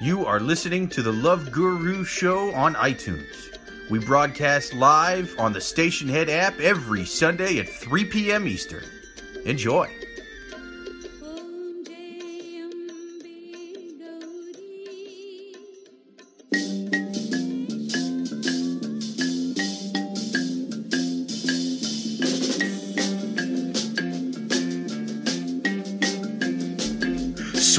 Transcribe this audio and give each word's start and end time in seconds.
You 0.00 0.26
are 0.26 0.40
listening 0.40 0.88
to 0.88 1.02
the 1.02 1.12
Love 1.12 1.52
Guru 1.52 2.04
Show 2.04 2.52
on 2.52 2.74
iTunes. 2.74 3.56
We 3.88 4.00
broadcast 4.00 4.74
live 4.74 5.32
on 5.38 5.52
the 5.52 5.60
Stationhead 5.60 6.28
app 6.28 6.58
every 6.58 7.04
Sunday 7.04 7.58
at 7.60 7.68
3 7.68 8.04
p.m. 8.06 8.48
Eastern. 8.48 8.84
Enjoy. 9.44 9.88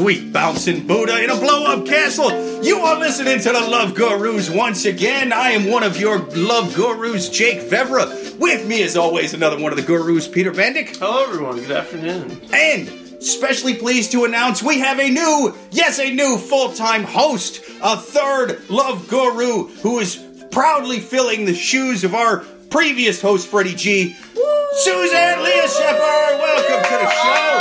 Sweet 0.06 0.32
bouncing 0.32 0.86
Buddha 0.86 1.24
in 1.24 1.32
a 1.32 1.36
blow 1.36 1.66
up 1.66 1.88
castle. 1.88 2.64
You 2.64 2.78
are 2.78 3.00
listening 3.00 3.40
to 3.40 3.52
the 3.52 3.60
Love 3.60 3.96
Gurus 3.96 4.52
once 4.52 4.86
again. 4.86 5.34
I 5.34 5.50
am 5.50 5.72
one 5.72 5.82
of 5.82 5.98
your 5.98 6.20
Love 6.20 6.76
Gurus, 6.76 7.28
Jake 7.28 7.62
Vevera. 7.62 8.38
With 8.38 8.68
me, 8.68 8.84
as 8.84 8.96
always, 8.96 9.34
another 9.34 9.60
one 9.60 9.72
of 9.72 9.78
the 9.78 9.84
Gurus, 9.84 10.28
Peter 10.28 10.52
Bandyk. 10.52 10.98
Hello, 10.98 11.24
everyone. 11.24 11.56
Good 11.56 11.72
afternoon. 11.72 12.40
And 12.54 12.88
specially 13.24 13.74
pleased 13.74 14.12
to 14.12 14.26
announce 14.26 14.62
we 14.62 14.78
have 14.78 15.00
a 15.00 15.10
new, 15.10 15.58
yes, 15.72 15.98
a 16.00 16.14
new 16.14 16.38
full 16.38 16.72
time 16.74 17.04
host, 17.04 17.64
a 17.82 17.98
third 17.98 18.70
Love 18.70 19.08
Guru 19.08 19.70
who 19.82 19.98
is 19.98 20.24
proudly 20.52 21.00
filling 21.00 21.46
the 21.46 21.56
shoes 21.56 22.04
of 22.04 22.14
our 22.14 22.46
previous 22.70 23.24
host, 23.24 23.48
Freddie 23.48 23.74
G. 23.74 24.14
Suzanne 24.14 25.44
Lea 25.44 25.68
Shepherd, 25.68 26.38
welcome 26.38 26.84
to 26.84 26.96
the 26.96 27.10
show. 27.10 27.58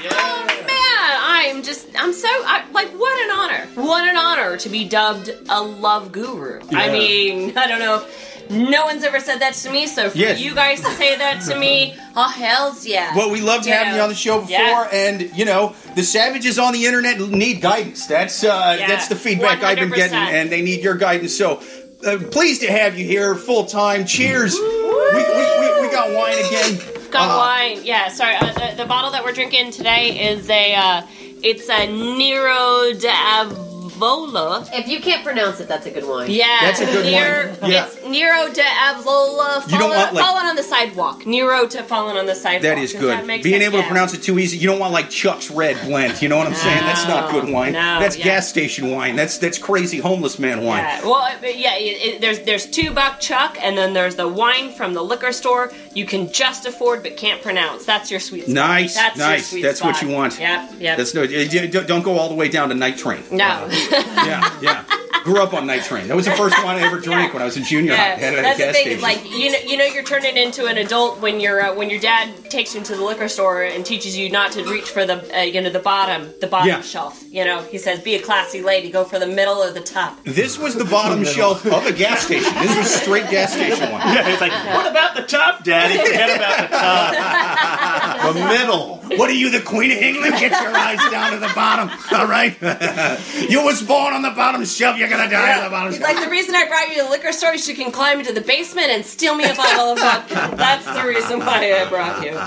Yes. 0.00 0.14
Oh 0.14 0.46
man, 0.46 0.68
I'm 0.70 1.62
just, 1.64 1.88
I'm 1.98 2.07
so, 2.18 2.28
I, 2.28 2.64
like, 2.72 2.88
what 2.90 3.24
an 3.24 3.38
honor. 3.38 3.66
What 3.88 4.08
an 4.08 4.16
honor 4.16 4.56
to 4.58 4.68
be 4.68 4.88
dubbed 4.88 5.30
a 5.48 5.62
love 5.62 6.12
guru. 6.12 6.60
I 6.72 6.90
mean, 6.90 7.56
I 7.62 7.66
don't 7.66 7.78
know 7.80 7.96
if 8.04 8.50
no 8.50 8.86
one's 8.86 9.04
ever 9.04 9.20
said 9.20 9.40
that 9.40 9.54
to 9.54 9.70
me, 9.70 9.86
so 9.86 10.08
for 10.10 10.16
Yes. 10.18 10.40
you 10.40 10.54
guys 10.54 10.80
to 10.80 10.90
say 10.92 11.16
that 11.16 11.42
to 11.42 11.58
me, 11.58 11.94
oh, 12.16 12.28
hell's 12.30 12.86
yeah. 12.86 13.14
Well, 13.14 13.30
we 13.30 13.40
loved 13.42 13.66
You 13.66 13.72
having 13.72 13.90
know, 13.92 13.96
you 13.96 14.02
on 14.02 14.08
the 14.08 14.14
show 14.14 14.40
before, 14.40 14.54
yeah. 14.56 14.88
and 14.90 15.30
you 15.36 15.44
know 15.44 15.74
the 15.94 16.02
savages 16.02 16.58
on 16.58 16.72
the 16.72 16.86
internet 16.86 17.20
need 17.20 17.60
guidance. 17.60 18.06
That's 18.06 18.42
uh, 18.44 18.76
Yeah, 18.78 18.86
that's 18.88 19.08
the 19.08 19.16
feedback 19.16 19.62
i 19.62 19.68
have 19.70 19.78
been 19.78 19.90
getting, 19.90 20.16
and 20.16 20.50
they 20.50 20.62
need 20.62 20.82
your 20.82 20.96
guidance. 20.96 21.36
So, 21.36 21.62
uh, 22.06 22.18
pleased 22.30 22.62
to 22.62 22.72
have 22.72 22.98
you 22.98 23.04
here 23.04 23.34
full 23.34 23.66
time. 23.66 24.06
Cheers. 24.06 24.54
We, 24.54 24.60
we, 24.60 25.22
we, 25.22 25.80
we 25.82 25.90
got 25.92 26.10
wine 26.14 26.38
again. 26.46 26.80
Got 27.10 27.30
Uh, 27.30 27.38
wine. 27.38 27.80
Yeah, 27.84 28.08
sorry. 28.08 28.36
Uh, 28.36 28.52
the, 28.52 28.76
the 28.82 28.86
bottle 28.86 29.10
that 29.10 29.24
we're 29.24 29.32
drinking 29.32 29.72
today 29.72 30.30
is 30.30 30.48
a, 30.50 30.74
uh, 30.74 31.02
it's 31.42 31.68
a 31.68 31.86
Nero 31.86 32.92
d'Avola. 32.98 34.68
If 34.72 34.88
you 34.88 35.00
can't 35.00 35.24
pronounce 35.24 35.60
it, 35.60 35.68
that's 35.68 35.86
a 35.86 35.90
good 35.90 36.06
one. 36.06 36.30
Yeah, 36.30 36.58
That's 36.60 36.80
a 36.80 36.86
good 36.86 37.04
Nero, 37.06 37.48
one. 37.54 37.70
Yeah. 37.70 37.86
It's 37.86 38.04
Nero 38.06 38.48
d'Avola. 38.52 39.64
You 39.70 39.78
don't 39.78 39.90
want, 39.90 40.14
like- 40.14 40.24
fallen 40.24 40.46
on 40.46 40.56
the 40.56 40.62
sidewalk. 40.62 41.26
Nero 41.26 41.66
to 41.66 41.82
fallen 41.82 42.16
on 42.16 42.26
the 42.26 42.34
sidewalk. 42.34 42.62
That 42.62 42.78
is 42.78 42.92
Does 42.92 43.00
good. 43.00 43.10
that 43.18 43.26
make 43.26 43.42
Being 43.42 43.60
sense? 43.60 43.64
able 43.68 43.78
Yeah. 43.78 43.82
to 43.84 43.88
pronounce 43.88 44.14
it 44.14 44.22
too 44.22 44.38
easy. 44.38 44.56
You 44.58 44.66
don't 44.68 44.78
want 44.78 44.92
like 44.92 45.10
Chuck's 45.10 45.50
Red 45.50 45.80
Blend. 45.86 46.20
You 46.22 46.28
know 46.28 46.36
what 46.38 46.46
I'm 46.46 46.54
saying? 46.54 46.80
That's 46.80 47.06
not 47.08 47.30
good 47.30 47.48
wine. 47.52 47.72
no, 47.72 47.98
that's 48.00 48.16
yeah. 48.16 48.24
gas 48.24 48.48
station 48.48 48.90
wine. 48.90 49.16
That's 49.16 49.38
that's 49.38 49.58
crazy 49.58 49.98
homeless 49.98 50.38
man 50.38 50.62
wine. 50.64 50.78
Yeah, 50.82 51.02
well, 51.02 51.14
uh, 51.16 51.32
it- 51.42 51.56
yeah. 51.56 51.74
It, 51.76 52.14
it, 52.14 52.20
there's 52.20 52.40
there's 52.40 52.66
two 52.66 52.92
buck 52.92 53.20
chuck, 53.20 53.56
and 53.60 53.76
then 53.76 53.92
there's 53.94 54.16
the 54.16 54.28
wine 54.28 54.70
from 54.72 54.94
the 54.94 55.02
liquor 55.02 55.32
store. 55.32 55.72
You 55.94 56.06
can 56.06 56.32
just 56.32 56.66
afford 56.66 57.02
but 57.02 57.16
can't 57.16 57.42
pronounce. 57.42 57.84
That's 57.84 58.10
your 58.10 58.20
sweet 58.20 58.42
spot. 58.42 58.54
Nice, 58.54 58.94
That's 58.94 59.18
nice. 59.18 59.50
sweet 59.50 59.62
That's 59.62 59.82
what 59.82 60.00
you 60.02 60.08
want. 60.08 60.38
Yep, 60.38 60.70
yep. 60.78 60.96
That's 60.98 61.14
no. 61.14 61.26
Don't 61.26 62.02
go 62.02 62.18
all 62.18 62.28
the 62.28 62.34
way 62.34 62.48
down 62.48 62.68
to 62.68 62.74
Night 62.74 62.98
Train. 62.98 63.22
no. 63.30 63.44
Uh, 63.44 63.68
yeah, 63.70 64.58
yeah. 64.60 64.84
Grew 65.28 65.42
up 65.42 65.52
on 65.52 65.66
Night 65.66 65.82
Train. 65.84 66.08
That 66.08 66.16
was 66.16 66.24
the 66.24 66.32
first 66.32 66.56
wine 66.64 66.76
I 66.76 66.86
ever 66.86 66.98
drank 66.98 67.28
Yeah. 67.28 67.32
when 67.34 67.42
I 67.42 67.44
was 67.44 67.56
in 67.58 67.64
junior 67.64 67.94
high. 67.94 68.02
Yeah, 68.02 68.16
Had 68.16 68.32
it 68.34 68.38
a 68.38 68.42
that's 68.42 68.58
the 68.58 68.72
thing. 68.72 68.82
station. 68.84 69.00
Like 69.02 69.30
you 69.30 69.52
know, 69.52 69.58
you 69.66 69.76
know, 69.76 69.84
you're 69.84 70.02
turning 70.04 70.36
into 70.38 70.64
an 70.66 70.78
adult 70.78 71.20
when 71.20 71.38
your 71.38 71.60
uh, 71.62 71.74
when 71.74 71.90
your 71.90 72.00
dad 72.00 72.30
takes 72.50 72.74
you 72.74 72.80
to 72.82 72.96
the 72.96 73.04
liquor 73.04 73.28
store 73.28 73.62
and 73.64 73.84
teaches 73.84 74.16
you 74.16 74.30
not 74.30 74.52
to 74.52 74.64
reach 74.64 74.88
for 74.88 75.04
the 75.04 75.18
uh, 75.36 75.42
you 75.42 75.60
know 75.60 75.68
the 75.70 75.80
bottom 75.80 76.32
the 76.40 76.46
bottom 76.46 76.68
Yeah. 76.68 76.80
shelf. 76.80 77.22
You 77.30 77.44
know, 77.44 77.60
he 77.62 77.76
says, 77.78 78.00
"Be 78.00 78.14
a 78.14 78.22
classy 78.22 78.62
lady. 78.62 78.90
Go 78.90 79.04
for 79.04 79.18
the 79.18 79.26
middle 79.26 79.56
or 79.58 79.70
the 79.70 79.80
top." 79.82 80.16
this 80.24 80.58
was 80.58 80.74
the 80.74 80.86
bottom 80.86 81.24
shelf 81.24 81.66
of 81.66 81.84
a 81.86 81.92
gas 81.92 82.24
station. 82.24 82.52
This 82.62 82.76
was 82.76 82.90
straight 82.90 83.28
gas 83.30 83.52
station 83.52 83.92
one. 83.92 84.00
Yeah, 84.00 84.28
it's 84.28 84.40
like, 84.40 84.52
what 84.74 84.90
about 84.90 85.14
the 85.14 85.22
top, 85.22 85.62
Daddy? 85.64 85.98
Forget 85.98 86.36
about 86.36 86.70
the 86.70 86.76
top. 86.76 88.34
the 88.34 88.44
middle. 88.46 88.96
What 89.18 89.30
are 89.30 89.34
you, 89.34 89.50
the 89.50 89.60
Queen 89.60 89.90
of 89.90 89.98
England? 89.98 90.34
Get 90.38 90.50
your 90.52 90.74
eyes 90.76 90.98
down 91.10 91.32
to 91.32 91.38
the 91.38 91.50
bottom. 91.54 91.90
All 92.12 92.26
right. 92.26 92.54
you 93.48 93.64
was 93.64 93.82
born 93.82 94.12
on 94.14 94.22
the 94.22 94.30
bottom 94.30 94.64
shelf. 94.64 94.98
You're 94.98 95.08
gonna 95.18 95.30
die 95.30 95.58
on 95.58 95.64
the 95.64 95.70
bottom 95.70 95.92
He's 95.92 96.00
shelf. 96.00 96.14
like, 96.14 96.24
the 96.24 96.30
reason 96.30 96.54
I 96.54 96.66
brought 96.68 96.88
you 96.88 96.96
to 96.96 97.02
the 97.04 97.10
liquor 97.10 97.32
store 97.32 97.54
is 97.54 97.68
you 97.68 97.74
can 97.74 97.90
climb 97.92 98.18
into 98.20 98.32
the 98.32 98.40
basement 98.40 98.88
and 98.88 99.04
steal 99.04 99.34
me 99.34 99.44
a 99.44 99.54
bottle 99.54 99.92
of 99.92 99.98
vodka. 99.98 100.54
That's 100.56 100.84
the 100.86 101.04
reason 101.06 101.40
why 101.40 101.72
I 101.80 101.88
brought 101.88 102.24
you. 102.24 102.38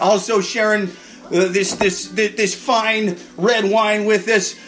Also 0.00 0.40
sharing 0.40 0.84
uh, 0.88 1.48
this 1.48 1.74
this 1.74 2.08
this 2.08 2.34
this 2.34 2.54
fine 2.54 3.16
red 3.36 3.64
wine 3.70 4.04
with 4.06 4.24
this 4.26 4.58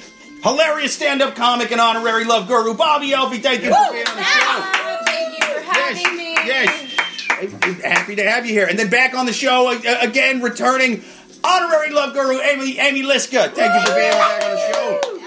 hilarious 0.42 0.94
stand-up 0.94 1.34
comic 1.36 1.70
and 1.70 1.80
honorary 1.80 2.24
love 2.24 2.48
guru 2.48 2.74
Bobbi 2.74 3.12
Elfie. 3.12 3.38
Thank 3.38 3.62
you 3.64 3.70
for 3.74 3.92
being 3.92 4.06
on 4.06 4.16
the 4.16 4.22
show. 4.22 4.62
Thank 5.04 5.38
you 5.38 5.46
for 5.46 5.60
having 5.60 6.16
me. 6.16 6.32
Yes. 6.46 6.86
Happy 7.82 8.16
to 8.16 8.22
have 8.22 8.44
you 8.46 8.52
here. 8.52 8.66
And 8.66 8.78
then 8.78 8.90
back 8.90 9.14
on 9.14 9.24
the 9.26 9.32
show 9.32 9.68
uh, 9.72 9.98
again, 10.00 10.42
returning 10.42 11.02
honorary 11.42 11.90
love 11.90 12.12
guru 12.14 12.38
Amy 12.40 12.78
Amy 12.78 13.02
Liszka. 13.02 13.52
Thank 13.52 13.74
you 13.74 13.80
for 13.90 13.94
being 13.98 14.10
back 14.12 14.44
on 14.44 14.50
the 14.50 14.72
show. 14.72 15.19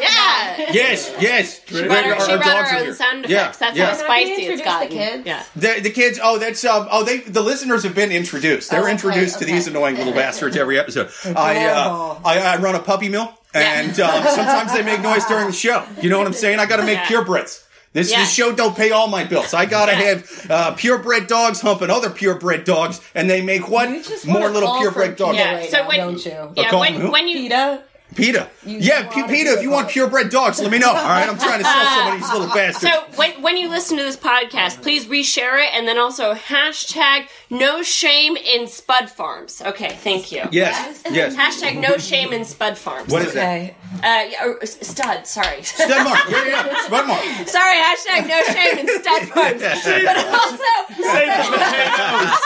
Yeah. 0.00 0.70
Yes, 0.72 1.12
yes. 1.20 1.60
She 1.66 1.82
brought 1.86 2.04
her, 2.04 2.14
Our- 2.14 2.20
she 2.26 2.32
our 2.32 2.38
brought 2.38 2.44
dogs 2.44 2.70
her 2.70 2.76
own 2.78 2.84
here. 2.84 2.94
sound 2.94 3.26
Yeah, 3.28 3.40
effects. 3.42 3.58
That's 3.58 3.76
yeah. 3.76 3.84
how 3.86 3.90
Can 3.96 4.04
spicy 4.04 4.30
introduce 4.30 4.52
it's 4.60 4.62
gotten. 4.64 4.88
the 4.88 4.94
kids? 4.94 5.26
Yeah. 5.26 5.42
The, 5.56 5.80
the 5.80 5.90
kids, 5.90 6.20
oh, 6.22 6.38
that's 6.38 6.64
um, 6.64 6.88
oh, 6.90 7.04
they 7.04 7.18
the 7.18 7.40
listeners 7.42 7.82
have 7.84 7.94
been 7.94 8.10
introduced. 8.12 8.70
They're 8.70 8.80
Oh, 8.80 8.82
okay, 8.84 8.92
introduced 8.92 9.38
to 9.38 9.44
okay. 9.44 9.52
these 9.54 9.66
annoying 9.66 9.96
little 9.96 10.12
bastards 10.12 10.56
every 10.56 10.78
episode. 10.78 11.10
I, 11.36 11.66
uh, 11.66 12.18
I 12.24 12.38
I 12.40 12.56
run 12.58 12.74
a 12.74 12.80
puppy 12.80 13.08
mill, 13.08 13.32
and 13.54 13.98
um, 14.00 14.24
sometimes 14.26 14.72
they 14.72 14.82
make 14.82 15.00
noise 15.00 15.24
during 15.26 15.46
the 15.46 15.52
show. 15.52 15.84
You 16.02 16.10
know 16.10 16.18
what 16.18 16.26
I'm 16.26 16.32
saying? 16.32 16.58
I 16.58 16.66
got 16.66 16.76
to 16.76 16.84
make 16.84 16.96
Yeah. 16.98 17.06
purebreds. 17.06 17.64
This, 17.94 18.10
Yeah. 18.10 18.20
this 18.20 18.32
show 18.32 18.52
don't 18.54 18.76
pay 18.76 18.90
all 18.90 19.08
my 19.08 19.24
bills. 19.24 19.54
I 19.54 19.64
gotta 19.64 19.92
Yeah. 19.92 19.98
have 19.98 20.46
uh, 20.50 20.70
purebred 20.72 21.26
dogs 21.26 21.62
humping 21.62 21.88
other 21.88 22.10
purebred 22.10 22.64
dogs, 22.64 23.00
and 23.14 23.30
they 23.30 23.40
make 23.40 23.66
what 23.70 23.88
You 23.88 24.02
just 24.02 24.26
more 24.26 24.50
little 24.50 24.76
purebred 24.78 25.12
for 25.12 25.16
dogs. 25.24 25.38
Yeah. 25.38 25.54
right 25.54 25.70
so 25.70 25.78
now, 25.78 25.88
when 25.88 25.98
don't 25.98 26.24
you? 26.24 26.52
yeah 26.54 26.68
call 26.68 26.80
when 26.80 26.94
who? 26.94 27.10
when 27.10 27.28
you 27.28 27.36
PETA. 27.48 27.82
PETA. 28.18 28.50
You 28.66 28.78
Yeah, 28.78 29.00
want 29.02 29.12
P- 29.14 29.22
to 29.22 29.28
PETA. 29.28 29.50
If 29.56 29.62
you 29.62 29.70
want 29.70 29.88
purebred 29.88 30.30
dogs, 30.30 30.60
let 30.60 30.70
me 30.70 30.78
know. 30.78 30.88
All 30.90 30.94
right, 30.94 31.28
I'm 31.28 31.38
trying 31.38 31.58
to 31.60 31.64
sell 31.64 31.84
some 31.86 32.08
of 32.14 32.20
these 32.20 32.32
little 32.32 32.48
bastards. 32.54 32.92
so 32.92 33.04
when 33.16 33.40
when 33.42 33.56
you 33.56 33.68
listen 33.70 33.96
to 33.96 34.02
this 34.02 34.16
podcast, 34.16 34.82
please 34.82 35.06
reshare 35.06 35.62
it 35.64 35.70
and 35.74 35.86
then 35.88 35.98
also 35.98 36.34
hashtag 36.34 37.28
no 37.50 37.82
shame 37.82 38.36
in 38.36 38.66
Spud 38.66 39.08
Farms. 39.10 39.62
Okay, 39.64 39.90
thank 40.02 40.32
you. 40.32 40.42
yes, 40.52 41.02
yes. 41.10 41.34
Hashtag 41.36 41.78
no 41.80 41.96
shame 41.96 42.32
in 42.32 42.44
Spud 42.44 42.76
Farms. 42.76 43.10
What 43.12 43.22
is 43.22 43.32
that? 43.34 43.46
Okay. 43.48 43.74
Uh, 43.98 44.28
yeah, 44.30 44.44
or, 44.44 44.62
s- 44.62 44.86
stud. 44.86 45.26
Sorry. 45.26 45.62
Stud 45.62 45.88
mark. 46.04 46.18
Yeah, 46.28 46.44
yeah. 46.46 46.82
Spud 46.86 47.06
mark. 47.06 47.22
sorry. 47.48 47.76
Hashtag 47.78 48.28
no 48.28 48.42
shame 48.52 48.78
in 48.78 48.86
Stud 49.00 49.22
Farms. 49.30 49.62
But 49.62 50.16
also, 50.26 50.64
Save 50.98 51.28
the 51.28 51.56
potatoes. 51.56 52.38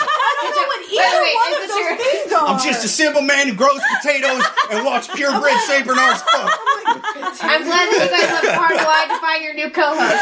Either 0.93 1.23
wait, 1.23 1.35
one 1.35 1.53
is 1.53 1.63
of 1.65 1.69
those 1.69 1.79
your- 1.79 1.97
things 1.97 2.33
are. 2.33 2.47
I'm 2.49 2.61
just 2.61 2.85
a 2.85 2.89
simple 2.89 3.23
man 3.23 3.49
who 3.49 3.55
grows 3.55 3.81
potatoes 3.97 4.45
and 4.71 4.85
walks 4.85 5.07
purebred 5.09 5.57
St. 5.67 5.87
Bernard's 5.87 6.23
fuck. 6.33 6.59
I'm 7.43 7.63
glad 7.65 7.87
that 7.89 8.01
you 8.05 8.11
guys 8.11 8.29
have 8.29 8.59
part 8.59 8.77
wide 8.77 9.09
to 9.09 9.19
find 9.21 9.45
your 9.45 9.55
new 9.55 9.71
co-host. 9.71 10.21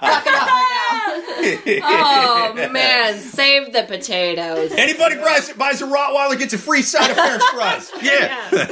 Fuck 0.00 0.26
it 0.26 0.34
up 0.34 0.48
right 0.48 1.80
oh 1.84 2.68
man, 2.72 3.18
save 3.18 3.72
the 3.72 3.82
potatoes. 3.84 4.72
Anybody 4.72 5.16
buys, 5.16 5.52
buys 5.52 5.82
a 5.82 5.86
Rottweiler 5.86 6.38
gets 6.38 6.54
a 6.54 6.58
free 6.58 6.82
side 6.82 7.10
of 7.10 7.16
French 7.16 7.42
fries. 7.54 7.90
Yeah. 8.02 8.68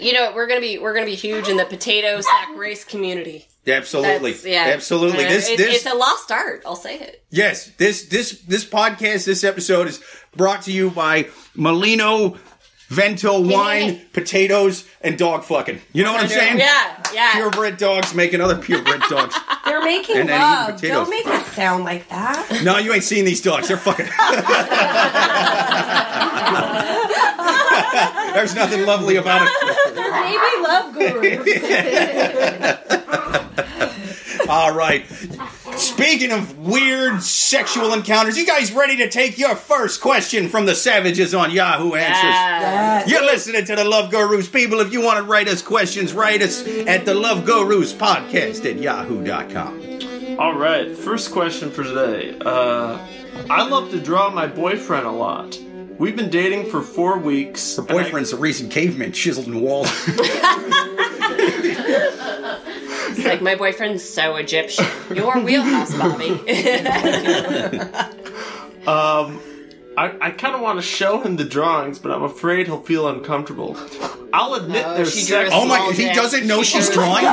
You 0.00 0.12
know 0.12 0.32
we're 0.34 0.46
gonna 0.46 0.60
be 0.60 0.78
we're 0.78 0.92
gonna 0.92 1.06
be 1.06 1.14
huge 1.14 1.48
in 1.48 1.56
the 1.56 1.64
potato 1.64 2.20
sack 2.20 2.48
race 2.56 2.84
community. 2.84 3.46
Absolutely. 3.66 4.32
That's- 4.32 4.44
yeah, 4.44 4.74
Absolutely. 4.74 5.24
Uh, 5.24 5.28
This 5.30 5.48
it's, 5.48 5.56
this 5.56 5.76
it's 5.76 5.86
a 5.86 5.96
lost 5.96 6.30
art. 6.30 6.62
I'll 6.66 6.76
say 6.76 6.98
it. 6.98 7.24
yes, 7.30 7.68
this 7.78 8.04
this 8.10 8.40
this 8.42 8.64
podcast, 8.66 9.24
this 9.24 9.42
episode 9.44 9.86
is 9.88 10.02
brought 10.36 10.62
to 10.62 10.72
you 10.72 10.90
by 10.90 11.28
Molino 11.54 12.36
Vento 12.88 13.40
wine, 13.40 14.02
potatoes, 14.12 14.84
and 15.00 15.16
dog 15.18 15.42
fucking. 15.44 15.80
You 15.92 16.04
know 16.04 16.12
what 16.12 16.20
I'm 16.22 16.28
saying? 16.28 16.58
Yeah, 16.58 17.02
yeah. 17.14 17.32
Purebred 17.32 17.78
dogs 17.78 18.14
making 18.14 18.40
other 18.42 18.56
purebred 18.56 19.00
dogs. 19.08 19.34
They're 19.64 19.82
making 19.82 20.16
And 20.18 20.28
then 20.28 20.38
eating 20.40 20.50
love. 20.50 20.74
potatoes. 20.74 20.90
Don't 20.90 21.08
make 21.10 21.26
it 21.26 21.46
sound 21.46 21.84
like 21.84 22.06
that. 22.10 22.60
No, 22.62 22.76
you 22.78 22.92
ain't 22.92 23.02
seen 23.04 23.24
these 23.24 23.40
dogs. 23.40 23.68
They're 23.68 23.76
fucking. 23.78 24.06
There's 28.34 28.54
nothing 28.54 28.84
lovely 28.84 29.16
about 29.16 29.46
it. 29.46 29.52
Maybe 29.94 30.62
love 30.62 30.92
gurus. 30.94 31.46
All 34.48 34.74
right. 34.74 35.06
Speaking 35.76 36.32
of 36.32 36.58
weird 36.58 37.22
sexual 37.22 37.92
encounters, 37.94 38.36
you 38.36 38.46
guys 38.46 38.72
ready 38.72 38.96
to 38.98 39.08
take 39.08 39.38
your 39.38 39.56
first 39.56 40.00
question 40.00 40.48
from 40.48 40.66
the 40.66 40.74
savages 40.74 41.34
on 41.34 41.50
Yahoo 41.50 41.94
Answers? 41.94 42.22
Yeah. 42.24 43.06
You're 43.06 43.24
listening 43.24 43.64
to 43.64 43.76
the 43.76 43.84
Love 43.84 44.10
Gurus. 44.10 44.48
People, 44.48 44.80
if 44.80 44.92
you 44.92 45.02
want 45.02 45.18
to 45.18 45.24
write 45.24 45.48
us 45.48 45.62
questions, 45.62 46.12
write 46.12 46.42
us 46.42 46.66
at 46.86 47.06
the 47.06 47.14
Love 47.14 47.44
Gurus 47.44 47.92
podcast 47.92 48.68
at 48.70 48.78
yahoo.com. 48.78 50.38
All 50.38 50.54
right, 50.54 50.96
first 50.96 51.32
question 51.32 51.70
for 51.70 51.84
today. 51.84 52.36
Uh, 52.44 52.98
I 53.48 53.66
love 53.66 53.90
to 53.92 54.00
draw 54.00 54.30
my 54.30 54.46
boyfriend 54.46 55.06
a 55.06 55.12
lot. 55.12 55.58
We've 55.98 56.16
been 56.16 56.30
dating 56.30 56.70
for 56.70 56.82
four 56.82 57.18
weeks. 57.18 57.76
Her 57.76 57.82
boyfriend's 57.82 58.32
the 58.32 58.36
recent 58.36 58.72
caveman 58.72 59.12
chiseled 59.12 59.46
in 59.46 59.60
walls. 59.60 59.88
Like 63.22 63.42
my 63.42 63.54
boyfriend's 63.54 64.02
so 64.02 64.36
Egyptian. 64.36 64.86
Your 65.14 65.38
wheelhouse, 65.40 65.92
Bobbi. 65.92 66.40
Um, 68.86 69.40
I, 69.96 70.14
I 70.20 70.30
kind 70.30 70.54
of 70.54 70.60
want 70.60 70.78
to 70.78 70.82
show 70.82 71.18
him 71.20 71.36
the 71.36 71.44
drawings, 71.44 71.98
but 71.98 72.12
I'm 72.12 72.22
afraid 72.22 72.66
he'll 72.66 72.82
feel 72.82 73.08
uncomfortable. 73.08 73.78
I'll 74.34 74.54
admit 74.54 74.84
Oh, 74.84 74.94
there's 74.96 75.14
she 75.14 75.20
sex. 75.20 75.50
Oh 75.52 75.64
my! 75.64 75.92
He 75.92 76.04
dick. 76.06 76.14
doesn't 76.14 76.44
know 76.46 76.58
oh 76.58 76.62
she's 76.64 76.90
drawing. 76.90 77.24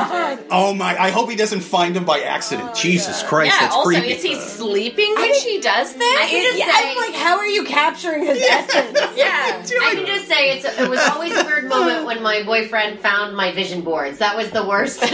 Oh 0.50 0.72
my! 0.72 0.96
I 0.96 1.10
hope 1.10 1.28
he 1.28 1.34
doesn't 1.36 1.60
find 1.62 1.96
him 1.96 2.04
by 2.04 2.20
accident. 2.20 2.70
Oh 2.70 2.74
Jesus 2.74 3.22
Christ, 3.24 3.52
yeah. 3.54 3.60
that's 3.66 3.74
Also, 3.74 3.88
creepy. 3.88 4.12
is 4.12 4.22
he 4.22 4.36
sleeping 4.36 5.12
when 5.16 5.34
she 5.34 5.60
does 5.60 5.94
I 5.94 5.98
this? 5.98 6.30
can 6.30 6.42
just 6.44 6.58
Yeah, 6.58 6.66
say, 6.66 6.90
I'm 6.90 6.96
like, 6.96 7.14
how 7.14 7.38
are 7.38 7.46
you 7.46 7.64
capturing 7.64 8.24
his 8.24 8.40
essence? 8.40 8.98
Yeah. 9.16 9.62
I 9.82 9.94
can 9.94 10.06
just 10.06 10.26
say 10.28 10.50
it's 10.56 10.64
it 10.64 10.88
was 10.88 11.00
always 11.10 11.36
a 11.36 11.44
weird 11.44 11.68
moment 11.68 12.06
when 12.06 12.22
my 12.22 12.42
boyfriend 12.44 13.00
found 13.00 13.36
my 13.36 13.50
vision 13.52 13.82
boards. 13.82 14.18
That 14.18 14.36
was 14.36 14.50
the 14.50 14.64
worst. 14.64 15.00
oh 15.02 15.06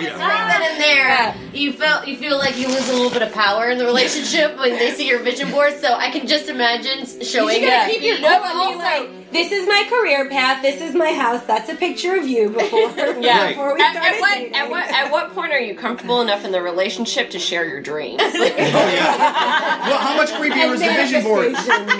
yeah. 0.00 0.18
right 0.18 0.48
then 0.48 0.62
and 0.72 0.80
there, 0.80 1.34
you 1.52 1.72
felt 1.72 2.06
you 2.08 2.16
feel 2.16 2.38
like 2.38 2.58
you 2.58 2.68
lose 2.68 2.88
a 2.88 2.92
little 2.92 3.10
bit 3.10 3.22
of 3.22 3.32
power 3.32 3.68
in 3.70 3.78
the 3.78 3.84
relationship 3.84 4.58
when 4.58 4.72
they 4.78 4.90
see 4.92 5.06
your 5.06 5.20
vision 5.20 5.50
boards. 5.50 5.80
So 5.80 5.92
I 5.94 6.10
can 6.10 6.26
just 6.26 6.48
imagine 6.48 7.04
showing 7.22 7.62
You 7.62 7.68
gotta 7.68 7.90
keep 7.92 8.02
your 8.02 8.20
No, 8.24 9.23
cool 9.34 9.42
but 9.42 9.48
and 9.50 9.50
be 9.50 9.50
also- 9.50 9.50
like, 9.50 9.50
this 9.50 9.52
is 9.52 9.66
my 9.68 9.86
career 9.90 10.28
path, 10.28 10.62
this 10.62 10.80
is 10.80 10.94
my 10.94 11.12
house, 11.12 11.42
that's 11.44 11.68
a 11.68 11.74
picture 11.74 12.16
of 12.16 12.26
you 12.26 12.50
before, 12.50 12.80
Yeah. 13.20 13.48
before 13.48 13.74
we 13.74 13.80
At, 13.80 13.92
started 13.92 14.14
at 14.14 14.20
what 14.20 14.34
dating. 14.34 14.54
at 14.54 14.70
what 14.70 14.90
at 14.90 15.10
what 15.12 15.34
point 15.34 15.52
are 15.52 15.60
you 15.60 15.74
comfortable 15.74 16.20
enough 16.20 16.44
in 16.44 16.52
the 16.52 16.62
relationship 16.62 17.30
to 17.30 17.38
share 17.38 17.66
your 17.66 17.80
dreams? 17.80 18.22
Oh 18.34 18.44
yeah. 18.44 19.88
Well, 19.88 19.98
how 19.98 20.16
much 20.16 20.30
creepier 20.30 20.64
And 20.64 20.74
is 20.74 20.80
the 20.80 20.86
vision 20.88 21.22
board? 21.22 21.46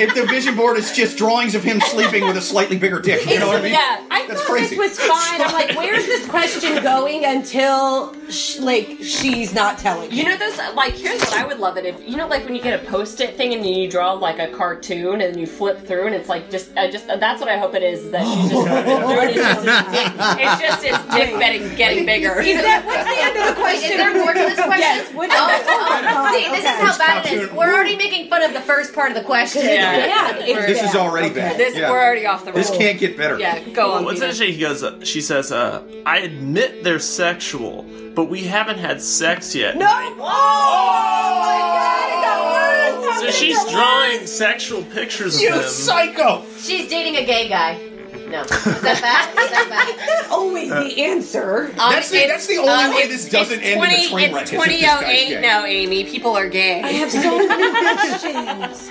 If 0.01 0.15
the 0.15 0.27
vision 0.27 0.57
board 0.57 0.77
is 0.79 0.93
just 0.93 1.17
drawings 1.19 1.55
of 1.55 1.63
him 1.63 1.81
sleeping 1.81 2.27
with 2.27 2.37
a 2.37 2.41
slightly 2.41 2.77
bigger 2.79 3.01
dick, 3.01 3.27
you 3.29 3.39
know 3.39 3.47
what 3.49 3.57
I 3.57 3.63
mean? 3.63 3.73
Yeah. 3.73 4.07
I 4.25 4.29
That's 4.29 4.41
thought 4.43 4.51
crazy. 4.51 4.77
this 4.77 4.99
was 4.99 5.07
fine. 5.07 5.41
I'm 5.41 5.53
like, 5.53 5.77
where's 5.77 6.07
this 6.07 6.27
question 6.29 6.83
going 6.83 7.25
until, 7.25 8.15
sh- 8.31 8.59
like, 8.59 8.99
she's 9.03 9.55
not 9.55 9.79
telling 9.79 10.11
You 10.13 10.25
know 10.25 10.37
those 10.37 10.59
uh, 10.59 10.73
like 10.75 10.95
here's 10.95 11.21
what 11.21 11.35
I 11.35 11.47
would 11.47 11.59
love 11.59 11.77
it 11.77 11.85
if 11.85 12.01
you 12.09 12.17
know 12.17 12.27
like 12.27 12.45
when 12.45 12.55
you 12.55 12.63
get 12.63 12.83
a 12.83 12.87
post-it 12.91 13.37
thing 13.37 13.53
and 13.55 13.63
then 13.65 13.73
you 13.73 13.91
draw 13.91 14.13
like 14.13 14.39
a 14.39 14.49
cartoon 14.49 15.21
and 15.21 15.39
you 15.39 15.47
flip 15.47 15.87
through 15.87 16.07
and 16.07 16.15
it's 16.15 16.29
like 16.29 16.51
just 16.51 16.77
I 16.77 16.91
just 16.91 17.09
uh, 17.09 17.17
that's 17.17 17.41
what 17.41 17.49
I 17.51 17.59
hope 17.59 17.75
it 17.75 17.83
is 17.83 18.05
is 18.05 18.11
that 18.13 18.25
she's 18.27 18.51
just 18.51 18.67
flipping 18.67 18.85
through 18.85 19.21
and 19.21 19.31
it's 19.31 19.37
just 19.37 19.65
his 19.65 19.93
dick 19.93 20.13
it's 20.41 20.61
just 20.61 20.83
his 20.85 20.99
dick 21.15 21.39
getting 21.39 21.75
getting 21.77 22.07
bigger. 22.07 22.41
Is 22.41 22.61
that 22.63 22.85
what's 22.87 23.05
the 23.05 23.17
end 23.23 23.37
of 23.37 23.57
the 23.57 23.63
Wait, 23.63 23.75
question? 23.81 23.91
is 23.93 23.97
there 23.99 24.15
more 24.15 24.33
to 24.33 24.39
this 24.39 24.55
question? 24.61 24.81
Yes. 24.81 25.15
What, 25.15 25.31
oh 25.31 25.37
oh, 25.37 25.63
oh, 25.67 26.03
oh, 26.05 26.27
oh, 26.29 26.39
see, 26.39 26.49
this 26.51 26.59
is 26.61 26.65
okay. 26.65 26.79
how 26.87 26.99
bad 26.99 27.27
it 27.27 27.33
is. 27.33 27.51
We're 27.53 27.73
already 27.75 27.97
making 27.97 28.29
fun 28.31 28.43
of 28.43 28.53
the 28.53 28.61
first 28.61 28.95
part 28.95 29.11
of 29.11 29.17
the 29.17 29.23
question. 29.25 29.63
Yeah. 29.65 30.07
Yeah, 30.07 30.37
it's 30.39 30.67
This 30.67 30.83
is 30.91 30.95
already 30.97 31.29
Okay. 31.31 31.41
bad. 31.41 31.57
this 31.59 31.77
Yeah. 31.77 31.91
we're 31.91 32.01
already 32.03 32.27
off 32.27 32.45
the 32.45 32.53
This 32.53 32.71
can't 32.71 32.99
get 32.99 33.17
better. 33.17 33.39
Yeah, 33.39 33.61
go 33.71 33.93
on. 33.93 34.05
What's 34.15 34.23
interesting? 34.23 34.53
He 34.55 34.61
goes. 34.61 34.83
Uh, 34.83 35.05
she 35.05 35.21
says, 35.21 35.53
uh, 35.53 35.83
"I 36.07 36.19
admit 36.19 36.83
they're 36.85 36.99
sexual, 36.99 37.85
but 38.15 38.27
we 38.27 38.43
haven't 38.45 38.79
had 38.79 39.01
sex 39.03 39.55
yet." 39.55 39.77
No! 39.77 39.87
Oh, 39.87 41.41
my 41.41 41.59
god, 41.75 42.09
it 42.09 42.23
got 42.25 42.45
worse! 42.45 43.05
How 43.07 43.21
So 43.21 43.27
did 43.27 43.29
it 43.31 43.35
she's 43.35 43.57
get 43.65 43.73
drawing 43.73 44.21
worse? 44.21 44.33
sexual 44.33 44.83
pictures 44.83 45.37
of 45.37 45.43
You 45.43 45.53
him. 45.55 45.63
psycho! 45.69 46.45
She's 46.59 46.89
dating 46.89 47.17
a 47.17 47.25
gay 47.27 47.49
guy. 47.49 47.81
No, 48.29 48.41
is 48.43 48.49
that 48.49 48.83
bad? 48.83 49.39
Is 49.45 49.51
that 49.51 49.67
bad? 49.69 50.09
That's 50.09 50.31
always 50.31 50.69
the 50.71 51.03
answer. 51.05 51.71
That's 51.77 52.11
the, 52.11 52.27
that's 52.27 52.47
the 52.47 52.57
only 52.57 52.71
Um, 52.71 52.91
way 52.91 53.03
it's- 53.03 53.23
this 53.25 53.31
doesn't 53.31 53.59
it's 53.61 53.67
end 53.69 53.77
20, 53.77 53.95
in 53.95 54.01
a 54.01 54.09
train 54.11 54.33
wreck. 54.35 54.43
It's 54.43 54.53
is 54.53 54.59
if 54.59 54.65
this 54.65 54.81
guy's 54.83 55.01
2008 55.01 55.29
gay. 55.29 55.41
now, 55.41 55.65
Amy. 55.67 56.05
People 56.05 56.37
are 56.37 56.49
gay. 56.49 56.81
I 56.83 56.89
have 56.89 57.13
so 57.13 57.47
many 57.47 57.71
questions. 58.71 58.91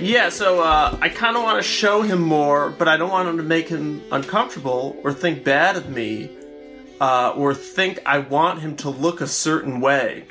Yeah, 0.00 0.30
so 0.30 0.62
uh, 0.62 0.96
I 1.00 1.08
kind 1.10 1.36
of 1.36 1.42
want 1.42 1.62
to 1.62 1.68
show 1.68 2.02
him 2.02 2.22
more, 2.22 2.70
but 2.70 2.88
I 2.88 2.96
don't 2.96 3.10
want 3.10 3.28
him 3.28 3.36
to 3.36 3.42
make 3.42 3.68
him 3.68 4.02
uncomfortable 4.10 4.96
or 5.04 5.12
think 5.12 5.44
bad 5.44 5.76
of 5.76 5.90
me, 5.90 6.30
uh, 7.00 7.34
or 7.36 7.54
think 7.54 7.98
I 8.06 8.18
want 8.18 8.60
him 8.60 8.76
to 8.76 8.90
look 8.90 9.20
a 9.20 9.26
certain 9.26 9.80
way. 9.80 10.24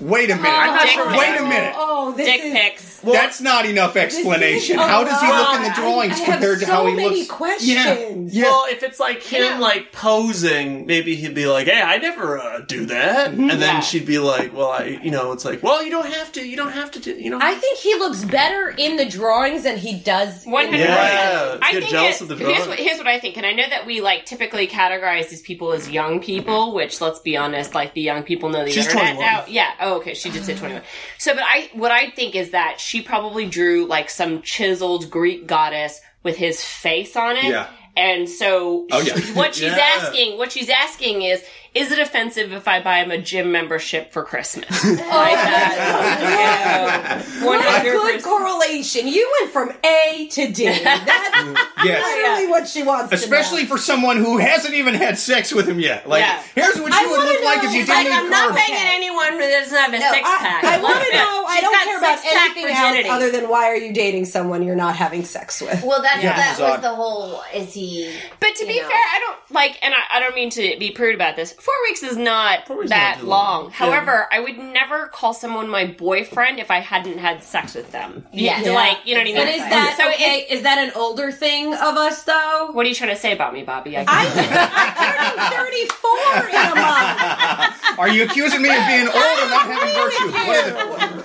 Wait 0.00 0.30
a 0.30 0.36
minute. 0.36 0.50
I'm 0.50 0.76
not 0.76 0.88
sure 0.88 1.08
Wait 1.10 1.38
a 1.38 1.42
minute. 1.42 1.74
Oh, 1.76 2.12
this 2.16 2.26
Dick 2.26 2.44
is... 2.44 2.52
pics. 2.52 2.87
That's 3.02 3.40
not 3.40 3.66
enough 3.66 3.96
explanation. 3.96 4.78
How 4.78 5.04
does 5.04 5.20
he 5.20 5.26
look 5.26 5.54
in 5.56 5.62
the 5.62 5.72
drawings 5.74 6.12
I- 6.14 6.16
I 6.16 6.24
have 6.24 6.32
compared 6.34 6.60
to 6.60 6.66
so 6.66 6.72
how 6.72 6.86
he 6.86 6.94
many 6.94 7.18
looks? 7.20 7.30
questions. 7.30 8.34
Yeah. 8.34 8.44
Well, 8.44 8.64
if 8.68 8.82
it's 8.82 8.98
like 9.00 9.22
him, 9.22 9.60
like 9.60 9.92
posing, 9.92 10.86
maybe 10.86 11.14
he'd 11.16 11.34
be 11.34 11.46
like, 11.46 11.66
"Hey, 11.66 11.80
I 11.80 11.98
never 11.98 12.38
uh, 12.38 12.60
do 12.60 12.86
that," 12.86 13.28
and 13.32 13.50
then 13.50 13.60
Yeah. 13.60 13.80
she'd 13.80 14.06
be 14.06 14.18
like, 14.18 14.54
"Well, 14.56 14.70
I, 14.70 15.00
you 15.02 15.10
know, 15.10 15.32
it's 15.32 15.44
like, 15.44 15.62
well, 15.62 15.82
you 15.82 15.90
don't 15.90 16.12
have 16.12 16.32
to, 16.32 16.46
you 16.46 16.56
don't 16.56 16.72
have 16.72 16.90
to 16.92 17.00
do, 17.00 17.12
you 17.12 17.30
know." 17.30 17.38
I 17.40 17.54
think 17.54 17.78
he 17.78 17.94
looks 17.96 18.24
better 18.24 18.74
in 18.76 18.96
the 18.96 19.04
drawings 19.06 19.62
than 19.64 19.76
he 19.76 19.94
does. 19.98 20.44
One 20.44 20.66
in- 20.66 20.72
hundred 20.74 20.86
percent. 20.88 21.62
I 21.62 21.72
think 21.72 21.88
jealous 21.90 22.16
it- 22.16 22.22
of 22.22 22.28
the 22.28 22.36
here's 22.36 22.54
drawing. 22.56 22.68
what 22.70 22.78
here's 22.78 22.98
what 22.98 23.06
I 23.06 23.18
think, 23.20 23.36
and 23.36 23.46
I 23.46 23.52
know 23.52 23.68
that 23.68 23.86
we 23.86 24.00
like 24.00 24.24
typically 24.26 24.66
categorize 24.66 25.28
these 25.28 25.42
people 25.42 25.72
as 25.72 25.88
young 25.90 26.20
people, 26.20 26.74
which 26.74 27.00
let's 27.00 27.18
be 27.20 27.36
honest, 27.36 27.74
like 27.74 27.94
the 27.94 28.00
young 28.02 28.22
people 28.22 28.48
know 28.48 28.64
the 28.64 28.70
She's 28.72 28.86
internet 28.86 29.14
21. 29.16 29.24
now. 29.24 29.44
Yeah. 29.48 29.70
Oh, 29.80 29.94
okay. 29.96 30.14
She 30.14 30.30
did 30.30 30.44
say 30.44 30.54
twenty 30.54 30.74
one. 30.74 30.82
So, 31.18 31.34
but 31.34 31.44
I 31.44 31.70
what 31.74 31.90
I 31.92 32.10
think 32.10 32.34
is 32.34 32.50
that 32.50 32.80
she 32.88 33.02
probably 33.02 33.44
drew 33.46 33.86
like 33.86 34.08
some 34.08 34.40
chiseled 34.42 35.10
Greek 35.10 35.46
goddess 35.46 36.00
with 36.22 36.36
his 36.36 36.64
face 36.64 37.16
on 37.16 37.36
it. 37.36 37.44
Yeah. 37.44 37.68
And 37.96 38.28
so, 38.28 38.86
Oh, 38.90 39.00
yeah. 39.00 39.18
what 39.34 39.54
she's 39.56 39.64
Yeah. 39.76 39.96
asking, 39.98 40.38
what 40.38 40.52
she's 40.52 40.70
asking 40.70 41.22
is, 41.22 41.42
is 41.74 41.92
it 41.92 41.98
offensive 41.98 42.52
if 42.52 42.66
I 42.66 42.82
buy 42.82 42.98
him 42.98 43.10
a 43.10 43.18
gym 43.18 43.52
membership 43.52 44.12
for 44.12 44.24
Christmas? 44.24 44.68
Oh, 44.84 45.20
like 45.20 45.34
that. 45.34 47.22
One 47.42 47.58
What 47.58 47.80
a 47.86 47.90
good 47.90 48.22
correlation. 48.22 49.06
You 49.08 49.30
went 49.40 49.52
from 49.52 49.72
A 49.84 50.28
to 50.32 50.52
D. 50.52 50.64
That's 50.84 51.84
Yes. 51.84 52.02
literally 52.04 52.46
what 52.50 52.66
she 52.68 52.82
wants 52.82 53.12
Especially 53.12 53.62
to 53.62 53.68
know. 53.68 53.76
for 53.76 53.78
someone 53.78 54.16
who 54.16 54.38
hasn't 54.38 54.74
even 54.74 54.94
had 54.94 55.16
sex 55.18 55.52
with 55.54 55.68
him 55.68 55.78
yet. 55.78 56.08
Like, 56.08 56.20
Yeah. 56.22 56.42
here's 56.54 56.80
what 56.80 56.92
I 56.92 57.06
would 57.06 57.18
wanna 57.18 57.30
look 57.30 57.44
like 57.44 57.64
if 57.64 57.72
you 57.72 57.80
it's 57.82 57.88
didn't 57.90 58.10
Like, 58.10 58.20
I'm 58.24 58.30
not 58.30 58.50
carbs. 58.52 58.54
banging 58.56 58.86
anyone 58.88 59.32
who 59.34 59.38
doesn't 59.40 59.78
have 59.78 59.94
a 59.94 60.00
six 60.00 60.28
pack. 60.38 60.64
I, 60.64 60.80
want 60.82 61.04
to 61.04 61.12
know. 61.12 61.44
I 61.48 61.60
don't 61.60 61.84
care 61.84 61.98
about 61.98 62.18
anything 62.24 62.66
virginity. 62.66 63.08
else 63.08 63.16
other 63.16 63.30
than 63.30 63.48
why 63.48 63.66
are 63.66 63.76
you 63.76 63.92
dating 63.92 64.24
someone 64.24 64.62
you're 64.64 64.74
not 64.76 64.96
having 64.96 65.24
sex 65.24 65.60
with? 65.60 65.82
Well, 65.84 66.02
that's 66.02 66.22
Yeah, 66.22 66.36
that 66.36 66.58
was 66.58 66.80
the 66.80 66.90
whole. 66.94 67.42
Is 67.54 67.72
he? 67.74 68.12
But 68.40 68.54
to 68.56 68.66
be 68.66 68.80
know. 68.80 68.88
fair, 68.88 68.96
I 68.98 69.18
don't 69.20 69.36
like, 69.50 69.78
and 69.82 69.94
I, 69.94 70.16
I 70.16 70.20
don't 70.20 70.34
mean 70.34 70.50
to 70.50 70.76
be 70.78 70.90
prude 70.90 71.14
about 71.14 71.36
this. 71.36 71.54
Four 71.58 71.74
weeks 71.88 72.02
is 72.04 72.16
not 72.16 72.68
weeks 72.68 72.90
that 72.90 73.16
not 73.18 73.26
long. 73.26 73.62
long. 73.64 73.70
However, 73.72 74.28
I 74.30 74.38
would 74.40 74.58
never 74.58 75.08
call 75.08 75.34
someone 75.34 75.68
my 75.68 75.86
boyfriend 75.86 76.60
if 76.60 76.70
I 76.70 76.78
hadn't 76.78 77.18
had 77.18 77.42
sex 77.42 77.74
with 77.74 77.90
them. 77.90 78.24
Yeah, 78.32 78.60
You- 78.62 78.72
like 78.72 78.98
you 79.04 79.14
know 79.14 79.20
what 79.20 79.22
I 79.22 79.32
mean. 79.32 79.36
But 79.36 79.48
is 79.48 79.60
that 79.62 79.94
so? 79.98 80.08
okay? 80.10 80.38
it's- 80.42 80.58
Is 80.58 80.62
that 80.62 80.78
an 80.78 80.92
older 80.94 81.32
thing 81.32 81.74
of 81.74 81.96
us 81.96 82.22
though? 82.22 82.70
What 82.72 82.86
are 82.86 82.88
you 82.88 82.94
trying 82.94 83.10
to 83.10 83.16
say 83.20 83.32
about 83.32 83.52
me, 83.52 83.64
Bobbi? 83.64 83.96
I, 83.96 84.04
I'm, 84.06 84.28
I'm 84.38 85.52
turning 85.52 85.88
34 85.88 86.48
in 86.48 86.54
a 86.54 86.74
month. 86.76 87.98
Are 87.98 88.08
you 88.08 88.22
accusing 88.24 88.62
me 88.62 88.68
of 88.70 88.86
being 88.86 89.06
old 89.08 89.16
or 89.16 89.48
not 89.50 89.66
having 89.66 89.94
virtue? 89.94 90.30
What 90.48 90.56
is 90.56 90.66
it? 90.68 91.24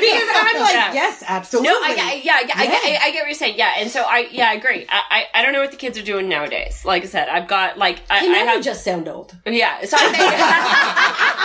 Because 0.00 0.28
I'm 0.34 0.60
like, 0.62 0.74
Yeah. 0.74 0.92
yes, 0.94 1.22
absolutely. 1.26 1.68
no, 1.70 1.76
I, 1.82 1.96
I, 2.00 2.20
yeah, 2.24 2.32
I, 2.36 2.44
get- 2.44 2.56
I, 2.56 2.64
Yeah. 2.64 2.70
I, 2.72 2.98
I 3.04 3.10
get 3.12 3.20
what 3.20 3.26
you're 3.28 3.34
saying. 3.34 3.56
Yeah, 3.58 3.74
and 3.78 3.90
so 3.90 4.02
I, 4.02 4.28
yeah, 4.30 4.48
I 4.48 4.54
agree. 4.54 4.86
I, 4.88 5.02
I, 5.34 5.38
I 5.40 5.42
don't 5.42 5.52
know 5.52 5.60
what 5.60 5.70
the 5.70 5.76
kids 5.76 5.98
are 5.98 6.02
doing 6.02 6.28
nowadays. 6.28 6.84
Like 6.84 7.02
I 7.02 7.06
said, 7.06 7.28
I've 7.28 7.48
got 7.48 7.76
like 7.78 8.00
I, 8.10 8.24
You 8.24 8.32
I 8.32 8.38
have 8.38 8.64
just 8.64 8.82
sound 8.84 9.08
old. 9.08 9.34
Yeah, 9.46 9.73
so 9.82 9.96
I 9.98 10.08
think. 10.12 11.44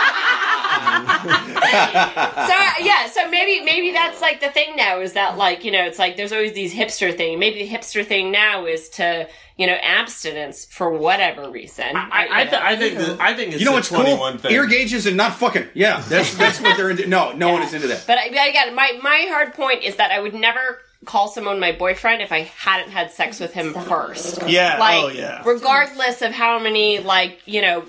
so 1.20 2.84
yeah, 2.84 3.06
so 3.08 3.28
maybe 3.30 3.64
maybe 3.64 3.92
that's 3.92 4.20
like 4.20 4.40
the 4.40 4.50
thing 4.50 4.76
now 4.76 5.00
is 5.00 5.12
that 5.14 5.36
like 5.36 5.64
you 5.64 5.70
know 5.70 5.84
it's 5.84 5.98
like 5.98 6.16
there's 6.16 6.32
always 6.32 6.52
these 6.52 6.72
hipster 6.74 7.16
thing. 7.16 7.38
Maybe 7.38 7.66
the 7.66 7.68
hipster 7.68 8.04
thing 8.04 8.30
now 8.30 8.66
is 8.66 8.88
to 8.90 9.28
you 9.56 9.66
know 9.66 9.76
abstinence 9.82 10.64
for 10.64 10.90
whatever 10.90 11.50
reason. 11.50 11.94
I, 11.94 12.28
I, 12.30 12.44
th- 12.44 12.62
I 12.62 12.76
think 12.76 12.98
that, 12.98 13.20
I 13.20 13.34
think 13.34 13.52
it's 13.52 13.60
You 13.60 13.66
know 13.66 13.72
what's 13.72 13.88
cool? 13.88 14.00
21 14.00 14.38
thing. 14.38 14.52
Ear 14.52 14.66
gauges 14.66 15.06
and 15.06 15.16
not 15.16 15.34
fucking. 15.34 15.68
Yeah, 15.74 16.00
that's 16.08 16.34
that's 16.36 16.60
what 16.60 16.76
they're 16.76 16.90
into. 16.90 17.06
No, 17.06 17.32
no 17.32 17.52
one 17.52 17.62
is 17.62 17.74
into 17.74 17.88
that. 17.88 18.04
But 18.06 18.18
I, 18.18 18.28
but 18.28 18.48
again, 18.48 18.74
my 18.74 18.98
my 19.02 19.26
hard 19.28 19.54
point 19.54 19.82
is 19.82 19.96
that 19.96 20.10
I 20.10 20.20
would 20.20 20.34
never 20.34 20.78
call 21.06 21.28
someone 21.28 21.58
my 21.58 21.72
boyfriend 21.72 22.20
if 22.20 22.30
I 22.30 22.40
hadn't 22.40 22.90
had 22.90 23.10
sex 23.10 23.40
with 23.40 23.54
him 23.54 23.72
first. 23.72 24.42
Yeah. 24.46 24.74
Oh, 24.76 24.80
like, 24.80 25.04
oh 25.04 25.08
yeah. 25.08 25.42
regardless 25.46 26.20
of 26.20 26.32
how 26.32 26.58
many 26.58 26.98
like 26.98 27.40
you 27.46 27.62
know 27.62 27.84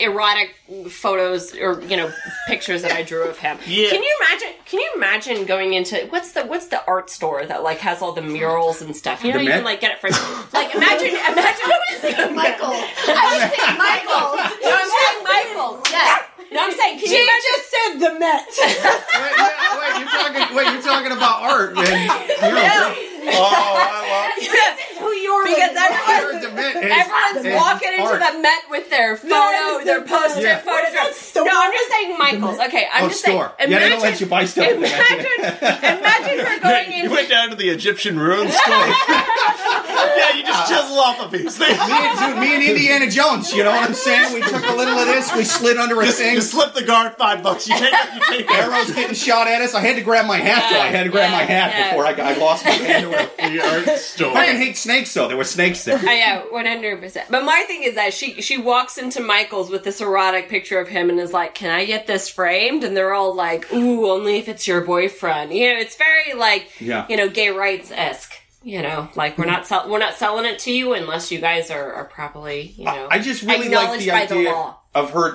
erotic 0.00 0.54
photos 0.88 1.54
or 1.54 1.82
you 1.82 1.96
know 1.96 2.10
pictures 2.48 2.82
that 2.82 2.92
I 2.92 3.02
drew 3.02 3.24
of 3.24 3.38
him. 3.38 3.58
Yeah. 3.66 3.90
Can 3.90 4.02
you 4.02 4.16
imagine? 4.20 4.48
Can 4.64 4.80
you 4.80 4.90
imagine 4.96 5.44
going 5.44 5.74
into 5.74 6.06
what's 6.08 6.32
the 6.32 6.44
what's 6.46 6.68
the 6.68 6.84
art 6.86 7.10
store 7.10 7.44
that 7.44 7.62
like 7.62 7.78
has 7.78 8.00
all 8.00 8.12
the 8.12 8.22
murals 8.22 8.80
and 8.80 8.96
stuff? 8.96 9.22
You 9.22 9.32
know, 9.32 9.38
The 9.38 9.44
you 9.44 9.50
can 9.50 9.64
like 9.64 9.80
get 9.80 9.92
it 9.92 10.00
from, 10.00 10.12
like 10.52 10.74
imagine 10.74 11.08
imagine 11.08 12.34
Michael. 12.34 12.72
I 12.72 13.28
was 13.38 13.56
saying 13.56 13.78
Michael. 13.78 14.38
No, 14.62 14.70
I'm 14.70 14.88
saying 14.88 15.24
Michael's. 15.24 15.82
Yes. 15.90 16.31
No, 16.52 16.60
I'm 16.64 16.72
saying, 16.72 16.98
can 16.98 17.08
She 17.08 17.16
you 17.16 17.22
imagine? 17.22 17.52
just 17.56 17.66
said 17.72 17.92
the 17.98 18.12
Met. 18.20 18.46
wait, 18.60 19.34
wait, 19.40 19.56
wait, 19.80 19.92
you're 19.98 20.08
talking. 20.12 20.56
Wait, 20.56 20.66
you're 20.72 20.82
talking 20.82 21.12
about 21.12 21.42
art, 21.42 21.76
and 21.76 21.86
you 21.88 22.52
know, 22.52 22.94
oh, 23.34 24.30
this 24.38 24.48
is 24.52 24.98
who 24.98 25.08
you're 25.12 25.44
Because 25.44 25.70
with. 25.70 25.78
I 25.78 25.88
everyone, 26.18 26.32
heard 26.32 26.42
the 26.42 26.50
Met 26.54 26.76
is- 26.76 26.92
everyone's 26.92 27.46
is 27.46 27.54
walking 27.56 27.92
into 27.92 28.02
art. 28.04 28.20
the 28.20 28.38
Met 28.42 28.62
with 28.70 28.90
their 28.90 29.16
photo, 29.16 29.28
That 29.30 29.76
is 29.80 29.84
their 29.86 30.00
the 30.00 30.06
poster 30.08 30.42
best. 30.42 30.64
photos. 30.64 30.76
What 30.76 30.88
is 30.88 30.94
that 30.94 31.14
store? 31.14 31.44
No, 31.46 31.52
I'm 31.54 31.72
just 31.72 31.90
saying 31.90 32.18
Michaels. 32.18 32.58
Okay, 32.68 32.86
I'm 32.92 33.04
Oh, 33.04 33.08
just 33.08 33.20
store. 33.24 33.52
saying. 33.58 33.70
Yeah, 33.70 33.78
they 33.80 33.88
don't 33.88 34.02
let 34.02 34.20
you 34.20 34.26
buy 34.26 34.44
stuff 34.44 34.66
at. 34.66 34.76
Imagine, 34.76 35.98
imagine 35.98 36.38
her 36.46 36.58
going 36.62 36.92
You 36.92 37.04
in. 37.04 37.10
went 37.10 37.28
down 37.28 37.50
to 37.50 37.56
the 37.56 37.68
Egyptian 37.70 38.18
ruins 38.18 38.52
store. 38.54 38.86
yeah, 39.08 40.36
you 40.36 40.42
just 40.44 40.68
chisel 40.68 40.98
off 40.98 41.20
a 41.24 41.28
piece. 41.30 41.58
me 41.58 41.66
and, 41.68 42.18
dude, 42.18 42.38
me 42.38 42.54
and 42.54 42.62
Indiana 42.64 43.10
Jones. 43.10 43.52
You 43.52 43.64
know 43.64 43.70
what 43.70 43.84
I'm 43.88 43.94
saying? 43.94 44.34
We 44.34 44.40
took 44.42 44.66
a 44.68 44.74
little 44.74 44.98
of 44.98 45.06
this, 45.06 45.32
we 45.34 45.44
slid 45.44 45.76
under 45.78 46.00
a 46.00 46.06
thing. 46.06 46.40
You 46.42 46.48
slip 46.48 46.74
the 46.74 46.84
guard 46.84 47.14
five 47.16 47.42
bucks. 47.42 47.68
You 47.68 47.74
take 47.78 47.92
it. 47.92 48.14
You 48.14 48.20
take 48.20 48.50
it. 48.50 48.50
Arrows 48.50 48.92
getting 48.92 49.14
shot 49.14 49.46
at 49.48 49.60
us. 49.60 49.74
I 49.74 49.80
had 49.80 49.96
to 49.96 50.02
grab 50.02 50.26
my 50.26 50.38
hat 50.38 50.70
though. 50.70 50.80
I 50.80 50.88
had 50.88 51.04
to 51.04 51.10
grab 51.10 51.30
my 51.30 51.42
hat 51.42 51.70
yeah. 51.70 51.90
before 51.90 52.06
I, 52.06 52.12
got, 52.12 52.36
I 52.36 52.38
lost 52.38 52.64
my 52.64 52.70
hand. 52.70 53.06
The 53.06 53.60
art 53.60 53.98
store. 53.98 54.30
I 54.30 54.46
fucking 54.46 54.56
hate 54.56 54.76
snakes 54.76 55.14
though. 55.14 55.28
There 55.28 55.36
were 55.36 55.44
snakes 55.44 55.84
there. 55.84 55.98
I 55.98 56.20
know, 56.20 56.46
one 56.50 56.66
hundred 56.66 57.00
percent. 57.00 57.28
But 57.30 57.44
my 57.44 57.64
thing 57.66 57.82
is 57.82 57.94
that 57.94 58.14
she 58.14 58.40
she 58.42 58.58
walks 58.58 58.98
into 58.98 59.20
Michael's 59.20 59.70
with 59.70 59.84
this 59.84 60.00
erotic 60.00 60.48
picture 60.48 60.78
of 60.78 60.88
him 60.88 61.10
and 61.10 61.18
is 61.18 61.32
like, 61.32 61.54
"Can 61.54 61.70
I 61.70 61.84
get 61.84 62.06
this 62.06 62.28
framed?" 62.28 62.84
And 62.84 62.96
they're 62.96 63.14
all 63.14 63.34
like, 63.34 63.72
"Ooh, 63.72 64.08
only 64.10 64.38
if 64.38 64.48
it's 64.48 64.66
your 64.66 64.80
boyfriend." 64.80 65.52
You 65.52 65.72
know, 65.72 65.80
it's 65.80 65.96
very 65.96 66.34
like, 66.34 66.80
Yeah. 66.80 67.06
you 67.08 67.16
know, 67.16 67.28
gay 67.28 67.50
rights 67.50 67.90
esque. 67.90 68.32
You 68.64 68.80
know, 68.80 69.08
like 69.16 69.38
we're 69.38 69.46
not 69.46 69.66
sell- 69.66 69.90
we're 69.90 69.98
not 69.98 70.14
selling 70.14 70.44
it 70.44 70.60
to 70.60 70.72
you 70.72 70.94
unless 70.94 71.32
you 71.32 71.40
guys 71.40 71.68
are, 71.70 71.92
are 71.94 72.04
properly, 72.04 72.72
you 72.76 72.84
know, 72.84 73.08
I 73.10 73.18
just 73.18 73.42
really 73.42 73.56
like 73.56 73.66
acknowledged 73.66 74.04
the 74.06 74.10
by 74.10 74.26
the 74.26 74.34
idea 74.34 74.50
law. 74.52 74.78
Of 74.94 75.10
her 75.12 75.34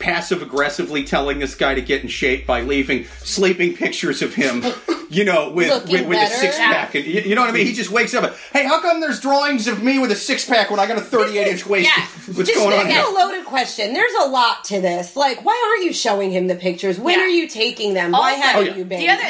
passive 0.00 0.42
aggressively 0.42 1.04
telling 1.04 1.38
this 1.38 1.54
guy 1.54 1.74
to 1.74 1.80
get 1.80 2.02
in 2.02 2.08
shape 2.08 2.44
by 2.46 2.60
leaving 2.62 3.04
sleeping 3.20 3.72
pictures 3.74 4.20
of 4.20 4.34
him, 4.34 4.64
you 5.10 5.24
know, 5.24 5.50
with 5.50 5.88
with, 5.88 6.08
with 6.08 6.18
a 6.18 6.26
six 6.34 6.56
pack. 6.58 6.94
And 6.96 7.04
you, 7.04 7.20
you 7.20 7.34
know 7.36 7.42
what 7.42 7.50
I 7.50 7.52
mean? 7.52 7.66
He 7.66 7.72
just 7.72 7.90
wakes 7.90 8.14
up. 8.14 8.24
and, 8.24 8.34
Hey, 8.52 8.66
how 8.66 8.80
come 8.80 9.00
there's 9.00 9.20
drawings 9.20 9.68
of 9.68 9.80
me 9.80 10.00
with 10.00 10.10
a 10.10 10.16
six 10.16 10.44
pack 10.44 10.70
when 10.72 10.80
I 10.80 10.86
got 10.88 10.98
a 10.98 11.02
38 11.02 11.46
inch 11.46 11.66
waist? 11.66 11.88
yeah. 11.96 12.04
What's 12.34 12.48
Just 12.50 12.54
going 12.54 12.76
on 12.76 12.86
this 12.86 12.94
here? 12.96 13.02
is 13.04 13.08
a 13.08 13.12
loaded 13.12 13.44
question. 13.44 13.92
There's 13.94 14.12
a 14.24 14.26
lot 14.28 14.64
to 14.64 14.80
this. 14.80 15.14
Like, 15.14 15.44
why 15.44 15.56
aren't 15.70 15.84
you 15.86 15.92
showing 15.92 16.32
him 16.32 16.48
the 16.48 16.56
pictures? 16.56 16.98
When 16.98 17.16
Yeah. 17.20 17.24
are 17.26 17.28
you 17.28 17.46
taking 17.48 17.94
them? 17.94 18.10
why 18.10 18.32
Also- 18.32 18.42
haven't 18.42 18.62
Oh, 18.62 18.70
yeah. 18.72 18.76
you 18.76 18.84
been? 18.84 18.98
The 18.98 19.08
other, 19.10 19.22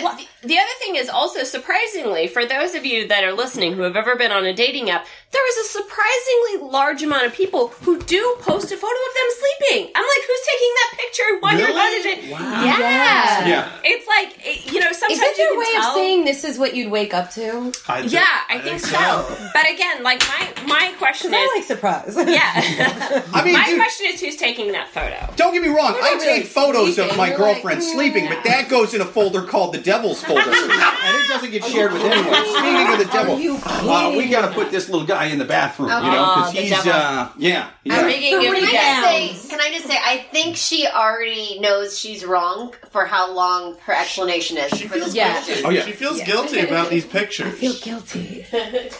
the, 0.42 0.48
the 0.48 0.58
other 0.58 0.70
thing 0.80 0.96
is 0.96 1.10
also 1.10 1.44
surprisingly 1.44 2.28
for 2.28 2.46
those 2.46 2.74
of 2.74 2.86
you 2.86 3.06
that 3.08 3.22
are 3.24 3.34
listening 3.34 3.74
who 3.74 3.82
have 3.82 3.96
ever 3.96 4.16
been 4.16 4.32
on 4.32 4.46
a 4.46 4.54
dating 4.54 4.88
app, 4.88 5.06
there 5.32 5.46
is 5.50 5.66
a 5.66 5.68
surprisingly 5.72 6.70
large 6.70 7.02
amount 7.02 7.26
of 7.26 7.34
people 7.34 7.68
who 7.82 8.00
do 8.00 8.36
post 8.40 8.72
a 8.72 8.76
photo 8.76 8.86
of 8.94 9.14
them 9.14 9.36
sleeping. 9.38 9.65
I'm 9.72 9.82
like, 9.84 10.22
who's 10.26 10.44
taking 10.46 10.72
that 10.76 10.90
picture 10.98 11.22
while 11.40 11.58
you're 11.58 11.70
on 11.70 12.00
a 12.00 12.02
date? 12.02 12.30
Wow. 12.32 12.64
Yeah. 12.64 13.46
Yeah. 13.46 13.68
It's 13.84 14.06
like 14.06 14.46
it- 14.46 14.72
you 14.72 14.80
know 14.80 14.92
sometimes 14.92 15.20
Is 15.20 15.22
it 15.22 15.38
you 15.38 15.44
your 15.44 15.52
can 15.54 15.58
way 15.60 15.72
tell. 15.80 15.90
of 15.90 15.94
saying 15.94 16.24
this 16.24 16.44
is 16.44 16.58
what 16.58 16.74
you'd 16.74 16.90
wake 16.90 17.14
up 17.14 17.30
to? 17.32 17.72
I 17.88 18.00
think- 18.00 18.12
Yeah, 18.12 18.24
I, 18.48 18.58
think, 18.60 18.80
so. 18.80 19.36
But 19.52 19.68
again, 19.70 20.02
like 20.02 20.22
my 20.28 20.48
my 20.66 20.94
question 20.98 21.32
is, 21.34 21.40
I 21.40 21.54
like 21.56 21.64
surprise. 21.64 22.14
yeah. 22.26 23.22
I 23.34 23.44
mean, 23.44 23.54
my 23.54 23.66
dude, 23.66 23.78
question 23.78 24.06
is, 24.08 24.20
who's 24.20 24.36
taking 24.36 24.72
that 24.72 24.88
photo? 24.88 25.32
don't 25.36 25.52
get 25.52 25.62
me 25.62 25.68
wrong. 25.68 25.94
I 26.00 26.16
take 26.18 26.20
really 26.26 26.42
photos 26.44 26.98
of 26.98 27.16
my 27.16 27.28
You're 27.28 27.38
girlfriend 27.38 27.80
like, 27.82 27.92
sleeping, 27.92 28.28
but 28.28 28.42
that 28.44 28.68
goes 28.68 28.94
in 28.94 29.00
a 29.00 29.04
folder 29.04 29.42
called 29.42 29.74
the 29.74 29.78
Devil's 29.78 30.22
folder, 30.22 30.40
and 30.46 30.52
it 30.52 31.28
doesn't 31.28 31.50
get 31.50 31.64
shared 31.64 31.92
with 31.92 32.02
anyone. 32.02 32.34
Speaking 32.46 32.92
of 32.92 32.98
the 32.98 33.10
devil, 33.12 33.38
you 33.38 33.58
uh, 33.64 34.14
we 34.16 34.28
got 34.28 34.48
to 34.48 34.54
put 34.54 34.70
this 34.70 34.88
little 34.88 35.06
guy 35.06 35.26
in 35.26 35.38
the 35.38 35.44
bathroom, 35.44 35.88
you 35.88 35.94
know, 36.10 36.24
Oh, 36.26 36.50
because 36.50 36.52
he's 36.52 36.72
uh, 36.86 37.30
yeah. 37.38 37.70
yeah. 37.84 38.00
Speaking 38.02 38.34
of 38.36 38.40
Three 38.42 38.60
the 38.60 38.66
Can 38.66 38.76
I 38.76 39.02
devil, 39.16 39.28
just 39.28 39.42
say? 39.42 39.55
Can 39.56 39.72
I 39.72 39.74
just 39.74 39.86
say? 39.86 39.96
I 39.98 40.18
think 40.32 40.56
she 40.56 40.86
already 40.86 41.58
knows 41.60 41.98
she's 41.98 42.24
wrong 42.26 42.74
for 42.90 43.06
how 43.06 43.32
long 43.32 43.76
her 43.86 43.92
explanation 43.94 44.58
is. 44.58 44.70
She 44.78 44.86
for 44.86 44.94
feels 44.94 45.06
this 45.06 45.14
Yeah. 45.14 45.42
guilty. 45.46 45.62
Oh, 45.64 45.70
yeah. 45.70 45.84
She 45.86 45.92
feels 45.92 46.20
guilty 46.22 46.60
about 46.60 46.90
these 46.94 47.06
pictures. 47.06 47.54
feel 47.58 47.74
guilty. 47.80 48.44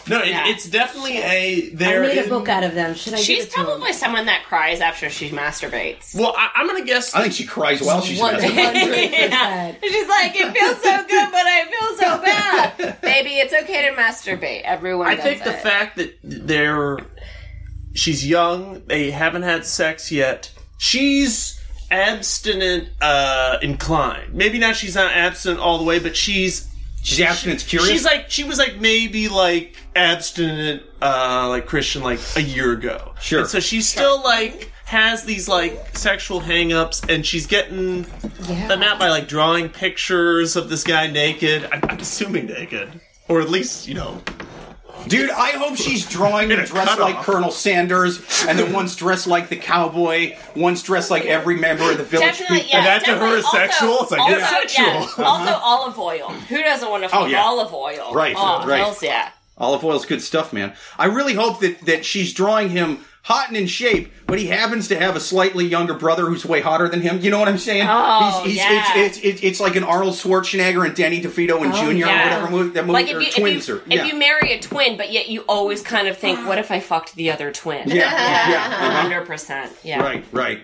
No, 0.07 0.21
it, 0.21 0.29
Yeah. 0.29 0.47
it's 0.47 0.67
definitely 0.69 1.17
a. 1.19 1.23
I 1.67 1.69
There 1.73 2.01
made 2.01 2.17
a 2.17 2.23
in- 2.23 2.29
book 2.29 2.49
out 2.49 2.63
of 2.63 2.73
them. 2.73 2.95
Should 2.95 3.13
I? 3.13 3.17
she's 3.17 3.45
give 3.45 3.45
it 3.45 3.51
to 3.51 3.59
him? 3.59 3.65
probably 3.67 3.93
someone 3.93 4.25
that 4.25 4.43
cries 4.45 4.81
after 4.81 5.09
she 5.09 5.29
masturbates. 5.29 6.15
Well, 6.15 6.33
I, 6.35 6.49
I'm 6.55 6.65
gonna 6.67 6.83
guess. 6.85 7.13
I 7.13 7.21
think 7.21 7.33
she 7.33 7.45
cries 7.45 7.81
while 7.81 8.01
she's 8.01 8.19
One 8.19 8.35
masturbating. 8.35 8.65
hundred 8.81 8.95
Yeah. 9.11 9.71
percent. 9.73 9.77
She's 9.83 10.07
like, 10.09 10.31
it 10.35 10.53
feels 10.57 10.81
so 10.81 10.97
good, 11.07 11.31
but 11.31 11.45
I 11.45 11.65
feel 11.65 11.97
so 11.97 12.21
bad. 12.23 13.01
Baby, 13.01 13.37
it's 13.37 13.53
okay 13.53 13.87
to 13.89 13.95
masturbate. 13.95 14.61
Everyone 14.63 15.07
I 15.07 15.15
does 15.15 15.23
think 15.23 15.43
the 15.43 15.53
it. 15.53 15.61
fact 15.61 15.97
that 15.97 16.17
they're 16.23 16.97
she's 17.97 18.25
young, 18.25 18.83
they 18.85 19.11
haven't 19.11 19.43
had 19.43 19.65
sex 19.65 20.11
yet. 20.11 20.51
She's 20.77 21.59
abstinent 21.89 22.89
uh 23.01 23.57
inclined. 23.61 24.33
Maybe 24.33 24.59
not 24.59 24.75
she's 24.75 24.95
not 24.95 25.11
abstinent 25.11 25.59
all 25.59 25.77
the 25.77 25.83
way, 25.83 25.99
but 25.99 26.15
she's 26.15 26.67
She's 27.03 27.21
abstinence 27.21 27.63
curious. 27.63 27.89
she's 27.89 28.03
like 28.03 28.29
she 28.29 28.43
was 28.43 28.57
like 28.57 28.77
maybe 28.79 29.29
like 29.29 29.77
abstinent 29.95 30.83
uh 31.01 31.47
like 31.49 31.65
Christian 31.65 32.03
like 32.03 32.19
a 32.35 32.41
year 32.41 32.73
ago. 32.73 33.13
Sure. 33.21 33.39
And 33.41 33.47
so 33.47 33.59
she's 33.61 33.87
still 33.87 34.21
like 34.23 34.71
has 34.85 35.23
these 35.23 35.47
like 35.47 35.97
sexual 35.97 36.39
hang-ups 36.41 37.01
and 37.09 37.25
she's 37.25 37.45
getting 37.47 38.03
them 38.67 38.83
out 38.83 38.99
by 38.99 39.09
like 39.09 39.27
drawing 39.27 39.69
pictures 39.69 40.55
of 40.55 40.69
this 40.69 40.83
guy 40.83 41.07
naked. 41.07 41.67
I'm, 41.71 41.79
I'm 41.83 41.99
assuming 41.99 42.47
naked. 42.47 42.99
Or 43.29 43.41
at 43.41 43.49
least, 43.49 43.87
you 43.87 43.93
know, 43.93 44.21
Dude, 45.07 45.29
I 45.29 45.51
hope 45.51 45.75
she's 45.77 46.07
drawing 46.07 46.51
In 46.51 46.59
a 46.59 46.65
dressed 46.65 46.89
cutoff. 46.89 46.99
like 46.99 47.23
Colonel 47.23 47.51
Sanders, 47.51 48.45
and 48.47 48.57
then 48.57 48.73
one's 48.73 48.95
dressed 48.95 49.27
like 49.27 49.49
the 49.49 49.55
cowboy, 49.55 50.35
one's 50.55 50.83
dressed 50.83 51.09
like 51.11 51.25
every 51.25 51.55
member 51.57 51.89
of 51.91 51.97
the 51.97 52.03
village 52.03 52.37
Definitely, 52.39 52.69
yeah. 52.69 52.77
And 52.77 52.85
that 52.85 53.05
to 53.05 53.11
her 53.11 53.19
definitely. 53.19 53.39
is 53.39 53.51
sexual? 53.51 53.97
It's 54.01 54.11
like, 54.11 54.19
also, 54.21 54.35
it's 54.35 54.49
sexual. 54.49 54.85
Yeah. 54.85 55.01
Also, 55.01 55.23
uh-huh. 55.23 55.59
olive 55.63 55.99
oil. 55.99 56.29
Who 56.29 56.61
doesn't 56.61 56.89
want 56.89 57.03
to 57.03 57.09
fuck 57.09 57.21
Oh, 57.21 57.25
yeah. 57.25 57.41
olive 57.41 57.73
oil? 57.73 58.13
Right, 58.13 58.35
Oh, 58.37 58.65
right. 58.67 58.79
hells 58.79 59.01
yeah. 59.03 59.31
Olive 59.57 59.83
oil's 59.83 60.05
good 60.05 60.21
stuff, 60.21 60.53
man. 60.53 60.73
I 60.99 61.05
really 61.05 61.33
hope 61.33 61.61
that, 61.61 61.79
that 61.87 62.05
she's 62.05 62.31
drawing 62.33 62.69
him 62.69 62.99
hot 63.27 63.49
and 63.49 63.57
in 63.57 63.67
shape, 63.67 64.09
but 64.25 64.39
he 64.39 64.47
happens 64.47 64.87
to 64.87 64.97
have 64.97 65.17
a 65.17 65.19
slightly 65.19 65.65
younger 65.65 65.93
brother 65.93 66.27
who's 66.27 66.45
way 66.45 66.61
hotter 66.61 66.87
than 66.87 67.01
him. 67.01 67.19
You 67.19 67.29
know 67.29 67.39
what 67.39 67.49
I'm 67.49 67.57
saying? 67.57 67.85
Oh, 67.85 68.41
he's, 68.45 68.53
he's, 68.53 68.63
yeah. 68.63 68.93
it's, 68.95 69.17
it's, 69.17 69.25
it's, 69.25 69.43
it's 69.43 69.59
like 69.59 69.75
an 69.75 69.83
Arnold 69.83 70.13
Schwarzenegger 70.13 70.85
and 70.85 70.95
Danny 70.95 71.21
DeVito 71.21 71.61
and 71.61 71.73
Jr. 71.73 72.07
or 72.07 72.09
Oh, 72.09 72.23
whatever 72.23 72.49
movie, 72.49 72.69
that 72.69 72.85
movie 72.85 72.93
Like 72.93 73.13
or 73.13 73.19
if 73.19 73.35
you, 73.35 73.41
twins 73.41 73.63
if 73.63 73.67
you, 73.67 73.75
or 73.75 73.83
yeah. 73.85 74.05
if 74.05 74.13
you 74.13 74.17
marry 74.17 74.53
a 74.53 74.61
twin, 74.61 74.95
but 74.95 75.11
yet 75.11 75.27
you 75.27 75.41
always 75.49 75.81
kind 75.81 76.07
of 76.07 76.17
think, 76.17 76.47
what 76.47 76.57
if 76.57 76.71
I 76.71 76.79
fucked 76.79 77.15
the 77.15 77.29
other 77.31 77.51
twin? 77.51 77.89
yeah, 77.89 77.95
yeah, 77.95 78.49
yeah. 78.49 78.55
uh-huh. 78.65 79.01
hundred 79.01 79.25
percent. 79.25 79.73
Yeah. 79.83 79.99
Right, 79.99 80.23
right. 80.31 80.61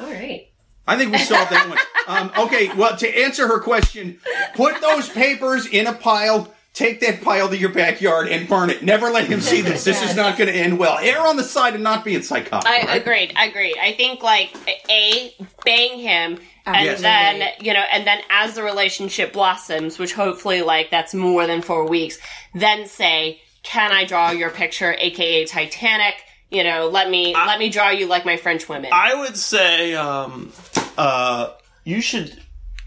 All 0.00 0.10
right. 0.10 0.48
I 0.88 0.98
think 0.98 1.12
we 1.12 1.18
solved 1.18 1.52
that 1.52 1.68
one. 1.68 1.78
Um, 2.06 2.30
okay, 2.36 2.68
well, 2.76 2.94
to 2.98 3.08
answer 3.18 3.48
her 3.48 3.60
question, 3.60 4.20
put 4.54 4.78
those 4.82 5.08
papers 5.08 5.64
in 5.66 5.86
a 5.86 5.94
pile. 5.94 6.53
Take 6.74 6.98
that 7.02 7.22
pile 7.22 7.48
to 7.48 7.56
your 7.56 7.70
backyard 7.70 8.26
and 8.28 8.48
burn 8.48 8.68
it. 8.68 8.82
Never 8.82 9.08
let 9.08 9.26
him 9.28 9.40
see 9.40 9.60
this. 9.60 9.84
This 9.84 10.02
is 10.02 10.16
not 10.16 10.36
going 10.36 10.52
to 10.52 10.54
end 10.58 10.76
well. 10.76 10.98
Err 10.98 11.20
on 11.20 11.36
the 11.36 11.44
side 11.44 11.76
of 11.76 11.80
not 11.80 12.04
being 12.04 12.20
psychotic. 12.20 12.68
I 12.68 12.82
right? 12.86 13.00
agreed. 13.00 13.32
I 13.36 13.46
agreed. 13.46 13.76
I 13.80 13.92
think 13.92 14.24
like 14.24 14.52
a 14.90 15.32
bang 15.64 16.00
him, 16.00 16.40
and 16.66 16.84
Yes. 16.84 17.00
then 17.00 17.48
you 17.60 17.72
know, 17.74 17.84
and 17.92 18.04
then 18.04 18.18
as 18.28 18.54
the 18.56 18.64
relationship 18.64 19.32
blossoms, 19.32 20.00
which 20.00 20.14
hopefully 20.14 20.62
like 20.62 20.90
that's 20.90 21.14
more 21.14 21.46
than 21.46 21.62
four 21.62 21.86
weeks, 21.86 22.18
then 22.54 22.86
say, 22.86 23.40
"Can 23.62 23.92
I 23.92 24.04
draw 24.04 24.32
your 24.32 24.50
picture, 24.50 24.96
aka 24.98 25.44
Titanic?" 25.44 26.16
You 26.50 26.64
know, 26.64 26.88
let 26.88 27.08
me 27.08 27.34
let 27.36 27.60
me 27.60 27.68
draw 27.70 27.90
you 27.90 28.06
like 28.06 28.24
my 28.24 28.36
French 28.36 28.68
women. 28.68 28.90
I 28.92 29.14
would 29.14 29.36
say 29.36 29.94
um, 29.94 30.52
uh, 30.98 31.50
you 31.84 32.00
should 32.00 32.36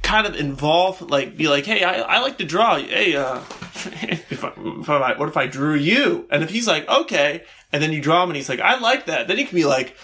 kind 0.07 0.25
of 0.25 0.35
involve, 0.35 1.01
like, 1.01 1.35
be 1.35 1.47
like, 1.49 1.65
hey, 1.65 1.83
I, 1.83 1.99
I 1.99 2.19
like 2.19 2.37
to 2.37 2.45
draw. 2.45 2.77
Hey, 2.77 3.15
uh, 3.15 3.39
if 4.01 4.43
I, 4.43 4.51
if 4.57 4.89
I, 4.89 5.17
what 5.17 5.27
if 5.29 5.35
I 5.37 5.47
drew 5.47 5.75
you? 5.75 6.25
And 6.31 6.43
if 6.43 6.49
he's 6.49 6.65
like, 6.67 6.87
okay, 6.87 7.43
and 7.73 7.83
then 7.83 7.91
you 7.91 8.01
draw 8.01 8.23
him, 8.23 8.29
and 8.29 8.37
he's 8.37 8.47
like, 8.49 8.61
I 8.61 8.79
like 8.79 9.07
that. 9.07 9.27
Then 9.27 9.37
you 9.37 9.45
can 9.45 9.55
be 9.55 9.65
like, 9.65 9.95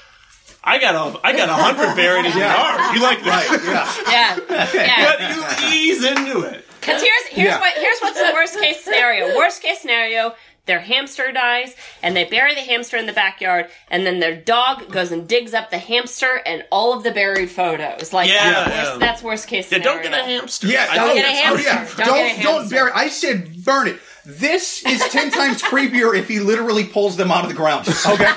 I 0.64 0.78
got 0.80 0.96
a, 0.96 1.26
I 1.26 1.36
got 1.36 1.48
a 1.50 1.54
hundred 1.54 1.96
buried 2.02 2.26
in 2.26 2.38
your 2.38 2.48
arm. 2.48 2.96
You 2.96 3.02
like 3.02 3.24
that? 3.24 4.04
Yeah. 4.08 4.40
yeah, 4.74 4.86
yeah. 4.86 5.16
But 5.58 5.62
you 5.62 5.74
ease 5.74 6.04
into 6.04 6.42
it. 6.42 6.66
Because 6.80 7.02
here's 7.02 7.24
here's 7.28 7.48
Yeah. 7.50 7.60
what 7.60 7.74
here's 7.76 8.00
what's 8.00 8.20
the 8.20 8.32
worst 8.34 8.60
case 8.60 8.84
scenario. 8.84 9.38
Worst 9.38 9.62
case 9.62 9.80
scenario, 9.80 10.36
their 10.66 10.80
hamster 10.80 11.32
dies, 11.34 11.76
and 12.02 12.16
they 12.16 12.24
bury 12.24 12.56
the 12.56 12.62
hamster 12.62 12.96
in 12.98 13.06
the 13.06 13.14
backyard, 13.14 13.68
and 13.90 14.06
then 14.06 14.20
their 14.20 14.36
dog 14.36 14.90
goes 14.92 15.12
and 15.12 15.28
digs 15.28 15.54
up 15.54 15.70
the 15.72 15.78
hamster 15.78 16.42
and 16.46 16.64
all 16.72 16.94
of 16.96 17.04
the 17.04 17.12
buried 17.12 17.50
photos. 17.52 18.14
Like 18.14 18.30
Yeah, 18.30 18.54
that's, 18.54 18.70
yeah. 18.70 18.88
worst, 18.90 19.00
that's 19.00 19.24
worst 19.24 19.48
case 19.48 19.72
Yeah, 19.72 19.80
scenario. 19.80 20.02
don't 20.04 20.12
get 20.12 20.20
a 20.20 20.24
hamster. 20.24 20.68
Yeah, 20.68 20.88
I 20.90 20.96
don't 20.96 21.16
get 21.16 21.26
a 21.26 21.28
that's- 21.28 21.52
Oh, 21.52 21.58
hamster. 21.58 21.70
yeah. 22.00 22.06
Don't 22.06 22.16
Don't 22.16 22.16
get 22.28 22.40
a 22.40 22.44
don't 22.44 22.54
hamster. 22.60 22.76
bury. 22.76 22.92
I 22.94 23.10
said 23.10 23.64
burn 23.66 23.88
it. 23.90 24.00
This 24.26 24.86
is 24.86 25.02
ten 25.10 25.32
times 25.32 25.62
creepier 25.62 26.18
if 26.18 26.28
he 26.30 26.40
literally 26.40 26.86
pulls 26.86 27.18
them 27.18 27.30
out 27.30 27.44
of 27.44 27.50
the 27.50 27.56
ground. 27.56 27.88
Okay, 27.90 28.32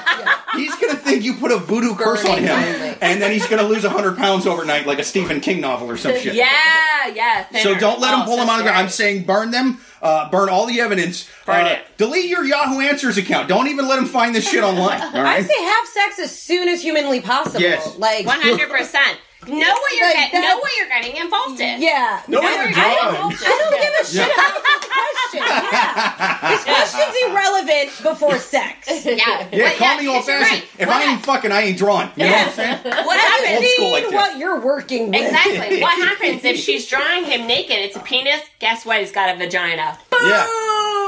he's 0.56 0.74
gonna 0.76 0.96
think 0.96 1.22
you 1.22 1.34
put 1.34 1.52
a 1.52 1.58
voodoo 1.58 1.94
curse 1.94 2.24
on 2.24 2.38
him, 2.38 2.48
Burning. 2.48 2.96
and 3.00 3.22
then 3.22 3.30
he's 3.30 3.46
gonna 3.46 3.62
lose 3.62 3.84
hundred 3.84 4.16
pounds 4.16 4.46
overnight, 4.46 4.86
like 4.86 4.98
a 4.98 5.04
Stephen 5.04 5.40
King 5.40 5.60
novel 5.60 5.88
or 5.90 5.96
some 5.96 6.12
shit. 6.18 6.34
Yeah, 6.34 7.06
yeah. 7.14 7.46
So 7.62 7.78
don't 7.78 8.00
let 8.00 8.14
him 8.14 8.22
Oh, 8.22 8.24
pull 8.24 8.34
so 8.36 8.40
them 8.40 8.48
out 8.50 8.58
of 8.58 8.64
the 8.64 8.70
ground. 8.70 8.78
I'm 8.78 8.88
saying 8.88 9.24
burn 9.24 9.50
them. 9.52 9.78
Uh, 10.02 10.28
burn 10.30 10.48
all 10.48 10.66
the 10.66 10.80
evidence. 10.80 11.28
Burn 11.46 11.64
uh, 11.66 11.68
it. 11.68 11.84
Delete 11.96 12.28
your 12.28 12.44
Yahoo 12.44 12.80
Answers 12.80 13.16
account. 13.16 13.48
Don't 13.48 13.68
even 13.68 13.86
let 13.88 13.98
him 13.98 14.06
find 14.06 14.34
this 14.34 14.48
shit 14.48 14.62
online. 14.64 15.00
All 15.00 15.08
I 15.14 15.40
say 15.40 15.62
have 15.64 15.86
sex 15.88 16.18
as 16.18 16.36
soon 16.38 16.68
as 16.68 16.82
humanly 16.82 17.20
possible. 17.20 17.60
Yes. 17.60 17.96
Like 17.96 18.26
One 18.26 18.40
hundred 18.40 18.70
percent. 18.70 19.18
Know 19.46 19.52
what 19.52 19.92
you're 19.96 20.06
Like, 20.08 20.32
getting. 20.32 20.40
Know 20.40 20.58
what 20.58 20.72
you're 20.78 20.88
getting 20.88 21.16
involved 21.16 21.60
in. 21.60 21.80
Yeah. 21.80 22.22
No, 22.26 22.40
Know 22.40 22.48
you're 22.48 22.58
what 22.58 22.64
you're 22.66 22.74
getting 22.74 22.98
drawing. 22.98 23.14
involved 23.14 23.42
in. 23.42 23.46
I 23.46 23.58
don't 23.62 23.82
give 23.82 23.94
a 24.00 24.04
shit 24.06 24.34
about 24.34 24.54
this 24.56 24.86
question. 24.90 25.42
Yeah. 25.46 26.48
This 26.50 26.64
question's 26.64 27.16
irrelevant 27.30 28.02
before 28.02 28.38
sex. 28.38 29.04
Yeah. 29.04 29.48
Yeah, 29.52 29.68
But 29.68 29.76
call 29.78 29.98
me 29.98 30.08
old 30.08 30.24
fashioned. 30.24 30.50
right. 30.62 30.64
If 30.78 30.88
What 30.88 30.96
I 30.96 31.12
ain't 31.12 31.24
fucking, 31.24 31.52
I 31.52 31.60
ain't 31.62 31.78
drawing. 31.78 32.10
You 32.16 32.24
know 32.24 32.32
what 32.32 32.46
I'm 32.48 32.52
saying? 32.54 32.78
What 33.06 33.20
Have 33.20 33.44
happens? 33.44 33.70
you 33.78 33.88
like 33.92 34.10
what 34.10 34.38
you're 34.38 34.60
working 34.60 35.10
with? 35.12 35.20
Exactly. 35.22 35.80
What 35.82 35.98
happens 36.08 36.44
if 36.44 36.56
she's 36.56 36.86
drawing 36.88 37.24
him 37.24 37.46
naked? 37.46 37.78
It's 37.78 37.96
a 37.96 38.00
penis. 38.00 38.40
Guess 38.58 38.84
what? 38.86 38.98
He's 39.00 39.12
got 39.12 39.34
a 39.34 39.38
vagina. 39.38 39.98
Yeah. 40.12 40.46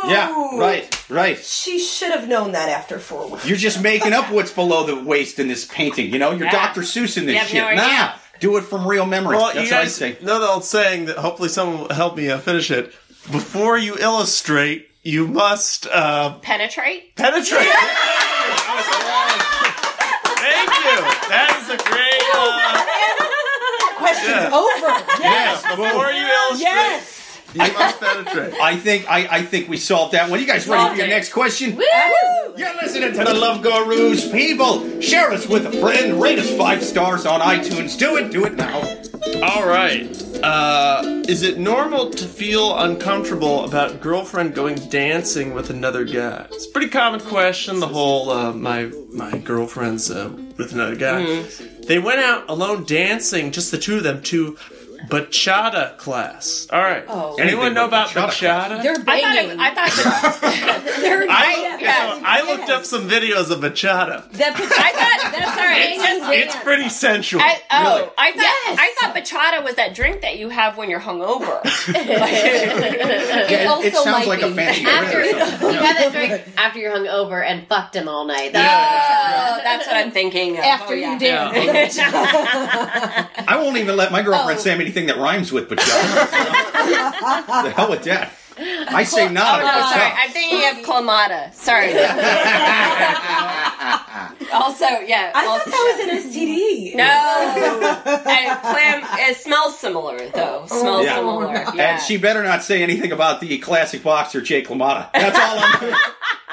Yeah, 0.09 0.57
right, 0.59 1.05
right. 1.11 1.37
She 1.39 1.79
should 1.79 2.11
have 2.13 2.29
known 2.29 2.53
that 2.53 2.69
after 2.69 2.99
four 2.99 3.29
weeks. 3.31 3.47
You're 3.47 3.57
just 3.59 3.83
making 3.83 4.13
up 4.13 4.31
what's 4.33 4.53
below 4.53 4.85
the 4.87 4.97
waist 5.03 5.39
in 5.39 5.49
this 5.49 5.65
painting. 5.67 6.13
You 6.13 6.19
know, 6.19 6.31
you're 6.31 6.47
Yeah. 6.47 6.53
Dr. 6.73 6.81
Seuss 6.83 7.17
in 7.19 7.27
this 7.27 7.35
You 7.35 7.39
have 7.41 7.49
shit. 7.49 7.61
no 7.63 7.67
idea. 7.69 7.83
nah, 7.85 8.13
do 8.41 8.57
it 8.57 8.63
from 8.63 8.87
real 8.87 9.05
memories. 9.07 9.39
Well, 9.41 9.53
That's 9.55 9.69
you 9.71 9.75
what 9.77 9.85
I 9.85 9.89
say. 9.89 10.17
know 10.23 10.39
the 10.41 10.47
old 10.49 10.65
saying 10.65 11.07
that 11.07 11.17
hopefully 11.19 11.49
someone 11.51 11.81
will 11.83 11.95
help 11.95 12.17
me 12.17 12.31
uh, 12.31 12.39
finish 12.39 12.71
it. 12.71 12.93
Before 13.31 13.77
you 13.77 13.97
illustrate, 13.99 14.89
you 15.03 15.27
must 15.29 15.87
uh, 15.89 16.39
Penetrate. 16.41 17.15
penetrate. 17.17 17.69
Thank 20.39 20.71
you. 20.71 20.99
That 21.29 21.51
is 21.61 21.69
a 21.69 21.77
great. 21.77 22.25
Uh, 22.35 22.85
Question's 23.99 24.29
Yeah. 24.31 24.55
over. 24.55 24.89
yes. 25.21 25.63
Before 25.63 26.11
you 26.13 26.25
illustrate, 26.25 26.61
Yes. 26.61 27.18
You 27.55 27.73
must 27.73 28.01
penetrate. 28.01 28.55
I 28.55 28.77
think 28.77 29.09
I, 29.11 29.39
I 29.39 29.43
think 29.43 29.69
we 29.69 29.77
solved 29.77 30.13
that 30.13 30.31
one. 30.31 30.41
You 30.41 30.47
guys 30.47 30.69
ready 30.69 30.95
for 30.95 30.97
your 31.01 31.09
next 31.09 31.33
question? 31.33 31.71
Absolutely. 31.71 32.63
You're 32.63 32.75
listening 32.83 33.13
to 33.13 33.25
the 33.25 33.35
Love 33.35 33.63
Gurus. 33.63 34.31
People, 34.31 35.01
share 35.01 35.31
us 35.31 35.47
with 35.47 35.67
a 35.67 35.73
friend. 35.73 36.21
Rate 36.21 36.39
us 36.39 36.55
five 36.57 36.83
stars 36.83 37.25
on 37.27 37.41
iTunes. 37.41 37.99
Do 37.99 38.17
it. 38.17 38.31
Do 38.31 38.45
it 38.45 38.55
now. 38.55 38.81
All 39.43 39.67
right. 39.67 40.11
Uh, 40.43 41.23
is 41.29 41.43
it 41.43 41.59
normal 41.59 42.11
to 42.11 42.25
feel 42.25 42.79
uncomfortable 42.79 43.65
about 43.65 44.01
girlfriend 44.01 44.55
going 44.55 44.77
dancing 44.89 45.53
with 45.55 45.71
another 45.71 46.05
guy? 46.05 46.47
It's 46.53 46.67
a 46.67 46.71
pretty 46.71 46.89
common 46.89 47.21
question. 47.21 47.81
The 47.81 47.89
whole 47.89 48.31
uh, 48.31 48.53
my 48.53 48.91
my 49.13 49.39
girlfriend's 49.39 50.11
uh, 50.11 50.31
with 50.57 50.73
another 50.73 50.97
guy. 50.97 51.43
They 51.87 51.99
went 51.99 52.21
out 52.21 52.45
alone 52.49 52.85
dancing, 52.85 53.51
just 53.51 53.71
the 53.71 53.79
two 53.79 53.97
of 53.97 54.03
them, 54.05 54.23
to 54.25 54.57
bachata 55.07 55.97
class. 55.99 56.67
All 56.73 56.81
right. 56.81 57.05
Oh. 57.09 57.37
Anyone 57.39 57.67
Anything 57.69 57.75
know 57.75 57.89
but 57.89 57.89
about 57.89 58.09
bachata 58.09 58.39
class. 58.39 58.69
bachata? 58.71 58.83
They're 58.83 58.93
I 58.93 58.97
thought. 58.97 59.07
banging. 59.07 59.51
It, 59.51 59.59
I 59.61 59.75
thought. 59.75 59.91
They're 61.01 61.27
I, 61.31 61.79
Yeah. 61.81 62.15
so 62.15 62.23
I 62.25 62.43
looked 62.43 62.71
up 62.71 62.85
some 62.85 63.09
videos 63.09 63.51
of 63.51 63.61
bachata. 63.61 64.31
That 64.33 64.55
I 64.55 64.59
thought. 64.59 65.33
That's 65.33 65.51
all 65.51 65.57
right. 65.65 65.89
It's 65.91 66.03
just. 66.03 66.19
It's 66.33 66.57
pretty 66.65 66.89
sensual. 66.89 67.41
I, 67.41 67.61
oh, 67.71 67.95
Really? 67.99 68.11
I 68.19 68.33
thought 68.33 68.39
Yes. 68.43 68.79
I 68.81 68.95
thought 69.01 69.15
bachata 69.15 69.65
was 69.65 69.75
that 69.77 69.95
drink 69.95 70.21
that 70.23 70.39
you 70.39 70.49
have 70.51 70.77
when 70.77 70.91
you're 70.91 71.01
hungover. 71.01 71.61
It 71.89 73.51
Yeah, 73.51 73.69
also 73.71 73.83
it, 73.87 73.87
it 73.89 73.95
sounds 73.95 74.07
might 74.07 74.27
like 74.29 74.43
a 74.43 74.49
be. 74.49 74.55
fancy 74.55 74.85
After 74.85 75.13
drink 75.23 75.33
you 75.39 75.45
something. 75.47 75.73
Yeah. 75.75 75.83
had 75.83 75.97
that 75.97 76.13
drink 76.13 76.43
after 76.59 76.79
you're 76.81 76.93
hungover 76.93 77.45
and 77.45 77.67
fucked 77.69 77.95
him 77.97 78.09
all 78.09 78.25
night. 78.27 78.51
oh, 78.55 79.61
that's 79.65 79.87
what 79.87 79.97
I'm 79.97 80.11
thinking. 80.11 80.59
Of. 80.59 80.65
After 80.65 80.93
Oh, 80.95 80.97
you 80.97 81.03
yeah. 81.03 81.19
dance. 81.19 81.99
I 82.01 83.57
won't 83.63 83.77
even 83.79 83.97
let 83.97 84.13
my 84.13 84.23
girlfriend 84.23 84.59
Oh. 84.59 84.63
say 84.63 84.77
anything 84.89 85.07
that 85.07 85.17
rhymes 85.19 85.53
with 85.53 85.69
bachata. 85.69 85.77
the 87.63 87.71
hell 87.71 87.91
with 87.91 88.03
that. 88.05 88.33
I 88.61 89.05
say 89.05 89.29
not. 89.31 89.61
Oh, 89.61 89.67
no, 89.67 89.73
sorry. 89.93 90.13
I'm 90.17 90.31
thinking 90.31 90.65
of 90.71 90.79
Clamata. 90.85 91.55
Sorry. 91.55 91.93
also, 94.53 94.85
yeah. 95.07 95.31
I 95.33 95.47
also, 95.47 95.71
thought 95.71 95.77
that 95.77 95.97
was 95.97 96.01
an 96.09 96.17
STD. 96.33 96.97
No. 96.97 97.05
and 97.05 98.61
clam, 98.63 99.05
it 99.29 99.37
smells 99.37 99.79
similar, 99.79 100.19
though. 100.31 100.63
Oh. 100.69 100.81
Smells 100.81 101.05
Yeah. 101.05 101.15
similar. 101.17 101.53
Yeah. 101.53 101.73
And 101.77 102.03
she 102.03 102.17
better 102.17 102.43
not 102.43 102.65
say 102.65 102.83
anything 102.83 103.13
about 103.13 103.41
the 103.41 103.59
classic 103.59 104.03
boxer 104.03 104.41
Jake 104.41 104.67
Clamata. 104.67 105.09
That's 105.13 105.39
all 105.39 105.59
I'm. 105.61 105.95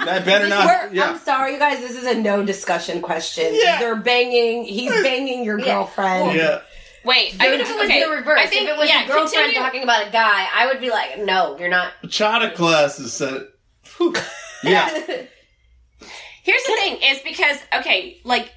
that 0.05 0.25
better 0.25 0.47
not. 0.47 0.93
Yeah. 0.93 1.09
I'm 1.09 1.17
sorry, 1.17 1.53
you 1.53 1.59
guys. 1.59 1.79
This 1.79 1.95
is 1.95 2.05
a 2.05 2.13
no 2.13 2.43
discussion 2.45 3.01
question. 3.01 3.49
Yeah. 3.53 3.79
They're 3.79 3.95
banging. 3.95 4.65
He's 4.65 4.91
banging 4.91 5.43
your 5.43 5.57
girlfriend. 5.57 6.35
yeah. 6.37 6.61
Wait, 7.05 7.35
Even 7.35 7.61
if 7.61 7.69
it 7.69 7.75
was 7.75 7.85
okay, 7.85 8.03
the 8.03 8.09
reverse, 8.09 8.39
I 8.39 8.47
think, 8.47 8.63
if 8.63 8.75
it 8.75 8.77
was 8.77 8.89
yeah, 8.89 9.05
your 9.05 9.15
girlfriend 9.15 9.45
continue. 9.45 9.59
talking 9.59 9.83
about 9.83 10.07
a 10.07 10.11
guy, 10.11 10.47
I 10.53 10.65
would 10.67 10.79
be 10.81 10.89
like, 10.89 11.19
no, 11.19 11.57
you're 11.59 11.69
not. 11.69 11.93
Bachata 12.03 12.53
class 12.55 12.99
is 12.99 13.21
uh, 13.21 13.43
yeah. 14.63 14.89
Here's 16.43 16.63
the 16.63 16.75
thing: 16.75 16.97
is 17.03 17.19
because 17.23 17.57
okay, 17.77 18.19
like 18.23 18.51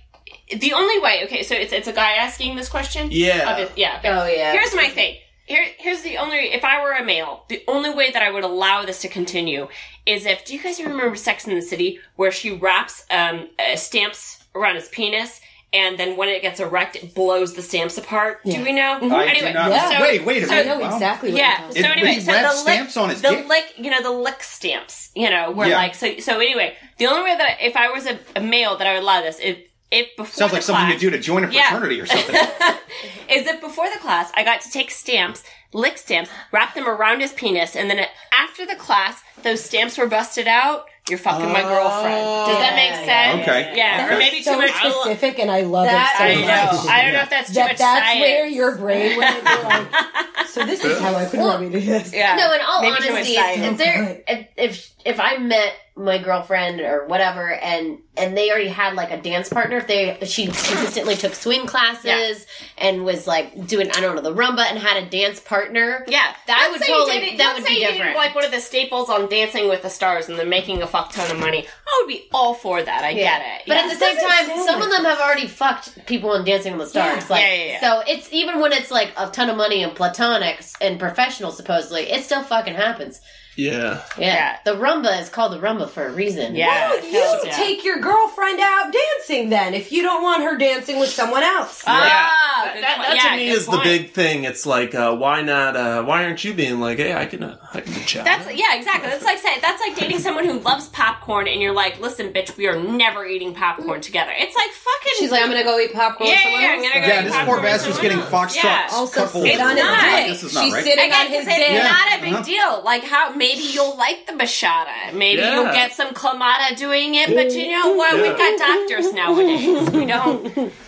the 0.61 0.73
only 0.73 0.99
way. 1.01 1.25
Okay, 1.25 1.43
so 1.43 1.55
it's 1.55 1.73
it's 1.73 1.89
a 1.89 1.93
guy 1.93 2.13
asking 2.13 2.57
this 2.57 2.69
question. 2.69 3.09
Yeah. 3.11 3.51
Of 3.53 3.59
it- 3.59 3.73
yeah. 3.77 3.99
okay. 3.99 4.09
Oh, 4.09 4.27
yeah. 4.27 4.53
Here's 4.53 4.75
my 4.75 4.89
thing. 4.89 5.17
Here, 5.47 5.65
here's 5.79 6.03
the 6.03 6.19
only. 6.19 6.37
If 6.53 6.65
I 6.65 6.83
were 6.83 6.93
a 6.93 7.05
male, 7.05 7.45
the 7.49 7.63
only 7.69 7.91
way 7.91 8.11
that 8.11 8.23
I 8.23 8.31
would 8.31 8.45
allow 8.45 8.85
this 8.85 9.01
to 9.03 9.09
continue 9.09 9.69
is 10.05 10.27
if. 10.27 10.45
Do 10.45 10.55
you 10.55 10.63
guys 10.63 10.79
remember 10.81 11.17
Sex 11.17 11.47
in 11.47 11.55
the 11.55 11.63
City, 11.63 12.01
where 12.17 12.31
she 12.33 12.53
wraps 12.53 13.05
um, 13.11 13.49
uh, 13.59 13.77
stamps 13.77 14.45
around 14.55 14.75
his 14.77 14.89
penis? 14.89 15.41
And 15.71 15.99
then 15.99 16.17
when 16.17 16.31
it 16.31 16.41
gets 16.41 16.61
erect, 16.61 16.97
it 16.97 17.15
blows 17.15 17.53
the 17.53 17.61
stamps 17.61 17.99
apart. 17.99 18.41
Do 18.43 18.63
we 18.65 18.73
know? 18.73 18.99
Mm-hmm. 19.03 19.13
I 19.13 19.27
anyway, 19.27 19.49
do 19.49 19.53
not. 19.55 19.71
Yeah. 19.71 20.01
Wait, 20.01 20.25
wait 20.25 20.43
a 20.43 20.47
so- 20.47 20.53
I 20.55 20.57
minute. 20.63 20.79
know 20.79 20.81
Wow. 20.81 20.95
exactly 20.95 21.31
what 21.33 21.39
yeah. 21.39 21.63
you're 21.75 21.83
So 21.85 21.89
anyway, 21.91 22.13
he 22.15 22.21
so 22.21 22.33
wrapped 22.33 22.49
the 22.57 22.65
lick, 22.65 22.75
stamps 22.75 22.97
on 22.97 23.11
his 23.11 23.21
the 23.21 23.29
dick? 23.29 23.49
lick, 23.49 23.65
you 23.77 23.91
know, 23.91 24.03
the 24.03 24.11
lick 24.11 24.43
stamps, 24.43 25.11
you 25.15 25.29
know, 25.29 25.51
were 25.51 25.67
Yeah. 25.67 25.77
like 25.77 25.95
so. 25.95 26.19
So 26.21 26.39
anyway, 26.41 26.75
the 26.97 27.07
only 27.07 27.23
way 27.23 27.37
that 27.37 27.59
I, 27.61 27.63
if 27.65 27.77
I 27.77 27.91
was 27.91 28.07
a, 28.07 28.19
a 28.35 28.41
male 28.41 28.79
that 28.79 28.87
I 28.87 28.95
would 28.95 29.03
allow 29.03 29.21
this, 29.21 29.39
if 29.41 29.59
if 29.91 30.09
before 30.17 30.33
Sounds 30.33 30.51
the 30.53 30.57
like 30.57 30.63
something 30.63 30.87
class, 30.87 30.95
to 30.95 30.99
do 31.01 31.11
to 31.11 31.19
join 31.19 31.45
a 31.45 31.51
Yeah. 31.51 31.69
fraternity 31.71 32.01
or 32.01 32.07
something. 32.07 32.35
is 33.31 33.45
that 33.45 33.59
before 33.61 33.89
the 33.93 33.99
class, 34.01 34.31
I 34.35 34.45
got 34.45 34.61
to 34.63 34.71
take 34.71 34.91
stamps, 34.91 35.43
lick 35.73 35.99
stamps, 35.99 36.31
wrap 36.53 36.75
them 36.75 36.87
around 36.89 37.21
his 37.21 37.33
penis, 37.33 37.75
and 37.77 37.91
then 37.91 38.07
after 38.33 38.67
the 38.67 38.75
class, 38.77 39.21
those 39.43 39.63
stamps 39.63 39.97
were 39.99 40.07
busted 40.07 40.47
out. 40.49 40.87
You're 41.09 41.19
fucking 41.19 41.51
my 41.53 41.63
girlfriend. 41.63 42.21
Does 42.47 42.59
that 42.59 42.75
make 42.77 42.93
oh. 42.93 43.07
sense? 43.07 43.43
Okay. 43.43 43.73
Yeah, 43.77 44.03
or 44.05 44.07
Okay. 44.13 44.19
maybe 44.19 44.43
so 44.43 44.53
too 44.53 44.59
much. 44.59 44.71
specific, 44.71 45.39
and 45.39 45.51
I 45.51 45.63
love 45.63 45.87
That- 45.87 46.15
it 46.15 46.19
so 46.19 46.25
I 46.25 46.35
much. 46.35 46.85
know. 46.85 46.91
I 46.91 47.03
don't 47.03 47.13
know 47.15 47.21
if 47.23 47.31
that's 47.31 47.49
too 47.49 47.55
that 47.55 47.69
much 47.69 47.79
that's 47.79 48.07
science. 48.07 48.21
where 48.21 48.47
your 48.47 48.77
brain 48.77 49.17
went. 49.19 49.37
You're 49.37 49.63
like, 49.65 50.47
so 50.49 50.65
this 50.67 50.85
is 50.85 50.99
how 51.01 51.15
I 51.15 51.25
could 51.25 51.39
Well, 51.41 51.49
want 51.49 51.63
me 51.63 51.71
to 51.71 51.81
do 51.81 51.87
this. 51.87 52.13
Yeah. 52.13 52.37
No, 52.37 52.53
in 52.53 52.61
all 52.61 52.83
Maybe 52.83 53.09
honesty, 53.09 53.35
science. 53.35 53.65
if, 53.73 53.79
there, 53.79 54.23
oh 54.29 54.33
if, 54.33 54.47
if 54.57 54.95
if 55.05 55.21
I 55.21 55.39
met 55.39 55.73
my 55.99 56.19
girlfriend 56.19 56.81
or 56.81 57.07
whatever, 57.07 57.53
and 57.53 57.99
and 58.17 58.37
they 58.37 58.51
already 58.51 58.69
had 58.69 58.95
like 58.95 59.11
a 59.11 59.21
dance 59.21 59.49
partner, 59.49 59.77
if 59.79 59.87
they 59.87 60.19
she 60.25 60.47
consistently 60.47 61.15
took 61.17 61.35
swing 61.35 61.67
classes 61.67 62.47
and 62.77 63.05
was 63.05 63.27
like 63.27 63.67
doing 63.67 63.91
I 63.91 64.01
don't 64.01 64.17
know 64.17 64.23
the 64.23 64.35
rumba 64.35 64.65
and 64.69 64.79
had 64.79 65.03
a 65.03 65.07
dance 65.09 65.39
partner, 65.41 66.05
Yeah, 66.09 66.35
That 66.47 66.59
Let's 66.59 66.73
would 66.73 66.81
say 66.83 66.89
you 66.93 66.99
totally- 66.99 67.31
did 67.31 67.41
that 67.41 67.55
would 67.55 67.65
say 67.65 67.75
be 67.75 67.81
you 67.81 67.87
did, 67.87 67.93
different. 67.95 68.17
Like 68.17 68.35
one 68.35 68.45
of 68.45 68.51
the 68.51 68.61
staples 68.61 69.11
on 69.11 69.29
Dancing 69.29 69.69
with 69.69 69.83
the 69.83 69.91
Stars, 69.91 70.29
and 70.29 70.39
they're 70.39 70.47
making 70.47 70.83
a 70.83 70.87
fuck 70.87 71.13
ton 71.13 71.31
of 71.31 71.39
money. 71.39 71.67
I 71.87 72.03
would 72.03 72.09
be 72.09 72.29
all 72.33 72.55
for 72.55 72.83
that. 72.83 73.05
I 73.05 73.15
get 73.15 73.43
it. 73.43 73.63
But 73.67 73.75
yeah. 73.77 73.83
at 73.85 73.91
the 73.91 73.97
same 73.97 74.17
time, 74.17 74.47
sound 74.47 74.65
some 74.67 74.83
of 74.83 74.91
them 74.91 75.05
have 75.05 75.21
already 75.21 75.47
fucked 75.47 76.07
people 76.07 76.31
on 76.31 76.45
Dancing 76.45 76.77
with 76.77 76.87
the 76.87 76.91
Stars. 76.91 77.25
Yeah. 77.25 77.27
Like, 77.31 77.43
Yeah, 77.43 77.55
yeah, 77.55 77.65
yeah. 77.73 77.81
So 77.81 78.03
it's 78.07 78.33
even 78.33 78.61
when 78.61 78.73
it's 78.73 78.91
like 78.91 79.13
a 79.17 79.29
ton 79.31 79.49
of 79.51 79.57
money 79.57 79.83
and 79.83 79.93
platonics 79.97 80.75
and 80.81 80.99
professional, 80.99 81.51
supposedly, 81.53 82.03
it 82.11 82.25
still 82.25 82.43
fucking 82.43 82.75
happens. 82.75 83.21
Yeah. 83.59 84.03
Yeah. 84.17 84.25
Yeah. 84.29 84.57
The 84.65 84.73
rumba 84.79 85.21
is 85.21 85.29
called 85.29 85.53
the 85.53 85.59
rumba 85.59 85.89
for 85.91 86.07
a 86.07 86.13
reason. 86.13 86.55
yeah, 86.55 86.91
Well, 86.91 87.05
you 87.05 87.41
yeah. 87.45 87.57
take 87.57 87.85
your 87.85 87.99
girlfriend 87.99 88.61
out 88.61 88.93
dancing 88.93 89.49
then 89.51 89.75
if 89.75 89.91
you 89.91 90.03
don't 90.03 90.23
want 90.23 90.45
her 90.45 90.57
dancing 90.57 91.01
with 91.01 91.09
someone 91.11 91.43
else. 91.43 91.83
Ah, 91.85 92.63
That, 92.65 92.75
good 92.75 92.83
that, 92.85 92.97
point. 92.97 93.09
that 93.09 93.17
Yeah, 93.17 93.31
to 93.31 93.37
me 93.37 93.47
good 93.49 93.59
is 93.59 93.67
the 93.67 93.81
big 93.83 94.13
thing. 94.13 94.45
It's 94.45 94.65
like, 94.65 94.95
uh, 94.95 95.17
why 95.17 95.43
not? 95.43 95.75
Uh, 95.77 96.05
why 96.05 96.25
aren't 96.25 96.45
you 96.45 96.55
being 96.55 96.79
like, 96.79 96.99
hey, 96.99 97.13
I 97.15 97.27
can, 97.27 97.43
uh, 97.43 97.57
I 97.75 97.81
can 97.81 97.93
chat. 98.07 98.25
That's 98.25 98.47
yeah, 98.55 98.77
exactly. 98.77 99.11
That's 99.11 99.25
like 99.25 99.39
saying 99.39 99.59
that's 99.61 99.81
like 99.81 99.97
dating 99.97 100.21
someone 100.21 100.45
who 100.45 100.61
loves 100.61 100.89
popcorn, 100.91 101.49
and 101.49 101.61
you're 101.61 101.75
like, 101.75 102.01
listen, 102.01 102.33
bitch, 102.33 102.57
we 102.57 102.69
are 102.69 102.79
never 102.81 103.27
eating 103.27 103.55
popcorn 103.55 104.01
together. 104.01 104.33
It's 104.37 104.55
like 104.55 104.71
fucking. 104.71 105.13
She's 105.19 105.31
like, 105.33 105.43
I'm 105.43 105.49
gonna 105.51 105.65
go 105.65 105.79
eat 105.81 105.93
popcorn. 105.93 106.31
Yeah, 106.31 106.35
with 106.37 106.43
someone 106.45 106.63
yeah, 106.63 106.69
I'm 106.69 106.83
gonna 106.83 107.01
go 107.01 107.07
yeah, 107.13 107.21
eat 107.21 107.25
this 107.25 107.45
poor 107.45 107.61
bastard's 107.61 107.99
getting 107.99 108.19
else. 108.21 108.31
foxtrot. 108.31 108.63
Yeah. 108.65 108.89
Also 108.93 109.25
couple 109.25 109.43
sit 109.43 109.53
It's 109.55 109.61
on 109.63 109.77
his 109.77 109.85
not. 109.85 110.01
dick. 110.01 110.27
This 110.29 110.43
is 110.45 110.55
not 110.55 110.65
She's 110.65 110.75
sitting 110.75 111.13
on 111.13 111.27
his 111.27 111.45
because 111.45 111.59
it's 111.59 111.69
dick. 111.69 111.83
not 111.83 112.19
a 112.19 112.23
big 112.23 112.33
Uh-huh. 112.35 112.43
deal. 112.45 112.83
Like 112.85 113.03
how 113.05 113.31
maybe 113.35 113.48
you'll 113.57 113.97
like 113.97 114.27
the 114.27 114.33
bachata. 114.33 115.13
Maybe 115.15 115.41
Yeah. 115.43 115.55
you'll 115.55 115.73
get 115.73 115.93
some 115.93 116.15
clamata 116.15 116.77
doing 116.77 117.15
it, 117.15 117.35
but 117.35 117.51
you 117.53 117.71
know 117.71 117.95
what? 117.95 118.15
We've 118.21 118.37
got 118.37 118.59
doctors 118.59 119.13
nowadays. 119.13 119.91
We 119.91 120.07
don't. 120.07 120.45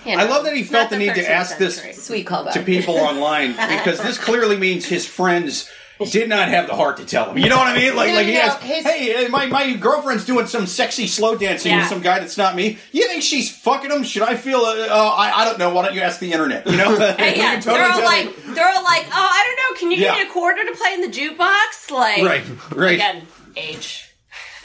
You 0.07 0.17
know, 0.17 0.23
I 0.23 0.25
love 0.25 0.45
that 0.45 0.55
he 0.55 0.63
felt 0.63 0.85
not 0.85 0.91
the 0.91 0.99
need 0.99 1.15
to 1.15 1.23
13th 1.23 1.29
ask 1.29 1.59
this 1.59 1.77
century. 1.77 1.93
Sweet 1.95 2.27
callback. 2.27 2.53
to 2.53 2.63
people 2.63 2.95
online 2.99 3.53
because 3.53 4.01
this 4.01 4.19
clearly 4.19 4.57
means 4.57 4.87
his 4.87 5.07
friends 5.07 5.71
did 6.11 6.29
not 6.29 6.49
have 6.49 6.67
the 6.67 6.75
heart 6.75 6.97
to 6.99 7.05
tell 7.05 7.31
him. 7.31 7.39
You 7.39 7.49
know 7.49 7.57
what 7.57 7.67
I 7.69 7.77
mean? 7.77 7.95
Like, 7.97 8.09
No, 8.11 8.15
like 8.15 8.27
he 8.27 8.35
no, 8.35 8.41
has, 8.41 8.57
his- 8.63 8.85
hey, 8.85 9.29
my, 9.29 9.47
my 9.47 9.75
girlfriend's 9.75 10.25
doing 10.25 10.47
some 10.47 10.67
sexy 10.67 11.07
slow 11.07 11.37
dancing 11.37 11.77
with 11.77 11.87
some 11.89 12.01
guy 12.01 12.19
that's 12.21 12.39
not 12.39 12.55
me. 12.57 12.79
You 12.93 13.07
think 13.09 13.23
she's 13.23 13.55
fucking 13.55 13.91
him? 13.91 14.03
Should 14.05 14.23
I 14.23 14.37
feel? 14.37 14.61
Uh, 14.61 14.87
uh, 14.89 15.15
I, 15.17 15.43
I 15.43 15.45
don't 15.45 15.59
know. 15.59 15.75
Why 15.75 15.85
don't 15.87 15.95
you 15.95 16.01
ask 16.01 16.21
the 16.21 16.33
internet? 16.33 16.67
You 16.67 16.77
know? 16.77 16.97
Hey, 17.19 17.37
You 17.37 17.43
yeah, 17.43 17.61
totally 17.61 17.75
they're 17.79 17.85
all 17.91 17.99
tell 17.99 18.05
like, 18.05 18.35
him. 18.37 18.55
they're 18.55 18.69
all 18.69 18.83
like, 18.85 19.07
oh, 19.07 19.11
I 19.13 19.45
don't 19.47 19.57
know. 19.75 19.79
Can 19.81 19.91
you 19.91 19.99
Yeah. 19.99 20.15
give 20.17 20.25
me 20.25 20.31
a 20.31 20.33
quarter 20.33 20.65
to 20.65 20.73
play 20.77 20.95
in 20.95 21.01
the 21.03 21.09
jukebox? 21.09 21.91
Like, 21.91 22.23
right, 22.23 22.45
right, 22.77 22.95
Again, 22.95 23.27
age. 23.57 24.07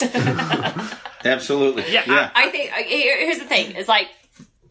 absolutely, 1.24 1.84
Yeah, 1.90 2.02
yeah. 2.06 2.30
I, 2.34 2.48
I 2.48 2.50
think 2.50 2.70
here's 2.70 3.38
the 3.38 3.44
thing: 3.46 3.74
is 3.76 3.88
like 3.88 4.08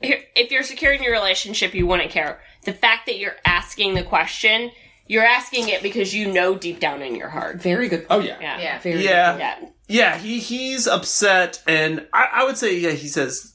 if 0.02 0.52
you're 0.52 0.64
secure 0.64 0.92
in 0.94 1.02
your 1.04 1.14
relationship, 1.14 1.74
you 1.74 1.88
wouldn't 1.88 2.12
care. 2.12 2.40
The 2.64 2.74
fact 2.74 3.06
that 3.08 3.18
you're 3.18 3.36
asking 3.46 3.96
the 3.96 4.04
question, 4.04 4.72
you're 5.08 5.26
asking 5.26 5.70
it 5.70 5.84
because 5.84 6.14
you 6.14 6.32
know 6.32 6.56
deep 6.56 6.80
down 6.80 7.02
in 7.02 7.16
your 7.16 7.30
heart. 7.30 7.62
Very 7.62 7.88
good. 7.90 8.06
Oh 8.10 8.20
yeah. 8.20 8.38
Yeah. 8.40 8.60
Yeah. 8.60 8.80
Very 8.80 9.04
Yeah. 9.04 9.38
Yeah. 9.38 9.60
Yeah, 9.88 10.18
he 10.18 10.40
he's 10.40 10.88
upset, 10.88 11.62
and 11.68 12.08
I, 12.12 12.28
I 12.34 12.44
would 12.46 12.58
say, 12.58 12.76
yeah, 12.76 12.92
he 12.92 13.08
says 13.08 13.55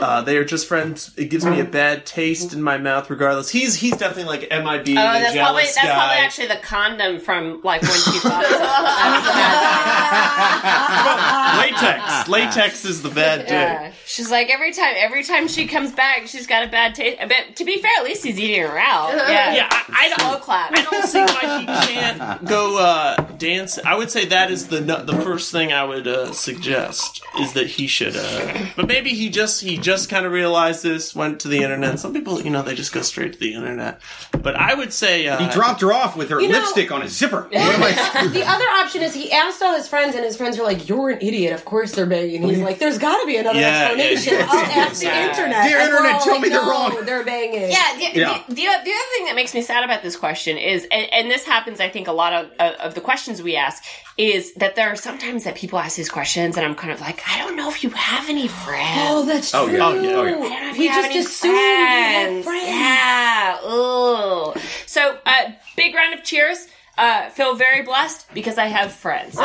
uh, 0.00 0.22
they 0.22 0.36
are 0.36 0.44
just 0.44 0.66
friends. 0.66 1.10
It 1.16 1.26
gives 1.30 1.44
me 1.44 1.60
a 1.60 1.64
bad 1.64 2.06
taste 2.06 2.52
in 2.52 2.62
my 2.62 2.78
mouth, 2.78 3.08
regardless. 3.10 3.48
He's 3.50 3.76
he's 3.76 3.96
definitely 3.96 4.24
like 4.24 4.40
MIB, 4.50 4.62
Oh, 4.62 4.82
the 4.82 4.94
that's 4.94 5.34
jealous 5.34 5.34
probably 5.34 5.62
that's 5.62 5.76
guy. 5.76 5.94
probably 5.94 6.16
actually 6.24 6.46
the 6.48 6.56
condom 6.62 7.20
from 7.20 7.60
like 7.62 7.82
when 7.82 7.92
she 7.92 8.18
thought. 8.18 8.44
latex. 11.58 12.28
Latex 12.28 12.84
is 12.84 13.02
the 13.02 13.10
bad 13.10 13.40
dick. 13.40 13.48
Yeah. 13.50 13.92
She's 14.04 14.30
like 14.30 14.50
every 14.50 14.72
time 14.72 14.94
every 14.96 15.22
time 15.22 15.48
she 15.48 15.66
comes 15.66 15.92
back, 15.92 16.26
she's 16.26 16.46
got 16.46 16.64
a 16.64 16.68
bad 16.70 16.94
taste. 16.94 17.18
But 17.20 17.56
to 17.56 17.64
be 17.64 17.80
fair, 17.80 17.90
at 17.98 18.04
least 18.04 18.24
he's 18.24 18.38
eating 18.38 18.62
her 18.62 18.78
out. 18.78 19.12
Yeah, 19.16 19.54
Yeah, 19.54 19.68
I, 19.70 20.12
I 20.14 20.16
don't. 20.16 20.42
clap. 20.42 20.72
I 20.72 20.82
don't 20.82 21.06
see 21.06 21.20
why 21.20 21.60
he 21.60 21.66
can't 21.94 22.44
go 22.46 22.78
uh, 22.78 23.16
dance. 23.38 23.78
I 23.84 23.94
would 23.96 24.10
say 24.10 24.26
that 24.26 24.50
is 24.50 24.68
the 24.68 24.80
the 24.80 25.16
first 25.22 25.52
thing 25.52 25.72
I 25.72 25.84
would 25.84 26.06
uh, 26.06 26.32
suggest 26.32 27.22
is 27.40 27.52
that 27.54 27.66
he 27.66 27.86
should. 27.86 28.16
Uh, 28.16 28.66
but 28.76 28.86
maybe 28.86 29.10
he 29.10 29.28
just 29.30 29.62
he 29.62 29.76
just 29.86 30.08
kind 30.10 30.26
of 30.26 30.32
realized 30.32 30.82
this, 30.82 31.14
went 31.14 31.38
to 31.40 31.48
the 31.48 31.58
internet. 31.62 31.98
Some 32.00 32.12
people, 32.12 32.42
you 32.42 32.50
know, 32.50 32.62
they 32.62 32.74
just 32.74 32.92
go 32.92 33.02
straight 33.02 33.32
to 33.34 33.38
the 33.38 33.54
internet. 33.54 34.00
But 34.46 34.56
I 34.56 34.74
would 34.74 34.92
say 34.92 35.28
uh, 35.28 35.38
He 35.38 35.48
dropped 35.52 35.80
her 35.82 35.92
off 35.92 36.16
with 36.16 36.28
her 36.30 36.40
You 36.40 36.48
know- 36.48 36.58
lipstick 36.58 36.90
on 36.90 37.02
his 37.02 37.16
zipper. 37.16 37.42
What 37.52 37.54
am 37.76 37.82
I- 37.84 38.26
the 38.26 38.44
other 38.44 38.64
option 38.80 39.02
is 39.02 39.14
he 39.14 39.30
asked 39.30 39.62
all 39.62 39.76
his 39.76 39.86
friends, 39.88 40.14
and 40.16 40.24
his 40.24 40.36
friends 40.36 40.58
were 40.58 40.64
like, 40.64 40.88
"You're 40.88 41.10
an 41.10 41.18
idiot. 41.20 41.52
Of 41.52 41.64
course 41.64 41.92
they're 41.92 42.06
banging." 42.06 42.42
He's 42.42 42.58
like, 42.58 42.78
"There's 42.80 42.98
got 42.98 43.20
to 43.20 43.26
be 43.26 43.36
another 43.36 43.60
Yeah, 43.60 43.70
yeah, 43.70 43.84
explanation. 43.86 44.34
yeah. 44.34 44.46
I'll 44.50 44.80
ask 44.82 45.00
the 45.00 45.06
Yeah. 45.06 45.28
internet." 45.30 45.68
Dear 45.68 45.78
And 45.78 45.90
we're 45.90 45.96
internet, 45.98 46.14
all 46.14 46.20
tell 46.24 46.32
like, 46.34 46.42
me 46.42 46.48
they're 46.48 46.62
"No, 46.62 46.70
wrong." 46.70 47.04
They're 47.04 47.24
banging. 47.24 47.70
Yeah, 47.70 47.96
the, 47.96 48.18
Yeah. 48.20 48.42
The, 48.48 48.54
the, 48.54 48.62
the 48.62 48.68
other 48.68 49.10
thing 49.16 49.24
that 49.26 49.34
makes 49.36 49.54
me 49.54 49.62
sad 49.62 49.84
about 49.84 50.02
this 50.02 50.16
question 50.16 50.58
is, 50.58 50.86
and, 50.90 51.06
and 51.12 51.30
this 51.30 51.44
happens, 51.44 51.78
I 51.80 51.88
think, 51.88 52.08
a 52.08 52.12
lot 52.22 52.32
of, 52.32 52.50
of 52.58 52.74
of 52.86 52.94
the 52.94 53.00
questions 53.00 53.40
we 53.42 53.54
ask, 53.56 53.82
is 54.18 54.54
that 54.54 54.76
there 54.76 54.88
are 54.90 54.96
sometimes 54.96 55.44
that 55.44 55.54
people 55.56 55.78
ask 55.78 55.96
these 55.96 56.08
questions, 56.08 56.56
and 56.56 56.64
I'm 56.66 56.74
kind 56.74 56.92
of 56.92 57.00
like, 57.00 57.20
I 57.28 57.38
don't 57.38 57.56
know 57.56 57.68
if 57.68 57.82
you 57.84 57.90
have 57.90 58.28
any 58.30 58.48
friends. 58.48 59.00
Oh, 59.10 59.24
that's 59.24 59.54
Oh, 59.54 59.64
true. 59.66 59.74
yeah. 59.74 59.75
Oh, 59.80 59.94
yeah. 59.94 60.10
Oh, 60.10 60.24
yeah. 60.24 60.28
I 60.28 60.30
don't 60.32 60.50
know 60.62 60.70
if 60.70 60.78
We 60.78 60.84
you 60.84 60.90
just 60.90 61.10
any 61.10 61.18
assumed 61.18 61.54
you 61.54 61.60
had 61.60 62.26
friends. 62.28 62.44
friends. 62.44 62.68
Yeah. 62.68 63.70
Ooh. 63.70 64.54
So, 64.86 65.18
uh, 65.26 65.52
big 65.76 65.94
round 65.94 66.14
of 66.14 66.22
cheers. 66.24 66.66
Uh, 66.98 67.28
feel 67.28 67.54
very 67.54 67.82
blessed 67.82 68.26
because 68.32 68.56
I 68.56 68.66
have 68.68 68.90
friends. 68.90 69.34
Yeah. 69.34 69.42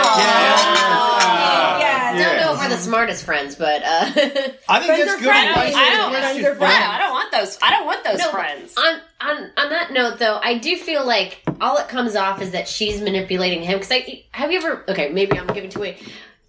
I 2.14 2.14
don't 2.18 2.38
know 2.38 2.54
if 2.54 2.60
we're 2.62 2.70
the 2.70 2.78
smartest 2.78 3.26
friends, 3.26 3.56
but 3.56 3.84
uh, 3.84 3.86
I 4.70 4.80
think 4.80 4.86
Friends 4.86 5.06
that's 5.06 5.22
good. 5.22 5.26
friends. 5.28 5.50
advice. 5.50 5.74
I 5.76 5.90
don't- 5.98 6.12
Friends 6.12 6.46
are 6.46 6.56
friends. 6.56 6.86
I 6.88 6.98
don't 7.00 7.12
want 7.12 7.32
those. 7.32 7.58
I 7.62 7.70
don't 7.72 7.86
want 7.86 8.04
those 8.04 8.20
No, 8.20 8.32
friends. 8.32 8.74
on 8.78 9.02
on 9.20 9.52
on 9.58 9.70
that 9.70 9.92
note, 9.92 10.20
though, 10.20 10.40
I 10.42 10.58
do 10.60 10.76
feel 10.78 11.06
like 11.06 11.42
all 11.60 11.78
it 11.78 11.88
comes 11.90 12.16
off 12.16 12.42
is 12.42 12.52
that 12.52 12.68
she's 12.68 13.02
manipulating 13.02 13.62
him. 13.64 13.80
Because 13.80 13.92
I 13.92 14.24
have 14.32 14.52
you 14.52 14.58
ever? 14.60 14.84
Okay, 14.90 15.10
maybe 15.12 15.38
I'm 15.38 15.48
giving 15.48 15.70
too 15.70 15.80
away. 15.80 15.98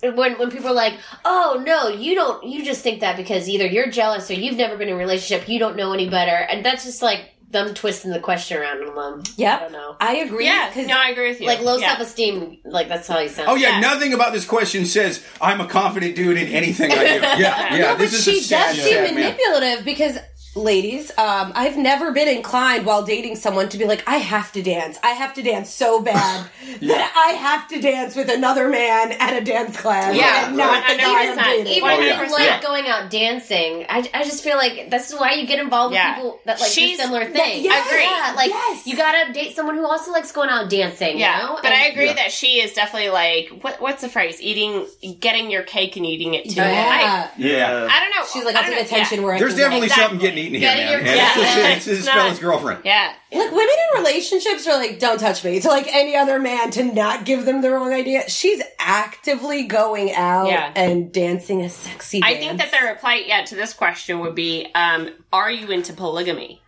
When 0.02 0.36
when 0.38 0.50
people 0.50 0.68
are 0.70 0.74
like, 0.74 0.94
"Oh 1.24 1.62
no, 1.64 1.88
you 1.88 2.14
don't," 2.16 2.44
you 2.44 2.64
just 2.64 2.82
think 2.82 3.00
that 3.00 3.16
because 3.16 3.48
either 3.48 3.66
you're 3.66 3.88
jealous 3.90 4.28
or 4.30 4.34
you've 4.34 4.56
never 4.56 4.76
been 4.76 4.88
in 4.88 4.94
a 4.94 4.98
relationship, 4.98 5.48
you 5.48 5.58
don't 5.60 5.76
know 5.76 5.92
any 5.92 6.08
better, 6.08 6.32
and 6.32 6.64
that's 6.64 6.84
just 6.84 7.02
like 7.02 7.28
them 7.50 7.74
twisting 7.74 8.10
the 8.10 8.18
question 8.18 8.56
around 8.56 8.82
on 8.82 8.94
them. 8.94 9.22
Yep. 9.36 9.58
I 9.58 9.62
don't 9.62 9.72
know. 9.72 9.96
I 10.00 10.16
agree. 10.16 10.46
yeah, 10.46 10.68
because 10.70 10.86
no, 10.88 10.96
I 10.98 11.10
agree 11.10 11.28
with 11.28 11.40
you. 11.40 11.46
Like 11.46 11.60
low 11.60 11.76
yeah. 11.76 11.88
self 11.96 12.00
esteem, 12.08 12.58
like 12.64 12.88
that's 12.88 13.06
how 13.06 13.18
you 13.20 13.28
sound. 13.28 13.48
Oh 13.48 13.54
yeah, 13.54 13.72
Yeah. 13.78 13.80
nothing 13.80 14.12
about 14.14 14.32
this 14.32 14.44
question 14.46 14.86
says 14.86 15.22
I'm 15.40 15.60
a 15.60 15.68
confident 15.68 16.16
dude 16.16 16.38
in 16.38 16.48
anything 16.48 16.90
I 16.90 16.94
do. 16.96 17.02
Yeah, 17.02 17.36
yeah. 17.38 17.78
no, 17.78 17.94
but 17.96 18.04
is 18.04 18.24
she 18.24 18.38
a 18.38 18.48
does 18.48 18.74
seem 18.76 18.84
sad 18.94 19.04
man. 19.04 19.14
manipulative 19.14 19.84
because, 19.84 20.18
ladies, 20.54 21.10
um, 21.18 21.52
I've 21.54 21.76
never 21.78 22.12
been 22.12 22.28
inclined 22.28 22.84
while 22.84 23.02
dating 23.02 23.36
someone 23.36 23.68
to 23.70 23.78
be 23.78 23.84
like, 23.86 24.04
I 24.06 24.16
have 24.16 24.52
to 24.52 24.62
dance. 24.62 24.98
I 25.02 25.10
have 25.10 25.32
to 25.34 25.42
dance 25.42 25.70
so 25.70 26.02
bad 26.02 26.46
that 26.82 27.12
I 27.16 27.32
have 27.38 27.68
to 27.68 27.80
dance 27.80 28.14
with 28.14 28.28
another 28.28 28.68
man 28.68 29.12
at 29.12 29.34
a 29.40 29.44
dance 29.44 29.76
class. 29.80 30.14
Yeah, 30.14 30.48
and 30.48 30.56
not 30.56 30.86
the 30.86 30.96
guy 30.98 31.30
I'm 31.32 31.38
100%. 31.38 31.42
dating. 31.44 31.66
Even 31.72 31.88
Oh, 31.90 32.00
if 32.00 32.06
yeah. 32.06 32.22
you 32.26 32.32
like 32.32 32.42
Yeah. 32.44 32.62
going 32.62 32.86
out 32.86 33.10
dancing, 33.10 33.86
I, 33.88 34.08
I 34.12 34.24
just 34.24 34.44
feel 34.44 34.56
like 34.56 34.90
this 34.90 35.10
is 35.10 35.18
why 35.18 35.32
you 35.34 35.46
get 35.46 35.58
involved 35.58 35.94
Yeah. 35.94 36.10
with 36.10 36.16
people 36.16 36.40
that 36.44 36.60
like 36.60 36.72
do 36.72 36.96
similar 36.96 37.24
things. 37.24 37.64
yes, 37.64 37.86
Agree. 37.86 38.02
Yeah, 38.04 38.32
like 38.36 38.50
yes. 38.50 38.86
you 38.86 38.96
gotta 38.96 39.32
date 39.32 39.56
someone 39.56 39.76
who 39.76 39.86
also 39.86 40.12
likes 40.12 40.32
going 40.32 40.50
out 40.50 40.68
dancing. 40.68 41.18
Yeah, 41.18 41.40
you 41.40 41.46
know? 41.46 41.54
but 41.56 41.66
And- 41.66 41.74
I 41.74 41.86
agree 41.86 42.06
Yeah. 42.06 42.12
that 42.14 42.30
she 42.32 42.60
is 42.60 42.72
definitely 42.74 43.10
like 43.10 43.48
what 43.62 43.80
what's 43.80 44.02
the 44.02 44.08
phrase? 44.10 44.40
Eating, 44.40 44.86
getting 45.18 45.50
your 45.50 45.62
cake 45.62 45.96
and 45.96 46.04
eating 46.04 46.34
it 46.34 46.44
too. 46.50 46.56
Yeah. 46.60 47.30
Yeah. 47.38 47.88
I, 47.90 47.96
I 47.96 48.00
don't 48.00 48.10
know. 48.10 48.26
She's 48.32 48.44
like, 48.44 48.54
I 48.54 48.60
I'll 48.60 48.64
take 48.66 48.74
know. 48.76 48.82
attention 48.82 49.18
yeah. 49.20 49.24
where 49.24 49.34
I 49.34 49.38
There's 49.38 49.52
can 49.54 49.60
definitely 49.62 49.86
Exactly. 49.86 50.04
something 50.04 50.18
getting 50.20 50.41
eaten 50.42 50.60
here, 50.60 50.68
man. 50.68 50.90
your- 50.90 50.98
And 50.98 51.06
yeah. 51.06 51.26
it's, 51.28 51.34
just, 51.36 51.58
it's 51.58 51.76
It's 51.76 51.96
his 51.98 52.06
not- 52.06 52.14
fella's 52.16 52.38
girlfriend. 52.38 52.82
Yeah, 52.84 53.14
Like 53.32 53.50
women 53.50 53.68
in 53.94 53.98
relationships 54.02 54.66
are 54.66 54.76
like, 54.76 54.98
don't 54.98 55.18
touch 55.18 55.42
me. 55.44 55.60
To 55.60 55.68
like 55.68 55.88
any 55.94 56.16
other 56.16 56.38
man 56.38 56.70
to 56.72 56.82
not 56.84 57.24
give 57.24 57.44
them 57.44 57.62
the 57.62 57.70
wrong 57.70 57.92
idea. 57.92 58.28
She's 58.28 58.62
actively 58.78 59.64
going 59.64 60.12
out 60.12 60.48
Yeah. 60.48 60.72
and 60.76 61.12
dancing 61.12 61.62
a 61.62 61.70
sexy 61.70 62.20
dance. 62.20 62.34
I 62.34 62.38
think 62.38 62.58
that 62.58 62.70
the 62.70 62.86
reply, 62.86 63.24
yeah, 63.26 63.44
to 63.44 63.54
this 63.54 63.72
question 63.72 64.20
would 64.20 64.34
be, 64.34 64.66
um, 64.74 65.10
are 65.32 65.50
you 65.50 65.68
into 65.70 65.92
polygamy? 65.92 66.60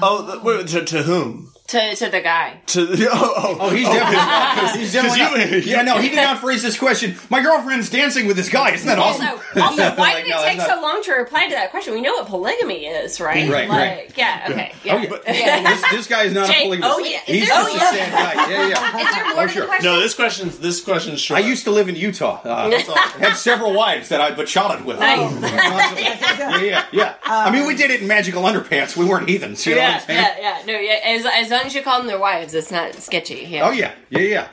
Oh, 0.00 0.22
the, 0.22 0.64
to, 0.64 0.84
to 0.84 1.02
whom? 1.02 1.52
To 1.72 1.94
to 1.96 2.08
the 2.10 2.20
guy. 2.20 2.60
To 2.66 2.80
oh, 3.10 3.34
oh, 3.36 3.56
Oh, 3.60 3.70
he's 3.70 3.86
definitely, 3.88 4.80
he's 4.80 4.92
definitely 4.92 5.20
you- 5.20 5.56
not. 5.56 5.66
Yeah, 5.66 5.82
no, 5.82 5.98
he 6.00 6.08
did 6.10 6.16
not 6.16 6.38
phrase 6.38 6.62
this 6.62 6.78
question. 6.78 7.14
My 7.30 7.40
girlfriend's 7.42 7.88
dancing 7.88 8.26
with 8.26 8.36
this 8.36 8.48
guy. 8.50 8.72
Isn't 8.72 8.86
that 8.86 8.98
awesome? 8.98 9.26
Also, 9.26 9.60
also, 9.60 9.82
why 9.96 10.14
Like, 10.14 10.24
did 10.24 10.26
it 10.26 10.30
that's 10.32 10.44
take 10.44 10.58
not- 10.58 10.68
so 10.68 10.80
long 10.82 11.02
to 11.04 11.12
reply 11.12 11.44
to 11.46 11.54
that 11.54 11.70
question? 11.70 11.94
We 11.94 12.00
know 12.02 12.12
what 12.12 12.26
polygamy 12.26 12.84
is, 12.86 13.20
right? 13.20 13.48
Right, 13.50 13.68
like, 13.68 13.78
right. 13.98 14.12
Yeah. 14.18 14.46
Okay. 14.50 14.72
Yeah. 14.84 14.94
Oh, 14.94 15.18
yeah. 15.32 15.62
This, 15.74 15.90
this 15.90 16.06
guy 16.06 16.24
is 16.24 16.32
not 16.34 16.46
Jake, 16.46 16.56
a 16.58 16.62
polygamist. 16.64 16.94
oh, 16.94 16.98
yeah. 16.98 17.16
Is 17.16 17.22
He's 17.26 17.48
there- 17.48 17.56
just 17.58 17.70
oh, 17.70 17.74
a 17.74 17.76
yeah. 17.78 17.90
sad 17.90 18.12
guy. 18.36 18.50
Yeah, 18.50 18.68
yeah. 18.68 18.98
Is 19.08 19.14
there 19.14 19.34
more 19.34 19.44
Oh, 19.44 19.46
sure. 19.46 19.66
the? 19.66 19.82
No, 19.82 20.00
this 20.00 20.14
question's 20.14 20.58
this 20.58 20.80
question's 20.82 21.20
short. 21.20 21.40
I 21.40 21.46
used 21.46 21.64
to 21.64 21.70
live 21.70 21.88
in 21.88 21.96
Utah. 21.96 22.40
Uh, 22.44 22.70
had 23.18 23.34
several 23.34 23.72
wives 23.72 24.10
that 24.10 24.20
I 24.20 24.32
bachotted 24.32 24.84
with. 24.84 24.98
Nice. 24.98 25.32
yeah, 25.42 26.60
yeah, 26.60 26.86
yeah. 26.92 27.14
I 27.24 27.50
mean, 27.50 27.66
we 27.66 27.74
did 27.74 27.90
it 27.90 28.02
in 28.02 28.08
magical 28.08 28.42
underpants. 28.42 28.96
We 28.96 29.04
weren't 29.06 29.28
heathens. 29.28 29.64
You 29.66 29.74
know 29.76 29.80
what 29.82 29.88
Yeah, 29.88 29.94
I'm 29.94 30.00
saying? 30.02 30.20
yeah, 30.38 30.58
yeah. 30.58 30.66
No, 30.66 30.78
yeah. 30.78 31.00
As, 31.04 31.24
as 31.26 31.52
long 31.62 31.68
as 31.68 31.74
you 31.74 31.82
call 31.82 31.98
them 31.98 32.08
their 32.08 32.18
wives, 32.18 32.54
it's 32.54 32.70
not 32.70 32.94
sketchy. 32.96 33.46
Yeah. 33.48 33.68
Oh 33.68 33.70
yeah, 33.70 33.92
yeah, 34.10 34.20
yeah. 34.20 34.48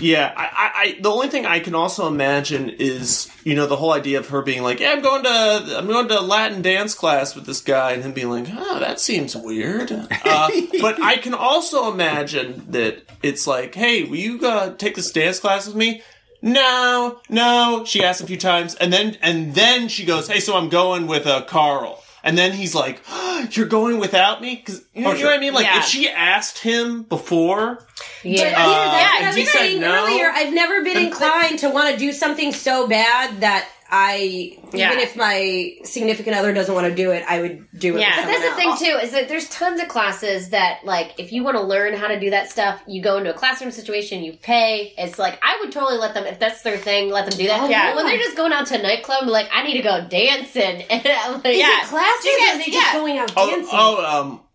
Yeah, 0.00 0.32
I, 0.36 0.44
I, 0.44 0.70
I, 0.74 1.00
the 1.00 1.10
only 1.10 1.26
thing 1.26 1.44
I 1.44 1.58
can 1.58 1.74
also 1.74 2.06
imagine 2.06 2.68
is, 2.68 3.28
you 3.42 3.56
know, 3.56 3.66
the 3.66 3.74
whole 3.74 3.92
idea 3.92 4.20
of 4.20 4.28
her 4.28 4.42
being 4.42 4.62
like, 4.62 4.78
"Yeah, 4.78 4.92
I'm 4.92 5.02
going 5.02 5.24
to, 5.24 5.74
I'm 5.76 5.88
going 5.88 6.06
to 6.06 6.20
Latin 6.20 6.62
dance 6.62 6.94
class 6.94 7.34
with 7.34 7.46
this 7.46 7.60
guy," 7.60 7.92
and 7.92 8.04
him 8.04 8.12
being 8.12 8.30
like, 8.30 8.46
"Oh, 8.48 8.78
that 8.78 9.00
seems 9.00 9.34
weird." 9.34 9.90
Uh, 9.90 10.50
but 10.80 11.02
I 11.02 11.16
can 11.16 11.34
also 11.34 11.90
imagine 11.90 12.64
that 12.70 13.02
it's 13.24 13.48
like, 13.48 13.74
"Hey, 13.74 14.04
will 14.04 14.16
you 14.16 14.46
uh, 14.46 14.76
take 14.76 14.94
this 14.94 15.10
dance 15.10 15.40
class 15.40 15.66
with 15.66 15.74
me?" 15.74 16.02
No, 16.42 17.20
no. 17.28 17.82
She 17.84 18.04
asks 18.04 18.22
a 18.22 18.26
few 18.26 18.36
times, 18.36 18.76
and 18.76 18.92
then 18.92 19.18
and 19.20 19.52
then 19.56 19.88
she 19.88 20.04
goes, 20.04 20.28
"Hey, 20.28 20.38
so 20.38 20.56
I'm 20.56 20.68
going 20.68 21.08
with 21.08 21.26
uh, 21.26 21.42
Carl." 21.42 22.04
And 22.28 22.36
then 22.36 22.52
he's 22.52 22.74
like, 22.74 23.00
"You're 23.52 23.66
going 23.66 23.98
without 23.98 24.42
me?" 24.42 24.56
Because 24.56 24.82
you 24.94 25.02
know, 25.02 25.10
Oh, 25.10 25.14
you 25.14 25.22
know 25.24 25.30
what 25.30 25.36
I 25.38 25.40
mean. 25.40 25.54
Like 25.54 25.64
Yeah. 25.64 25.78
if 25.78 25.84
she 25.86 26.10
asked 26.10 26.58
him 26.58 27.04
before, 27.04 27.86
yeah. 28.22 28.50
But, 28.52 28.60
Uh, 28.60 28.70
yeah, 28.70 29.12
and 29.16 29.26
that's 29.26 29.36
he 29.36 29.42
what 29.42 29.44
I 29.44 29.44
was 29.44 29.48
said 29.52 29.58
saying 29.58 29.80
no. 29.80 30.04
earlier. 30.06 30.30
I've 30.30 30.52
never 30.52 30.84
been 30.84 30.98
inclined 30.98 31.58
to 31.60 31.70
want 31.70 31.90
to 31.92 31.96
do 31.98 32.12
something 32.12 32.52
so 32.52 32.86
bad 32.86 33.40
that 33.40 33.66
I, 33.90 34.58
Yeah. 34.72 34.88
even 34.92 34.98
if 35.02 35.16
my 35.16 35.72
significant 35.84 36.36
other 36.36 36.52
doesn't 36.52 36.74
want 36.74 36.86
to 36.86 36.94
do 36.94 37.10
it, 37.10 37.24
I 37.28 37.40
would 37.40 37.66
do 37.78 37.96
it. 37.96 38.00
Yeah. 38.00 38.16
with 38.16 38.16
But 38.16 38.22
But 38.24 38.26
that's 38.26 38.54
the 38.56 38.60
someone 38.60 38.76
thing 38.78 38.92
too, 38.92 38.98
is 39.04 39.10
that 39.12 39.28
there's 39.28 39.48
tons 39.48 39.80
of 39.80 39.88
classes 39.88 40.50
that 40.50 40.80
like 40.84 41.14
if 41.18 41.32
you 41.32 41.42
want 41.42 41.56
to 41.56 41.62
learn 41.62 41.94
how 41.94 42.08
to 42.08 42.20
do 42.20 42.30
that 42.30 42.50
stuff, 42.50 42.82
you 42.86 43.00
go 43.02 43.16
into 43.16 43.30
a 43.30 43.34
classroom 43.34 43.70
situation, 43.70 44.22
you 44.22 44.34
pay. 44.34 44.92
It's 44.98 45.18
like 45.18 45.38
I 45.42 45.56
would 45.60 45.72
totally 45.72 45.98
let 45.98 46.14
them 46.14 46.24
if 46.24 46.38
that's 46.38 46.62
their 46.62 46.76
thing, 46.76 47.10
let 47.10 47.30
them 47.30 47.38
do 47.38 47.46
that. 47.46 47.62
Oh, 47.62 47.68
yeah. 47.68 47.88
But 47.90 47.96
when 47.96 48.06
they're 48.06 48.18
just 48.18 48.36
going 48.36 48.52
out 48.52 48.66
to 48.66 48.78
a 48.78 48.82
nightclub, 48.82 49.26
like 49.26 49.48
I 49.52 49.62
need 49.62 49.76
to 49.78 49.82
go 49.82 50.06
dancing, 50.06 50.82
and 50.90 51.02
I'm 51.06 51.34
like, 51.42 51.56
Yeah. 51.56 51.84
classes 51.84 52.22
Do 52.24 52.28
you 52.30 52.36
or 52.36 52.40
guys- 52.46 52.54
are 52.54 52.58
they 52.58 52.72
yeah. 52.72 52.80
just 52.80 52.92
going 52.94 53.18
out 53.18 53.32
oh, 53.36 53.50
dancing? 53.50 53.70
oh, 53.72 54.04
um, 54.04 54.28
wait, 54.28 54.30
let 54.30 54.38
me 54.38 54.47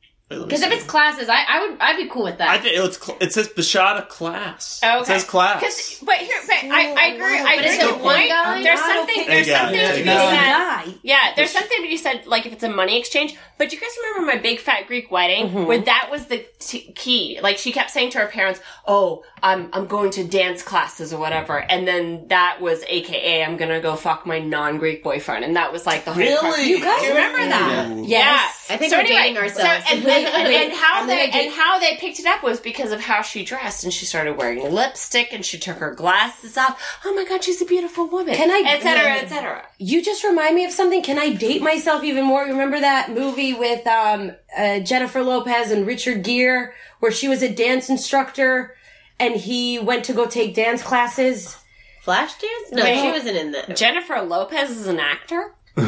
Because 0.44 0.62
if 0.64 0.72
it's 0.72 0.84
classes, 0.86 1.30
I, 1.30 1.44
I 1.48 1.68
would 1.68 1.80
I'd 1.80 1.98
be 1.98 2.08
cool 2.10 2.24
with 2.24 2.40
that. 2.40 2.50
I 2.50 2.58
think 2.58 2.76
it's 2.78 3.00
cl- 3.06 3.18
it 3.22 3.32
says 3.34 3.50
Bachata 3.50 4.08
class. 4.10 4.82
Okay. 4.84 5.00
It 5.00 5.06
says 5.06 5.24
class. 5.24 6.00
but 6.06 6.18
here, 6.18 6.36
but 6.48 6.56
I, 6.56 6.94
I 6.98 7.06
agree. 7.14 7.38
I 7.40 7.44
But 7.44 7.66
agree 7.66 7.70
is 7.70 7.80
it 7.80 7.86
with 7.86 7.96
the 7.98 8.04
point. 8.04 8.30
guy? 8.30 8.64
There's 8.64 8.80
something. 8.80 9.28
There's 9.28 9.48
Yeah, 9.48 9.62
something 9.62 9.80
to 9.80 9.94
be 9.98 10.04
said. 10.06 11.00
Yeah, 11.04 11.34
there's 11.36 11.52
something 11.52 11.78
to 11.84 11.88
be 11.88 11.98
said, 11.98 12.26
like 12.26 12.46
if 12.46 12.54
it's 12.54 12.64
a 12.64 12.70
money 12.70 13.00
exchange. 13.00 13.36
But 13.58 13.72
you 13.72 13.80
guys 13.80 13.90
remember 14.04 14.34
my 14.36 14.42
big 14.42 14.60
fat 14.60 14.88
Greek 14.88 15.12
wedding, 15.12 15.46
Mm-hmm. 15.48 15.66
where 15.66 15.80
that 15.80 16.08
was 16.12 16.26
the 16.26 16.46
t- 16.60 16.92
key? 16.94 17.40
Like 17.42 17.58
she 17.58 17.72
kept 17.72 17.92
saying 17.92 18.12
to 18.12 18.18
her 18.20 18.28
parents, 18.28 18.60
"Oh, 18.88 19.24
I'm 19.42 19.70
I'm 19.74 19.88
going 19.88 20.12
to 20.12 20.24
dance 20.24 20.64
classes 20.64 21.14
or 21.14 21.20
whatever," 21.20 21.58
and 21.60 21.88
then 21.88 22.28
that 22.30 22.60
was 22.62 22.84
AKA 22.88 23.44
I'm 23.44 23.58
gonna 23.58 23.80
go 23.82 23.96
fuck 23.96 24.26
my 24.26 24.40
non 24.40 24.78
Greek 24.80 25.04
boyfriend, 25.04 25.46
and 25.46 25.56
that 25.56 25.72
was 25.72 25.86
like 25.86 26.06
the 26.06 26.12
whole 26.14 26.22
Really? 26.24 26.40
crux- 26.40 26.66
You 26.68 26.82
guys 26.82 27.08
remember 27.08 27.38
that? 27.50 27.92
Ooh. 27.92 28.04
Yes. 28.08 28.68
I 28.70 28.78
think 28.78 28.90
so 28.92 28.98
we're 28.98 29.02
anyway, 29.06 29.20
dating 29.22 29.38
ourselves. 29.38 29.86
So, 29.88 29.96
and, 29.96 30.06
and, 30.06 30.23
and, 30.34 30.48
and 30.54 30.74
how 30.74 31.02
I'm 31.02 31.08
they 31.08 31.30
gonna 31.30 31.44
and 31.44 31.54
how 31.54 31.80
they 31.80 31.98
picked 31.98 32.20
it 32.20 32.26
up 32.26 32.44
was 32.44 32.60
because 32.60 32.92
of 32.92 33.02
how 33.02 33.22
she 33.22 33.44
dressed, 33.44 33.84
and 33.84 33.94
she 33.94 34.06
started 34.06 34.38
wearing 34.38 34.64
lipstick, 34.72 35.34
and 35.34 35.46
she 35.46 35.58
took 35.58 35.78
her 35.78 35.94
glasses 35.94 36.58
off. 36.58 37.00
Oh 37.06 37.14
my 37.14 37.26
god, 37.26 37.44
she's 37.44 37.62
a 37.62 37.66
beautiful 37.66 38.08
woman. 38.08 38.36
Can 38.36 38.52
I- 38.52 38.76
etc. 38.76 39.14
etc. 39.16 39.66
You 39.78 40.04
just 40.04 40.24
remind 40.24 40.56
me 40.56 40.66
of 40.66 40.72
something. 40.72 41.02
Can 41.02 41.18
I 41.18 41.34
date 41.34 41.62
myself 41.62 42.04
even 42.04 42.26
more? 42.26 42.44
Remember 42.44 42.80
that 42.80 43.12
movie 43.12 43.54
with 43.54 43.86
um, 43.88 44.32
uh, 44.58 44.80
Jennifer 44.80 45.22
Lopez 45.24 45.72
and 45.72 45.86
Richard 45.86 46.24
Gere, 46.24 46.74
where 47.00 47.12
she 47.12 47.28
was 47.28 47.42
a 47.44 47.54
dance 47.54 47.90
instructor, 47.90 48.76
and 49.20 49.36
he 49.36 49.80
went 49.80 50.06
to 50.06 50.14
go 50.14 50.26
take 50.26 50.56
dance 50.56 50.82
classes. 50.84 51.58
Flashdance? 52.06 52.72
No, 52.74 52.84
Wait. 52.84 53.00
she 53.02 53.12
wasn't 53.12 53.38
in 53.38 53.52
that. 53.54 53.78
Jennifer 53.78 54.22
Lopez 54.22 54.72
is 54.72 54.88
an 54.88 55.00
actor. 55.00 55.56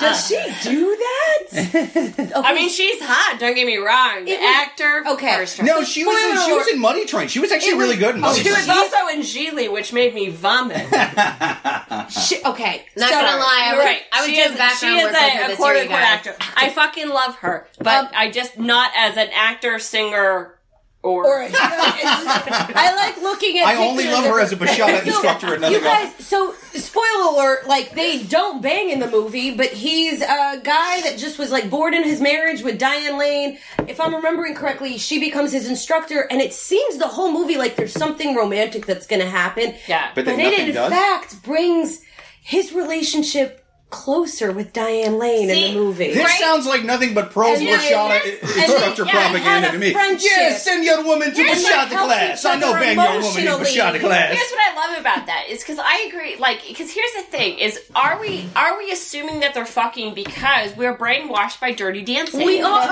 Does 0.00 0.26
she 0.26 0.36
do 0.62 0.96
that? 0.96 2.32
I 2.44 2.52
mean, 2.54 2.68
she's 2.68 3.00
hot. 3.00 3.38
Don't 3.40 3.54
get 3.54 3.66
me 3.66 3.76
wrong. 3.78 4.24
The 4.26 4.32
It 4.32 4.40
was- 4.40 4.56
actor. 4.56 5.02
okay. 5.12 5.36
first 5.36 5.62
No, 5.62 5.82
she 5.84 6.04
was 6.04 6.22
in, 6.22 6.36
she 6.46 6.52
was 6.52 6.68
in 6.68 6.78
Money 6.80 7.06
Train. 7.06 7.28
She 7.28 7.38
was 7.40 7.50
actually 7.52 7.78
really 7.78 7.96
good 7.96 8.16
in 8.16 8.20
Money 8.20 8.38
She 8.38 8.44
Train. 8.44 8.56
was 8.56 8.68
also 8.68 9.06
in 9.08 9.20
Gigli, 9.20 9.72
which 9.72 9.92
made 9.92 10.14
me 10.14 10.28
vomit. 10.28 10.86
She, 12.10 12.42
okay, 12.44 12.84
Not 12.96 13.10
so- 13.10 13.20
gonna 13.20 13.36
lie, 13.38 13.60
I 13.62 13.68
You're 13.68 13.76
was, 13.78 13.84
right. 13.86 14.02
I 14.12 14.20
was 14.20 14.28
she 14.28 14.36
doing 14.36 14.50
is, 14.52 14.56
background 14.58 14.78
she 14.80 14.86
work 14.86 14.98
is 14.98 15.04
with 15.12 15.14
a, 15.14 15.30
her 15.30 15.44
a 15.44 15.48
this 15.48 15.56
quarter 15.56 15.82
you 15.82 15.88
guys. 15.88 16.02
actor. 16.26 16.36
I 16.56 16.68
fucking 16.70 17.08
love 17.08 17.36
her, 17.36 17.66
but 17.78 18.04
Um, 18.06 18.08
I 18.14 18.30
just 18.30 18.58
not 18.58 18.90
as 18.96 19.16
an 19.16 19.28
actor, 19.32 19.78
singer, 19.78 20.58
or. 21.02 21.26
Or, 21.26 21.42
I 21.52 22.94
like 22.96 23.22
looking 23.22 23.58
at. 23.58 23.66
I 23.66 23.76
only 23.76 24.04
love 24.06 24.24
her 24.24 24.40
as 24.40 24.52
a 24.52 24.56
Bachata 24.56 25.04
instructor 25.06 25.48
at 25.48 25.54
You 25.54 25.80
nothing 25.80 25.82
guys, 25.82 26.14
so 26.24 26.54
spoiler 26.74 27.32
alert, 27.32 27.66
like 27.66 27.94
they 27.94 28.22
don't 28.22 28.62
bang 28.62 28.90
in 28.90 29.00
the 29.00 29.10
movie, 29.10 29.54
but 29.56 29.68
he's 29.68 30.20
a 30.22 30.60
guy 30.62 31.00
that 31.02 31.16
just 31.18 31.38
was 31.38 31.50
like 31.50 31.68
bored 31.70 31.94
in 31.94 32.04
his 32.04 32.20
marriage 32.20 32.62
with 32.62 32.78
Diane 32.78 33.18
Lane. 33.18 33.58
If 33.88 34.00
I'm 34.00 34.14
remembering 34.14 34.54
correctly, 34.54 34.98
she 34.98 35.18
becomes 35.18 35.52
his 35.52 35.68
instructor, 35.68 36.26
and 36.30 36.40
it 36.40 36.52
seems 36.52 36.98
the 36.98 37.08
whole 37.08 37.32
movie 37.32 37.56
like 37.56 37.76
there's 37.76 37.92
something 37.92 38.34
romantic 38.36 38.86
that's 38.86 39.06
gonna 39.06 39.28
happen. 39.28 39.74
Yeah. 39.88 40.10
But 40.14 40.24
But 40.24 40.36
then 40.36 40.52
it 40.52 40.68
in 40.68 40.74
does. 40.74 40.92
fact 40.92 41.42
brings 41.42 42.00
his 42.42 42.72
relationship 42.72 43.61
closer 43.92 44.50
with 44.50 44.72
Diane 44.72 45.18
Lane 45.18 45.48
in 45.50 45.56
the 45.74 45.74
movie. 45.78 46.08
This 46.14 46.24
Right. 46.24 46.40
sounds 46.40 46.66
like 46.66 46.82
nothing 46.82 47.14
but 47.14 47.30
pro 47.30 47.52
And 47.54 47.64
then- 47.66 47.74
instructor 47.74 49.04
yeah, 49.04 49.12
propaganda 49.12 49.70
to 49.72 49.78
me. 49.78 49.92
friendship. 49.92 50.30
Yes, 50.34 50.64
send 50.64 50.82
your 50.84 51.02
woman 51.04 51.32
to 51.32 51.36
Here's 51.42 51.62
what 51.62 51.88
Bachata 51.88 52.04
class. 52.04 52.44
I 52.44 52.56
know 52.56 52.70
other 52.70 52.80
bang 52.80 52.96
your 52.96 53.04
woman 53.20 53.40
in 53.42 53.46
emotionally. 53.46 53.98
Bachata 53.98 54.00
class. 54.00 54.32
Here's 54.34 54.50
what 54.50 54.60
I 54.60 54.74
love 54.88 54.98
about 55.00 55.26
that 55.26 55.44
is 55.48 55.60
because 55.60 55.78
I 55.78 56.06
agree. 56.08 56.36
Like, 56.36 56.66
because 56.66 56.90
here's 56.90 57.12
the 57.16 57.22
thing: 57.22 57.58
is 57.58 57.78
are 57.94 58.18
we 58.20 58.48
are 58.56 58.76
we 58.78 58.90
assuming 58.90 59.40
that 59.40 59.52
they're 59.54 59.66
fucking 59.66 60.14
because 60.14 60.74
we're 60.76 60.96
brainwashed 60.96 61.60
by 61.60 61.72
Dirty 61.72 62.02
Dancing? 62.02 62.44
We 62.46 62.60
all- 62.62 62.80
we 62.80 62.88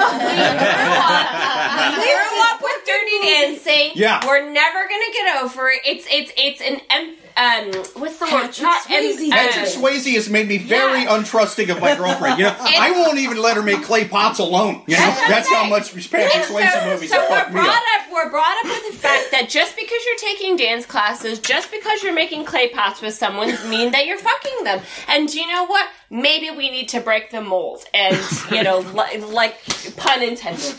grew 2.06 2.40
up 2.42 2.60
with 2.62 2.84
Dirty 2.86 3.18
Dancing. 3.22 3.90
Yeah. 3.94 4.20
we're 4.26 4.50
never 4.50 4.78
gonna 4.88 5.12
get 5.12 5.42
over 5.42 5.70
it. 5.70 5.80
It's 5.84 6.06
it's 6.10 6.32
it's 6.36 6.60
an 6.60 6.80
em- 6.90 7.16
um 7.40 7.72
what's 8.00 8.18
the 8.18 8.26
word? 8.26 8.30
Patrick 8.52 8.62
Not 8.62 8.90
em- 8.90 9.02
Swayze. 9.04 9.28
uh, 9.32 9.36
Patrick 9.36 9.66
Swayze 9.66 10.14
has 10.14 10.28
made 10.28 10.48
me 10.48 10.58
very 10.58 11.02
Yeah. 11.02 11.16
untrusting 11.18 11.70
of 11.70 11.80
my 11.80 11.96
girlfriend. 11.96 12.38
You 12.38 12.44
know, 12.46 12.56
I 12.60 12.90
won't 12.92 13.18
even 13.18 13.38
let 13.40 13.56
her 13.56 13.62
make 13.62 13.82
clay 13.82 14.06
pots 14.06 14.38
alone. 14.38 14.82
You 14.86 14.96
know, 14.96 15.00
That's 15.06 15.28
that's 15.28 15.48
how 15.52 15.64
much 15.68 15.92
Patrick 16.10 16.34
And 16.36 16.44
Swayze 16.44 16.72
so, 16.72 16.84
movies 16.90 17.10
so 17.10 17.20
have 17.20 17.30
we're 17.30 17.36
fucked 17.36 17.48
me 17.50 17.60
brought 17.60 17.68
up. 17.68 17.82
up. 18.06 18.12
We're 18.12 18.30
brought 18.30 18.56
up 18.58 18.64
with 18.64 18.90
the 18.92 18.96
fact 18.98 19.30
that 19.30 19.48
just 19.48 19.76
because 19.76 19.98
you're 20.04 20.30
taking 20.30 20.56
dance 20.56 20.84
classes, 20.84 21.38
just 21.38 21.70
because 21.70 22.02
you're 22.02 22.12
making 22.14 22.44
clay 22.44 22.68
pots 22.68 23.00
with 23.00 23.14
someone, 23.14 23.48
mean 23.70 23.92
that 23.92 24.04
you're 24.06 24.18
fucking 24.18 24.64
them. 24.64 24.80
And 25.08 25.28
do 25.28 25.40
you 25.40 25.46
know 25.46 25.64
what? 25.64 25.88
Maybe 26.12 26.50
we 26.50 26.70
need 26.70 26.88
to 26.90 27.00
break 27.00 27.30
the 27.30 27.40
mold, 27.40 27.84
and 27.94 28.18
you 28.50 28.64
know, 28.64 28.78
li- 28.94 29.18
like 29.20 29.60
pun 29.96 30.22
intended. 30.22 30.74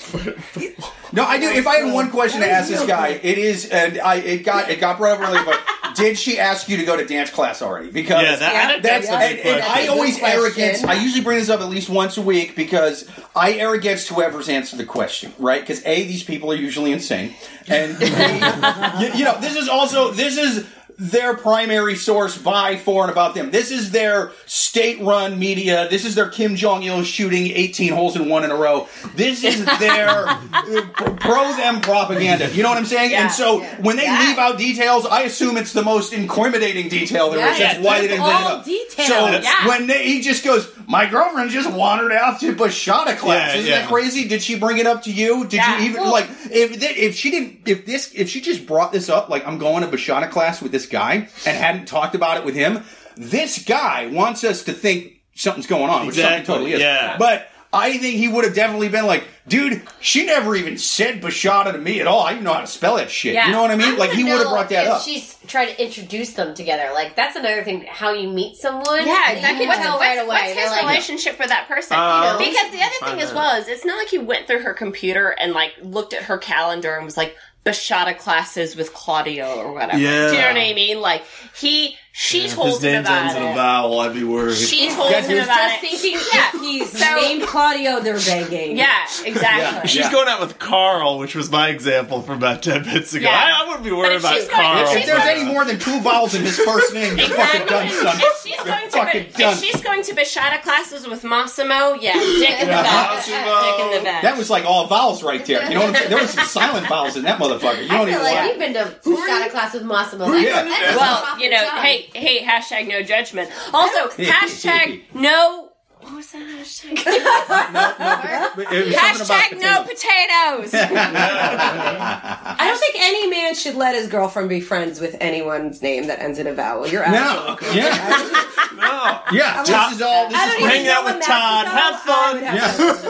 No, 1.13 1.23
I 1.23 1.39
do. 1.39 1.49
If 1.49 1.67
I 1.67 1.77
had 1.77 1.93
one 1.93 2.09
question 2.11 2.41
to 2.41 2.49
ask 2.49 2.69
this 2.69 2.85
guy, 2.85 3.19
it 3.23 3.37
is, 3.37 3.65
and 3.69 3.99
I 3.99 4.15
it 4.15 4.43
got 4.43 4.69
it 4.69 4.79
got 4.81 4.97
brought 4.97 5.21
up 5.21 5.29
earlier, 5.29 5.43
but 5.45 5.59
did 5.95 6.17
she 6.17 6.39
ask 6.39 6.67
you 6.69 6.77
to 6.77 6.83
go 6.85 6.95
to 6.97 7.05
dance 7.05 7.29
class 7.29 7.61
already? 7.61 7.91
Because 7.91 8.23
Yeah, 8.23 8.35
that- 8.37 8.81
that's 8.83 9.07
that's 9.07 9.09
a 9.09 9.13
and, 9.27 9.37
good 9.37 9.45
and 9.47 9.63
question. 9.63 9.83
I 9.83 9.87
always 9.87 10.13
Good 10.15 10.19
question. 10.21 10.39
arrogance. 10.63 10.83
I 10.83 10.93
usually 10.93 11.23
bring 11.23 11.39
this 11.39 11.49
up 11.49 11.61
at 11.61 11.69
least 11.69 11.89
once 11.89 12.17
a 12.17 12.21
week 12.21 12.55
because 12.55 13.07
I 13.35 13.53
arrogance 13.53 14.07
whoever's 14.07 14.49
answered 14.49 14.77
the 14.79 14.85
question, 14.85 15.33
right? 15.39 15.61
Because 15.61 15.85
a 15.85 16.03
these 16.07 16.23
people 16.23 16.51
are 16.51 16.55
usually 16.55 16.91
insane, 16.91 17.33
and 17.67 17.97
B, 17.99 18.05
you, 19.05 19.13
you 19.19 19.25
know 19.25 19.39
this 19.39 19.55
is 19.55 19.67
also 19.69 20.11
this 20.11 20.37
is 20.37 20.65
their 21.03 21.35
primary 21.35 21.95
source 21.95 22.37
by 22.37 22.75
for 22.77 23.01
and 23.01 23.11
about 23.11 23.33
them. 23.33 23.49
This 23.49 23.71
is 23.71 23.89
their 23.89 24.31
state-run 24.45 25.39
media. 25.39 25.87
This 25.89 26.05
is 26.05 26.13
their 26.13 26.29
Kim 26.29 26.55
Jong 26.55 26.83
Il 26.83 27.03
shooting 27.03 27.47
18 27.47 27.91
holes 27.91 28.15
in 28.15 28.29
one 28.29 28.43
in 28.43 28.51
a 28.51 28.55
row. 28.55 28.87
This 29.15 29.43
is 29.43 29.65
their 29.79 30.27
uh, 30.27 31.15
pro 31.19 31.51
them 31.55 31.81
propaganda. 31.81 32.49
You 32.53 32.61
know 32.61 32.69
what 32.69 32.77
I'm 32.77 32.85
saying? 32.85 33.11
Yeah. 33.11 33.23
And 33.23 33.31
so 33.31 33.61
when 33.81 33.97
they 33.97 34.03
Yeah. 34.03 34.27
leave 34.27 34.37
out 34.37 34.59
details, 34.59 35.07
I 35.07 35.21
assume 35.23 35.57
it's 35.57 35.73
the 35.73 35.81
most 35.81 36.13
incriminating 36.13 36.87
detail 36.87 37.31
there 37.31 37.51
is. 37.51 37.57
Yeah. 37.59 37.73
That's 37.73 37.83
why 37.85 37.99
they 38.01 38.07
didn't 38.07 38.23
bring 38.23 38.35
it 38.35 38.41
up. 38.43 38.65
details. 38.65 39.07
So 39.07 39.27
Yeah. 39.27 39.67
when 39.67 39.87
they, 39.87 40.05
he 40.05 40.21
just 40.21 40.43
goes, 40.43 40.71
my 40.87 41.07
girlfriend 41.07 41.49
just 41.49 41.71
wandered 41.71 42.11
out 42.11 42.39
to 42.41 42.53
Bachata 42.53 43.17
class. 43.17 43.53
Yeah, 43.53 43.59
Isn't 43.59 43.71
yeah. 43.71 43.79
that 43.81 43.87
crazy? 43.89 44.27
Did 44.27 44.43
she 44.43 44.59
bring 44.59 44.77
it 44.77 44.85
up 44.85 45.01
to 45.03 45.11
you? 45.11 45.43
Did 45.45 45.53
Yeah. 45.53 45.79
you 45.79 45.85
even 45.89 46.01
Well- 46.03 46.11
like 46.11 46.27
if 46.51 46.81
if 46.83 47.15
she 47.15 47.31
didn't 47.31 47.61
if 47.65 47.85
this 47.87 48.11
if 48.13 48.29
she 48.29 48.39
just 48.39 48.67
brought 48.67 48.91
this 48.91 49.09
up 49.09 49.29
like 49.29 49.47
I'm 49.47 49.57
going 49.57 49.81
to 49.81 49.87
Bachata 49.87 50.29
class 50.29 50.61
with 50.61 50.71
this 50.71 50.85
guy 50.91 51.13
and 51.45 51.57
hadn't 51.57 51.87
talked 51.87 52.13
about 52.15 52.37
it 52.37 52.45
with 52.45 52.55
him, 52.55 52.83
this 53.15 53.63
guy 53.63 54.07
wants 54.07 54.43
us 54.43 54.63
to 54.65 54.73
think 54.73 55.21
something's 55.35 55.67
going 55.67 55.89
on, 55.89 56.05
which 56.07 56.15
something 56.17 56.43
totally 56.43 56.73
is. 56.73 56.81
yeah. 56.81 57.17
But 57.17 57.47
I 57.73 57.97
think 57.97 58.17
he 58.17 58.27
would 58.27 58.43
have 58.43 58.53
definitely 58.53 58.89
been 58.89 59.05
like, 59.07 59.23
dude, 59.47 59.81
she 60.01 60.25
never 60.25 60.55
even 60.57 60.77
said 60.77 61.21
Bachata 61.21 61.71
to 61.71 61.77
me 61.77 62.01
at 62.01 62.07
all. 62.07 62.19
I 62.19 62.31
didn't 62.33 62.43
know 62.43 62.53
how 62.53 62.59
to 62.61 62.67
spell 62.67 62.97
that 62.97 63.09
shit. 63.09 63.33
Yeah. 63.33 63.45
You 63.47 63.53
know 63.53 63.61
what 63.61 63.71
I 63.71 63.77
mean? 63.77 63.97
like 63.97 64.11
he 64.11 64.25
would 64.25 64.33
have 64.33 64.49
brought 64.49 64.67
that 64.69 64.87
if 64.87 64.91
up. 64.91 65.01
She's 65.01 65.37
trying 65.47 65.69
to 65.69 65.81
introduce 65.81 66.33
them 66.33 66.53
together. 66.53 66.91
Like 66.93 67.15
that's 67.15 67.37
another 67.37 67.63
thing. 67.63 67.85
How 67.87 68.11
you 68.11 68.27
meet 68.27 68.57
someone. 68.57 69.07
Yeah, 69.07 69.29
You 69.31 69.35
exactly. 69.37 69.59
can 69.59 69.67
What's, 69.69 69.81
tell 69.81 69.99
right 69.99 70.17
away. 70.17 70.27
what's 70.27 70.51
his 70.51 70.69
like, 70.69 70.81
relationship 70.81 71.35
for 71.35 71.47
that 71.47 71.69
person? 71.69 71.95
Uh, 71.97 72.37
because 72.37 72.71
the 72.71 72.81
other 72.81 73.11
thing 73.13 73.21
as 73.21 73.33
well 73.33 73.57
is, 73.59 73.69
it's 73.69 73.85
not 73.85 73.97
like 73.97 74.09
he 74.09 74.17
went 74.17 74.47
through 74.47 74.63
her 74.63 74.73
computer 74.73 75.29
and 75.29 75.53
like 75.53 75.73
looked 75.81 76.13
at 76.13 76.23
her 76.23 76.37
calendar 76.37 76.95
and 76.97 77.05
was 77.05 77.15
like 77.15 77.37
Bachata 77.65 78.17
classes 78.17 78.75
with 78.75 78.93
Claudio 78.93 79.55
or 79.55 79.73
whatever. 79.73 79.97
Yeah. 79.97 80.27
Do 80.27 80.33
you 80.33 80.41
know 80.41 80.47
what 80.47 80.57
I 80.57 80.73
mean? 80.73 80.99
Like 80.99 81.23
he, 81.55 81.95
she 82.13 82.45
If 82.45 82.55
told 82.55 82.67
his 82.67 82.83
him 82.83 82.91
name's 82.93 83.07
about 83.07 83.21
ends 83.23 83.35
in 83.35 83.43
a 83.43 83.51
it. 83.51 83.55
vowel, 83.55 83.99
I'd 84.01 84.13
be 84.13 84.23
worried. 84.25 84.57
She 84.57 84.89
told 84.89 85.11
Guys, 85.11 85.23
him 85.25 85.31
here's 85.31 85.45
about 85.45 85.79
Just 85.81 85.83
it. 85.83 85.99
thinking 85.99 86.19
Yeah. 86.33 86.51
he's 86.59 86.99
So- 86.99 87.15
named 87.15 87.43
Claudio, 87.43 87.99
they're 88.01 88.19
banging. 88.19 88.77
Yeah, 88.77 88.87
exactly. 89.23 89.39
Yeah. 89.61 89.85
She's 89.85 90.09
going 90.09 90.27
out 90.27 90.41
with 90.41 90.59
Carl, 90.59 91.19
which 91.19 91.35
was 91.35 91.49
my 91.49 91.69
example 91.69 92.21
from 92.21 92.35
about 92.35 92.61
10 92.63 92.81
minutes 92.85 93.13
ago. 93.13 93.29
Yeah. 93.29 93.35
I, 93.59 93.63
I 93.63 93.67
wouldn't 93.67 93.85
be 93.85 93.91
worried 93.93 94.15
if 94.15 94.21
about 94.23 94.35
she's 94.35 94.47
going- 94.47 94.61
Carl. 94.61 94.77
if 94.83 94.87
if 94.91 94.97
she's 94.97 95.05
there's 95.07 95.23
going- 95.23 95.37
any 95.41 95.45
more 95.51 95.63
than 95.63 95.79
two 95.79 95.99
vowels 96.01 96.35
in 96.35 96.41
his 96.43 96.57
first 96.59 96.93
name, 96.93 97.17
you're 97.17 97.29
fucking 97.29 97.65
done, 97.67 97.89
son. 97.89 98.17
If 98.19 98.41
she's 98.43 98.55
You're 98.57 98.65
going 98.65 98.83
to 98.85 98.89
fucking 98.91 99.23
be, 99.23 99.29
done. 99.31 99.53
if 99.53 99.59
she's 99.63 99.81
going 99.81 100.03
to 100.03 100.13
Bachata 100.13 100.61
classes 100.61 101.07
with 101.07 101.23
Massimo, 101.23 101.93
yeah, 101.93 102.13
dick 102.13 102.59
in 102.59 102.67
the 102.67 102.73
back. 102.73 103.15
Massimo. 103.15 103.61
Dick 103.77 103.85
in 103.85 103.97
the 103.99 104.03
back. 104.03 104.21
That 104.23 104.37
was 104.37 104.49
like 104.49 104.65
all 104.65 104.87
vowels 104.87 105.23
right 105.23 105.43
there. 105.45 105.63
You 105.69 105.75
know 105.75 105.81
what 105.85 105.89
I'm 105.89 105.95
saying? 105.95 106.09
There 106.09 106.19
was 106.21 106.29
some 106.31 106.45
silent 106.45 106.87
vowels 106.87 107.15
in 107.15 107.23
that 107.23 107.39
motherfucker. 107.39 107.83
You 107.87 107.89
I 107.89 107.97
don't 107.97 108.07
feel 108.07 108.15
even 108.15 108.23
like 108.23 108.35
want. 108.35 108.47
you've 108.49 108.59
been 108.59 108.73
to 108.73 109.27
shot 109.27 109.49
class 109.51 109.73
with 109.73 109.83
Massimo. 109.83 110.27
Yeah. 110.33 110.65
well, 110.95 111.39
you 111.39 111.49
know, 111.49 111.63
top. 111.63 111.83
Hey, 112.13 112.39
hey, 112.39 112.45
hashtag 112.45 112.87
no 112.87 113.01
judgment. 113.03 113.49
Also, 113.73 114.07
hashtag 114.23 115.01
no. 115.13 115.67
What 116.01 116.15
was 116.15 116.31
that 116.31 116.41
hashtag? 116.41 116.97
It 118.71 118.85
was 118.87 118.95
something 118.95 119.21
about 119.21 119.43
hashtag 119.43 119.61
no 119.61 119.83
potatoes. 119.83 120.71
potatoes. 120.71 120.73
I 120.73 122.57
don't 122.67 122.79
think 122.79 122.95
any 122.97 123.27
man 123.29 123.53
should 123.55 123.75
let 123.75 123.93
his 123.95 124.07
girlfriend 124.07 124.49
be 124.49 124.61
friends 124.61 124.99
with 124.99 125.15
anyone's 125.21 125.81
name 125.83 126.07
that 126.07 126.19
ends 126.19 126.39
in 126.39 126.47
a 126.47 126.53
vowel. 126.53 126.87
You're 126.87 127.03
out. 127.05 127.11
No, 127.11 127.51
absolutely 127.53 127.77
yeah, 127.81 128.71
No. 128.75 129.21
yeah. 129.31 129.63
This 129.63 129.95
is 129.97 130.01
all. 130.01 130.27
This 130.29 130.37
I 130.39 130.45
is 130.47 130.51
don't 130.53 130.61
even 130.61 130.69
Hang 130.71 130.87
out 130.87 131.03
when 131.05 131.15
with 131.17 131.25
that's 131.27 131.39
Todd. 131.39 131.65
about. 131.67 131.77
Have 131.79 132.01
fun. 132.01 132.15
I 132.15 132.33
would 132.33 132.43
have 132.43 133.03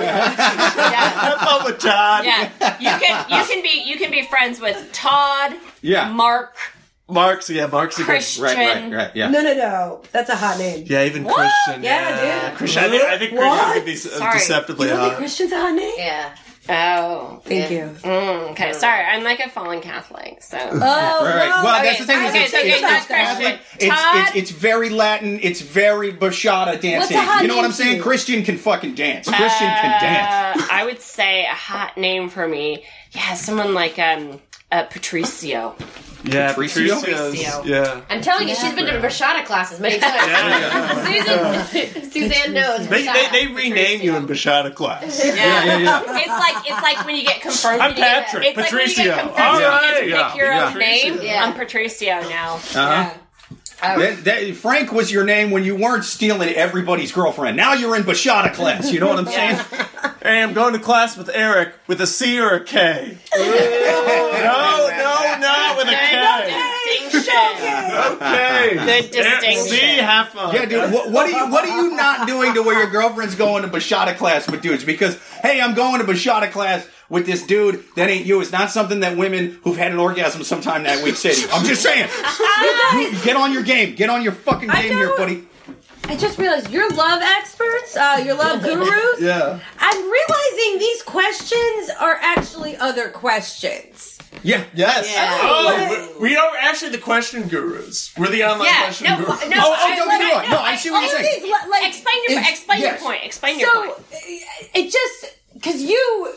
yeah, 0.92 1.10
Have 1.10 1.40
fun 1.40 1.64
with 1.66 1.80
Todd. 1.80 2.26
yeah. 2.26 2.78
You 2.80 2.90
can 3.06 3.26
you 3.30 3.46
can 3.48 3.62
be 3.64 3.84
you 3.86 3.98
can 3.98 4.12
be 4.12 4.24
friends 4.24 4.60
with 4.60 4.92
Todd, 4.92 5.54
Yeah. 5.82 6.12
Mark, 6.12 6.58
Mark's, 7.12 7.50
yeah, 7.50 7.68
Mark's 7.68 7.96
a 7.96 8.00
good. 8.00 8.06
Christian. 8.08 8.44
Right, 8.44 8.58
right, 8.58 8.94
right. 8.94 9.12
Yeah. 9.16 9.30
No, 9.30 9.42
no, 9.42 9.54
no. 9.54 10.02
That's 10.12 10.30
a 10.30 10.36
hot 10.36 10.58
name. 10.58 10.86
Yeah, 10.88 11.06
even 11.06 11.24
What? 11.24 11.36
Christian. 11.66 11.84
Yeah, 11.84 12.50
dude. 12.50 12.58
Christian. 12.58 12.84
I 12.84 12.90
think, 12.90 13.04
I 13.04 13.18
think 13.18 13.32
Christian 13.32 13.48
What? 13.48 13.74
could 13.76 13.86
be 13.86 13.94
uh, 13.94 13.96
Sorry. 13.98 14.34
deceptively 14.34 14.88
You 14.88 14.94
don't 14.94 15.00
think 15.02 15.12
hot. 15.14 15.18
Christian's 15.20 15.52
a 15.52 15.60
hot 15.62 15.74
name? 15.76 15.94
Yeah. 15.98 16.36
Oh, 16.70 17.42
Thank 17.44 17.72
Yeah. 17.72 17.86
you. 17.86 17.92
mm, 18.04 18.52
okay. 18.52 18.72
Sorry, 18.74 19.04
I'm 19.04 19.24
like 19.24 19.40
a 19.40 19.50
fallen 19.50 19.82
Catholic, 19.82 20.44
so. 20.44 20.58
Oh, 20.60 20.70
Right, 20.70 20.80
right. 20.80 21.50
no. 21.50 21.64
Well, 21.64 21.80
Okay, 21.80 21.88
that's 21.88 22.00
the 22.00 22.06
thing. 22.06 22.22
is 22.24 22.30
okay, 22.30 22.44
it's, 22.44 22.52
so 22.52 22.58
it's, 22.60 22.66
okay, 22.68 22.74
it's, 22.74 22.82
that's 22.82 23.06
Catholic. 23.08 23.60
It's, 23.80 23.86
Todd? 23.88 24.16
it's, 24.16 24.36
it's 24.36 24.52
very 24.52 24.90
Latin. 24.90 25.40
It's 25.42 25.60
very 25.62 26.14
bachata 26.14 26.80
dancing. 26.80 27.18
A 27.18 27.22
hot 27.22 27.42
You 27.42 27.48
know 27.48 27.56
what 27.56 27.62
name 27.64 27.66
I'm 27.66 27.72
saying? 27.72 27.96
you? 27.98 28.04
Christian 28.04 28.44
can 28.44 28.58
fucking 28.58 28.94
dance. 28.94 29.28
Christian 29.28 29.68
can 29.68 30.02
dance. 30.02 30.62
Uh, 30.62 30.68
I 30.72 30.86
would 30.86 31.02
say 31.02 31.46
a 31.46 31.48
hot 31.48 31.98
name 31.98 32.30
for 32.30 32.48
me. 32.48 32.86
Yeah, 33.12 33.34
someone 33.34 33.74
like 33.74 33.98
um 33.98 34.40
uh, 34.72 34.84
Patricio. 34.84 35.76
Yeah, 36.24 36.54
Patricio? 36.54 37.00
Patricio. 37.00 37.64
Yeah. 37.64 38.02
I'm 38.10 38.22
telling 38.22 38.48
you, 38.48 38.56
she's 38.56 38.74
been 38.74 38.86
to 38.86 39.00
Bachata 39.00 39.46
classes 39.46 39.80
many 39.80 40.00
times. 40.00 41.72
Susan, 41.72 42.12
Suzanne 42.12 42.54
knows. 42.54 42.88
They, 42.88 43.04
they, 43.06 43.28
they 43.32 43.48
rename 43.48 44.02
you 44.02 44.16
in 44.16 44.28
Bachata 44.28 44.74
class. 44.74 45.22
Yeah. 45.32 45.36
yeah, 45.36 45.78
yeah. 45.80 46.04
It's 46.18 46.28
like 46.28 46.66
it's 46.70 46.82
like 46.82 47.06
when 47.06 47.16
you 47.16 47.24
get 47.24 47.42
confirmed. 47.42 47.82
I'm 47.82 47.92
you 47.92 47.98
get- 47.98 48.26
Patrick, 48.26 48.48
It's 48.48 48.58
like 48.58 48.72
when 48.72 48.88
you 48.90 48.96
get 48.96 49.20
confirmed. 49.20 49.40
All 49.40 49.56
you 49.56 49.62
get 49.62 49.94
to 49.94 50.00
pick 50.02 50.10
yeah, 50.10 50.36
your 50.36 50.46
yeah. 50.48 50.68
own 50.72 50.78
name. 50.80 51.20
Yeah. 51.22 51.46
I'm 51.46 51.54
Patricio 51.54 52.22
now. 52.30 52.56
Uh-huh. 52.56 53.14
That- 53.82 54.24
that- 54.26 54.56
Frank 54.56 54.92
was 54.92 55.12
your 55.12 55.24
name 55.24 55.52
when 55.52 55.64
you 55.64 55.76
weren't 55.76 56.04
stealing 56.06 56.50
everybody's 56.50 57.12
girlfriend. 57.12 57.58
Now 57.58 57.74
you're 57.74 57.96
in 57.96 58.04
Bachata 58.04 58.54
class. 58.54 58.92
You 58.92 59.00
know 59.00 59.08
what 59.08 59.20
I'm 59.20 59.26
saying? 59.26 59.60
Hey, 60.24 60.44
I'm 60.44 60.54
going 60.54 60.74
to 60.74 60.80
class 60.80 61.18
with 61.18 61.32
Eric 61.34 61.74
with 61.88 62.00
a 62.00 62.06
C 62.06 62.40
or 62.40 62.52
a 62.52 62.64
K. 62.64 63.18
no, 63.36 63.44
no, 63.44 65.38
not 65.40 65.78
with 65.78 65.88
a 65.88 65.92
K. 65.92 67.12
Distinction. 67.12 68.12
Okay. 68.14 68.76
Good 68.76 69.12
distinction. 69.12 69.64
See, 69.64 69.98
have 69.98 70.30
fun. 70.30 70.54
Yeah, 70.54 70.66
dude. 70.66 70.92
What, 70.94 71.10
what 71.12 71.26
are 71.28 71.32
you 71.32 71.52
What 71.52 71.66
are 71.68 71.76
you 71.82 71.96
not 71.96 72.28
doing 72.28 72.54
to 72.54 72.62
where 72.62 72.78
your 72.80 72.90
girlfriend's 72.92 73.34
going 73.36 73.64
to 73.64 73.70
Bachata 73.70 74.16
class 74.16 74.48
with 74.50 74.62
dudes? 74.62 74.84
Because 74.84 75.18
hey, 75.42 75.60
I'm 75.60 75.74
going 75.74 76.06
to 76.06 76.12
Bachata 76.12 76.52
class 76.52 76.88
with 77.12 77.26
this 77.28 77.46
dude. 77.46 77.84
That 77.96 78.10
ain't 78.10 78.26
you. 78.26 78.42
It's 78.42 78.52
not 78.52 78.72
something 78.72 79.02
that 79.02 79.16
women 79.18 79.60
who've 79.64 79.78
had 79.78 79.92
an 79.92 80.00
orgasm 80.00 80.44
sometime 80.44 80.84
that 80.84 81.04
week 81.04 81.16
say 81.16 81.34
to 81.36 81.42
you. 81.42 81.48
I'm 81.52 81.66
just 81.66 81.84
saying. 81.84 82.10
You 82.94 83.24
get 83.24 83.38
on 83.38 83.54
your 83.54 83.64
game. 83.64 83.96
Get 83.96 84.10
on 84.10 84.22
your 84.22 84.34
fucking 84.34 84.70
I 84.70 84.82
game 84.82 84.98
here, 84.98 85.16
buddy. 85.16 85.48
I 86.06 86.18
just 86.18 86.38
realized 86.38 86.70
you're 86.72 86.90
love 86.90 87.22
experts, 87.22 87.96
uh, 87.96 88.22
you're 88.26 88.36
love 88.36 88.62
gurus. 88.64 89.22
Yeah. 89.22 89.60
I'm 89.80 89.98
realizing 90.12 90.80
these 90.80 91.02
questions 91.04 91.90
are 92.00 92.16
actually 92.22 92.76
other 92.76 93.10
questions. 93.10 94.18
Yeah. 94.44 94.64
Yes. 94.74 95.10
Yeah. 95.14 95.38
Oh, 95.42 96.16
we 96.20 96.30
we 96.32 96.36
are 96.38 96.52
actually 96.60 96.92
the 96.92 96.98
question 96.98 97.48
gurus. 97.48 98.14
We're 98.18 98.28
the 98.30 98.44
online 98.44 98.68
Yeah, 98.68 98.84
question 98.84 99.08
no, 99.08 99.18
gurus. 99.18 99.50
no, 99.50 99.58
Oh, 99.58 99.62
oh, 99.64 99.74
I- 99.80 99.96
don't 99.96 100.08
like- 100.08 100.20
get 100.20 100.28
me 100.28 100.34
wrong. 100.42 100.50
No, 100.52 100.60
I 100.60 100.76
see 100.76 100.90
what 100.92 101.04
All 101.04 101.10
you're 101.10 101.24
saying. 101.24 101.44
these, 101.44 101.52
like, 101.52 101.88
Explain 101.88 102.16
your 102.28 102.32
It's- 102.40 102.50
explain 102.52 102.80
yes. 102.82 103.00
your 103.00 103.10
point. 103.10 103.24
Explain 103.24 103.60
your 103.60 103.70
so 103.70 103.86
point. 103.94 103.98
it 104.74 104.92
just 104.92 105.34
because 105.54 105.82
you 105.82 106.34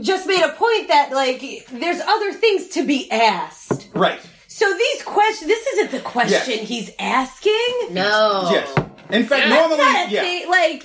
just 0.00 0.26
made 0.26 0.42
a 0.42 0.52
point 0.52 0.88
that 0.88 1.10
like 1.12 1.40
there's 1.72 2.00
other 2.00 2.32
things 2.32 2.68
to 2.68 2.86
be 2.86 3.10
asked. 3.10 3.88
Right. 3.94 4.20
So 4.48 4.72
these 4.76 5.02
questions, 5.02 5.48
this 5.48 5.66
isn't 5.74 5.90
the 5.92 6.00
question 6.00 6.54
Yes. 6.58 6.68
he's 6.68 6.90
asking. 6.98 7.88
No. 7.90 8.48
Yes. 8.52 8.74
In 9.10 9.24
fact, 9.24 9.46
Yeah. 9.46 9.54
normally, 9.54 9.78
Not 9.78 10.08
a 10.08 10.10
yeah. 10.10 10.20
thing, 10.22 10.48
like 10.50 10.82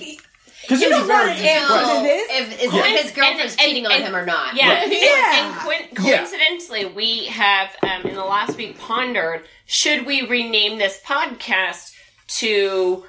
Because 0.62 0.80
you 0.80 0.88
don't 0.88 1.06
want 1.08 1.28
an 1.30 1.36
answer 1.36 1.74
No. 1.74 1.96
to 1.96 2.02
this. 2.02 2.30
If, 2.30 2.62
is 2.64 2.72
Yeah. 2.74 2.80
if 2.86 3.02
his 3.02 3.10
girlfriend's 3.12 3.52
And- 3.54 3.60
and- 3.60 3.60
cheating 3.60 3.86
on 3.86 3.92
and- 3.92 4.04
him 4.04 4.16
or 4.16 4.26
not. 4.26 4.54
Yeah, 4.56 4.72
Right. 4.80 4.88
Yeah. 4.90 5.46
And 5.46 5.56
coin- 5.60 5.88
Yeah. 6.04 6.16
coincidentally, 6.18 6.84
we 6.86 7.26
have 7.26 7.70
um, 7.82 8.02
in 8.02 8.14
the 8.16 8.24
last 8.24 8.56
week 8.56 8.76
pondered: 8.78 9.46
should 9.66 10.06
we 10.06 10.22
rename 10.22 10.78
this 10.78 10.98
podcast 11.06 11.92
to 12.38 13.04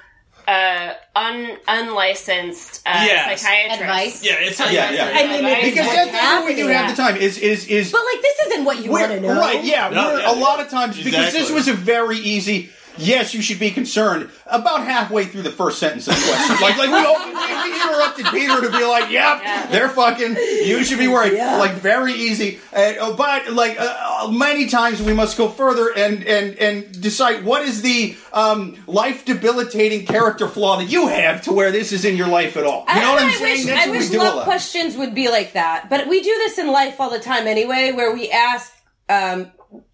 uh, 0.48 0.94
un 1.14 1.56
unlicensed 1.68 2.80
uh, 2.86 3.02
Yes. 3.04 3.40
psychiatrist? 3.42 3.80
Advice? 3.82 4.24
Yeah, 4.24 4.32
it's 4.40 4.58
Yeah, 4.58 4.90
yeah. 4.90 5.12
I 5.14 5.22
mean, 5.26 5.44
Advice. 5.44 5.64
because 5.64 5.86
that's 5.86 6.10
that's 6.10 6.40
what 6.40 6.46
we 6.46 6.54
do 6.56 6.66
have 6.68 6.90
the 6.90 6.96
time. 6.96 7.16
Is 7.16 7.38
is 7.38 7.66
is 7.66 7.92
But 7.92 8.02
like 8.12 8.22
this 8.22 8.38
isn't 8.46 8.64
what 8.64 8.82
you 8.82 8.90
want 8.90 9.12
to 9.12 9.20
know, 9.20 9.38
Right, 9.38 9.62
yeah. 9.62 9.90
No, 9.90 10.14
we're, 10.14 10.20
yeah, 10.20 10.32
a 10.32 10.36
lot 10.36 10.60
of 10.60 10.68
times, 10.70 11.02
because 11.02 11.32
this 11.32 11.50
was 11.50 11.68
a 11.68 11.74
very 11.74 12.16
easy, 12.18 12.70
yes, 12.98 13.34
you 13.34 13.42
should 13.42 13.58
be 13.58 13.70
concerned, 13.70 14.30
about 14.46 14.84
halfway 14.84 15.24
through 15.24 15.42
the 15.42 15.50
first 15.50 15.78
sentence 15.78 16.08
of 16.08 16.14
the 16.14 16.20
question. 16.22 16.56
like, 16.60 16.76
like 16.76 16.90
we, 16.90 17.06
opened, 17.06 17.34
we, 17.34 17.70
we 17.70 17.82
interrupted 17.82 18.26
Peter 18.26 18.60
to 18.60 18.76
be 18.76 18.84
like, 18.84 19.10
yep, 19.10 19.40
Yeah. 19.42 19.66
they're 19.66 19.88
fucking, 19.88 20.34
you 20.36 20.84
should 20.84 20.98
be 20.98 21.08
worried. 21.08 21.34
Yeah. 21.34 21.56
Like, 21.56 21.72
very 21.74 22.12
easy. 22.12 22.58
Uh, 22.72 22.92
oh, 23.00 23.14
but, 23.16 23.52
like, 23.52 23.78
uh, 23.80 24.24
uh, 24.24 24.30
many 24.30 24.66
times 24.68 25.00
we 25.02 25.12
must 25.12 25.36
go 25.36 25.48
further 25.48 25.88
and, 25.96 26.24
and, 26.24 26.56
and 26.58 27.00
decide 27.00 27.44
what 27.44 27.62
is 27.62 27.82
the 27.82 28.16
um, 28.32 28.76
life 28.86 29.24
debilitating 29.24 30.06
character 30.06 30.48
flaw 30.48 30.76
that 30.78 30.86
you 30.86 31.08
have 31.08 31.42
to 31.42 31.52
where 31.52 31.70
this 31.70 31.92
is 31.92 32.04
in 32.04 32.16
your 32.16 32.28
life 32.28 32.56
at 32.56 32.64
all. 32.64 32.84
You 32.88 33.00
know 33.00 33.12
what 33.12 33.22
I'm 33.22 33.28
I 33.28 33.32
saying? 33.34 33.56
Wish, 33.58 33.66
That's 33.66 33.86
I 33.86 33.88
what 33.90 33.98
wish 33.98 34.10
we 34.10 34.16
do 34.16 34.22
a 34.22 34.24
love 34.24 34.34
lot. 34.36 34.44
questions 34.44 34.96
would 34.96 35.14
be 35.14 35.28
like 35.28 35.52
that. 35.52 35.88
But 35.90 36.08
we 36.08 36.20
do 36.22 36.30
this 36.30 36.58
in 36.58 36.68
life 36.68 37.00
all 37.00 37.10
the 37.10 37.18
time 37.20 37.46
anyway, 37.46 37.92
where 37.92 38.12
we 38.12 38.30
ask 38.30 38.72
um, 39.08 39.50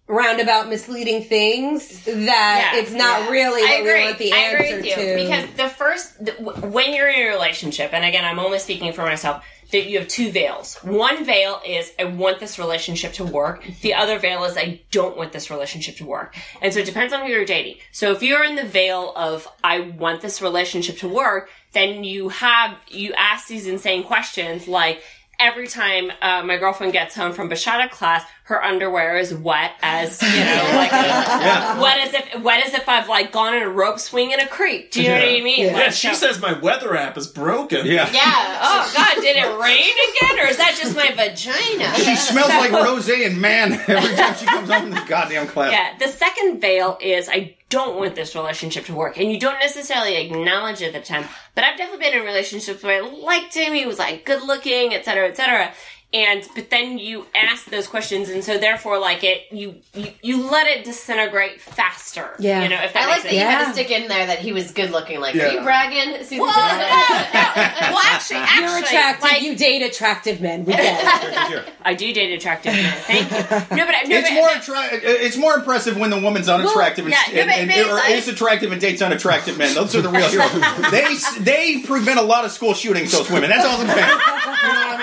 roundabout 0.07 0.69
misleading 0.69 1.23
things 1.23 2.03
that 2.05 2.71
Yeah, 2.73 2.79
it's 2.79 2.91
not 2.91 3.21
yeah. 3.23 3.29
really 3.31 3.63
I 3.63 3.75
agree. 3.77 3.93
we 4.01 4.05
want 4.05 4.17
the 4.19 4.33
I 4.33 4.37
answer 4.37 4.57
agree 4.57 4.75
with 4.75 4.85
you 4.85 4.95
to. 4.95 5.23
because 5.23 5.55
the 5.55 5.69
first, 5.69 6.23
the, 6.25 6.31
w- 6.33 6.67
when 6.67 6.93
you're 6.93 7.09
in 7.09 7.27
a 7.27 7.29
relationship, 7.29 7.91
and 7.93 8.05
again, 8.05 8.23
I'm 8.23 8.39
only 8.39 8.59
speaking 8.59 8.93
for 8.93 9.01
myself. 9.01 9.43
That 9.71 9.87
you 9.87 9.97
have 9.97 10.07
two 10.07 10.31
veils. 10.31 10.75
One 10.83 11.25
veil 11.25 11.59
is 11.65 11.91
I 11.97 12.03
want 12.05 12.39
this 12.39 12.59
relationship 12.59 13.13
to 13.13 13.23
work. 13.25 13.65
The 13.81 13.95
other 13.95 14.19
veil 14.19 14.43
is 14.43 14.55
I 14.55 14.81
don't 14.91 15.17
want 15.17 15.33
this 15.33 15.49
relationship 15.49 15.95
to 15.97 16.05
work. 16.05 16.35
And 16.61 16.71
so 16.71 16.81
it 16.81 16.85
depends 16.85 17.13
on 17.13 17.21
who 17.25 17.29
you're 17.31 17.45
dating. 17.45 17.77
So 17.91 18.11
if 18.11 18.21
you're 18.21 18.43
in 18.43 18.55
the 18.55 18.63
veil 18.63 19.11
of 19.15 19.47
I 19.63 19.79
want 19.79 20.21
this 20.21 20.39
relationship 20.39 20.99
to 20.99 21.09
work, 21.09 21.49
then 21.73 22.03
you 22.03 22.29
have 22.29 22.77
you 22.89 23.13
ask 23.15 23.47
these 23.47 23.65
insane 23.65 24.03
questions 24.03 24.67
like 24.67 25.01
every 25.39 25.67
time 25.67 26.11
uh, 26.21 26.43
my 26.43 26.57
girlfriend 26.57 26.93
gets 26.93 27.15
home 27.15 27.33
from 27.33 27.49
Bachata 27.49 27.89
class, 27.89 28.23
her 28.45 28.63
underwear 28.63 29.17
is 29.17 29.33
wet 29.33 29.71
as 29.81 30.21
you 30.21 30.29
know, 30.29 30.69
like 30.75 30.91
wet 30.91 31.97
as 32.07 32.13
if 32.13 32.41
wet 32.43 32.65
as 32.65 32.73
if 32.75 32.87
I've 32.87 33.09
like 33.09 33.31
gone 33.31 33.55
in 33.55 33.63
a 33.63 33.69
rope 33.69 33.99
swing 33.99 34.31
in 34.31 34.39
a 34.39 34.47
creek. 34.47 34.91
Do 34.91 35.01
you 35.01 35.09
know 35.09 35.15
what 35.15 35.23
I 35.23 35.41
mean? 35.41 35.65
Yeah. 35.65 35.71
Yeah, 35.71 35.77
Like, 35.85 35.93
she 35.93 36.09
so- 36.13 36.27
says 36.27 36.39
my 36.41 36.53
weather 36.59 36.95
app 36.95 37.17
is 37.17 37.27
broken. 37.27 37.85
Yeah. 37.87 38.09
Yeah. 38.11 38.59
Oh 38.61 38.91
God, 38.95 39.15
did 39.21 39.35
it 39.35 39.59
rain 39.59 39.93
again, 40.09 40.45
or 40.45 40.49
is 40.49 40.57
that 40.57 40.75
just 40.79 40.95
my 40.95 41.09
vagina? 41.11 41.93
She 41.95 42.15
smells 42.15 42.49
like 42.49 42.71
rose 42.85 43.09
and 43.09 43.39
man 43.41 43.73
every 43.73 44.15
time 44.15 44.35
she 44.35 44.45
comes 44.45 44.69
home 44.69 44.81
from 44.83 44.91
this 44.91 45.03
goddamn 45.05 45.47
class. 45.47 45.71
Yeah. 45.71 45.97
The 45.97 46.11
second 46.11 46.59
veil 46.61 46.97
is 47.01 47.27
I 47.29 47.55
don't 47.69 47.97
want 47.97 48.13
this 48.15 48.35
relationship 48.35 48.85
to 48.85 48.93
work, 48.93 49.17
and 49.17 49.31
you 49.31 49.39
don't 49.39 49.59
necessarily 49.59 50.17
acknowledge 50.17 50.81
it 50.81 50.93
at 50.93 51.01
the 51.01 51.07
time. 51.07 51.25
But 51.55 51.63
I've 51.63 51.77
definitely 51.77 52.05
been 52.05 52.19
in 52.19 52.25
relationships 52.25 52.83
where 52.83 53.03
I 53.03 53.07
liked 53.07 53.55
him, 53.55 53.73
he 53.73 53.85
was 53.85 53.97
like 53.97 54.23
good 54.25 54.43
looking, 54.43 54.93
etc., 54.93 55.03
cetera, 55.03 55.27
et 55.29 55.37
cetera. 55.37 55.73
And 56.15 56.47
but 56.55 56.69
then 56.69 56.97
you 56.97 57.25
ask 57.35 57.65
those 57.65 57.87
questions, 57.87 58.29
and 58.29 58.41
so 58.41 58.57
therefore, 58.57 58.99
like 58.99 59.23
it, 59.25 59.51
you 59.51 59.75
you, 59.93 60.07
you 60.21 60.49
let 60.49 60.65
it 60.65 60.85
disintegrate 60.85 61.59
faster. 61.59 62.29
Yeah. 62.39 62.63
You 62.63 62.69
know, 62.69 62.81
if 62.81 62.93
that 62.93 63.03
I 63.03 63.07
like 63.07 63.23
makes 63.23 63.23
that 63.23 63.29
sense. 63.31 63.33
you 63.33 63.45
had 63.45 63.65
to 63.65 63.73
stick 63.73 63.91
in 63.91 64.07
there 64.07 64.25
that 64.27 64.39
he 64.39 64.53
was 64.53 64.71
good 64.71 64.91
looking. 64.91 65.19
Like, 65.19 65.35
Yeah. 65.35 65.47
are 65.47 65.51
you 65.51 65.61
bragging? 65.61 66.23
Susan 66.23 66.39
Well, 66.39 66.53
said 66.53 66.71
no, 66.71 66.77
that. 66.77 67.77
no. 67.81 67.95
Well, 67.95 68.03
actually, 68.05 68.37
actually, 68.39 68.61
You're 68.65 68.79
attractive. 68.79 69.23
like, 69.23 69.41
you 69.41 69.55
date 69.57 69.81
attractive 69.81 70.39
men. 70.39 70.63
We 70.63 70.71
get 70.73 71.51
it. 71.51 71.73
I 71.83 71.93
do 71.95 72.13
date 72.13 72.31
attractive 72.33 72.71
men. 72.73 72.93
Thank 73.01 73.29
you. 73.31 73.75
No, 73.75 73.85
but 73.85 73.95
no, 74.07 74.15
It's 74.15 74.29
but, 74.29 74.35
more 74.35 74.47
but- 74.47 74.57
attra- 74.57 74.89
It's 75.25 75.37
more 75.37 75.55
impressive 75.55 75.97
when 75.97 76.11
the 76.11 76.19
woman's 76.21 76.47
unattractive 76.47 77.09
yeah, 77.09 77.17
and, 77.27 77.35
no, 77.35 77.41
and, 77.41 77.49
but- 77.49 77.57
and- 77.57 77.67
but 77.69 77.77
it's 77.77 77.89
er, 77.89 78.13
or 78.13 78.15
is 78.15 78.27
attractive 78.29 78.71
and 78.71 78.79
dates 78.79 79.01
unattractive 79.01 79.57
men. 79.57 79.73
Those 79.75 79.93
are 79.97 80.01
the 80.01 80.09
real 80.09 80.29
heroes. 80.29 80.51
they 80.91 81.17
they 81.43 81.81
prevent 81.81 82.19
a 82.19 82.23
lot 82.23 82.45
of 82.45 82.51
school 82.51 82.73
shootings. 82.73 83.11
Those 83.11 83.29
women. 83.29 83.49
That's 83.49 83.65
all 83.65 83.81
I'm 83.81 83.87
saying. 83.87 83.97
You 83.97 84.03
know 84.05 84.07
what 84.07 84.87
I 84.87 84.89
mean? 84.91 84.94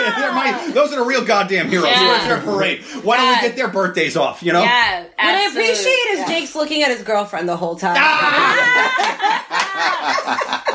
They're 0.20 0.32
my, 0.32 0.70
those 0.72 0.92
are 0.92 0.98
the 1.00 1.04
real 1.04 1.24
goddamn 1.24 1.68
heroes. 1.68 1.88
Yeah. 1.88 2.16
It's 2.16 2.26
their 2.26 2.40
parade. 2.40 2.82
Why 3.02 3.16
don't 3.18 3.28
we 3.42 3.48
get 3.48 3.56
their 3.56 3.68
birthdays 3.68 4.16
off? 4.16 4.42
You 4.42 4.52
know? 4.52 4.62
Yeah, 4.62 5.02
What 5.02 5.12
I 5.18 5.46
appreciate 5.48 6.18
is 6.18 6.26
Jake's 6.28 6.54
looking 6.54 6.82
at 6.82 6.90
his 6.90 7.02
girlfriend 7.02 7.48
the 7.48 7.56
whole 7.56 7.76
time. 7.76 7.96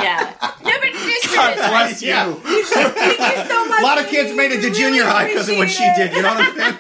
Yeah. 0.06 0.34
No, 0.64 0.72
but 0.82 0.92
God 1.34 1.56
bless 1.56 2.02
you. 2.02 2.14
Thank 2.14 2.46
you 2.46 2.64
so 2.66 3.66
much. 3.68 3.80
A 3.80 3.84
lot 3.84 3.98
of 4.00 4.08
kids 4.08 4.36
made 4.36 4.52
it 4.52 4.62
to 4.62 4.70
We 4.70 4.76
junior 4.76 5.04
really 5.04 5.14
high 5.14 5.28
because 5.28 5.50
of 5.50 5.58
what 5.58 5.70
she 5.70 5.84
did. 5.96 6.14
You 6.14 6.22
know 6.22 6.30
what 6.36 6.46
I'm 6.46 6.56
saying? 6.56 6.76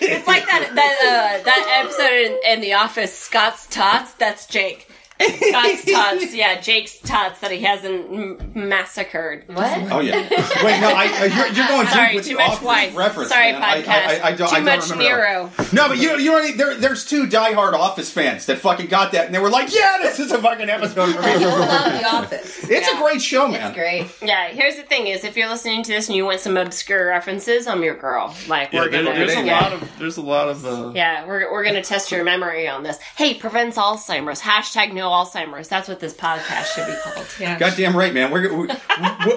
it's 0.00 0.26
like 0.26 0.44
that 0.46 0.72
that 0.74 0.96
uh, 1.40 1.44
that 1.44 1.82
episode 1.84 2.12
in, 2.12 2.38
in 2.52 2.60
The 2.60 2.74
Office, 2.74 3.16
Scott's 3.16 3.66
Tots. 3.68 4.12
That's 4.14 4.46
Jake. 4.46 4.89
Scott's 5.20 5.84
Tots. 5.84 6.34
Yeah, 6.34 6.60
Jake's 6.60 6.98
Tots 6.98 7.40
that 7.40 7.50
he 7.50 7.60
hasn't 7.62 8.12
m- 8.12 8.52
massacred. 8.54 9.44
What? 9.48 9.92
Oh 9.92 10.00
yeah. 10.00 10.16
Wait, 10.62 10.80
no, 10.80 10.88
I, 10.90 11.10
I 11.12 11.24
you're, 11.26 11.46
you're 11.54 11.68
going 11.68 11.86
deep 11.86 11.94
Sorry, 11.94 12.14
with 12.16 12.26
too 12.26 12.36
much 12.36 12.48
Office 12.50 12.62
wine. 12.64 12.94
reference. 12.94 13.28
Sorry, 13.30 13.52
man. 13.52 13.62
Podcast. 13.62 13.88
I, 13.90 14.18
I, 14.18 14.26
I 14.28 14.32
don't, 14.32 14.48
Too 14.48 14.54
I 14.54 14.58
don't 14.58 14.64
much 14.64 14.90
remember 14.90 15.02
Nero. 15.02 15.50
No, 15.72 15.88
but 15.88 15.98
you 15.98 16.16
you 16.18 16.30
know 16.32 16.56
there, 16.56 16.74
there's 16.76 17.04
two 17.04 17.26
diehard 17.26 17.72
Office 17.74 18.10
fans 18.10 18.46
that 18.46 18.58
fucking 18.58 18.86
got 18.86 19.12
that 19.12 19.26
and 19.26 19.34
they 19.34 19.38
were 19.38 19.50
like, 19.50 19.74
yeah, 19.74 19.98
this 20.02 20.18
is 20.18 20.32
a 20.32 20.40
fucking 20.40 20.68
episode 20.70 21.14
for 21.14 21.20
me. 21.22 21.28
I 21.28 21.36
love 21.36 21.92
The 22.00 22.06
Office. 22.08 22.68
It's 22.70 22.88
a 22.88 22.96
great 22.96 23.20
show, 23.22 23.48
man. 23.48 23.60
That's 23.60 23.74
great. 23.76 24.06
Yeah, 24.22 24.48
here's 24.48 24.76
the 24.76 24.82
thing: 24.82 25.06
is 25.06 25.24
if 25.24 25.36
you're 25.36 25.48
listening 25.48 25.82
to 25.84 25.92
this 25.92 26.08
and 26.08 26.16
you 26.16 26.24
want 26.24 26.40
some 26.40 26.56
obscure 26.56 27.06
references, 27.08 27.66
I'm 27.66 27.82
your 27.82 27.96
girl. 27.96 28.34
Like 28.48 28.72
Yeah, 28.72 28.80
we're 28.82 28.90
there- 28.90 29.04
gonna, 29.04 29.18
there's 29.18 29.36
a 29.36 29.44
yeah. 29.44 29.60
lot 29.60 29.72
of 29.72 29.98
there's 29.98 30.16
a 30.16 30.22
lot 30.22 30.48
of 30.48 30.64
uh, 30.64 30.92
Yeah, 30.94 31.26
we're, 31.26 31.50
we're 31.52 31.64
gonna 31.64 31.82
test 31.82 32.10
your 32.10 32.24
memory 32.24 32.68
on 32.68 32.82
this. 32.82 32.98
Hey, 33.16 33.34
prevents 33.34 33.76
Alzheimer's. 33.76 34.40
Hashtag 34.40 34.92
no 34.92 35.09
Alzheimer's. 35.10 35.68
That's 35.68 35.88
what 35.88 36.00
this 36.00 36.14
podcast 36.14 36.66
should 36.74 36.86
be 36.86 36.94
called. 37.02 37.26
Yeah. 37.40 37.58
Goddamn 37.58 37.96
right, 37.96 38.12
man. 38.12 38.30
We're 38.30 38.54
we're, 38.54 38.66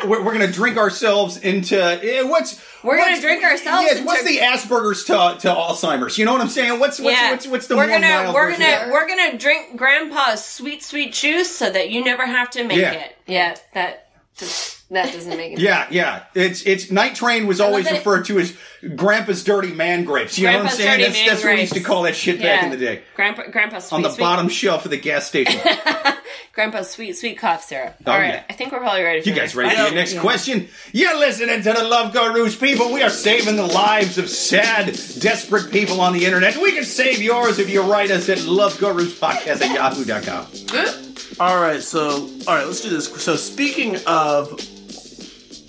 we're, 0.05 0.23
we're 0.23 0.33
gonna 0.33 0.51
drink 0.51 0.77
ourselves 0.77 1.37
into 1.37 1.77
eh, 1.79 2.21
what's 2.23 2.61
We're 2.83 2.97
gonna 2.97 3.21
drink 3.21 3.43
ourselves 3.43 3.83
Yes, 3.83 4.05
what's 4.05 4.23
the 4.23 4.37
Asperger's 4.39 5.03
to, 5.05 5.37
to 5.41 5.47
Alzheimer's? 5.53 6.17
You 6.17 6.25
know 6.25 6.33
what 6.33 6.41
I'm 6.41 6.49
saying? 6.49 6.79
What's 6.79 6.99
what's 6.99 7.17
yeah. 7.17 7.31
what's, 7.31 7.47
what's 7.47 7.67
the 7.67 7.77
we're 7.77 7.87
gonna 7.87 8.07
mild 8.07 8.33
we're 8.33 8.51
gonna 8.51 8.89
we're 8.91 9.07
gonna 9.07 9.37
drink 9.37 9.77
Grandpa's 9.77 10.43
sweet 10.43 10.83
sweet 10.83 11.13
juice 11.13 11.55
so 11.55 11.69
that 11.71 11.89
you 11.91 12.03
never 12.03 12.25
have 12.25 12.49
to 12.51 12.63
make 12.63 12.77
Yeah. 12.79 12.91
it. 12.93 13.15
Yeah, 13.25 13.55
that 13.73 14.09
just 14.35 14.82
That 14.93 15.11
doesn't 15.13 15.35
make 15.37 15.53
it. 15.53 15.59
Yeah, 15.59 15.87
yeah. 15.89 16.23
It's 16.33 16.61
it's 16.65 16.89
Night 16.91 17.15
Train 17.15 17.47
was 17.47 17.59
always 17.59 17.87
it- 17.87 17.93
referred 17.93 18.25
to 18.25 18.39
as 18.39 18.55
Grandpa's 18.95 19.43
dirty 19.43 19.73
man 19.73 20.03
grapes. 20.05 20.37
You 20.37 20.47
know 20.47 20.57
what 20.59 20.65
I'm 20.67 20.71
saying? 20.71 21.01
That's, 21.01 21.25
that's 21.25 21.43
what 21.43 21.53
we 21.55 21.61
used 21.61 21.73
to 21.73 21.79
call 21.81 22.03
that 22.03 22.15
shit 22.15 22.41
back 22.41 22.63
in 22.63 22.69
the 22.71 22.77
day. 22.77 23.03
Grandpa, 23.15 23.43
Grandpa's 23.51 23.85
sweet, 23.85 23.95
On 23.97 24.01
the 24.01 24.09
sweet, 24.09 24.19
bottom 24.23 24.49
shelf 24.49 24.85
of 24.85 24.91
the 24.91 24.97
gas 24.97 25.25
station. 25.27 25.59
Grandpa's 26.53 26.91
sweet, 26.91 27.13
sweet 27.17 27.37
cough 27.39 27.63
syrup. 27.63 27.95
Oh, 28.05 28.11
All 28.11 28.17
right, 28.19 28.33
yeah. 28.35 28.43
I 28.49 28.53
think 28.53 28.71
we're 28.71 28.79
probably 28.79 29.01
ready. 29.03 29.21
For 29.21 29.29
You 29.29 29.35
guys 29.35 29.55
ready 29.55 29.69
for 29.71 29.75
question. 29.75 29.95
the 29.95 29.99
next 29.99 30.19
question? 30.19 30.67
You're 30.91 31.17
listening 31.17 31.63
to 31.63 31.73
the 31.73 31.83
Love 31.83 32.13
Gurus, 32.13 32.55
people. 32.55 32.91
We 32.93 33.01
are 33.01 33.09
saving 33.09 33.55
the 33.55 33.65
lives 33.65 34.17
of 34.19 34.29
sad, 34.29 34.85
desperate 35.19 35.71
people 35.71 35.99
on 36.01 36.13
the 36.13 36.25
internet. 36.25 36.57
We 36.57 36.73
can 36.73 36.83
save 36.85 37.21
yours 37.23 37.57
if 37.57 37.69
you 37.69 37.81
write 37.81 38.11
us 38.11 38.29
at 38.29 38.37
loveguruspodcast 38.39 39.61
at 39.61 39.73
yahoo.com. 39.73 41.39
All 41.39 41.59
right, 41.59 41.81
so 41.81 42.29
all 42.47 42.55
right, 42.55 42.65
let's 42.67 42.81
do 42.81 42.89
this. 42.89 43.07
So 43.23 43.35
speaking 43.35 43.97
of, 44.05 44.59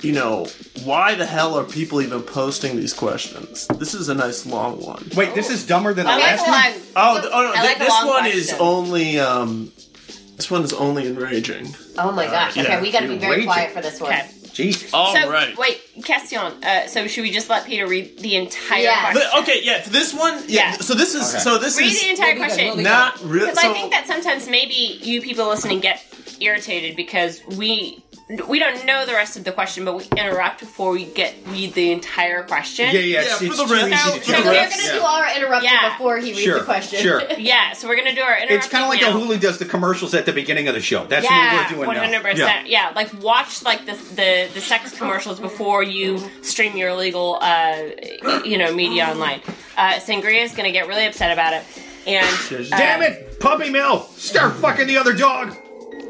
you 0.04 0.12
know, 0.12 0.46
why 0.84 1.14
the 1.14 1.26
hell 1.26 1.58
are 1.58 1.64
people 1.64 2.00
even 2.02 2.22
posting 2.22 2.76
these 2.76 2.92
questions? 2.92 3.66
This 3.78 3.94
is 3.94 4.08
a 4.08 4.14
nice 4.14 4.44
long 4.46 4.80
one. 4.80 5.08
Wait, 5.16 5.34
this 5.34 5.50
is 5.50 5.66
dumber 5.66 5.94
than 5.94 6.04
the 6.06 6.12
I 6.12 6.16
like 6.16 6.24
last 6.24 6.40
a 6.40 6.50
one? 6.50 6.52
long. 6.52 7.16
Oh, 7.16 7.20
th- 7.20 7.32
oh 7.34 7.42
no, 7.42 7.50
I 7.50 7.54
th- 7.54 7.64
like 7.64 7.76
a 7.76 7.78
this 7.80 7.88
long 7.88 8.06
one 8.08 8.26
is 8.26 8.52
only 8.60 9.18
um, 9.18 9.72
this 10.36 10.50
one 10.50 10.62
is 10.62 10.72
only 10.72 11.06
enraging. 11.08 11.74
Oh 11.98 12.12
my 12.12 12.26
gosh. 12.26 12.56
yeah, 12.56 12.62
Okay, 12.64 12.82
we 12.82 12.92
gotta 12.92 13.08
be 13.08 13.16
very 13.18 13.32
enraging. 13.42 13.46
quiet 13.46 13.70
for 13.72 13.80
this 13.82 14.00
one. 14.00 14.12
Okay. 14.12 14.30
Jesus. 14.52 14.94
All 14.94 15.12
So 15.12 15.28
right. 15.28 15.56
wait, 15.58 15.80
question. 16.04 16.38
Uh, 16.38 16.86
so 16.86 17.08
should 17.08 17.22
we 17.22 17.32
just 17.32 17.50
let 17.50 17.66
Peter 17.66 17.88
read 17.88 18.18
the 18.20 18.36
entire 18.36 18.82
Yeah. 18.84 19.00
question? 19.10 19.28
But, 19.32 19.42
okay, 19.42 19.60
yeah, 19.64 19.80
for 19.82 19.90
this 19.90 20.14
one, 20.14 20.44
yeah. 20.46 20.70
Yeah. 20.70 20.72
So 20.74 20.94
this 20.94 21.16
is 21.16 21.28
Okay. 21.34 21.42
so 21.42 21.58
this 21.58 21.76
Read 21.76 21.86
is 21.86 22.00
the 22.00 22.10
entire 22.10 22.26
We'll 22.26 22.34
be 22.34 22.38
good, 22.38 22.46
question. 22.54 22.66
we'll 22.76 22.84
not 22.84 23.20
really. 23.24 23.46
Because 23.50 23.60
So, 23.62 23.70
I 23.70 23.72
think 23.72 23.90
that 23.90 24.06
sometimes 24.06 24.48
maybe 24.48 24.74
you 25.02 25.20
people 25.22 25.48
listening 25.48 25.80
get 25.80 26.04
irritated 26.40 26.94
because 26.94 27.40
we 27.56 28.03
we 28.48 28.58
don't 28.58 28.86
know 28.86 29.04
the 29.04 29.12
rest 29.12 29.36
of 29.36 29.44
the 29.44 29.52
question, 29.52 29.84
but 29.84 29.94
we 29.96 30.04
interrupt 30.16 30.60
before 30.60 30.92
we 30.92 31.04
get 31.04 31.34
read 31.48 31.74
the 31.74 31.92
entire 31.92 32.42
question. 32.42 32.86
Yeah, 32.86 33.00
yeah, 33.00 33.20
it's, 33.20 33.28
Yeah, 33.30 33.36
for 33.36 33.44
it's 33.44 33.56
the 33.58 33.64
too 33.66 33.72
rest- 33.74 33.86
easy 33.86 33.96
So- 33.96 34.18
to 34.18 34.24
so. 34.24 34.32
So 34.32 34.38
we're 34.38 34.44
we're 34.46 34.54
gonna 34.54 34.82
Yeah. 34.82 34.92
do 34.92 35.00
our 35.02 35.36
interruption 35.36 35.70
Yeah. 35.72 35.88
before 35.90 36.16
he 36.18 36.30
reads 36.30 36.40
Sure, 36.40 36.58
the 36.58 36.64
question. 36.64 37.02
sure. 37.02 37.22
Yeah, 37.38 37.72
so 37.74 37.86
we're 37.86 37.96
gonna 37.96 38.14
do 38.14 38.22
our 38.22 38.32
interruption. 38.36 38.56
It's 38.56 38.68
kind 38.68 38.82
of 38.84 38.88
like 38.90 39.00
how 39.02 39.10
now. 39.18 39.24
Hulu 39.26 39.40
does 39.40 39.58
the 39.58 39.66
commercials 39.66 40.14
at 40.14 40.24
the 40.24 40.32
beginning 40.32 40.68
of 40.68 40.74
the 40.74 40.80
show. 40.80 41.04
That's 41.06 41.24
Yeah, 41.24 41.54
what 41.56 41.62
we're 41.70 41.74
doing 41.76 41.86
one 41.88 41.96
now. 41.96 42.02
hundred 42.04 42.22
percent. 42.22 42.66
Yeah, 42.68 42.92
like 42.96 43.10
watch 43.22 43.62
like 43.62 43.84
the, 43.84 43.92
the 44.14 44.48
the 44.54 44.60
sex 44.62 44.96
commercials 44.96 45.38
before 45.38 45.82
you 45.82 46.18
stream 46.42 46.76
your 46.78 46.90
illegal, 46.90 47.38
uh, 47.42 47.76
you 48.44 48.56
know, 48.56 48.72
media 48.74 49.06
online. 49.08 49.42
Uh, 49.76 49.94
Sangria 49.94 50.42
is 50.44 50.52
gonna 50.52 50.72
get 50.72 50.88
really 50.88 51.04
upset 51.04 51.30
about 51.30 51.52
it, 51.52 51.62
and 52.06 52.26
uh, 52.72 52.76
Damn 52.78 53.02
it, 53.02 53.38
puppy 53.38 53.68
mill! 53.70 54.00
Start 54.16 54.54
fucking 54.56 54.86
the 54.86 54.96
other 54.96 55.12
dog. 55.12 55.54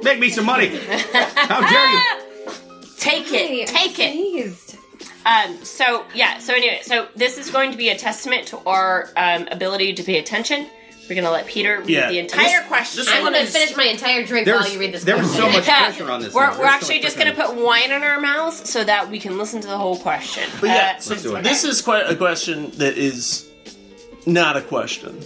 Make 0.02 0.18
me 0.18 0.28
some 0.30 0.44
money. 0.46 0.68
How 0.76 1.60
dare 1.68 1.90
you? 1.92 2.00
Take 2.98 3.26
it, 3.32 3.68
take 3.68 3.98
it. 3.98 4.12
Pleased. 4.12 4.76
Um, 5.26 5.62
so 5.62 6.06
yeah, 6.14 6.38
so 6.38 6.54
anyway, 6.54 6.80
so 6.82 7.06
this 7.14 7.36
is 7.36 7.50
going 7.50 7.70
to 7.72 7.76
be 7.76 7.90
a 7.90 7.96
testament 7.98 8.46
to 8.48 8.58
our 8.60 9.10
um, 9.16 9.46
ability 9.50 9.92
to 9.94 10.02
pay 10.02 10.18
attention. 10.18 10.66
We're 11.06 11.16
gonna 11.16 11.30
let 11.30 11.46
Peter 11.46 11.80
read 11.80 11.88
Yeah. 11.90 12.08
the 12.08 12.18
entire 12.18 12.60
This- 12.60 12.66
question. 12.68 13.04
this 13.04 13.12
I'm 13.12 13.22
gonna 13.22 13.36
is- 13.38 13.52
finish 13.52 13.76
my 13.76 13.84
entire 13.84 14.24
drink 14.24 14.46
There's, 14.46 14.58
while 14.62 14.70
you 14.72 14.78
read 14.80 14.94
this 14.94 15.04
there's 15.04 15.20
question. 15.20 15.36
so 15.42 15.50
much 15.52 15.66
Yeah. 15.66 15.84
pressure 15.84 16.10
on 16.10 16.22
this. 16.22 16.32
We're, 16.32 16.40
now. 16.46 16.50
we're 16.52 16.56
There's 16.56 16.66
so 16.70 16.74
actually 16.74 16.94
much 16.94 17.02
just 17.02 17.16
pressure 17.16 17.34
gonna 17.36 17.48
on 17.50 17.54
put 17.56 17.64
wine 17.66 17.90
in 17.92 18.02
our 18.02 18.18
mouths 18.22 18.70
so 18.70 18.82
that 18.84 19.10
we 19.10 19.18
can 19.18 19.36
listen 19.36 19.60
to 19.60 19.66
the 19.68 19.76
whole 19.76 19.98
question. 19.98 20.44
But 20.62 20.68
yeah, 20.70 20.94
Uh, 20.96 21.00
so 21.00 21.14
do 21.16 21.36
it. 21.36 21.42
this 21.44 21.62
is 21.64 21.82
quite 21.82 22.08
a 22.10 22.16
question 22.16 22.70
that 22.78 22.96
is 22.96 23.44
not 24.24 24.56
a 24.56 24.62
question. 24.62 25.22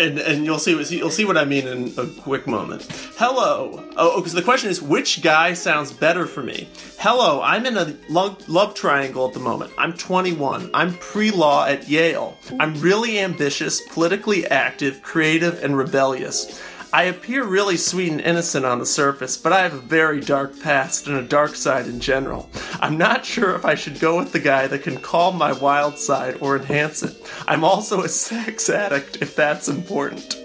And, 0.00 0.18
and 0.18 0.46
you'll 0.46 0.58
see 0.58 0.72
you'll 0.96 1.10
see 1.10 1.26
what 1.26 1.36
I 1.36 1.44
mean 1.44 1.68
in 1.68 1.92
a 1.98 2.06
quick 2.06 2.46
moment. 2.46 2.86
Hello. 3.16 3.84
Oh, 3.96 4.12
oh 4.14 4.16
because 4.16 4.32
the 4.32 4.40
question 4.42 4.70
is 4.70 4.80
which 4.80 5.20
guy 5.20 5.52
sounds 5.52 5.92
better 5.92 6.26
for 6.26 6.42
me? 6.42 6.68
Hello, 6.98 7.42
I'm 7.42 7.66
in 7.66 7.76
a 7.76 7.94
love, 8.08 8.48
love 8.48 8.74
triangle 8.74 9.28
at 9.28 9.34
the 9.34 9.40
moment. 9.40 9.72
I'm 9.76 9.92
21. 9.92 10.70
I'm 10.72 10.94
pre-law 10.94 11.66
at 11.66 11.86
Yale. 11.86 12.36
I'm 12.58 12.80
really 12.80 13.18
ambitious, 13.18 13.80
politically 13.88 14.46
active, 14.46 15.02
creative, 15.02 15.62
and 15.62 15.76
rebellious. 15.76 16.62
I 16.92 17.04
appear 17.04 17.44
really 17.44 17.76
sweet 17.76 18.10
and 18.10 18.20
innocent 18.20 18.66
on 18.66 18.80
the 18.80 18.86
surface, 18.86 19.36
but 19.36 19.52
I 19.52 19.60
have 19.60 19.74
a 19.74 19.78
very 19.78 20.20
dark 20.20 20.58
past 20.60 21.06
and 21.06 21.16
a 21.16 21.22
dark 21.22 21.54
side 21.54 21.86
in 21.86 22.00
general. 22.00 22.50
I'm 22.80 22.98
not 22.98 23.24
sure 23.24 23.54
if 23.54 23.64
I 23.64 23.76
should 23.76 24.00
go 24.00 24.16
with 24.16 24.32
the 24.32 24.40
guy 24.40 24.66
that 24.66 24.82
can 24.82 24.96
calm 24.96 25.38
my 25.38 25.52
wild 25.52 25.98
side 25.98 26.38
or 26.40 26.56
enhance 26.56 27.04
it. 27.04 27.16
I'm 27.46 27.62
also 27.62 28.02
a 28.02 28.08
sex 28.08 28.68
addict, 28.68 29.18
if 29.22 29.36
that's 29.36 29.68
important. 29.68 30.36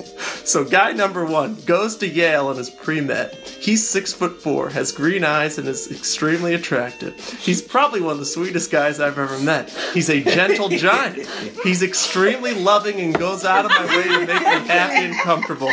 So, 0.44 0.64
guy 0.64 0.92
number 0.92 1.26
one 1.26 1.56
goes 1.66 1.98
to 1.98 2.08
Yale 2.08 2.52
and 2.52 2.60
is 2.60 2.70
pre 2.70 3.02
med. 3.02 3.34
He's 3.60 3.88
six 3.88 4.14
foot 4.14 4.40
four, 4.40 4.70
has 4.70 4.92
green 4.92 5.24
eyes, 5.24 5.58
and 5.58 5.68
is 5.68 5.92
extremely 5.92 6.54
attractive. 6.54 7.20
He's 7.40 7.62
probably 7.62 8.02
one 8.02 8.14
of 8.14 8.20
the 8.20 8.26
sweetest 8.26 8.72
guys 8.72 9.00
I've 9.00 9.18
ever 9.18 9.40
met. 9.40 9.72
He's 9.94 10.10
a 10.10 10.22
gentle 10.22 10.70
giant. 10.70 11.28
He's 11.64 11.82
extremely 11.82 12.54
loving 12.54 13.00
and 13.02 13.18
goes 13.18 13.44
out 13.44 13.66
of 13.66 13.72
my 13.72 13.86
way 13.88 14.04
to 14.04 14.20
make 14.20 14.28
me 14.28 14.68
happy 14.68 15.06
and 15.08 15.16
comfortable. 15.22 15.72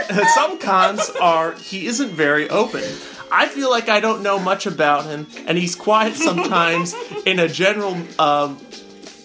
Some 0.34 0.58
cons 0.58 1.10
are 1.20 1.52
he 1.52 1.86
isn't 1.86 2.10
very 2.10 2.48
open. 2.50 2.82
I 3.30 3.48
feel 3.48 3.70
like 3.70 3.88
I 3.88 4.00
don't 4.00 4.22
know 4.22 4.38
much 4.38 4.66
about 4.66 5.06
him, 5.06 5.26
and 5.46 5.56
he's 5.56 5.74
quiet 5.74 6.14
sometimes 6.14 6.94
in 7.26 7.38
a 7.38 7.48
general 7.48 7.96
um, 8.18 8.58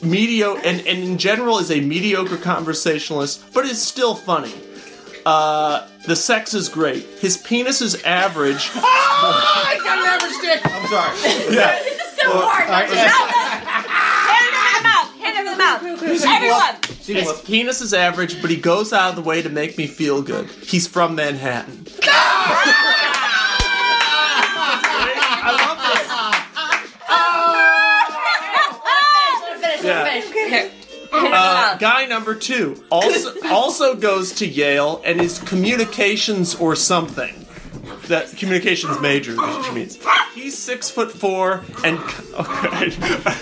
medio 0.01 0.55
and, 0.55 0.79
and 0.87 0.99
in 1.03 1.17
general 1.17 1.59
is 1.59 1.71
a 1.71 1.81
mediocre 1.81 2.37
conversationalist, 2.37 3.53
but 3.53 3.65
is 3.65 3.81
still 3.81 4.15
funny. 4.15 4.53
Uh, 5.25 5.85
the 6.05 6.15
sex 6.15 6.53
is 6.53 6.69
great. 6.69 7.03
His 7.19 7.35
penis 7.35 7.81
is 7.81 8.01
average. 8.03 8.69
oh, 8.75 8.79
I 8.81 9.77
got 9.83 9.97
an 9.97 10.05
average 10.05 10.39
dick. 10.39 10.61
I'm 10.63 10.87
sorry. 10.87 11.53
Yeah. 11.53 11.77
This 11.83 11.99
is 12.01 12.17
so 12.21 12.31
hard. 12.31 12.69
I- 12.69 12.85
Hand 14.31 14.45
it 14.47 14.59
over 14.61 14.79
the 14.79 14.83
mouth. 14.87 15.09
Hand 15.19 15.35
it 15.35 15.39
over 15.41 15.51
the 15.51 15.57
mouth. 15.57 16.23
Everyone. 16.23 16.75
His 17.07 17.41
penis 17.41 17.81
is 17.81 17.93
average, 17.93 18.41
but 18.41 18.49
he 18.49 18.57
goes 18.57 18.91
out 18.91 19.11
of 19.11 19.15
the 19.15 19.21
way 19.21 19.41
to 19.41 19.49
make 19.49 19.77
me 19.77 19.87
feel 19.87 20.21
good. 20.21 20.47
He's 20.49 20.87
from 20.87 21.15
Manhattan. 21.15 21.85
Yeah. 29.83 30.03
finish. 30.05 30.31
Hand 30.49 30.71
it 30.71 31.13
over 31.13 31.29
the 31.29 31.35
Uh, 31.35 31.77
guy 31.77 32.05
number 32.05 32.35
two 32.35 32.83
also 32.91 33.33
also 33.49 33.95
goes 33.95 34.33
to 34.33 34.47
Yale 34.47 35.01
and 35.05 35.21
is 35.21 35.39
communications 35.39 36.55
or 36.55 36.75
something. 36.75 37.46
That 38.07 38.35
communications 38.37 38.99
major, 39.01 39.35
which 39.35 39.71
means 39.73 39.99
he's 40.33 40.57
six 40.57 40.89
foot 40.89 41.11
four 41.11 41.65
and 41.83 41.97
okay. 42.33 42.89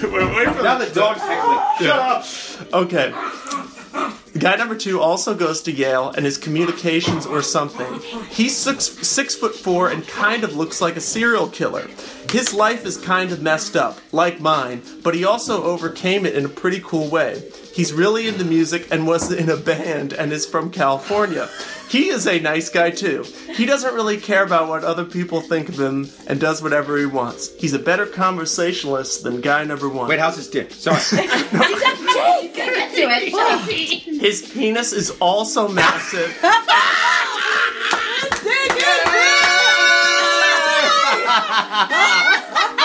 wait, 0.08 0.36
wait 0.36 0.50
for 0.56 0.64
Now 0.64 0.78
the 0.78 0.92
dog's 0.94 1.22
heckling. 1.22 1.60
Shut 1.80 2.00
up. 2.00 2.26
Okay. 2.74 3.14
Guy 4.38 4.58
number 4.58 4.76
two 4.76 5.00
also 5.00 5.34
goes 5.34 5.62
to 5.62 5.72
Yale 5.72 6.10
and 6.10 6.26
is 6.26 6.38
communications 6.38 7.26
or 7.26 7.42
something. 7.42 8.02
He's 8.30 8.56
six 8.56 8.86
six 9.08 9.34
foot 9.34 9.56
four 9.56 9.90
and 9.90 10.06
kind 10.08 10.44
of 10.44 10.58
looks 10.58 10.82
like 10.82 10.98
a 10.98 11.02
serial 11.02 11.48
killer. 11.48 11.88
His 12.30 12.54
life 12.54 12.86
is 12.86 12.98
kind 12.98 13.32
of 13.32 13.42
messed 13.42 13.78
up, 13.78 14.00
like 14.12 14.42
mine, 14.42 14.82
but 15.04 15.16
he 15.16 15.24
also 15.24 15.64
overcame 15.64 16.26
it 16.26 16.36
in 16.36 16.44
a 16.44 16.50
pretty 16.50 16.82
cool 16.84 17.10
way. 17.10 17.44
He's 17.76 17.92
really 17.92 18.30
into 18.30 18.46
music 18.46 18.88
and 18.90 19.06
was 19.06 19.30
in 19.34 19.50
a 19.50 19.58
band 19.58 20.14
and 20.14 20.32
is 20.32 20.46
from 20.46 20.72
California. 20.72 21.50
He 21.90 22.08
is 22.08 22.26
a 22.26 22.40
nice 22.40 22.70
guy 22.70 22.90
too. 22.90 23.26
He 23.54 23.66
doesn't 23.66 23.94
really 23.94 24.16
care 24.18 24.46
about 24.46 24.70
what 24.70 24.86
other 24.86 25.04
people 25.04 25.42
think 25.42 25.68
of 25.68 25.78
him 25.78 26.10
and 26.26 26.40
does 26.40 26.64
whatever 26.64 26.98
he 26.98 27.06
wants. 27.06 27.54
He's 27.60 27.74
a 27.74 27.80
better 27.80 28.06
conversationalist 28.06 29.24
than 29.24 29.42
guy 29.42 29.66
number 29.66 29.90
one. 29.90 30.08
Wait, 30.08 30.20
how's 30.20 30.38
his 30.38 30.50
dick? 30.50 30.72
Sorry. 30.72 30.98
Get 31.28 31.38
to 32.96 33.02
it. 33.12 33.32
Shut 33.32 33.52
up. 33.52 33.70
His 33.70 34.50
penis 34.54 34.94
is 34.94 35.12
also 35.20 35.68
massive. 35.68 36.34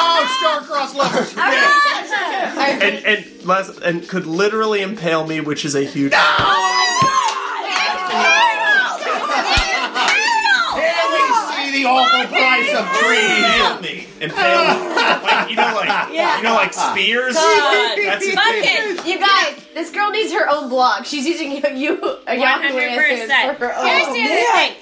oh, 0.03 0.37
star-crossed 0.41 0.97
lovers. 0.97 1.90
and 2.83 3.05
and 3.05 3.45
less, 3.45 3.79
and 3.79 4.09
could 4.09 4.27
literally 4.27 4.81
impale 4.83 5.27
me, 5.27 5.41
which 5.41 5.65
is 5.65 5.75
a 5.75 5.83
huge. 5.83 6.13
See 10.61 11.83
the 11.83 11.89
awful 11.89 12.27
price 12.29 12.75
of 12.75 12.87
trees. 12.99 13.45
Impale 13.45 13.81
me, 13.81 14.07
impale. 14.21 15.21
Like 15.23 15.51
you 15.51 15.57
know, 15.57 15.73
like 15.75 16.11
you 16.13 16.43
know, 16.43 16.55
like 16.55 16.73
spears. 16.73 17.35
That's 17.35 18.25
his 18.25 18.35
thing. 18.35 18.97
Fucking 18.97 19.07
You 19.11 19.19
guys, 19.19 19.61
this 19.75 19.91
girl 19.91 20.11
needs 20.11 20.33
her 20.33 20.49
own 20.49 20.69
blog. 20.69 21.05
She's 21.05 21.27
using 21.27 21.53
you, 21.53 21.63
you 21.75 22.01
a 22.27 22.39
one 22.39 22.41
Yahoo 22.41 22.79
Answers 22.79 23.31
for 23.59 23.67
her 23.67 23.77
own. 23.77 23.87
Here's 23.87 24.07
the 24.07 24.23
other 24.23 24.43
thing. 24.57 24.73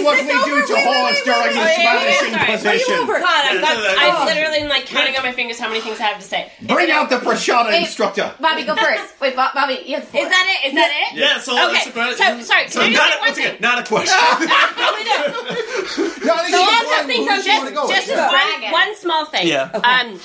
This 0.00 0.20
And- 0.20 0.28
is 0.28 0.34
what 0.34 0.46
we 0.46 0.50
do 0.50 0.66
to 0.66 0.74
Wait, 0.74 0.86
wait, 0.86 0.96
horse 1.00 1.20
during 1.24 1.52
the 1.54 1.60
wait, 1.60 1.66
wait, 1.66 1.74
smashing 1.80 2.32
sorry. 2.32 2.40
Are 2.40 2.50
you 2.50 2.58
position. 2.58 3.06
God, 3.06 3.20
I'm, 3.20 3.54
Yeah, 3.54 3.60
that's, 3.60 3.76
so 3.76 3.82
that- 3.82 3.98
I'm 4.00 4.26
literally 4.26 4.62
like 4.68 4.86
counting 4.86 5.16
on 5.16 5.22
my 5.22 5.32
fingers 5.32 5.58
how 5.58 5.68
many 5.68 5.80
things 5.80 6.00
I 6.00 6.04
have 6.04 6.20
to 6.20 6.26
say. 6.26 6.50
Bring 6.62 6.90
out 6.90 7.10
the 7.10 7.16
Bachata 7.16 7.68
Wait. 7.68 7.82
instructor. 7.82 8.34
Bobbi, 8.40 8.66
go 8.66 8.74
first. 8.76 9.14
Wait, 9.20 9.34
Bobbi, 9.36 9.86
you 9.86 9.94
have 9.96 10.04
the 10.04 10.10
floor. 10.10 10.24
Is 10.24 10.30
that 10.30 10.46
it? 10.46 10.68
Is 10.68 10.74
that 10.74 10.90
it? 11.12 11.18
Yeah, 11.18 11.38
so 11.38 11.52
Okay, 11.52 11.72
that's 11.74 11.86
a 11.86 11.90
question. 11.92 12.16
so- 12.16 12.42
sorry, 12.44 12.68
So 12.68 12.80
can 12.80 12.88
I 12.88 12.92
just 12.92 13.00
not 13.00 13.08
say 13.08 13.14
a, 13.14 13.18
one 13.18 13.28
once 13.28 13.38
again, 13.38 13.52
thing? 13.52 13.60
not 13.60 13.78
a 13.78 13.84
question. 13.84 14.16
No, 16.22 16.34
I 16.34 16.42
think 16.42 16.54
So 16.54 16.58
you 16.58 16.64
all 16.64 16.70
can 16.70 16.86
those 16.86 17.06
things 17.06 17.26
who 17.26 17.32
I'm 17.32 17.38
you 17.38 17.44
just, 17.44 17.58
wanna 17.62 17.74
go 17.74 17.86
with. 17.86 17.96
just 17.96 18.08
Yeah. 18.08 18.30
bragging. 18.30 18.72
one, 18.72 18.88
one 18.88 18.96
small 18.96 19.24
thing. 19.26 19.48
Yeah. 19.48 19.70
Okay. 19.74 19.90
Um, 19.90 20.20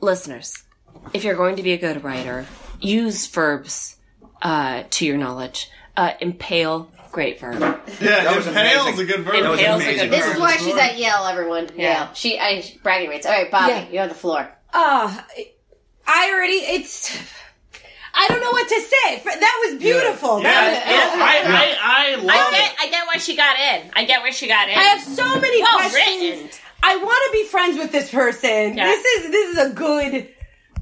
listeners, 0.00 0.62
if 1.12 1.24
you're 1.24 1.34
going 1.36 1.56
to 1.56 1.62
be 1.62 1.72
a 1.72 1.78
good 1.78 2.02
writer, 2.04 2.46
use 2.80 3.26
verbs 3.26 3.96
uh, 4.42 4.84
to 4.90 5.06
your 5.06 5.16
knowledge. 5.18 5.68
Uh, 5.96 6.12
impale, 6.20 6.88
great 7.10 7.40
verb. 7.40 7.60
yeah, 7.60 7.74
That 8.24 8.36
was 8.36 8.46
impale 8.46 8.82
amazing. 8.82 9.00
a 9.00 9.04
good 9.12 9.24
verb. 9.24 9.34
Impale 9.34 9.50
was 9.50 9.60
is 9.60 9.66
a 9.66 9.72
amazing. 9.74 9.96
good 10.10 10.10
This 10.18 10.24
verb. 10.26 10.34
is 10.34 10.40
why 10.40 10.56
she's 10.56 10.76
at 10.76 10.98
Yale, 10.98 11.26
everyone. 11.26 11.68
Yeah. 11.76 12.04
Yale. 12.04 12.14
She, 12.14 12.38
I, 12.38 12.64
bragging 12.82 13.10
rights. 13.10 13.26
All 13.26 13.32
right, 13.32 13.50
Bobbi, 13.50 13.68
Yeah. 13.68 13.88
you 13.90 13.98
have 13.98 14.08
the 14.08 14.14
floor. 14.14 14.48
Uh, 14.72 15.20
I 16.06 16.30
already, 16.32 16.54
it's, 16.54 17.16
I 18.14 18.26
don't 18.28 18.40
know 18.40 18.50
what 18.50 18.68
to 18.68 18.80
say. 18.80 19.22
That 19.24 19.66
was 19.70 19.78
beautiful. 19.80 20.40
Yeah, 20.42 20.50
That 20.50 20.68
was, 20.68 20.78
yeah, 20.90 21.24
I, 21.24 22.12
I, 22.12 22.12
I 22.12 22.14
love 22.16 22.30
I 22.30 22.50
get, 22.50 22.70
it. 22.72 22.76
I 22.80 22.90
get 22.90 23.06
why 23.06 23.16
she 23.18 23.36
got 23.36 23.56
in. 23.58 23.90
I 23.94 24.04
get 24.04 24.20
why 24.22 24.30
she 24.30 24.48
got 24.48 24.68
in. 24.68 24.76
I 24.78 24.82
have 24.82 25.02
so 25.02 25.40
many 25.40 25.62
well 25.62 25.78
questions. 25.78 26.42
written. 26.42 26.48
I 26.82 26.96
want 26.96 27.22
to 27.26 27.32
be 27.32 27.44
friends 27.46 27.76
with 27.78 27.92
this 27.92 28.10
person. 28.10 28.76
Yeah. 28.76 28.86
This 28.86 29.04
is 29.04 29.30
this 29.30 29.58
is 29.58 29.70
a 29.70 29.74
good 29.74 30.28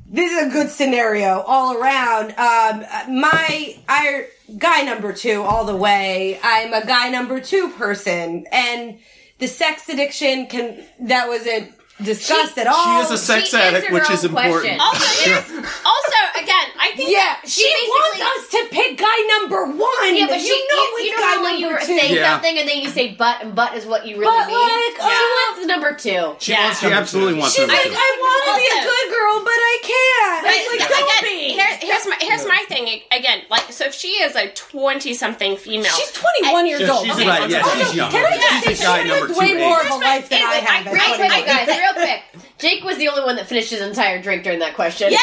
this 0.07 0.31
is 0.33 0.47
a 0.47 0.51
good 0.51 0.70
scenario 0.70 1.41
all 1.41 1.76
around. 1.76 2.31
Um, 2.31 3.20
my 3.20 3.76
I 3.89 4.29
guy 4.57 4.82
number 4.82 5.12
two 5.12 5.42
all 5.42 5.64
the 5.64 5.76
way. 5.76 6.38
I'm 6.42 6.72
a 6.72 6.86
guy 6.86 7.11
number 7.11 7.40
two 7.40 7.70
person, 7.70 8.46
and 8.51 8.99
the 9.38 9.46
sex 9.46 9.88
addiction 9.88 10.46
can 10.46 10.84
that 11.01 11.28
wasn't 11.28 11.72
discussed 12.03 12.57
at 12.59 12.66
all. 12.66 12.84
She 12.84 13.05
is 13.05 13.11
a 13.11 13.18
sex 13.18 13.51
She 13.51 13.57
addict, 13.57 13.90
answered 13.90 13.92
which 13.92 14.11
is 14.11 14.24
important. 14.24 14.78
question. 14.78 14.80
Also, 14.80 15.05
it's, 15.30 15.51
also, 15.84 16.18
again, 16.38 16.66
I 16.78 16.92
think 16.94 17.11
yeah, 17.11 17.36
that 17.42 17.49
she, 17.49 17.66
wants 17.66 18.20
us 18.22 18.42
to 18.55 18.61
pick 18.70 18.99
guy 18.99 19.18
number 19.40 19.66
one. 19.66 20.14
Yeah, 20.14 20.26
but 20.30 20.38
you 20.40 20.46
she, 20.46 20.66
know 20.70 20.82
you, 20.99 21.05
you 21.05 21.11
know 21.12 21.18
guy 21.22 21.34
how 21.34 21.42
when 21.42 21.59
you 21.59 21.68
were 21.68 21.78
two. 21.80 21.99
saying 21.99 22.14
Yeah. 22.14 22.32
something 22.32 22.59
and 22.59 22.68
then 22.68 22.78
you 22.78 22.88
say 22.90 23.14
but 23.18 23.42
and 23.42 23.55
but 23.55 23.74
is 23.74 23.84
what 23.86 24.07
you 24.07 24.18
really 24.18 24.30
But, 24.30 24.46
mean. 24.46 24.57
like, 24.59 24.96
she 24.96 25.03
uh, 25.03 25.28
wants 25.42 25.66
number 25.66 25.90
two. 25.94 26.36
She, 26.38 26.53
Yeah. 26.53 26.64
wants 26.70 26.80
She 26.80 26.86
absolutely 26.86 27.34
two. 27.34 27.40
wants 27.40 27.55
She's 27.57 27.68
like, 27.68 27.82
two. 27.82 27.92
I 27.92 28.11
want 28.22 28.40
to 28.46 28.53
be 28.59 28.66
a 28.68 28.80
good 28.86 29.07
girl, 29.11 29.36
but 29.44 29.59
I 29.59 29.74
can't. 29.82 30.40
But 30.46 30.53
It's 30.55 30.68
like, 30.70 30.82
again, 30.86 31.03
don't 31.03 31.22
be. 31.26 31.38
Here, 31.59 31.72
here's 31.82 32.07
my 32.07 32.16
here's 32.20 32.46
my 32.46 32.62
thing. 32.68 33.03
Again, 33.12 33.42
like 33.51 33.72
so, 33.72 33.84
if 33.86 33.94
she 33.94 34.22
is 34.22 34.36
a 34.36 34.49
twenty 34.55 35.14
something 35.14 35.57
female, 35.57 35.92
She's 35.92 36.12
21 36.12 36.66
years 36.66 36.80
Yeah, 36.82 36.92
old. 36.92 37.05
she's 37.07 37.14
Okay. 37.14 37.26
Right, 37.28 37.51
yeah, 37.51 37.62
she's 37.76 37.94
young. 37.94 38.11
Can 38.11 38.24
I 38.24 38.36
just 38.38 38.55
She's 38.55 38.64
say 38.64 38.72
a 38.72 38.76
she 38.76 38.82
guy 38.84 39.03
number 39.05 39.26
lived 39.26 39.38
way 39.38 39.49
two 39.53 39.59
more 39.59 39.80
of 39.82 39.90
a 39.90 39.96
life 39.96 40.28
than 40.28 40.38
Is 40.40 40.46
I 40.46 40.59
it- 40.59 40.64
have. 40.64 40.86
I- 40.86 41.88
at 41.88 41.88
Real 41.97 42.05
quick, 42.07 42.22
21. 42.22 42.22
guys, 42.22 42.34
real 42.34 42.43
quick. 42.43 42.59
Jake 42.59 42.84
was 42.84 42.97
the 42.99 43.09
only 43.09 43.22
one 43.22 43.36
that 43.36 43.47
finished 43.47 43.70
his 43.70 43.80
entire 43.80 44.20
drink 44.22 44.43
during 44.45 44.59
that 44.61 44.74
question. 44.74 45.11
yeah. 45.11 45.18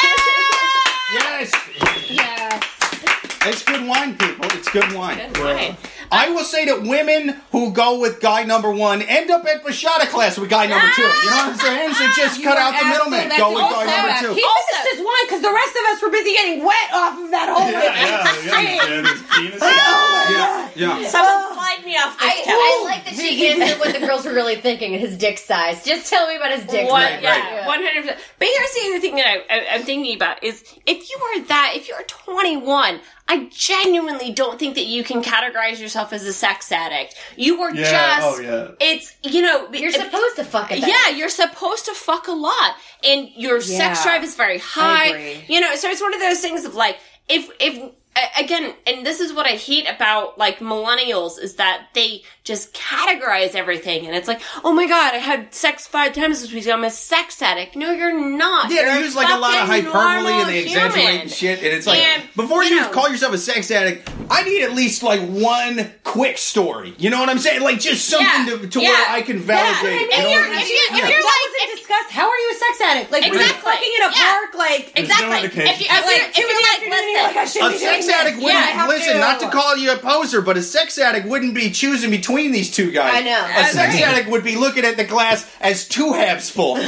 Yes, 1.12 1.52
Yes. 2.10 2.62
it's 3.46 3.62
good 3.62 3.86
wine, 3.86 4.16
people. 4.16 4.46
It's 4.58 4.68
good 4.70 4.92
wine. 4.92 5.32
Good 5.32 5.44
wine. 5.44 5.76
I 6.10 6.30
will 6.30 6.44
say 6.44 6.66
that 6.66 6.82
women 6.82 7.40
who 7.52 7.72
go 7.72 8.00
with 8.00 8.20
guy 8.20 8.44
number 8.44 8.70
one 8.70 9.02
end 9.02 9.30
up 9.30 9.44
at 9.44 9.64
Bachata 9.64 10.08
class 10.08 10.38
with 10.38 10.50
guy 10.50 10.66
number 10.66 10.86
two. 10.94 11.02
You 11.02 11.30
know 11.30 11.36
what 11.36 11.52
I'm 11.52 11.58
saying? 11.58 11.94
So 11.94 12.06
just 12.16 12.42
cut 12.46 12.58
out 12.58 12.78
the 12.78 12.86
middleman. 12.86 13.30
Go 13.36 13.50
with 13.54 13.62
guy 13.72 13.84
number 13.86 14.14
two. 14.20 14.34
He 14.34 14.42
finished 14.42 14.88
his 14.92 15.00
wine 15.04 15.24
because 15.26 15.42
the 15.42 15.52
rest 15.52 15.74
of 15.76 15.82
us 15.92 16.02
were 16.02 16.10
busy 16.10 16.32
getting 16.32 16.64
wet 16.64 16.88
off 16.92 17.18
of 17.18 17.30
that 17.30 17.48
whole 17.50 17.72
like, 17.72 17.84
Yeah, 19.36 19.56
oh 19.60 20.70
yeah. 20.76 21.08
Someone 21.08 21.54
slide 21.54 21.84
me 21.84 21.96
off 21.96 22.18
this 22.18 22.28
I, 22.28 22.42
couch. 22.44 22.54
I 22.54 22.84
like 22.84 23.04
that 23.04 23.14
she 23.14 23.48
answered 23.48 23.78
what 23.78 23.92
the 23.94 24.06
girls 24.06 24.24
were 24.24 24.32
really 24.32 24.56
thinking, 24.56 24.92
his 24.98 25.16
dick 25.16 25.38
size. 25.38 25.84
Just 25.84 26.08
tell 26.10 26.28
me 26.28 26.36
about 26.36 26.52
his 26.52 26.64
dick 26.66 26.88
One, 26.90 27.02
size. 27.02 27.22
yeah, 27.22 27.66
one 27.66 27.82
hundred 27.82 28.02
percent. 28.02 28.20
But 28.38 28.48
here's 28.48 28.72
the 28.74 28.80
other 28.90 29.00
thing 29.00 29.16
that 29.16 29.26
I, 29.26 29.36
I, 29.50 29.74
I'm 29.74 29.82
thinking 29.82 30.14
about 30.16 30.42
is 30.42 30.62
if 30.86 31.08
you 31.08 31.16
are 31.16 31.44
that, 31.46 31.72
if 31.74 31.88
you're 31.88 32.02
21, 32.02 33.00
I 33.28 33.48
genuinely 33.50 34.30
don't 34.32 34.56
think 34.58 34.76
that 34.76 34.84
you 34.86 35.02
can 35.02 35.20
categorize 35.22 35.80
yourself 35.80 36.12
as 36.12 36.24
a 36.24 36.32
sex 36.32 36.70
addict. 36.70 37.16
You 37.36 37.60
are 37.62 37.74
Yeah, 37.74 37.90
just. 38.20 38.38
oh, 38.38 38.40
yeah. 38.40 38.68
It's 38.80 39.16
you 39.22 39.42
know. 39.42 39.68
You're 39.72 39.90
supposed 39.90 40.36
to 40.36 40.44
fuck 40.44 40.70
it. 40.70 40.78
Yeah, 40.78 41.08
you're 41.16 41.28
supposed 41.28 41.86
to 41.86 41.94
fuck 41.94 42.28
a 42.28 42.32
lot, 42.32 42.74
and 43.04 43.28
your 43.36 43.60
sex 43.60 44.04
drive 44.04 44.22
is 44.22 44.36
very 44.36 44.58
high. 44.58 45.06
agree. 45.08 45.44
You 45.48 45.60
know, 45.60 45.74
so 45.74 45.88
it's 45.90 46.00
one 46.00 46.14
of 46.14 46.20
those 46.20 46.40
things 46.40 46.64
of 46.64 46.74
like, 46.76 46.98
if 47.28 47.50
if 47.60 47.76
a- 47.82 47.92
again, 48.38 48.74
and 48.86 49.04
this 49.06 49.20
is 49.20 49.32
what 49.32 49.46
I 49.46 49.50
hate 49.56 49.86
about 49.88 50.38
like 50.38 50.58
millennials 50.58 51.40
is 51.40 51.56
that 51.56 51.88
they 51.94 52.22
just 52.44 52.72
categorize 52.74 53.54
everything, 53.54 54.06
and 54.06 54.14
it's 54.14 54.28
like, 54.28 54.40
oh 54.64 54.72
my 54.72 54.86
god, 54.86 55.14
I 55.14 55.18
had 55.18 55.52
sex 55.54 55.86
five 55.86 56.12
times 56.12 56.40
this 56.40 56.52
week. 56.52 56.66
I'm 56.68 56.84
a 56.84 56.90
sex 56.90 57.40
addict. 57.42 57.76
No, 57.76 57.90
you're 57.92 58.18
not. 58.18 58.70
Yeah, 58.70 58.82
You're 58.82 58.94
they 58.94 59.00
use 59.00 59.16
like 59.16 59.32
a 59.34 59.38
lot 59.38 59.54
of 59.54 59.66
hyperbole 59.68 60.32
and 60.32 60.48
they 60.48 60.64
normal 60.66 60.86
exaggerate 60.86 61.20
and 61.22 61.30
shit. 61.30 61.58
And 61.58 61.68
it's 61.68 61.86
like, 61.86 61.98
And, 62.00 62.22
before 62.36 62.62
you 62.64 62.74
you 62.74 62.80
know- 62.82 62.90
call 62.90 63.08
yourself 63.08 63.34
a 63.34 63.38
sex 63.38 63.70
addict, 63.70 64.08
I 64.30 64.42
need 64.44 64.62
at 64.62 64.72
least 64.72 65.02
like 65.02 65.20
one 65.28 65.92
quick 66.04 66.38
story. 66.38 66.94
You 66.98 67.10
know 67.10 67.18
what 67.20 67.28
I'm 67.28 67.38
saying? 67.38 67.62
Like 67.62 67.80
just 67.80 68.08
something 68.08 68.26
Yeah, 68.46 68.58
to, 68.58 68.68
to 68.68 68.80
yeah, 68.80 68.88
where 68.90 69.10
I 69.10 69.22
can 69.22 69.38
validate. 69.38 69.84
yeah. 69.84 69.90
you 70.00 70.06
If 70.06 70.10
know 70.10 70.28
you're- 70.30 70.48
what 70.48 70.56
I'm 70.56 70.62
if 70.62 70.68
you- 70.70 70.76
if 70.76 70.90
Yeah. 70.90 70.96
you're 71.08 71.18
that 71.18 71.24
like- 71.24 71.52
wasn't 71.52 71.78
discussed. 71.78 72.10
How 72.16 72.28
are 72.30 72.36
you 72.38 72.50
a 72.50 72.58
sex 72.58 72.80
addict? 72.80 73.12
Like, 73.12 73.22
were 73.24 73.34
you 73.34 73.40
Exactly. 73.42 73.70
fucking 73.72 73.92
in 73.98 74.02
a 74.02 74.10
Yeah. 74.14 74.32
park? 74.32 74.54
Like, 74.54 74.92
Exactly. 74.96 75.28
no 75.28 75.36
if, 75.36 75.42
you, 75.42 75.48
if, 75.48 75.56
indication. 75.56 75.86
you're, 75.96 76.06
like 76.06 76.22
if 76.22 76.34
two 76.34 76.40
you're 76.42 76.50
in 76.50 76.56
the 76.56 76.62
like, 76.62 76.72
afternoon, 76.76 77.14
like, 77.16 77.36
I 77.36 77.42
listen, 77.42 77.62
shouldn't 77.62 77.76
A 77.76 77.78
be 77.78 78.05
sex 78.06 78.18
addict 78.20 78.36
wouldn't 78.42 78.54
Yeah, 78.54 78.86
listen. 78.86 79.12
to. 79.14 79.18
Not 79.18 79.40
to 79.40 79.48
call 79.50 79.76
you 79.76 79.92
a 79.92 79.96
poser, 79.96 80.40
but 80.40 80.56
a 80.56 80.62
sex 80.62 80.98
addict 80.98 81.26
wouldn't 81.26 81.54
be 81.54 81.70
choosing 81.70 82.10
between 82.10 82.52
these 82.52 82.70
two 82.70 82.90
guys. 82.90 83.14
I 83.14 83.20
know. 83.22 83.38
A 83.40 83.60
I 83.60 83.70
sex 83.70 83.94
agree. 83.94 84.04
addict 84.04 84.28
would 84.30 84.44
be 84.44 84.56
looking 84.56 84.84
at 84.84 84.96
the 84.96 85.04
glass 85.04 85.46
as 85.60 85.86
two 85.88 86.12
halves 86.12 86.50
full, 86.50 86.76
and 86.76 86.84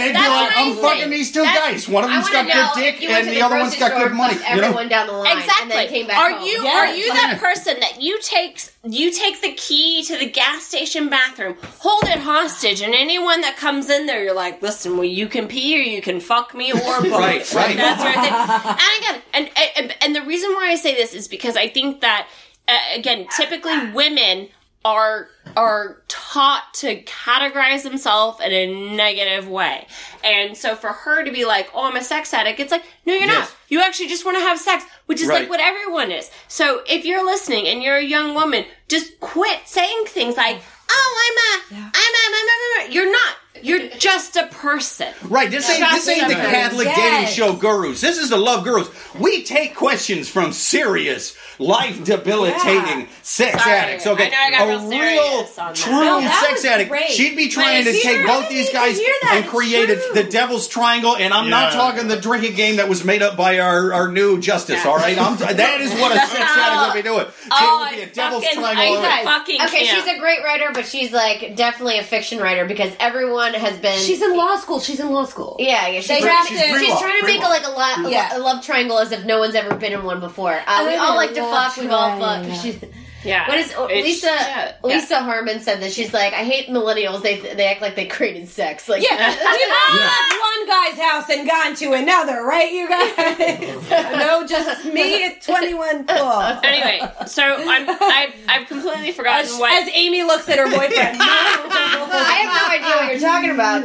they'd 0.00 0.08
be 0.08 0.12
That's 0.12 0.28
like, 0.28 0.50
what 0.50 0.56
"I'm 0.56 0.68
I'm 0.72 0.76
fucking 0.76 0.98
saying. 1.00 1.10
these 1.10 1.32
two 1.32 1.42
That's- 1.42 1.58
guys. 1.72 1.88
One 1.88 2.04
of 2.04 2.10
I 2.10 2.14
them's 2.14 2.24
want 2.24 2.32
got 2.34 2.42
to 2.42 2.48
know 2.48 2.70
good 2.74 2.80
dick, 2.80 3.02
you 3.02 3.08
and 3.10 3.24
to 3.24 3.30
the 3.30 3.36
the 3.36 3.42
other 3.42 3.56
one's 3.58 3.76
grocery 3.76 3.88
got 3.88 3.98
good 3.98 4.06
store 4.06 4.14
money." 4.16 4.34
You 4.34 4.40
know? 4.40 4.46
Everyone 4.66 4.88
down 4.88 5.06
the 5.06 5.12
line, 5.12 5.38
Exactly. 5.38 5.62
and 5.62 5.70
then 5.70 5.88
came 5.88 6.06
back 6.06 6.18
are 6.18 6.30
home. 6.30 6.46
you 6.46 6.62
Yes. 6.62 6.74
are 6.90 6.94
you 6.96 7.12
that 7.12 7.38
person 7.40 7.80
that 7.80 8.02
you 8.02 8.18
take 8.22 8.60
you 8.88 9.10
take 9.10 9.40
the 9.42 9.52
key 9.54 10.04
to 10.04 10.16
the 10.16 10.26
gas 10.26 10.62
station 10.62 11.08
bathroom, 11.08 11.56
hold 11.80 12.04
it 12.04 12.18
hostage, 12.20 12.80
and 12.82 12.94
anyone 12.94 13.40
that 13.40 13.56
comes 13.56 13.90
in 13.90 14.06
there, 14.06 14.22
you're 14.22 14.32
like, 14.34 14.62
listen, 14.62 14.92
well, 14.96 15.04
you 15.04 15.26
can 15.26 15.48
pee 15.48 15.76
or 15.76 15.82
you 15.82 16.00
can 16.00 16.20
fuck 16.20 16.54
me 16.54 16.70
or 16.72 16.76
both. 17.02 17.04
Right, 17.10 17.52
right. 17.54 17.76
That's 17.76 18.02
right. 18.04 18.16
And 18.16 19.02
again, 19.02 19.22
and, 19.34 19.50
and 19.76 19.94
and 20.02 20.14
the 20.14 20.22
reason 20.22 20.45
why 20.54 20.68
I 20.70 20.76
say 20.76 20.94
this 20.94 21.14
is 21.14 21.28
because 21.28 21.56
I 21.56 21.68
think 21.68 22.00
that 22.00 22.28
uh, 22.68 22.78
again, 22.94 23.26
typically 23.36 23.90
women 23.92 24.48
are 24.84 25.28
are 25.56 26.02
taught 26.06 26.62
to 26.74 27.02
categorize 27.02 27.82
themselves 27.82 28.40
in 28.40 28.52
a 28.52 28.94
negative 28.96 29.48
way. 29.48 29.86
And 30.22 30.56
so 30.56 30.74
for 30.76 30.88
her 30.88 31.24
to 31.24 31.30
be 31.32 31.44
like, 31.44 31.70
"Oh, 31.74 31.84
I'm 31.88 31.96
a 31.96 32.02
sex 32.04 32.32
addict." 32.34 32.60
It's 32.60 32.70
like, 32.72 32.84
"No, 33.04 33.14
you're 33.14 33.26
not. 33.26 33.52
You 33.68 33.80
actually 33.82 34.08
just 34.08 34.24
want 34.24 34.36
to 34.36 34.42
have 34.42 34.58
sex," 34.60 34.84
which 35.06 35.20
is 35.20 35.28
Right. 35.28 35.40
like 35.40 35.50
what 35.50 35.60
everyone 35.60 36.10
is. 36.12 36.30
So 36.48 36.82
if 36.88 37.04
you're 37.04 37.24
listening 37.24 37.66
and 37.68 37.82
you're 37.82 37.96
a 37.96 38.02
young 38.04 38.34
woman, 38.34 38.64
just 38.88 39.18
quit 39.20 39.60
saying 39.66 40.04
things 40.06 40.36
like, 40.36 40.58
"Oh, 40.90 41.24
I'm 41.24 41.38
a 41.38 41.76
I'm 41.78 41.82
a, 41.84 41.90
I'm 41.94 42.34
a, 42.34 42.84
I'm 42.84 42.90
a, 42.90 42.92
you're 42.94 43.10
not. 43.10 43.36
You're 43.62 43.88
just 43.98 44.36
a 44.36 44.46
person." 44.46 45.08
Right, 45.22 45.50
this 45.50 45.68
ain't 45.70 45.80
this 45.90 46.08
ain't 46.08 46.28
the 46.28 46.34
Catholic 46.34 46.86
Yes. 46.86 46.96
dating 46.96 47.34
show 47.34 47.52
gurus. 47.54 48.00
This 48.00 48.18
is 48.18 48.30
the 48.30 48.36
love 48.36 48.64
gurus. 48.64 48.88
We 49.18 49.42
take 49.42 49.74
questions 49.74 50.28
from 50.28 50.52
serious, 50.52 51.34
life 51.58 52.02
debilitating 52.04 53.00
Yeah. 53.00 53.06
sex 53.22 53.62
Sorry, 53.62 53.76
addicts. 53.76 54.06
Okay, 54.06 54.26
I 54.26 54.28
know 54.28 54.36
I 54.38 54.50
got 54.50 54.62
a 54.62 54.66
real 54.66 54.88
real, 54.88 54.90
serious 54.90 55.58
on 55.58 55.66
that. 55.68 55.76
true 55.76 55.92
No, 56.04 56.20
sex 56.46 56.64
addict. 56.64 56.90
great. 56.90 57.08
She'd 57.10 57.36
be 57.36 57.48
trying 57.48 57.84
to 57.84 57.92
take 57.92 58.04
really 58.04 58.26
both 58.26 58.48
these 58.48 58.70
guys 58.70 58.98
and 59.30 59.46
create 59.46 59.90
a, 59.90 59.96
the 60.14 60.24
devil's 60.24 60.68
triangle. 60.68 61.16
And 61.16 61.32
I'm 61.32 61.48
not 61.50 61.72
talking 61.72 62.08
the 62.08 62.16
drinking 62.20 62.54
game 62.56 62.76
that 62.76 62.88
was 62.88 63.04
made 63.04 63.22
up 63.22 63.36
by 63.36 63.58
our, 63.58 63.92
our 63.92 64.08
new 64.08 64.38
justice. 64.40 64.80
Yeah. 64.84 64.90
All 64.90 64.96
right, 64.96 65.18
I'm, 65.18 65.36
that 65.38 65.80
is 65.80 65.92
what 65.92 66.12
a 66.12 66.18
sex 66.18 66.32
addict 66.40 66.94
would 66.94 67.02
be 67.02 67.08
doing. 67.08 67.26
Oh, 67.50 67.84
it 67.84 67.90
would 67.90 67.96
be 67.96 68.02
a 68.02 68.06
I 68.06 68.08
devil's 68.10 68.44
fucking, 68.44 68.60
triangle. 68.60 68.84
I 68.84 68.96
all 68.96 69.02
right. 69.02 69.24
fucking 69.24 69.62
Okay, 69.62 69.84
can't. 69.86 70.04
she's 70.04 70.14
a 70.14 70.18
great 70.18 70.42
writer, 70.44 70.70
but 70.72 70.86
she's 70.86 71.12
like 71.12 71.56
definitely 71.56 71.98
a 71.98 72.02
fiction 72.04 72.38
writer 72.38 72.64
because 72.66 72.92
everyone 73.00 73.45
has 73.54 73.78
been. 73.78 73.98
She's 73.98 74.20
in 74.22 74.36
law 74.36 74.56
school. 74.56 74.80
She's 74.80 75.00
in 75.00 75.10
law 75.10 75.24
school. 75.24 75.56
yeah, 75.58 75.86
yeah. 75.88 76.00
She's, 76.00 76.08
They 76.08 76.16
she's, 76.16 76.24
have 76.26 76.46
she's 76.46 76.60
to- 76.60 76.72
pre-law, 76.72 77.00
trying 77.00 77.20
to 77.20 77.26
make 77.26 77.40
a, 77.42 77.48
like 77.48 77.64
a, 77.66 77.70
lo- 78.02 78.08
Yeah. 78.10 78.36
a 78.36 78.38
love 78.38 78.64
triangle 78.64 78.98
as 78.98 79.12
if 79.12 79.24
no 79.24 79.38
one's 79.38 79.54
ever 79.54 79.74
been 79.76 79.92
in 79.92 80.04
one 80.04 80.20
before. 80.20 80.60
Uh, 80.66 80.84
we 80.86 80.94
all 80.96 81.16
like 81.16 81.34
to 81.34 81.42
love 81.42 81.72
fuck. 81.72 81.82
We've 81.82 81.90
all 81.90 82.16
triangle. 82.18 82.54
fucked. 82.54 82.84
She's- 83.26 83.36
yeah. 83.36 83.48
What 83.48 83.58
is 83.58 83.70
It's- 83.72 84.04
Lisa? 84.04 84.26
yeah, 84.26 84.72
yeah. 84.84 84.96
Lisa 84.96 85.20
Harmon 85.20 85.60
said 85.60 85.80
that 85.82 85.92
she's 85.92 86.12
like, 86.14 86.32
I 86.32 86.44
hate 86.44 86.68
millennials. 86.68 87.22
They 87.22 87.40
they 87.40 87.66
act 87.66 87.82
like 87.82 87.94
they 87.96 88.06
created 88.06 88.48
sex. 88.48 88.88
Like 88.88 89.02
Yeah, 89.02 89.16
we've 89.30 89.38
all 89.38 89.96
left 89.96 90.34
one 90.40 90.66
guy's 90.66 90.98
house 90.98 91.30
and 91.30 91.48
gone 91.48 91.74
to 91.76 91.92
another, 91.92 92.42
right, 92.44 92.72
you 92.72 92.88
guys? 92.88 93.90
no, 94.18 94.46
just 94.46 94.84
me 94.86 95.24
at 95.24 95.42
21 95.42 96.06
cool. 96.06 96.40
Anyway, 96.64 97.00
so 97.26 97.42
I'm 97.42 97.88
I've, 97.88 98.34
I've 98.48 98.66
completely 98.68 99.12
forgotten 99.12 99.46
As, 99.46 99.58
what. 99.58 99.82
as 99.82 99.88
Amy 99.94 100.22
looks 100.22 100.48
at 100.48 100.58
her 100.58 100.64
boyfriend. 100.66 101.18
I 101.20 102.38
have 102.42 102.52
no 102.54 102.74
idea 102.74 102.96
what 102.96 103.10
you're 103.12 103.20
talking 103.30 103.50
about. 103.50 103.82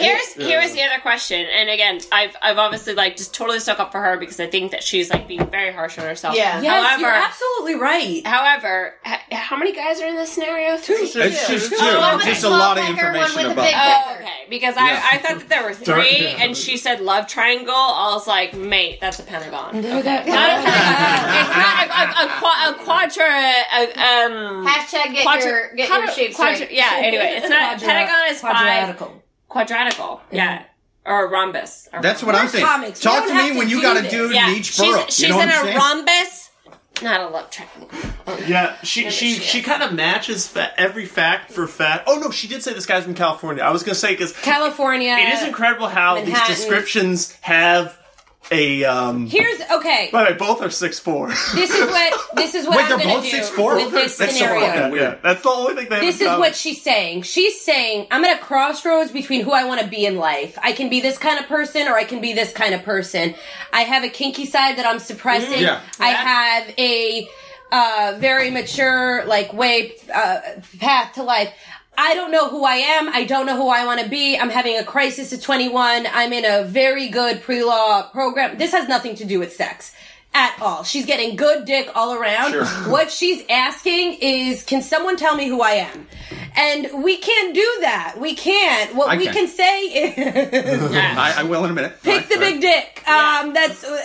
here's 0.00 0.32
here's 0.34 0.72
the 0.72 0.82
other 0.82 1.00
question, 1.00 1.46
and 1.54 1.68
again, 1.70 2.00
I've 2.12 2.36
I've 2.42 2.58
obviously 2.58 2.94
like 2.94 3.16
just 3.16 3.34
totally 3.34 3.60
stuck 3.60 3.78
up 3.80 3.92
for 3.92 4.00
her 4.00 4.16
because 4.16 4.40
I 4.40 4.46
think 4.48 4.72
that 4.72 4.82
she's 4.82 5.10
like 5.10 5.26
being 5.28 5.46
very 5.50 5.72
harsh 5.72 5.98
on 5.98 6.04
herself. 6.04 6.36
Yeah. 6.36 6.60
Yes, 6.60 6.86
However, 6.86 7.00
you're 7.02 7.10
absolutely 7.10 7.74
right. 7.76 8.26
However, 8.26 8.79
where 8.80 8.94
h- 9.06 9.20
how 9.32 9.56
many 9.56 9.72
guys 9.72 10.00
are 10.00 10.06
in 10.06 10.14
this 10.16 10.32
scenario? 10.32 10.76
Two. 10.78 10.94
It's 10.98 11.12
just 11.48 11.70
two. 11.70 11.76
Oh, 11.78 12.00
one 12.00 12.16
with 12.16 12.26
just 12.26 12.44
a 12.44 12.48
lot 12.48 12.78
of 12.78 12.84
small 12.84 12.94
pecker, 12.96 13.06
one 13.12 13.16
information 13.16 13.36
with 13.36 13.46
the 13.46 13.52
about. 13.52 13.64
big 13.64 13.74
Oh, 13.76 14.14
okay. 14.16 14.46
Because 14.48 14.76
I, 14.76 14.88
Yeah. 14.90 15.08
I 15.12 15.18
thought 15.18 15.38
that 15.40 15.48
there 15.48 15.62
were 15.62 15.74
three, 15.74 16.22
yeah. 16.22 16.42
and 16.42 16.56
she 16.56 16.76
said 16.76 17.00
love 17.00 17.26
triangle. 17.26 17.74
I 17.74 18.12
was 18.14 18.26
like, 18.26 18.54
mate, 18.54 18.98
that's 19.00 19.18
a 19.18 19.22
pentagon. 19.22 19.80
Do 19.82 19.88
Okay. 19.88 20.02
Not 20.02 20.26
a 20.26 20.62
pentagon. 20.62 21.30
It's 21.40 21.56
not 21.56 21.86
a, 21.86 21.92
a, 21.92 22.26
a, 22.26 22.28
qua- 22.40 22.70
a 22.70 22.74
quadra. 22.84 23.52
A, 23.74 23.82
um, 24.00 24.66
Hashtag 24.66 25.12
get 25.12 25.22
quadra- 25.22 25.44
your 25.50 25.74
get 25.74 25.88
quadra- 25.88 26.06
your 26.06 26.14
shape 26.14 26.34
quadra- 26.34 26.54
straight. 26.56 26.72
Yeah. 26.72 26.90
Anyway, 26.96 27.34
it's 27.36 27.48
not 27.48 27.78
Quadra- 27.78 27.86
pentagon 27.88 28.30
is 28.30 28.40
five. 28.40 28.96
quadratical. 28.96 29.22
Quadratical. 29.48 30.20
Yeah. 30.30 30.64
Or 31.04 31.24
a 31.26 31.28
rhombus. 31.30 31.88
Or 31.92 32.02
That's 32.02 32.22
what 32.22 32.34
I'm 32.34 32.46
saying. 32.48 32.64
comics. 32.64 33.00
Talk 33.00 33.26
to 33.26 33.34
me 33.34 33.50
to 33.52 33.58
when 33.58 33.68
you 33.68 33.80
got 33.82 33.96
a 33.96 34.02
this. 34.02 34.12
dude 34.12 34.32
Yeah. 34.34 34.50
in 34.50 34.56
each 34.56 34.66
She's, 34.66 34.78
borough. 34.78 35.04
she's 35.06 35.20
you 35.22 35.28
know 35.30 35.40
in 35.40 35.48
what 35.48 35.54
a 35.54 35.58
I'm 35.58 35.64
saying? 35.64 35.76
rhombus, 35.78 36.39
not 37.02 37.20
a 37.20 37.28
love 37.28 37.50
triangle. 37.50 37.88
Yeah, 38.46 38.76
she 38.82 39.10
she 39.10 39.34
she 39.34 39.40
she 39.40 39.62
kind 39.62 39.82
of 39.82 39.92
matches 39.92 40.46
fa- 40.46 40.72
every 40.78 41.06
fact 41.06 41.52
for 41.52 41.66
fact. 41.66 42.04
Oh 42.06 42.18
no, 42.18 42.30
she 42.30 42.46
did 42.48 42.62
say 42.62 42.72
this 42.72 42.86
guy's 42.86 43.04
from 43.04 43.14
California. 43.14 43.62
I 43.62 43.70
was 43.70 43.82
gonna 43.82 43.94
say 43.94 44.12
because 44.12 44.32
California. 44.32 45.14
it 45.18 45.34
is 45.34 45.42
incredible 45.46 45.88
how 45.88 46.14
Manhattan. 46.14 46.32
these 46.48 46.56
descriptions 46.58 47.32
have 47.42 47.96
a. 48.50 48.84
um 48.84 49.26
Here's 49.26 49.60
okay. 49.70 50.08
By 50.12 50.24
the 50.24 50.30
way, 50.32 50.36
both 50.38 50.62
are 50.62 50.70
six 50.70 50.98
four. 50.98 51.28
This 51.54 51.70
is 51.74 51.86
what 51.90 52.36
this 52.36 52.54
is 52.54 52.66
what 52.66 52.76
Wait, 52.76 52.84
I'm 52.84 52.88
they're 52.98 52.98
gonna 53.06 53.14
both 53.20 53.30
do 53.30 53.36
6'4"? 53.38 53.74
with 53.76 53.92
this 53.92 54.18
That's 54.18 54.36
scenario. 54.36 54.60
fucking 54.66 54.90
weird. 54.92 55.02
yeah, 55.02 55.18
that's 55.22 55.42
the 55.42 55.48
only 55.48 55.74
thing 55.74 55.88
they 55.88 55.94
have 55.96 56.04
This 56.04 56.16
in 56.16 56.22
is 56.22 56.26
common. 56.28 56.40
what 56.40 56.56
she's 56.56 56.82
saying. 56.82 57.22
She's 57.22 57.60
saying, 57.60 58.06
I'm 58.10 58.24
at 58.24 58.38
a 58.38 58.42
crossroads 58.42 59.10
between 59.12 59.42
who 59.42 59.52
I 59.52 59.64
want 59.64 59.80
to 59.80 59.86
be 59.86 60.04
in 60.06 60.16
life. 60.16 60.58
I 60.62 60.72
can 60.72 60.88
be 60.88 61.00
this 61.00 61.18
kind 61.18 61.38
of 61.38 61.46
person 61.46 61.88
or 61.88 61.94
I 61.96 62.04
can 62.04 62.20
be 62.20 62.32
this 62.32 62.52
kind 62.52 62.74
of 62.74 62.82
person. 62.82 63.34
I 63.72 63.82
have 63.82 64.04
a 64.04 64.08
kinky 64.08 64.46
side 64.46 64.76
that 64.78 64.86
I'm 64.86 64.98
suppressing. 64.98 65.60
Yeah. 65.62 65.80
I 65.98 66.08
have 66.08 66.74
a 66.78 67.28
uh, 67.72 68.16
very 68.18 68.50
mature, 68.50 69.24
like, 69.26 69.52
way, 69.52 69.92
uh, 70.12 70.40
path 70.80 71.14
to 71.14 71.22
life. 71.22 71.52
I 71.96 72.14
don't 72.14 72.30
know 72.30 72.48
who 72.48 72.64
I 72.64 72.76
am. 72.76 73.08
I 73.08 73.24
don't 73.24 73.46
know 73.46 73.56
who 73.56 73.68
I 73.68 73.84
want 73.84 74.00
to 74.00 74.08
be. 74.08 74.38
I'm 74.38 74.50
having 74.50 74.78
a 74.78 74.84
crisis 74.84 75.32
at 75.32 75.42
21. 75.42 76.06
I'm 76.06 76.32
in 76.32 76.44
a 76.44 76.64
very 76.64 77.08
good 77.08 77.42
pre-law 77.42 78.08
program. 78.10 78.58
This 78.58 78.72
has 78.72 78.88
nothing 78.88 79.14
to 79.16 79.24
do 79.24 79.38
with 79.38 79.52
sex 79.52 79.92
at 80.32 80.56
all. 80.60 80.84
She's 80.84 81.06
getting 81.06 81.36
good 81.36 81.64
dick 81.64 81.90
all 81.94 82.14
around. 82.14 82.52
Sure. 82.52 82.64
What 82.90 83.10
she's 83.10 83.44
asking 83.50 84.14
is, 84.20 84.62
can 84.64 84.82
someone 84.82 85.16
tell 85.16 85.36
me 85.36 85.48
who 85.48 85.60
I 85.60 85.72
am? 85.72 86.06
And 86.56 87.02
we 87.04 87.16
can't 87.16 87.54
do 87.54 87.68
that. 87.80 88.16
We 88.18 88.34
can't. 88.34 88.94
What 88.94 89.08
I 89.10 89.16
we 89.16 89.24
can. 89.24 89.34
can 89.34 89.48
say 89.48 89.80
is 89.82 90.82
I, 90.94 91.34
I 91.38 91.42
will 91.44 91.64
in 91.64 91.70
a 91.70 91.74
minute. 91.74 91.94
pick 92.02 92.12
All 92.12 92.18
right, 92.18 92.28
the 92.28 92.34
all 92.36 92.40
right. 92.42 92.52
big 92.52 92.60
dick. 92.60 93.08
Um, 93.08 93.52
that's 93.54 93.84
uh, 93.84 94.00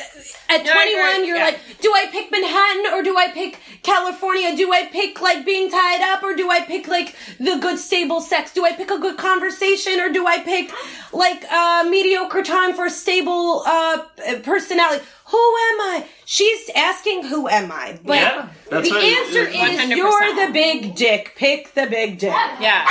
at 0.50 0.64
No, 0.64 0.72
21. 0.74 1.26
You're 1.26 1.38
Yeah. 1.38 1.44
like, 1.46 1.60
do 1.82 1.92
I 1.94 2.08
pick 2.12 2.32
Manhattan 2.32 2.94
or 2.94 3.04
do 3.04 3.18
I 3.18 3.30
pick 3.30 3.60
California? 3.84 4.56
Do 4.56 4.72
I 4.72 4.86
pick 4.86 5.22
like 5.22 5.46
being 5.46 5.70
tied 5.70 6.02
up 6.02 6.24
or 6.24 6.36
do 6.36 6.50
I 6.50 6.62
pick 6.62 6.88
like 6.88 7.16
the 7.40 7.58
good 7.60 7.80
stable 7.80 8.22
sex? 8.22 8.54
Do 8.54 8.66
I 8.66 8.72
pick 8.74 8.92
a 8.92 9.00
good 9.00 9.18
conversation 9.18 10.00
or 10.00 10.12
do 10.12 10.26
I 10.28 10.40
pick 10.40 10.72
like 11.14 11.44
uh, 11.52 11.86
mediocre 11.90 12.44
time 12.44 12.74
for 12.74 12.86
a 12.86 12.90
stable 12.92 13.64
uh, 13.66 14.04
personality? 14.44 15.04
Who 15.26 15.38
am 15.38 15.82
I? 15.82 16.06
She's 16.26 16.70
asking, 16.76 17.26
who 17.26 17.48
am 17.48 17.72
I? 17.72 18.00
But 18.04 18.16
Yeah, 18.18 18.50
that's 18.70 18.90
the 18.90 18.96
what- 18.96 19.04
answer 19.04 19.48
is 19.48 19.56
100%. 19.56 19.96
you're 19.96 20.46
the 20.48 20.52
big 20.54 20.96
dick. 20.96 21.34
Pick 21.36 21.74
the 21.74 21.88
big 21.88 22.18
dick. 22.20 22.34
Yeah. 22.60 22.88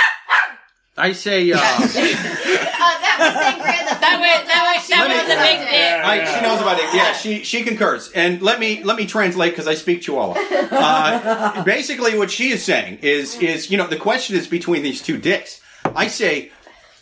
I 0.97 1.11
say, 1.13 1.51
uh, 1.51 1.59
Uh, 1.59 2.99
that 3.01 3.17
was 3.19 3.35
sangria. 3.35 3.95
The 3.95 4.01
That 4.01 4.19
was 4.21 4.49
that 4.49 4.77
was 4.77 4.89
that 4.89 5.09
was 5.09 5.25
a 5.25 5.39
big 5.43 5.59
dick. 5.69 6.05
I, 6.05 6.35
she 6.35 6.41
knows 6.43 6.61
about 6.61 6.79
it. 6.79 6.95
Yeah, 6.95 7.13
she 7.15 7.43
she 7.43 7.63
concurs. 7.65 8.11
And 8.15 8.43
let 8.43 8.61
me 8.61 8.83
let 8.85 8.97
me 8.97 9.07
translate 9.07 9.53
because 9.53 9.67
I 9.67 9.75
speak 9.75 10.03
Chihuahua. 10.03 10.35
Uh, 10.71 11.65
basically, 11.75 12.17
what 12.19 12.31
she 12.31 12.51
is 12.51 12.63
saying 12.65 12.99
is 13.03 13.37
is 13.41 13.71
you 13.71 13.77
know 13.79 13.87
the 13.89 13.97
question 13.97 14.37
is 14.37 14.47
between 14.47 14.83
these 14.83 15.01
two 15.03 15.19
dicks. 15.19 15.61
I 15.97 16.07
say, 16.09 16.51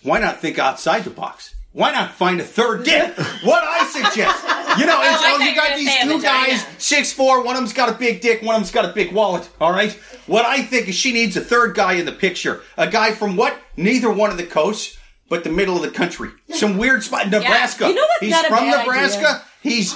why 0.02 0.18
not 0.20 0.38
think 0.40 0.58
outside 0.58 1.04
the 1.04 1.10
box? 1.10 1.54
Why 1.72 1.90
not 1.90 2.12
find 2.12 2.38
a 2.40 2.44
third 2.44 2.84
dick? 2.84 3.16
What 3.44 3.64
I 3.64 3.86
suggest, 3.86 4.44
you 4.78 4.84
know, 4.86 5.00
is 5.00 5.16
I 5.20 5.36
oh, 5.38 5.38
you 5.42 5.54
got 5.54 5.76
these 5.76 5.94
two 6.02 6.20
guys, 6.20 6.66
six 6.78 7.12
four. 7.12 7.42
One 7.42 7.56
of 7.56 7.60
them's 7.62 7.72
got 7.72 7.88
a 7.88 7.92
big 7.92 8.20
dick. 8.20 8.42
One 8.42 8.54
of 8.54 8.60
them's 8.60 8.70
got 8.70 8.84
a 8.84 8.92
big 8.92 9.12
wallet. 9.12 9.48
All 9.60 9.72
right. 9.72 9.92
What 10.26 10.44
I 10.44 10.62
think 10.62 10.88
is 10.88 10.94
she 10.94 11.12
needs 11.12 11.36
a 11.36 11.40
third 11.40 11.74
guy 11.74 11.94
in 11.94 12.04
the 12.06 12.12
picture. 12.12 12.60
A 12.76 12.88
guy 12.90 13.12
from 13.12 13.36
what? 13.36 13.56
Neither 13.76 14.10
one 14.12 14.30
of 14.30 14.36
the 14.36 14.44
coasts, 14.46 14.98
but 15.30 15.44
the 15.44 15.50
middle 15.50 15.76
of 15.76 15.82
the 15.82 15.90
country. 15.90 16.30
Some 16.50 16.76
weird 16.76 17.02
spot, 17.02 17.28
Nebraska. 17.30 17.88
You 17.88 17.94
know 17.94 18.06
that's 18.06 18.20
He's 18.20 18.30
not 18.30 18.44
a 18.44 18.48
from 18.48 18.70
bad 18.70 18.86
Nebraska. 18.86 19.18
idea. 19.26 19.42
He's 19.62 19.94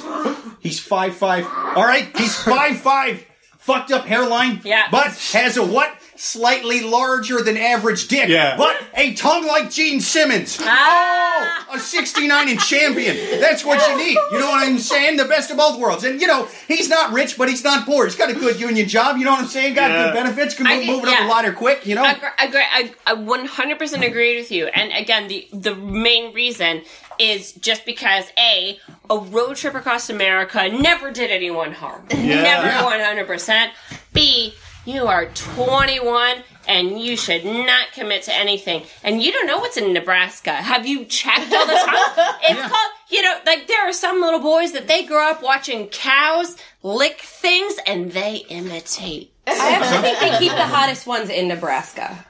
he's 0.60 0.80
five 0.80 1.14
five. 1.14 1.44
All 1.46 1.84
right, 1.84 2.08
he's 2.16 2.34
five 2.36 2.78
five. 2.78 3.24
Fucked 3.58 3.90
up 3.92 4.06
hairline. 4.06 4.60
Yeah. 4.64 4.86
But 4.90 5.08
has 5.32 5.56
a 5.56 5.66
what? 5.66 5.92
Slightly 6.16 6.80
larger 6.82 7.42
than 7.42 7.56
average 7.56 8.08
dick. 8.08 8.28
Yeah. 8.28 8.56
But 8.56 8.76
a 8.94 9.14
tongue 9.14 9.46
like 9.46 9.70
Gene 9.70 10.00
Simmons. 10.00 10.58
Ah. 10.60 11.66
Oh, 11.70 11.76
a 11.76 11.78
69 11.78 12.48
inch 12.48 12.66
champion. 12.68 13.16
That's 13.40 13.64
what 13.64 13.86
you 13.88 13.96
need. 13.98 14.18
You 14.32 14.38
know 14.38 14.48
what 14.48 14.66
I'm 14.66 14.78
saying? 14.78 15.16
The 15.18 15.24
best 15.26 15.50
of 15.50 15.56
both 15.58 15.78
worlds. 15.78 16.04
And 16.04 16.20
you 16.20 16.26
know, 16.26 16.48
he's 16.68 16.88
not 16.88 17.12
rich, 17.12 17.36
but 17.36 17.48
he's 17.48 17.62
not 17.64 17.84
poor. 17.86 18.04
He's 18.06 18.16
got 18.16 18.30
a 18.30 18.34
good 18.34 18.58
union 18.58 18.88
job. 18.88 19.18
You 19.18 19.24
know 19.24 19.32
what 19.32 19.40
I'm 19.40 19.46
saying? 19.48 19.74
Got 19.74 19.90
Yeah. 19.90 20.04
good 20.06 20.14
benefits. 20.14 20.54
Can 20.54 20.66
I 20.66 20.76
move, 20.76 20.84
did- 20.86 20.90
move 20.94 21.04
it 21.04 21.08
up 21.08 21.14
yeah. 21.18 21.22
the 21.26 21.30
ladder 21.32 21.52
quick. 21.52 21.86
You 21.86 21.94
know. 21.96 22.04
Agree, 22.10 22.28
agree, 22.38 22.62
I, 22.72 22.92
I 23.06 23.14
100% 23.14 24.06
agree 24.06 24.36
with 24.38 24.50
you. 24.50 24.66
And 24.68 24.92
again, 24.92 25.28
the 25.28 25.48
the 25.52 25.74
main 25.74 26.32
reason 26.32 26.82
is 27.18 27.52
just 27.52 27.84
because 27.84 28.24
a 28.38 28.78
a 29.10 29.18
road 29.18 29.56
trip 29.56 29.74
across 29.74 30.08
America 30.10 30.68
never 30.68 31.10
did 31.10 31.30
anyone 31.30 31.72
harm. 31.72 32.06
Never 32.10 32.26
Yeah. 32.66 32.82
100%. 32.82 33.70
B 34.12 34.54
you 34.86 35.06
are 35.06 35.26
21 35.26 36.42
and 36.68 37.00
you 37.00 37.16
should 37.16 37.44
not 37.44 37.92
commit 37.92 38.22
to 38.24 38.34
anything. 38.34 38.84
And 39.04 39.22
you 39.22 39.32
don't 39.32 39.46
know 39.46 39.58
what's 39.58 39.76
in 39.76 39.92
Nebraska. 39.92 40.52
Have 40.52 40.86
you 40.86 41.04
checked 41.04 41.52
all 41.52 41.66
the 41.66 41.74
time? 41.74 42.34
It's 42.42 42.58
Yeah. 42.58 42.68
called, 42.68 42.90
you 43.10 43.22
know, 43.22 43.38
like 43.44 43.66
there 43.66 43.88
are 43.88 43.92
some 43.92 44.20
little 44.20 44.40
boys 44.40 44.72
that 44.72 44.88
they 44.88 45.04
grow 45.04 45.30
up 45.30 45.42
watching 45.42 45.86
cows 45.88 46.56
lick 46.82 47.20
things 47.20 47.74
and 47.86 48.10
they 48.12 48.36
imitate. 48.48 49.32
I 49.46 49.72
actually 49.74 50.02
think 50.02 50.18
they 50.20 50.38
keep 50.38 50.52
the 50.52 50.64
hottest 50.66 51.06
ones 51.06 51.30
in 51.30 51.46
Nebraska. 51.48 52.24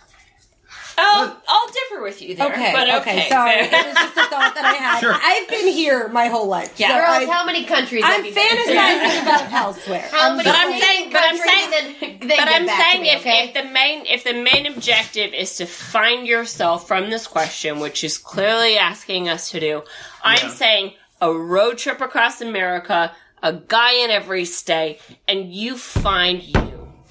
Um, 0.98 1.04
I'll, 1.04 1.42
I'll 1.46 1.68
differ 1.68 2.02
with 2.02 2.22
you 2.22 2.34
there. 2.34 2.50
Okay, 2.50 2.72
but 2.72 2.88
okay, 2.88 3.18
okay. 3.18 3.28
sorry. 3.28 3.66
fair. 3.66 3.80
It 3.80 3.86
was 3.86 3.94
just 3.94 4.16
a 4.16 4.30
thought 4.30 4.54
that 4.54 4.64
I 4.64 4.72
had. 4.74 5.00
Sure. 5.00 5.14
I've 5.14 5.46
been 5.48 5.68
here 5.68 6.08
my 6.08 6.28
whole 6.28 6.46
life. 6.48 6.72
Yeah. 6.78 6.88
so 6.88 6.94
Girls, 6.94 7.28
I, 7.28 7.32
how 7.34 7.44
many 7.44 7.64
countries 7.64 8.02
I'm 8.02 8.12
have 8.12 8.24
you 8.24 8.32
been 8.34 8.48
to? 8.48 8.56
fantasizing 8.62 9.22
about 9.22 9.52
elsewhere. 9.52 10.08
How 10.10 10.34
many 10.34 10.44
But 10.48 10.56
I'm 10.56 10.70
states, 10.70 10.86
saying- 10.86 11.12
but 11.12 11.22
I'm 11.22 11.36
saying- 11.36 11.70
then, 11.70 12.18
then 12.28 12.38
But 12.38 12.48
I'm 12.48 12.66
saying 12.66 13.02
me, 13.02 13.10
if, 13.10 13.20
okay? 13.20 13.44
if 13.48 13.54
the 13.54 13.64
main 13.70 14.06
if 14.06 14.24
the 14.24 14.32
main 14.32 14.64
objective 14.66 15.34
is 15.34 15.56
to 15.56 15.66
find 15.66 16.26
yourself 16.26 16.88
from 16.88 17.10
this 17.10 17.26
question, 17.26 17.78
which 17.80 18.02
is 18.02 18.16
clearly 18.16 18.78
asking 18.78 19.28
us 19.28 19.50
to 19.50 19.60
do, 19.60 19.82
I'm 20.24 20.48
saying 20.50 20.94
a 21.20 21.30
road 21.32 21.76
trip 21.78 22.00
across 22.00 22.40
America, 22.40 23.12
a 23.42 23.52
guy 23.52 23.92
in 24.02 24.10
every 24.10 24.46
state, 24.46 25.00
and 25.28 25.52
you 25.52 25.76
find 25.76 26.42
you. 26.42 26.65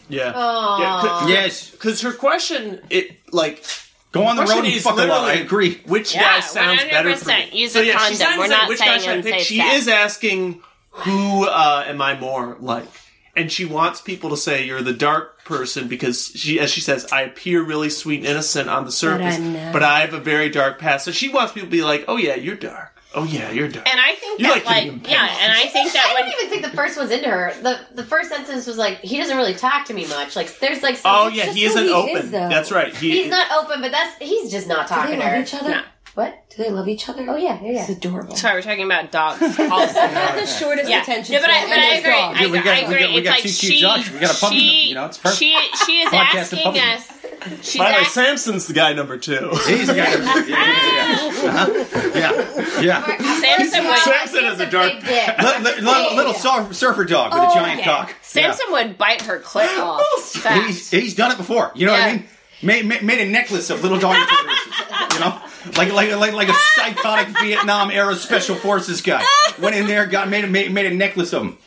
Yeah. 0.09 0.31
Aw. 0.35 1.27
Yeah. 1.27 1.33
yes. 1.33 1.69
Because 1.71 2.01
her 2.01 2.11
question, 2.13 2.81
it 2.89 3.17
like 3.33 3.63
Go 4.11 4.25
on 4.25 4.37
the 4.37 4.43
question 4.43 4.63
road 4.63 4.71
and 4.73 4.81
fuck 4.81 4.97
a 4.97 5.05
lot. 5.05 5.25
I 5.29 5.33
agree. 5.35 5.81
Which 5.87 6.15
Yeah, 6.15 6.21
guy 6.35 6.39
sounds 6.39 6.83
better 6.85 7.15
for 7.17 7.25
100%. 7.31 7.51
me? 7.51 7.59
Use 7.59 7.73
so 7.73 7.81
a 7.81 7.83
yeah, 7.83 7.93
condom. 7.97 8.09
she's 8.11 8.19
not 8.21 8.37
We're 8.37 8.47
saying 8.47 8.49
not 8.59 8.69
which 8.69 8.79
guy 8.79 8.97
saying 8.97 9.23
should 9.23 9.33
I 9.33 9.37
pick. 9.37 9.45
She 9.45 9.57
sex. 9.57 9.75
is 9.75 9.87
asking 9.89 10.61
who 10.91 11.45
uh, 11.47 11.83
am 11.87 12.01
I 12.01 12.17
more 12.17 12.55
like, 12.61 12.87
and 13.35 13.51
she 13.51 13.65
wants 13.65 13.99
people 13.99 14.29
to 14.29 14.37
say 14.37 14.65
you're 14.65 14.81
the 14.81 14.93
dark 14.93 15.43
person 15.43 15.89
because 15.89 16.27
she, 16.33 16.59
as 16.61 16.69
she 16.71 16.79
says, 16.79 17.05
I 17.11 17.23
appear 17.23 17.61
really 17.61 17.89
sweet 17.89 18.19
and 18.19 18.25
innocent 18.27 18.69
on 18.69 18.85
the 18.85 18.91
surface, 18.93 19.35
I'm 19.35 19.73
but 19.73 19.83
I 19.83 19.99
have 19.99 20.13
a 20.13 20.19
very 20.19 20.47
dark 20.49 20.79
past. 20.79 21.03
So 21.03 21.11
she 21.11 21.27
wants 21.27 21.51
people 21.51 21.67
to 21.67 21.71
be 21.71 21.83
like, 21.83 22.05
oh 22.07 22.15
yeah, 22.15 22.35
you're 22.35 22.55
dark. 22.55 22.94
Oh 23.17 23.23
yeah, 23.23 23.49
you're 23.51 23.67
done. 23.69 23.83
And 23.87 23.99
I 23.99 24.13
think 24.15 24.39
You 24.41 24.47
that 24.47 24.65
like 24.65 24.91
like, 24.91 25.09
yeah, 25.09 25.37
and 25.41 25.51
I 25.51 25.67
think 25.67 25.93
that 25.93 26.05
I 26.05 26.13
that 26.21 26.29
don't 26.29 26.39
even 26.41 26.49
think 26.49 26.63
the 26.69 26.75
first 26.77 26.97
one's 26.97 27.11
into 27.11 27.29
her. 27.29 27.53
The 27.61 27.79
the 27.95 28.03
first 28.03 28.29
sentence 28.29 28.67
was 28.67 28.77
like, 28.77 28.99
he 28.99 29.17
doesn't 29.17 29.35
really 29.37 29.53
talk 29.53 29.85
to 29.85 29.93
me 29.93 30.05
much. 30.07 30.35
Like, 30.35 30.59
there's 30.59 30.83
like, 30.83 30.97
some, 30.97 31.11
oh 31.15 31.27
yeah, 31.29 31.45
he 31.45 31.63
isn't 31.65 31.83
he 31.85 31.91
open. 31.93 32.17
is. 32.17 32.31
That's 32.31 32.71
right. 32.71 32.93
He, 32.95 33.21
He's 33.23 33.31
not 33.31 33.49
open, 33.63 33.81
but 33.81 33.91
that's 33.91 34.17
he's 34.17 34.51
just 34.51 34.67
not 34.67 34.87
Do 34.87 34.95
talking 34.95 35.11
they 35.19 35.23
to 35.23 35.29
her. 35.29 35.37
love 35.37 35.47
each 35.47 35.53
other? 35.53 35.69
No. 35.69 35.81
What? 36.15 36.49
Do 36.49 36.63
they 36.63 36.69
love 36.69 36.87
each 36.87 37.09
other? 37.09 37.25
Oh 37.29 37.35
yeah, 37.35 37.59
yeah, 37.61 37.71
yeah. 37.71 37.81
It's 37.81 37.89
adorable. 37.89 38.35
sorry, 38.37 38.55
we're 38.55 38.61
talking 38.61 38.85
about 38.85 39.11
dogs 39.11 39.41
oh, 39.59 39.69
also. 39.69 39.93
the 39.93 40.45
shortest 40.45 40.89
Yeah, 40.89 41.01
attention 41.01 41.35
no, 41.35 41.41
but 41.41 41.49
I, 41.49 41.61
but 41.67 41.77
I 41.77 41.93
agree. 41.95 42.11
dog. 42.11 42.35
I, 42.35 42.41
Yeah, 42.41 42.51
we 42.51 42.57
got- 42.59 42.67
I 42.67 42.79
we 42.79 42.85
agree. 42.85 42.99
got- 42.99 43.09
we 43.11 43.17
it's 43.17 43.27
got 43.27 43.31
like 43.31 43.41
two 43.43 43.49
cute 43.49 43.73
she, 43.73 43.81
dogs. 43.81 44.11
We 44.11 44.19
gotta 44.19 44.39
puppy 44.39 44.59
she, 44.59 44.87
you 44.89 44.95
know, 44.95 45.05
it's 45.07 45.17
perfect. 45.17 45.39
she, 45.39 45.57
she 45.85 46.01
is 46.01 46.09
Podcast 46.13 46.35
asking 46.35 46.79
us. 46.79 47.24
She's 47.61 47.77
by 47.77 47.89
the 47.89 47.95
way, 47.95 47.99
asking. 48.01 48.23
Samson's 48.23 48.67
the 48.67 48.73
guy 48.73 48.93
number 48.93 49.17
two. 49.17 49.49
He's 49.67 49.87
the 49.87 49.93
guy. 49.95 50.05
Yeah, 50.45 50.45
yeah, 50.45 51.43
yeah. 51.43 51.49
Uh-huh. 51.49 52.11
yeah. 52.15 52.81
yeah. 52.81 53.39
Samson 53.39 53.83
would, 53.85 53.97
Samson 53.99 54.43
has 54.43 54.59
a 54.59 54.69
dark- 54.69 54.93
big 54.93 55.05
dick. 55.05 55.37
Li- 55.39 55.63
li- 55.63 55.81
li- 55.81 56.15
little 56.15 56.33
surf- 56.33 56.75
surfer 56.75 57.03
dog 57.05 57.33
with 57.33 57.43
a 57.43 57.53
giant 57.53 57.79
yeah. 57.79 57.85
cock. 57.85 58.15
Samson 58.21 58.65
would 58.71 58.97
bite 58.97 59.21
her 59.23 59.39
clit 59.39 59.77
off. 59.79 60.43
He's, 60.65 60.89
he's 60.91 61.15
done 61.15 61.31
it 61.31 61.37
before. 61.37 61.71
You 61.75 61.87
know 61.87 61.93
what 61.93 62.01
I 62.01 62.13
mean? 62.13 62.25
Made, 62.63 62.85
made, 62.85 63.03
made 63.03 63.27
a 63.27 63.29
necklace 63.29 63.69
of 63.69 63.83
little 63.83 63.99
doggy 63.99 64.19
tortoises. 64.25 65.13
You 65.13 65.19
know, 65.19 65.41
like 65.77 65.91
like 65.93 66.11
like 66.15 66.33
like 66.33 66.49
a 66.49 66.53
psychotic 66.53 67.37
Vietnam 67.39 67.91
era 67.91 68.15
special 68.15 68.55
forces 68.55 69.01
guy 69.01 69.23
went 69.61 69.75
in 69.75 69.87
there, 69.87 70.05
got 70.07 70.29
made 70.29 70.45
a, 70.45 70.47
made, 70.47 70.71
made 70.71 70.85
a 70.85 70.93
necklace 70.95 71.33
of 71.33 71.43
them. 71.43 71.57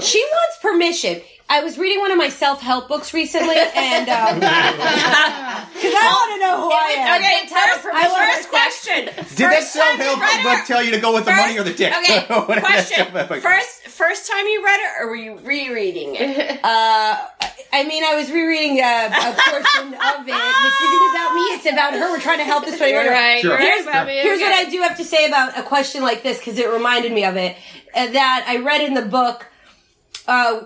She 0.00 0.24
wants 0.32 0.58
permission. 0.62 1.20
I 1.50 1.62
was 1.62 1.78
reading 1.78 2.00
one 2.00 2.10
of 2.12 2.18
my 2.18 2.28
self 2.28 2.60
help 2.60 2.88
books 2.88 3.14
recently, 3.14 3.56
and 3.56 4.04
because 4.04 4.44
I 5.96 6.12
want 6.12 6.32
to 6.36 6.40
know 6.44 6.60
who 6.60 6.70
I 6.70 6.92
am. 7.00 7.16
Okay, 7.16 7.48
first, 7.48 7.88
I 7.88 8.36
first 8.36 8.48
question. 8.50 9.06
Did 9.34 9.50
that 9.50 9.64
self 9.64 9.96
help 9.96 10.20
book 10.44 10.66
tell 10.66 10.84
you 10.84 10.90
to 10.90 11.00
go 11.00 11.14
with 11.14 11.24
the 11.24 11.32
money 11.32 11.58
or 11.58 11.62
the 11.64 11.72
dick? 11.72 11.94
Okay, 11.96 12.26
What 12.28 12.48
did 12.56 12.64
that 12.64 12.64
question. 12.64 13.40
First, 13.40 13.88
first 13.88 14.30
time 14.30 14.44
you 14.44 14.62
read 14.62 14.78
it, 14.78 14.90
or 15.00 15.08
were 15.08 15.16
you 15.16 15.38
rereading 15.38 16.16
it? 16.16 16.60
Uh, 16.68 17.16
I 17.72 17.84
mean, 17.84 18.02
I 18.04 18.14
was 18.14 18.30
rereading 18.30 18.78
a, 18.80 19.08
a 19.08 19.32
portion 19.32 19.94
of 19.94 20.28
it. 20.28 20.36
This 20.62 20.80
isn't 20.84 21.10
about 21.10 21.34
me; 21.34 21.40
it's 21.56 21.66
about 21.66 21.92
her. 21.94 22.10
We're 22.10 22.20
trying 22.20 22.38
to 22.38 22.44
help 22.44 22.64
this. 22.66 22.78
You're 22.78 23.10
right. 23.10 23.40
Sure. 23.40 23.56
Here's, 23.56 23.86
right, 23.86 24.06
Bobbi, 24.06 24.22
here's 24.22 24.40
what 24.40 24.52
I 24.52 24.68
do 24.68 24.82
have 24.82 24.96
to 24.98 25.04
say 25.04 25.26
about 25.26 25.56
a 25.56 25.62
question 25.62 26.02
like 26.02 26.22
this 26.22 26.38
because 26.38 26.58
it 26.58 26.68
reminded 26.68 27.12
me 27.12 27.24
of 27.24 27.36
it. 27.36 27.56
Uh, 27.94 28.08
that 28.08 28.44
I 28.46 28.58
read 28.58 28.82
in 28.82 28.92
the 28.94 29.02
book. 29.02 29.46
Uh, 30.26 30.62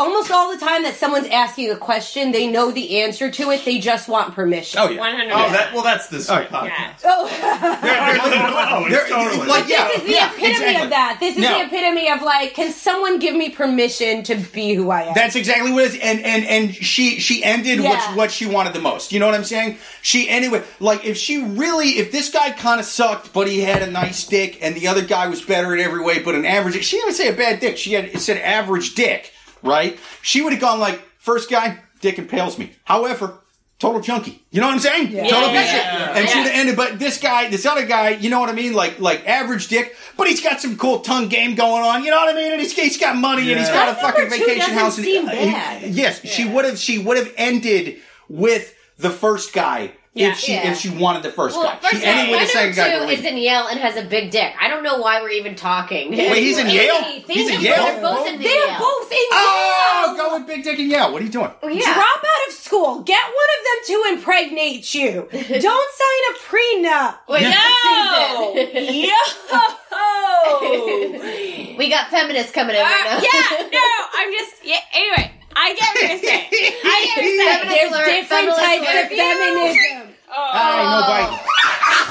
almost 0.00 0.30
all 0.30 0.50
the 0.52 0.58
time 0.58 0.82
that 0.84 0.96
someone's 0.96 1.28
asking 1.28 1.70
a 1.70 1.76
question, 1.76 2.32
they 2.32 2.46
know 2.46 2.70
the 2.70 3.00
answer 3.02 3.30
to 3.30 3.50
it. 3.50 3.64
They 3.64 3.78
just 3.78 4.08
want 4.08 4.34
permission. 4.34 4.80
Oh 4.80 4.88
yeah. 4.88 4.98
One 4.98 5.14
hundred. 5.14 5.32
Oh, 5.32 5.50
that 5.52 5.72
well, 5.74 5.82
that's 5.84 6.08
this 6.08 6.28
oh, 6.30 6.34
All 6.34 6.40
right. 6.40 6.48
podcast. 6.48 7.02
Oh, 7.04 7.28
Oh, 8.72 8.86
it's 8.86 8.94
There- 8.94 9.08
totally. 9.08 9.46
like 9.46 9.68
yeah, 9.68 9.88
this 9.88 9.98
is 9.98 10.02
the 10.04 10.12
yeah, 10.12 10.30
epitome 10.32 10.50
exactly. 10.52 10.82
of 10.84 10.90
that. 10.90 11.16
This 11.20 11.36
is 11.36 11.42
No. 11.42 11.58
the 11.58 11.66
epitome 11.66 12.10
of 12.10 12.22
like, 12.22 12.54
can 12.54 12.72
someone 12.72 13.18
give 13.18 13.34
me 13.34 13.50
permission 13.50 14.22
to 14.24 14.36
be 14.36 14.74
who 14.74 14.90
I 14.90 15.02
am? 15.02 15.12
That's 15.14 15.36
exactly 15.36 15.72
what 15.72 15.84
it 15.84 15.94
is, 15.94 16.00
and 16.00 16.20
and 16.24 16.44
and 16.44 16.74
she 16.74 17.18
she 17.20 17.42
ended 17.44 17.80
Yeah. 17.80 17.90
what 17.90 18.16
what 18.16 18.30
she 18.30 18.46
wanted 18.46 18.72
the 18.72 18.80
most. 18.80 19.12
You 19.12 19.20
know 19.20 19.26
what 19.26 19.34
I'm 19.34 19.44
saying? 19.44 19.78
She 20.02 20.28
ended 20.28 20.50
with 20.52 20.66
like 20.80 21.04
if 21.04 21.16
she 21.16 21.42
really 21.42 21.98
if 21.98 22.12
this 22.12 22.30
guy 22.30 22.50
kind 22.52 22.80
of 22.80 22.86
sucked, 22.86 23.32
but 23.32 23.48
he 23.48 23.60
had 23.60 23.82
a 23.82 23.90
nice 23.90 24.26
dick, 24.26 24.58
and 24.62 24.74
the 24.74 24.88
other 24.88 25.02
guy 25.04 25.28
was 25.28 25.42
better 25.42 25.74
in 25.74 25.80
every 25.80 26.00
way, 26.02 26.20
but 26.22 26.34
an 26.34 26.44
average. 26.44 26.82
She 26.84 26.96
didn't 26.96 27.14
say 27.14 27.28
a 27.28 27.32
bad 27.36 27.60
dick. 27.60 27.76
She 27.76 27.92
had 27.94 28.06
it 28.06 28.20
said 28.20 28.38
average 28.38 28.94
dick, 28.94 29.32
right? 29.62 29.98
She 30.22 30.42
would 30.42 30.52
have 30.52 30.60
gone 30.60 30.80
like 30.80 31.00
first 31.18 31.50
guy, 31.50 31.78
dick 32.00 32.18
impales 32.18 32.58
me. 32.58 32.72
However. 32.84 33.34
Total 33.78 34.02
junkie, 34.02 34.44
you 34.50 34.60
know 34.60 34.66
what 34.66 34.74
I'm 34.74 34.78
saying? 34.78 35.06
Total 35.06 35.24
Yeah, 35.24 35.30
piece 35.30 35.70
of 35.70 35.70
shit. 35.70 35.84
yeah, 35.84 36.10
and 36.14 36.24
yeah. 36.26 36.30
she'd 36.30 36.38
have 36.40 36.52
ended. 36.52 36.76
But 36.76 36.98
this 36.98 37.16
guy, 37.18 37.48
this 37.48 37.64
other 37.64 37.86
guy, 37.86 38.10
you 38.10 38.28
know 38.28 38.38
what 38.38 38.50
I 38.50 38.52
mean? 38.52 38.74
Like, 38.74 39.00
like 39.00 39.26
average 39.26 39.68
dick, 39.68 39.96
but 40.18 40.26
he's 40.26 40.42
got 40.42 40.60
some 40.60 40.76
cool 40.76 40.98
tongue 41.00 41.28
game 41.28 41.54
going 41.54 41.82
on. 41.82 42.04
You 42.04 42.10
know 42.10 42.18
what 42.18 42.28
I 42.28 42.34
mean? 42.38 42.52
And 42.52 42.60
he's, 42.60 42.74
he's 42.76 42.98
got 43.00 43.16
money 43.16 43.50
and 43.50 43.58
he's 43.58 43.70
got 43.70 43.88
a 43.88 43.94
fucking 43.98 44.24
two 44.24 44.44
vacation 44.44 44.74
house. 44.74 44.98
And, 44.98 45.04
seem 45.06 45.26
and- 45.30 45.52
bad. 45.52 45.82
yes, 45.94 46.22
she 46.26 46.46
would 46.46 46.66
have. 46.66 46.78
She 46.78 46.98
would 46.98 47.16
have 47.16 47.32
ended 47.38 48.02
with 48.28 48.76
the 48.98 49.08
first 49.08 49.54
guy 49.54 49.92
Yeah. 50.12 50.30
if 50.32 50.38
she 50.38 50.52
Yeah. 50.54 50.72
if 50.72 50.78
she 50.80 50.88
wanted 50.90 51.22
the 51.22 51.30
first 51.30 51.56
Well, 51.56 51.66
guy. 51.66 51.76
first 51.76 51.92
She 51.92 51.98
of 52.02 52.04
all, 52.04 52.10
ended 52.20 52.30
with 52.32 52.40
the 52.40 52.46
second 52.52 52.74
guy. 52.74 52.90
two 52.92 52.98
believe 53.00 53.18
is 53.20 53.24
in 53.24 53.36
Yale 53.38 53.68
and 53.68 53.78
has 53.78 53.96
a 53.96 54.02
big 54.02 54.30
dick. 54.32 54.52
I 54.60 54.66
don't 54.68 54.82
know 54.82 54.96
why 54.98 55.22
we're 55.22 55.30
even 55.30 55.54
talking. 55.54 56.10
Wait, 56.10 56.42
he's 56.42 56.58
in 56.58 56.68
Yale? 56.68 57.00
He's 57.28 57.48
in 57.48 57.60
Yale? 57.60 57.76
They're 57.84 58.00
both 58.02 58.26
in 58.26 58.38
the 58.38 58.42
They're 58.44 58.66
Yale. 58.66 58.78
both 58.80 59.12
in 59.12 59.18
Oh, 59.32 60.04
Yale. 60.08 60.16
go 60.16 60.34
with 60.38 60.46
Big 60.48 60.64
Dick 60.64 60.78
and 60.80 60.90
Yale. 60.90 61.12
What 61.12 61.22
are 61.22 61.24
you 61.24 61.30
doing? 61.30 61.52
Yeah. 61.62 61.94
Drop 61.94 62.18
out 62.18 62.48
of 62.48 62.52
school. 62.54 62.98
Get 63.02 63.22
one 63.22 63.50
of 63.56 63.64
them 63.66 63.78
to 63.86 64.04
impregnate 64.16 64.92
you. 64.94 65.28
Don't 65.32 65.90
sign 66.02 66.22
a 66.28 66.32
prenup. 66.42 67.14
Wait, 67.28 67.42
No! 67.42 68.52
Susan. 68.54 68.94
Yo! 69.04 69.14
we 71.78 71.88
got 71.88 72.08
feminists 72.10 72.52
coming 72.52 72.76
in 72.76 72.82
right 72.82 73.04
now. 73.06 73.18
Uh, 73.18 73.22
yeah, 73.22 73.68
no, 73.72 73.78
I'm 74.14 74.32
just. 74.32 74.64
Yeah, 74.64 74.78
anyway, 74.94 75.32
I 75.60 75.74
get 75.76 75.92
what 75.92 76.08
you're 76.08 76.24
saying. 76.24 76.48
I 76.48 76.98
get 77.04 77.16
what 77.16 77.24
you're 77.24 77.36
saying. 77.44 77.68
There's 77.68 77.92
different 78.24 78.56
types 78.56 78.88
of 78.88 79.08
feminism. 79.12 80.16
Hey, 80.24 80.82
no 80.88 81.00
bite. 81.04 81.28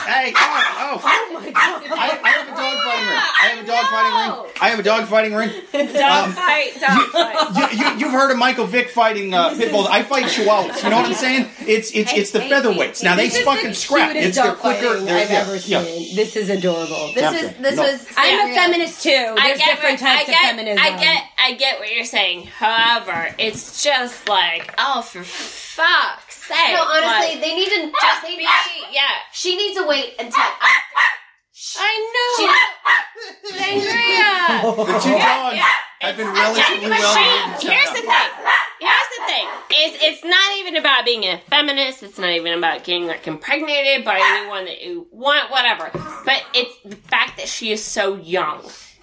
Hey, 0.09 0.33
oh, 0.35 0.75
oh. 0.79 1.01
Oh 1.03 1.39
my 1.39 1.45
god. 1.51 1.53
I, 1.55 2.19
I 2.23 2.29
have 2.29 2.47
a 2.47 2.51
dog 2.51 2.77
fighting 2.83 3.09
ring. 3.09 3.19
I 3.39 3.47
have 3.49 3.59
a 3.63 3.67
dog 3.67 3.85
fighting 3.85 4.13
ring. 4.43 4.53
I 4.61 4.69
have 4.69 4.79
a 4.79 4.83
dog 4.83 5.05
fighting 5.07 5.33
ring. 5.35 5.49
Don't 5.99 6.31
fight, 6.33 6.71
don't 6.79 7.11
fight. 7.11 7.73
You, 7.73 7.77
you, 7.91 7.97
you've 7.99 8.11
heard 8.11 8.31
of 8.31 8.37
Michael 8.37 8.65
Vick 8.65 8.89
fighting 8.89 9.33
uh, 9.33 9.55
pit 9.55 9.71
bulls. 9.71 9.87
I 9.89 10.03
fight 10.03 10.25
chihuahuas. 10.25 10.83
You 10.83 10.89
know 10.89 10.97
what 10.97 11.05
I'm 11.05 11.13
saying? 11.13 11.47
It's 11.61 11.91
it's 11.93 12.11
it's 12.13 12.31
the 12.31 12.39
featherweights. 12.39 13.03
Now 13.03 13.15
they 13.15 13.27
This 13.29 13.37
is 13.37 13.45
fucking 13.45 13.69
the 13.69 13.73
scrap. 13.75 14.11
cutest 14.11 14.27
It's 14.29 14.37
their 14.37 14.47
dog 14.47 14.57
quicker. 14.57 14.87
fighting 14.89 15.05
they're- 15.05 15.17
I've 15.17 15.29
yeah, 15.31 15.39
ever 15.41 15.55
yeah. 15.57 15.83
seen. 15.83 16.15
This 16.15 16.35
is 16.35 16.49
adorable. 16.49 17.11
This 17.13 17.21
Yeah. 17.21 17.31
was 17.31 17.41
this 17.57 17.75
No. 17.75 17.83
was. 17.83 18.05
I'm 18.17 18.49
a 18.49 18.53
feminist 18.55 19.03
too. 19.03 19.09
I 19.37 19.47
There's 19.47 19.59
get 19.59 19.65
different 19.75 20.01
what, 20.01 20.09
types 20.09 20.29
I 20.29 20.31
get, 20.31 20.43
of 20.43 20.49
feminism. 20.57 20.83
I 20.83 20.89
get, 20.99 21.23
I 21.41 21.53
get 21.53 21.79
what 21.79 21.93
you're 21.93 22.05
saying. 22.05 22.47
However, 22.47 23.33
it's 23.37 23.83
just 23.83 24.27
like, 24.27 24.73
oh, 24.77 25.01
for 25.01 25.23
fuck's 25.23 26.28
sake! 26.49 26.73
No, 26.73 26.83
honestly, 26.83 27.37
like, 27.37 27.41
they 27.41 27.53
need 27.55 27.69
to 27.69 27.79
just 27.93 28.01
just. 28.01 28.21
They, 28.25 28.35
be, 28.37 28.47
yeah. 28.91 29.21
she 29.31 29.55
needs 29.55 29.77
to 29.77 29.85
wait 29.87 30.15
until. 30.19 30.41
I 31.77 31.91
know. 32.13 32.49
Sangria. 33.51 34.85
The 34.85 34.99
two 34.99 35.11
dogs 35.11 35.55
yeah. 35.55 35.67
have 36.01 36.17
been 36.17 36.27
It's- 36.27 36.55
relatively 36.57 36.89
but 36.89 36.99
well. 36.99 37.59
she- 37.59 37.67
Here's 37.67 37.89
the 37.89 38.01
thing. 38.01 38.29
Here's 38.79 39.09
the 39.17 39.25
thing. 39.25 39.47
Is 39.75 39.97
it's 40.01 40.23
not 40.23 40.57
even 40.57 40.77
about 40.77 41.03
being 41.05 41.23
a 41.25 41.37
feminist. 41.49 42.01
It's 42.03 42.17
not 42.17 42.29
even 42.29 42.57
about 42.57 42.83
getting 42.85 43.07
like 43.07 43.27
impregnated 43.27 44.05
by 44.05 44.19
anyone 44.21 44.65
that 44.65 44.81
you 44.81 45.07
want, 45.11 45.51
whatever. 45.51 45.89
But 46.25 46.43
it's 46.53 46.75
the 46.85 46.95
fact 46.95 47.37
that 47.37 47.47
she 47.47 47.71
is 47.71 47.83
so 47.83 48.15
young. 48.15 48.61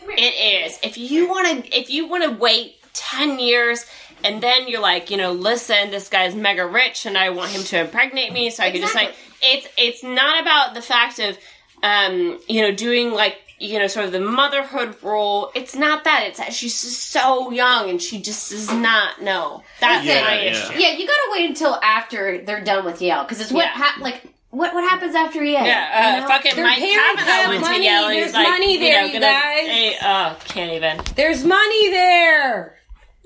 It 0.09 0.67
is. 0.67 0.79
If 0.83 0.97
you 0.97 1.29
want 1.29 1.65
to, 1.65 1.77
if 1.79 1.91
you 1.91 2.07
want 2.09 2.25
to 2.25 2.31
wait 2.31 2.77
ten 2.95 3.39
years. 3.39 3.85
And 4.27 4.43
then 4.43 4.69
you're 4.69 4.81
like, 4.81 5.11
you 5.11 5.17
know, 5.17 5.33
listen, 5.33 5.91
this 5.91 6.09
guy's 6.09 6.35
mega 6.35 6.67
rich, 6.67 7.07
and 7.07 7.17
I 7.17 7.31
want 7.31 7.51
him 7.53 7.63
to 7.65 7.81
impregnate 7.81 8.33
me, 8.33 8.51
so 8.51 8.63
I 8.65 8.71
can 8.71 8.81
just 8.81 8.95
like, 8.95 9.15
it's 9.43 9.69
it's 9.79 10.03
not 10.03 10.41
about 10.43 10.75
the 10.75 10.83
fact 10.83 11.19
of, 11.19 11.39
um, 11.83 12.39
you 12.49 12.63
know, 12.63 12.73
doing 12.73 13.13
like 13.13 13.39
you 13.59 13.79
know, 13.79 13.87
sort 13.87 14.05
of 14.05 14.13
the 14.13 14.21
motherhood 14.21 14.95
role. 15.03 15.51
It's 15.55 15.75
not 15.75 16.05
that. 16.05 16.25
It's 16.27 16.39
that 16.39 16.53
she's 16.53 16.83
just 16.83 17.09
so 17.11 17.51
young 17.51 17.89
and 17.89 18.03
she 18.03 18.21
just 18.21 18.51
does 18.51 18.71
not 18.71 19.23
know. 19.23 19.63
That's 19.81 20.05
Yeah, 20.05 20.21
my 20.25 20.43
yeah. 20.43 20.51
issue. 20.51 20.73
Yeah, 20.79 20.91
you 20.93 21.07
gotta 21.07 21.29
wait 21.33 21.49
until 21.49 21.75
after 21.77 22.45
they're 22.45 22.63
done 22.63 22.85
with 22.85 23.01
Yale 23.01 23.23
because 23.23 23.41
it's 23.41 23.51
what 23.51 23.65
Yeah. 23.65 23.73
hap- 23.73 24.01
like 24.01 24.21
what 24.51 24.75
what 24.75 24.85
happens 24.87 25.15
after 25.15 25.43
Yale. 25.43 25.65
Yeah, 25.65 25.89
uh, 25.91 26.15
you 26.17 26.21
know? 26.21 26.29
fucking 26.29 26.55
Their 26.55 26.67
Mike 26.67 26.81
parents 26.81 27.23
Kavanaugh 27.23 27.49
went 27.49 27.61
money. 27.63 27.79
to 27.79 27.85
Yale. 27.85 28.09
There's 28.09 28.33
like, 28.35 28.49
money 28.49 28.77
there, 28.77 29.01
know, 29.01 29.07
you 29.07 29.13
gonna- 29.15 29.27
guys. 29.27 29.67
Hey, 29.67 29.97
oh, 30.03 30.37
can't 30.49 30.73
even. 30.73 31.01
There's 31.15 31.43
money 31.43 31.91
there. 31.91 32.75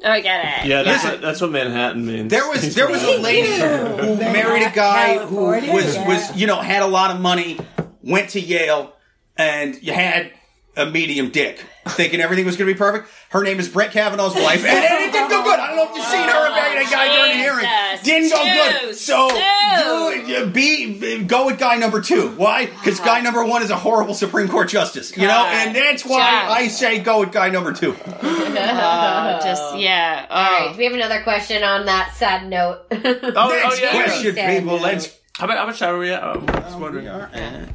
Oh, 0.02 0.10
I 0.10 0.20
get 0.20 0.62
it. 0.62 0.66
Yeah, 0.66 0.82
that's, 0.82 1.04
Listen. 1.04 1.20
that's 1.20 1.40
what 1.40 1.50
Manhattan 1.50 2.06
means. 2.06 2.30
There 2.30 2.48
was 2.48 2.74
there 2.74 2.88
was 2.88 3.02
a 3.02 3.18
lady 3.18 3.48
who 3.50 4.16
married 4.16 4.62
a 4.62 4.70
guy 4.70 5.18
who 5.18 5.36
California, 5.36 5.72
was 5.72 5.94
yeah. 5.94 6.08
was 6.08 6.36
you 6.36 6.46
know 6.46 6.56
had 6.56 6.82
a 6.82 6.86
lot 6.86 7.10
of 7.10 7.20
money, 7.20 7.58
went 8.02 8.30
to 8.30 8.40
Yale, 8.40 8.94
and 9.36 9.80
you 9.82 9.92
had 9.92 10.32
a 10.76 10.86
medium 10.86 11.30
dick, 11.30 11.64
thinking 11.90 12.20
everything 12.20 12.46
was 12.46 12.56
going 12.56 12.68
to 12.68 12.74
be 12.74 12.78
perfect. 12.78 13.08
Her 13.30 13.42
name 13.44 13.60
is 13.60 13.68
Brett 13.68 13.92
Kavanaugh's 13.92 14.34
wife, 14.34 14.64
and, 14.64 14.68
and 14.68 15.04
it 15.08 15.12
didn't 15.12 15.30
go 15.30 15.42
good. 15.44 15.58
I 15.60 15.68
don't 15.68 15.76
know 15.76 15.88
if 15.90 15.96
you've 15.96 16.04
seen 16.06 16.28
her 16.28 16.46
and 16.46 16.54
married 16.54 16.78
that 16.78 16.90
guy 16.90 17.14
during 17.14 17.32
the 17.32 17.42
hearing. 17.42 17.66
Didn't 18.02 18.30
go 18.30 18.42
good. 18.86 18.96
So 18.96 19.28
two. 19.30 20.30
you, 20.32 20.38
you 20.40 20.46
be 20.46 21.24
go 21.24 21.46
with 21.46 21.58
guy 21.58 21.76
number 21.76 22.00
two. 22.00 22.30
Why? 22.32 22.66
Because 22.66 22.98
guy 23.00 23.20
number 23.20 23.44
one 23.44 23.62
is 23.62 23.70
a 23.70 23.76
horrible 23.76 24.14
Supreme 24.14 24.48
Court 24.48 24.68
justice. 24.68 25.16
You 25.16 25.26
know, 25.28 25.46
and 25.46 25.74
that's 25.76 26.04
why 26.04 26.18
Just- 26.18 26.50
I 26.56 26.68
say 26.68 26.98
go 27.00 27.20
with 27.20 27.32
guy 27.32 27.50
number 27.50 27.72
two. 27.72 27.94
Uh, 28.02 29.40
just 29.42 29.76
yeah. 29.78 30.26
All 30.28 30.42
right, 30.42 30.66
Oh. 30.68 30.72
do 30.72 30.78
we 30.78 30.84
have 30.84 30.92
another 30.94 31.22
question 31.22 31.62
on 31.62 31.86
that 31.86 32.14
sad 32.14 32.48
note? 32.48 32.80
Oh, 32.90 32.96
oh, 33.36 33.48
Next 33.62 33.80
yeah. 33.80 33.90
question, 33.92 34.34
Sad 34.34 34.60
people. 34.60 34.76
note. 34.76 34.82
Let's. 34.82 35.19
How 35.40 35.46
about 35.46 35.56
how 35.56 35.66
much 35.68 35.78
time 35.78 35.88
oh, 35.88 35.96
are 35.96 35.98
we 35.98 36.10
at? 36.10 36.22
I 36.22 36.36
was 36.36 36.74
wondering. 36.74 37.06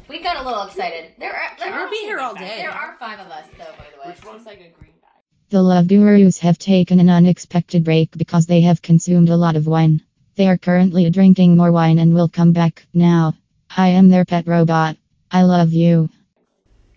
we 0.08 0.22
got 0.22 0.36
a 0.36 0.46
little 0.46 0.68
excited. 0.68 1.10
There 1.18 1.34
are 1.34 1.50
there 1.58 1.74
I'll 1.74 1.86
are, 1.86 1.90
be 1.90 1.96
here 1.96 2.20
all 2.20 2.32
day. 2.32 2.58
There 2.58 2.70
are 2.70 2.94
five 3.00 3.18
of 3.18 3.26
us 3.26 3.44
though, 3.58 3.64
by 3.76 3.86
the 3.92 4.08
way. 4.08 4.32
Looks 4.32 4.46
like 4.46 4.58
a 4.58 4.70
green 4.78 4.92
bag. 5.02 5.24
The 5.48 5.62
Love 5.62 5.88
Gurus 5.88 6.38
have 6.38 6.58
taken 6.58 7.00
an 7.00 7.10
unexpected 7.10 7.82
break 7.82 8.16
because 8.16 8.46
they 8.46 8.60
have 8.60 8.82
consumed 8.82 9.30
a 9.30 9.36
lot 9.36 9.56
of 9.56 9.66
wine. 9.66 10.00
They 10.36 10.46
are 10.46 10.56
currently 10.56 11.10
drinking 11.10 11.56
more 11.56 11.72
wine 11.72 11.98
and 11.98 12.14
will 12.14 12.28
come 12.28 12.52
back 12.52 12.86
now. 12.94 13.34
I 13.76 13.88
am 13.88 14.10
their 14.10 14.24
pet 14.24 14.46
robot. 14.46 14.96
I 15.32 15.42
love 15.42 15.72
you. 15.72 16.08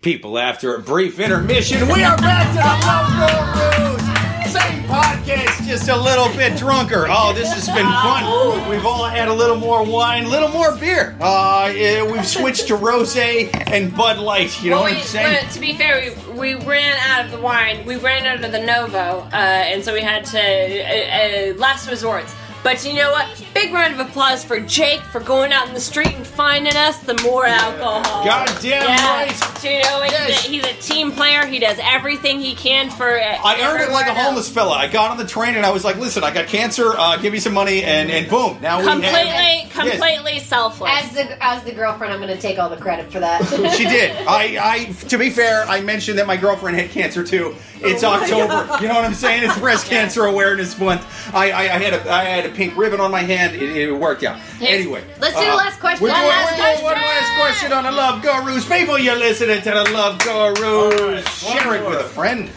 People, 0.02 0.38
after 0.38 0.76
a 0.76 0.78
brief 0.80 1.18
intermission, 1.18 1.88
we 1.88 2.04
are 2.04 2.16
back 2.16 2.46
to 2.46 2.54
the 2.54 2.86
Love 2.86 3.96
Gurus! 3.96 4.52
Same 4.52 4.84
podcast, 4.84 5.49
just 5.70 5.88
a 5.88 5.96
little 5.96 6.26
bit 6.30 6.58
drunker. 6.58 7.06
Oh, 7.08 7.32
this 7.32 7.52
has 7.52 7.68
been 7.68 7.86
fun. 7.86 8.68
We've 8.68 8.84
all 8.84 9.04
had 9.04 9.28
a 9.28 9.32
little 9.32 9.54
more 9.54 9.84
wine, 9.84 10.24
a 10.24 10.28
little 10.28 10.48
more 10.48 10.74
beer. 10.76 11.16
Uh, 11.20 11.72
yeah, 11.72 12.02
we've 12.10 12.26
switched 12.26 12.66
to 12.66 12.74
rose 12.74 13.16
and 13.16 13.94
Bud 13.96 14.18
Light. 14.18 14.60
You 14.64 14.70
know 14.70 14.76
Well, 14.82 14.86
what 14.86 14.94
I'm 14.94 15.02
saying? 15.04 15.44
but 15.44 15.52
to 15.52 15.60
be 15.60 15.74
fair, 15.74 16.12
we, 16.32 16.56
we 16.56 16.64
ran 16.66 16.96
out 17.10 17.24
of 17.26 17.30
the 17.30 17.38
wine. 17.38 17.86
We 17.86 17.94
ran 17.94 18.26
out 18.26 18.44
of 18.44 18.50
the 18.50 18.58
Novo, 18.58 19.20
uh, 19.20 19.28
and 19.32 19.84
so 19.84 19.94
we 19.94 20.00
had 20.00 20.24
to 20.24 20.40
uh, 20.40 21.52
uh, 21.52 21.54
last 21.56 21.88
resorts. 21.88 22.34
But 22.64 22.84
you 22.84 22.94
know 22.94 23.12
what? 23.12 23.28
Big 23.60 23.74
round 23.74 23.92
of 23.92 24.00
applause 24.08 24.42
for 24.42 24.58
Jake 24.58 25.00
for 25.02 25.20
going 25.20 25.52
out 25.52 25.68
in 25.68 25.74
the 25.74 25.80
street 25.80 26.14
and 26.14 26.26
finding 26.26 26.74
us 26.76 26.96
the 27.00 27.12
more 27.22 27.44
alcohol. 27.44 28.24
Goddamn 28.24 28.64
Yeah, 28.64 29.12
right. 29.18 29.62
you 29.62 29.82
know 29.82 30.00
he's, 30.02 30.12
Yes. 30.12 30.46
a, 30.46 30.48
he's 30.50 30.64
a 30.64 30.72
team 30.80 31.12
player. 31.12 31.44
He 31.44 31.58
does 31.58 31.78
everything 31.82 32.40
he 32.40 32.54
can 32.54 32.88
for. 32.88 33.20
uh, 33.20 33.22
I 33.44 33.60
earned 33.60 33.82
it 33.82 33.90
like 33.92 34.06
a 34.06 34.10
everyone 34.10 34.24
homeless 34.24 34.48
fella. 34.48 34.72
I 34.76 34.88
got 34.88 35.10
on 35.10 35.18
the 35.18 35.26
train 35.26 35.56
and 35.56 35.66
I 35.66 35.70
was 35.72 35.84
like, 35.84 35.96
"Listen, 35.98 36.24
I 36.24 36.32
got 36.32 36.46
cancer. 36.46 36.94
Uh, 36.96 37.18
give 37.18 37.34
me 37.34 37.38
some 37.38 37.52
money." 37.52 37.82
And 37.84 38.10
and 38.10 38.30
boom, 38.30 38.58
now 38.62 38.78
we 38.80 38.86
Completely, 38.86 39.18
have. 39.18 39.28
Yes. 39.28 39.72
completely 39.72 40.38
selfless. 40.38 40.90
As 40.94 41.12
the 41.12 41.44
as 41.44 41.62
the 41.64 41.72
girlfriend, 41.72 42.14
I'm 42.14 42.20
going 42.20 42.34
to 42.34 42.40
take 42.40 42.58
all 42.58 42.70
the 42.70 42.78
credit 42.78 43.12
for 43.12 43.20
that. 43.20 43.44
She 43.76 43.84
did. 43.84 44.16
I, 44.26 44.58
I, 44.58 44.84
to 45.08 45.18
be 45.18 45.28
fair, 45.28 45.64
I 45.66 45.82
mentioned 45.82 46.18
that 46.18 46.26
my 46.26 46.38
girlfriend 46.38 46.78
had 46.78 46.90
cancer 46.90 47.22
too. 47.24 47.54
It's 47.82 48.04
October. 48.04 48.78
You 48.82 48.88
know 48.88 48.94
what 48.94 49.04
I'm 49.04 49.14
saying? 49.14 49.44
It's 49.44 49.58
Breast 49.58 49.86
Cancer 49.90 50.24
Awareness 50.26 50.78
Month. 50.78 51.06
I, 51.34 51.50
I, 51.50 51.60
I 51.62 51.78
had 51.78 51.94
a, 51.94 52.10
I 52.12 52.24
had 52.24 52.46
a 52.46 52.50
pink 52.54 52.76
ribbon 52.76 53.00
on 53.00 53.10
my 53.10 53.22
hand. 53.22 53.54
It, 53.56 53.76
it 53.76 53.92
worked 53.92 54.22
out. 54.22 54.38
Anyway, 54.60 55.02
Let's 55.20 55.38
do 55.38 55.44
the 55.46 55.54
last 55.54 55.80
question. 55.80 56.02
We're 56.04 56.10
doing, 56.10 56.20
One 56.22 56.28
last 56.28 56.50
we're 56.58 56.72
doing 56.74 56.84
one 56.84 56.94
question. 56.94 57.08
last 57.08 57.40
question 57.40 57.72
on 57.72 57.84
the 57.84 57.92
Love 57.92 58.22
Gurus. 58.22 58.68
People, 58.68 58.98
you're 58.98 59.16
listening 59.16 59.62
to 59.62 59.70
the 59.70 59.90
Love 59.92 60.18
Gurus. 60.20 61.26
Share 61.38 61.74
it 61.74 61.88
with 61.88 62.00
a 62.00 62.04
friend. 62.04 62.50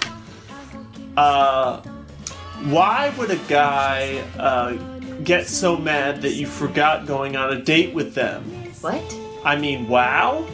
Uh, 1.15 1.81
why 2.65 3.13
would 3.17 3.29
a 3.31 3.37
guy 3.47 4.23
uh, 4.37 4.73
get 5.23 5.47
so 5.47 5.77
mad 5.77 6.21
that 6.23 6.33
you 6.33 6.47
forgot 6.47 7.05
going 7.05 7.35
on 7.35 7.51
a 7.53 7.61
date 7.61 7.93
with 7.93 8.13
them? 8.13 8.43
What? 8.81 9.17
I 9.45 9.55
mean, 9.55 9.87
wow. 9.87 10.45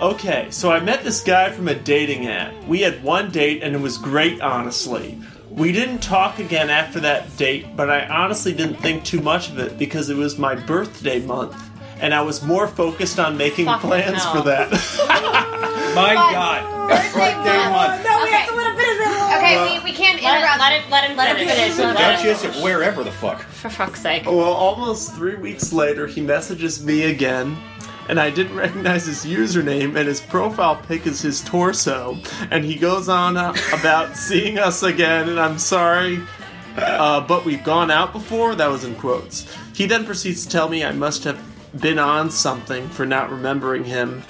Okay, 0.00 0.48
so 0.50 0.70
I 0.72 0.80
met 0.80 1.04
this 1.04 1.22
guy 1.22 1.50
from 1.50 1.68
a 1.68 1.74
dating 1.74 2.26
app. 2.26 2.52
We 2.66 2.80
had 2.80 3.02
one 3.02 3.30
date 3.30 3.62
and 3.62 3.74
it 3.74 3.80
was 3.80 3.96
great, 3.96 4.40
honestly. 4.40 5.18
We 5.50 5.70
didn't 5.72 5.98
talk 6.02 6.40
again 6.40 6.68
after 6.68 6.98
that 7.00 7.34
date, 7.36 7.76
but 7.76 7.88
I 7.88 8.06
honestly 8.08 8.52
didn't 8.52 8.76
think 8.76 9.04
too 9.04 9.20
much 9.20 9.48
of 9.50 9.58
it 9.58 9.78
because 9.78 10.10
it 10.10 10.16
was 10.16 10.36
my 10.36 10.56
birthday 10.56 11.20
month. 11.20 11.56
And 12.00 12.12
I 12.12 12.22
was 12.22 12.42
more 12.42 12.66
focused 12.66 13.20
on 13.20 13.36
making 13.36 13.66
Fucking 13.66 13.88
plans 13.88 14.22
hell. 14.24 14.34
for 14.34 14.42
that. 14.48 14.70
My 15.94 16.12
But 16.14 16.32
God. 16.32 16.88
birthday 16.88 17.12
Birthday 17.12 17.70
month. 17.70 18.04
Oh, 18.04 18.10
no, 18.10 18.18
we 18.18 18.28
Okay. 18.28 18.36
have 18.36 18.48
to 18.48 18.56
let 18.56 18.66
him 18.66 18.76
finish 18.76 19.06
it. 19.06 19.36
Okay, 19.36 19.78
we, 19.78 19.84
we 19.84 19.92
can't 19.96 20.20
let, 20.20 20.38
interrupt. 20.38 20.58
let 20.58 20.72
it, 20.72 20.90
let 20.90 21.08
him, 21.08 21.16
Let 21.16 21.36
him 21.36 21.46
finish. 21.48 21.76
The 21.76 21.82
Let 21.84 22.18
him- 22.20 22.26
Duchess 22.34 22.44
of 22.56 22.62
wherever 22.64 23.04
the 23.04 23.12
fuck. 23.12 23.42
For 23.42 23.70
fuck's 23.70 24.00
sake. 24.02 24.26
Well, 24.26 24.40
almost 24.40 25.14
three 25.14 25.36
weeks 25.36 25.72
later, 25.72 26.08
he 26.08 26.20
messages 26.20 26.84
me 26.84 27.04
again, 27.04 27.56
and 28.08 28.20
I 28.20 28.30
didn't 28.30 28.56
recognize 28.56 29.06
his 29.06 29.24
username, 29.24 29.96
and 29.96 30.08
his 30.08 30.20
profile 30.20 30.76
pic 30.76 31.06
is 31.06 31.20
his 31.20 31.42
torso. 31.42 32.18
And 32.50 32.64
he 32.64 32.76
goes 32.76 33.08
on 33.08 33.36
uh, 33.36 33.54
about 33.72 34.16
seeing 34.16 34.58
us 34.58 34.82
again, 34.82 35.28
and 35.28 35.40
I'm 35.40 35.58
sorry, 35.58 36.20
uh, 36.76 37.20
but 37.20 37.44
we've 37.44 37.64
gone 37.64 37.90
out 37.90 38.12
before? 38.12 38.54
That 38.54 38.68
was 38.70 38.84
in 38.84 38.94
quotes. 38.96 39.46
He 39.74 39.86
then 39.86 40.04
proceeds 40.04 40.44
to 40.44 40.50
tell 40.50 40.68
me 40.68 40.84
I 40.84 40.92
must 40.92 41.24
have 41.24 41.40
been 41.80 41.98
on 41.98 42.30
something 42.30 42.88
for 42.88 43.06
not 43.06 43.30
remembering 43.30 43.84
him. 43.84 44.22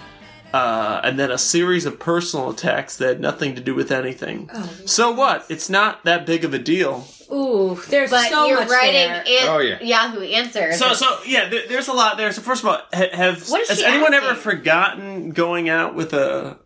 Uh, 0.53 1.01
and 1.03 1.19
then 1.19 1.33
a 1.33 1.39
series 1.39 1.85
of 1.85 1.99
personal 1.99 2.51
attacks 2.51 2.97
that 2.99 3.09
had 3.09 3.21
nothing 3.21 3.57
to 3.57 3.61
do 3.61 3.75
with 3.75 3.91
anything. 3.91 4.49
So 4.87 5.11
what? 5.11 5.45
It's 5.49 5.69
not 5.69 6.05
that 6.05 6.27
big 6.27 6.45
of 6.45 6.55
a 6.55 6.61
deal. 6.61 7.09
Ooh, 7.33 7.81
there's 7.89 8.11
But 8.11 8.29
so 8.31 8.47
you're 8.47 8.61
much 8.61 8.69
writing 8.69 8.95
there. 8.95 9.21
an- 9.27 9.49
Oh, 9.49 9.59
yeah. 9.59 9.81
Yahoo 9.83 10.21
answers. 10.23 10.79
So, 10.79 10.93
so 10.95 11.19
yeah, 11.27 11.49
there, 11.49 11.63
there's 11.69 11.89
a 11.89 11.93
lot 11.93 12.17
there. 12.17 12.33
So, 12.33 12.43
first 12.43 12.63
of 12.63 12.69
all, 12.69 12.79
ha- 12.93 13.09
have 13.13 13.39
has 13.49 13.79
she 13.79 13.85
anyone 13.85 14.15
ever 14.15 14.35
forgotten 14.35 15.31
going 15.31 15.69
out 15.69 15.95
with 15.95 16.13
a 16.13 16.59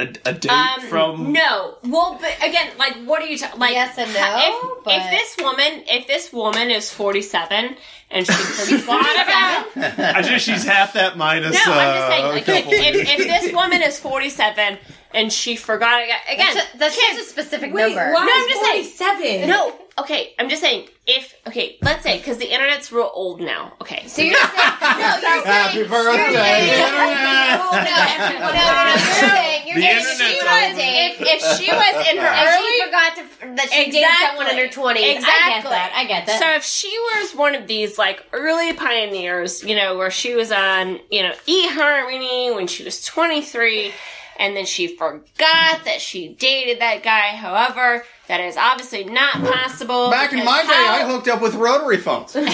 a, 0.00 0.04
a 0.24 0.32
date 0.32 0.50
Um, 0.50 0.80
from? 0.88 1.32
no. 1.32 1.76
Well, 1.84 2.18
but 2.20 2.34
again, 2.38 2.72
like, 2.78 2.94
what 3.04 3.22
are 3.22 3.26
you 3.26 3.38
ta- 3.38 3.54
like? 3.56 3.72
Yes 3.74 3.96
and 3.98 4.12
no, 4.12 4.20
If, 4.78 4.84
but- 4.84 4.94
if 4.96 5.10
this 5.10 5.44
woman, 5.44 5.84
if 5.88 6.06
this 6.06 6.32
woman 6.32 6.70
is 6.70 6.92
forty-seven 6.92 7.76
and 8.10 8.26
she 8.26 8.32
forgot 8.78 9.14
about, 9.14 10.16
I 10.16 10.22
just 10.22 10.44
she's 10.46 10.64
half 10.64 10.92
that 10.94 11.16
minus. 11.16 11.54
no, 11.66 11.72
uh, 11.72 11.76
I'm 11.76 11.94
just 11.96 12.08
saying, 12.08 12.24
like, 12.26 12.48
if, 12.48 12.66
if, 12.96 13.20
if 13.20 13.42
this 13.44 13.52
woman 13.54 13.82
is 13.82 13.98
forty-seven 14.00 14.78
and 15.12 15.32
she 15.32 15.54
forgot 15.54 16.02
again, 16.02 16.18
that's, 16.38 16.74
a, 16.74 16.78
that's 16.78 16.96
kids, 16.96 17.16
just 17.18 17.28
a 17.28 17.32
specific 17.32 17.72
Wait, 17.72 17.94
number. 17.94 18.12
why 18.14 18.24
No, 18.24 18.32
I'm 18.32 18.42
is 18.42 18.48
just 18.48 18.98
saying- 18.98 19.14
47? 19.44 19.48
No, 19.48 19.72
okay, 20.00 20.34
I'm 20.40 20.48
just 20.48 20.60
saying, 20.60 20.88
if, 21.06 21.34
okay, 21.46 21.76
let's 21.82 22.02
say, 22.02 22.18
because 22.18 22.38
the 22.38 22.52
internet's 22.52 22.90
real 22.90 23.10
old 23.14 23.40
now, 23.40 23.74
okay. 23.80 24.08
So 24.08 24.22
you're 24.22 24.34
saying 24.34 24.50
no, 24.80 24.98
you're 25.22 25.44
Happy 25.46 25.82
birthday, 25.84 26.32
You're 26.32 26.42
saying, 26.42 26.68
Internet. 26.82 27.58
no, 27.58 27.70
no, 27.70 27.78
no, 27.78 27.84
no, 27.84 27.84
you're 27.84 27.94
saying 28.18 28.40
you're 28.40 28.40
The 28.40 28.98
saying 28.98 29.53
if 29.53 29.53
she 29.53 29.53
she 29.82 29.88
internet's 29.88 30.20
was, 30.20 30.74
was 30.74 30.78
if, 30.78 31.20
if 31.20 31.58
she 31.58 31.70
was 31.72 32.08
in 32.10 32.16
her 32.18 32.26
and 32.26 32.48
early, 32.48 32.72
she 32.72 32.84
forgot 32.84 33.16
to 33.16 33.56
that 33.56 33.70
she 33.70 33.90
dated 33.90 34.08
someone 34.26 34.48
in 34.50 34.58
her 34.58 34.68
twenties. 34.72 35.02
I 35.04 35.06
get 35.06 35.16
Exactly. 35.18 35.70
that. 35.70 35.92
I 35.96 36.04
get 36.06 36.26
that. 36.26 36.40
So 36.40 36.50
if 36.54 36.64
she 36.64 36.88
was 37.16 37.34
one 37.34 37.54
of 37.54 37.66
these 37.66 37.98
like 37.98 38.24
early 38.32 38.72
pioneers, 38.72 39.62
you 39.64 39.76
know, 39.76 39.96
where 39.96 40.10
she 40.10 40.34
was 40.34 40.50
on, 40.52 41.00
you 41.10 41.22
know, 41.22 41.32
eHarmony 41.46 42.54
when 42.54 42.66
she 42.66 42.84
was 42.84 43.04
23, 43.04 43.92
and 44.38 44.56
then 44.56 44.66
she 44.66 44.88
forgot 44.88 45.84
that 45.84 45.98
she 46.00 46.28
dated 46.28 46.80
that 46.80 47.02
guy. 47.04 47.36
However, 47.36 48.04
that 48.26 48.40
is 48.40 48.56
obviously 48.56 49.04
not 49.04 49.34
possible. 49.34 50.10
Back 50.10 50.32
in 50.32 50.40
because 50.40 50.46
my 50.46 50.62
day, 50.62 50.68
how- 50.68 50.94
I 50.94 51.06
hooked 51.06 51.28
up 51.28 51.40
with 51.40 51.54
rotary 51.54 51.98
phones. 51.98 52.34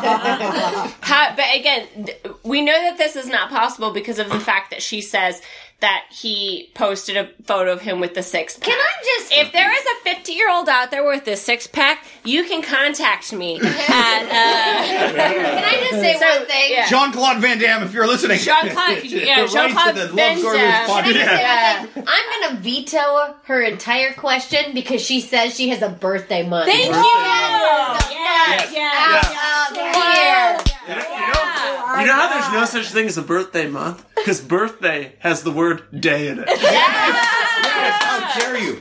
How, 0.00 1.34
but 1.36 1.44
again, 1.54 1.86
th- 2.06 2.20
we 2.44 2.60
know 2.62 2.72
that 2.72 2.98
this 2.98 3.16
is 3.16 3.26
not 3.28 3.50
possible 3.50 3.92
because 3.92 4.18
of 4.18 4.28
the 4.30 4.40
fact 4.40 4.70
that 4.70 4.82
she 4.82 5.00
says 5.00 5.42
that 5.80 6.04
he 6.10 6.70
posted 6.74 7.16
a 7.16 7.28
photo 7.44 7.72
of 7.72 7.80
him 7.80 8.00
with 8.00 8.14
the 8.14 8.22
six 8.22 8.56
pack. 8.56 8.64
Can 8.68 8.78
I 8.78 8.90
just 9.18 9.32
If 9.32 9.52
there 9.52 9.72
is 9.72 9.80
a 9.82 10.14
50 10.14 10.32
year 10.32 10.50
old 10.50 10.68
out 10.68 10.90
there 10.90 11.06
with 11.06 11.26
a 11.28 11.36
six 11.36 11.66
pack, 11.66 12.04
you 12.24 12.44
can 12.44 12.62
contact 12.62 13.32
me 13.32 13.56
at 13.62 13.62
uh, 13.64 14.86
can 15.14 15.64
I 15.64 15.78
just 15.88 16.00
say 16.00 16.18
So, 16.18 16.26
one 16.38 16.46
thing? 16.46 16.70
yeah. 16.72 16.86
Jean 16.88 17.12
Claude 17.12 17.38
Van 17.38 17.58
Damme, 17.58 17.82
if 17.84 17.94
you're 17.94 18.06
listening. 18.06 18.38
Jean-Claude- 18.38 19.04
yeah, 19.04 19.40
Right 19.40 19.50
Jean-Claude 19.50 19.94
the 19.94 20.00
Love 20.06 20.10
Van 20.16 20.36
Gurus 20.40 20.52
Damme. 20.56 20.86
Can 20.86 21.04
I 21.04 21.12
just 21.12 21.18
say 21.18 21.40
Yeah. 21.40 21.78
one 21.80 21.88
thing? 21.88 22.04
I'm 22.06 22.42
gonna 22.50 22.60
veto 22.60 23.34
her 23.44 23.60
entire 23.62 24.12
question 24.12 24.74
because 24.74 25.00
she 25.00 25.20
says 25.20 25.54
she 25.56 25.70
has 25.70 25.80
a 25.82 25.88
birthday 25.88 26.46
month. 26.46 26.66
Thank 26.70 26.86
you. 26.86 26.90
Yes. 26.92 28.72
Yeah, 28.74 28.78
yeah. 28.78 29.32
Out 29.36 29.70
of 29.70 30.66
here. 30.66 30.76
You 30.88 30.94
know, 30.94 31.00
you 31.02 31.02
know- 31.04 32.00
you 32.00 32.06
know 32.06 32.12
how 32.14 32.28
there's 32.30 32.52
no 32.52 32.64
such 32.64 32.90
thing 32.92 33.06
as 33.06 33.18
a 33.18 33.22
birthday 33.22 33.66
month? 33.68 34.04
Because 34.16 34.40
birthday 34.40 35.14
has 35.18 35.42
the 35.42 35.50
word 35.50 35.82
day 36.00 36.28
in 36.28 36.38
it. 36.38 36.46
Yes, 36.48 38.02
how 38.02 38.38
dare 38.38 38.58
you? 38.58 38.78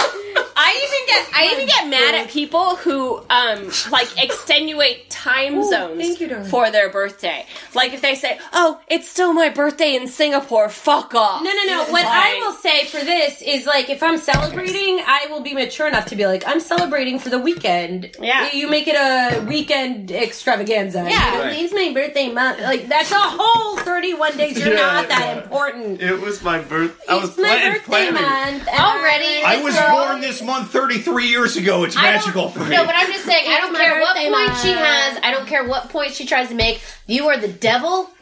I 0.62 0.70
even 0.86 1.08
get 1.08 1.30
I 1.34 1.54
even 1.54 1.68
get 1.68 1.88
mad 1.88 2.16
at 2.16 2.30
people 2.30 2.76
who 2.76 3.24
um 3.30 3.70
like 3.92 4.10
extenuate 4.22 5.10
time 5.10 5.64
zones 5.64 6.00
thank 6.02 6.20
you, 6.20 6.44
for 6.46 6.70
their 6.72 6.90
birthday. 6.90 7.46
Like 7.74 7.94
if 7.94 8.02
they 8.02 8.16
say, 8.16 8.40
"Oh, 8.54 8.80
it's 8.88 9.08
still 9.10 9.34
my 9.34 9.50
birthday 9.50 9.96
in 9.96 10.08
Singapore," 10.08 10.70
fuck 10.70 11.14
off. 11.16 11.44
No, 11.44 11.50
no, 11.52 11.64
no. 11.66 11.86
What 11.92 12.06
I 12.06 12.36
will 12.44 12.54
say 12.54 12.86
for 12.86 13.00
this 13.04 13.42
is 13.42 13.66
like, 13.66 13.90
if 13.90 14.04
I'm 14.04 14.18
celebrating, 14.18 15.00
I 15.06 15.28
will 15.30 15.42
be 15.42 15.54
mature 15.54 15.88
enough 15.88 16.06
to 16.08 16.16
be 16.16 16.26
like, 16.28 16.44
I'm 16.48 16.60
celebrating 16.60 17.20
for 17.20 17.30
the 17.30 17.40
weekend. 17.40 18.16
Yeah. 18.20 18.52
You 18.52 18.70
make 18.70 18.88
it 18.88 18.96
a 18.96 19.42
weekend 19.46 20.12
extravaganza. 20.12 21.06
Yeah. 21.10 21.32
You 21.32 21.38
know, 21.38 21.44
Right. 21.46 21.60
It's 21.60 21.74
my 21.74 21.92
birthday 21.94 22.32
month. 22.32 22.60
Like, 22.62 22.88
that's 22.88 23.12
a 23.12 23.16
whole 23.20 23.78
31 23.78 24.38
days. 24.38 24.58
You're 24.60 24.70
Yeah, 24.74 24.76
not 24.94 25.08
that 25.10 25.36
yeah. 25.38 25.44
important. 25.44 26.02
It 26.02 26.20
was 26.20 26.42
my 26.44 26.60
birth. 26.60 27.00
I 27.10 27.16
was 27.16 27.30
it's 27.30 27.38
my 27.38 27.48
planning. 27.48 27.72
birthday 27.74 28.12
planning. 28.12 28.14
month. 28.60 28.68
Already, 28.68 29.44
I 29.44 29.62
was 29.64 29.76
girl- 29.76 29.90
born 30.08 30.22
this 30.22 30.42
month 30.50 30.72
33 30.72 31.28
years 31.28 31.56
ago. 31.56 31.84
It's 31.84 31.96
I 31.96 32.02
magical 32.02 32.50
for 32.50 32.60
me. 32.60 32.70
No, 32.76 32.86
but 32.86 32.96
I'm 32.96 33.08
just 33.08 33.26
saying, 33.26 33.46
I 33.48 33.60
don't 33.60 33.74
my 33.74 33.80
care 33.80 34.00
what 34.00 34.16
birthday 34.16 34.30
point 34.32 34.48
month. 34.50 34.62
she 34.62 34.72
has. 34.72 35.20
I 35.24 35.32
don't 35.32 35.48
care 35.48 35.66
what 35.68 35.90
point 35.90 36.14
she 36.14 36.26
tries 36.26 36.50
to 36.50 36.56
make. 36.56 36.82
You 37.08 37.28
are 37.28 37.38
the 37.38 37.48
devil. 37.48 38.10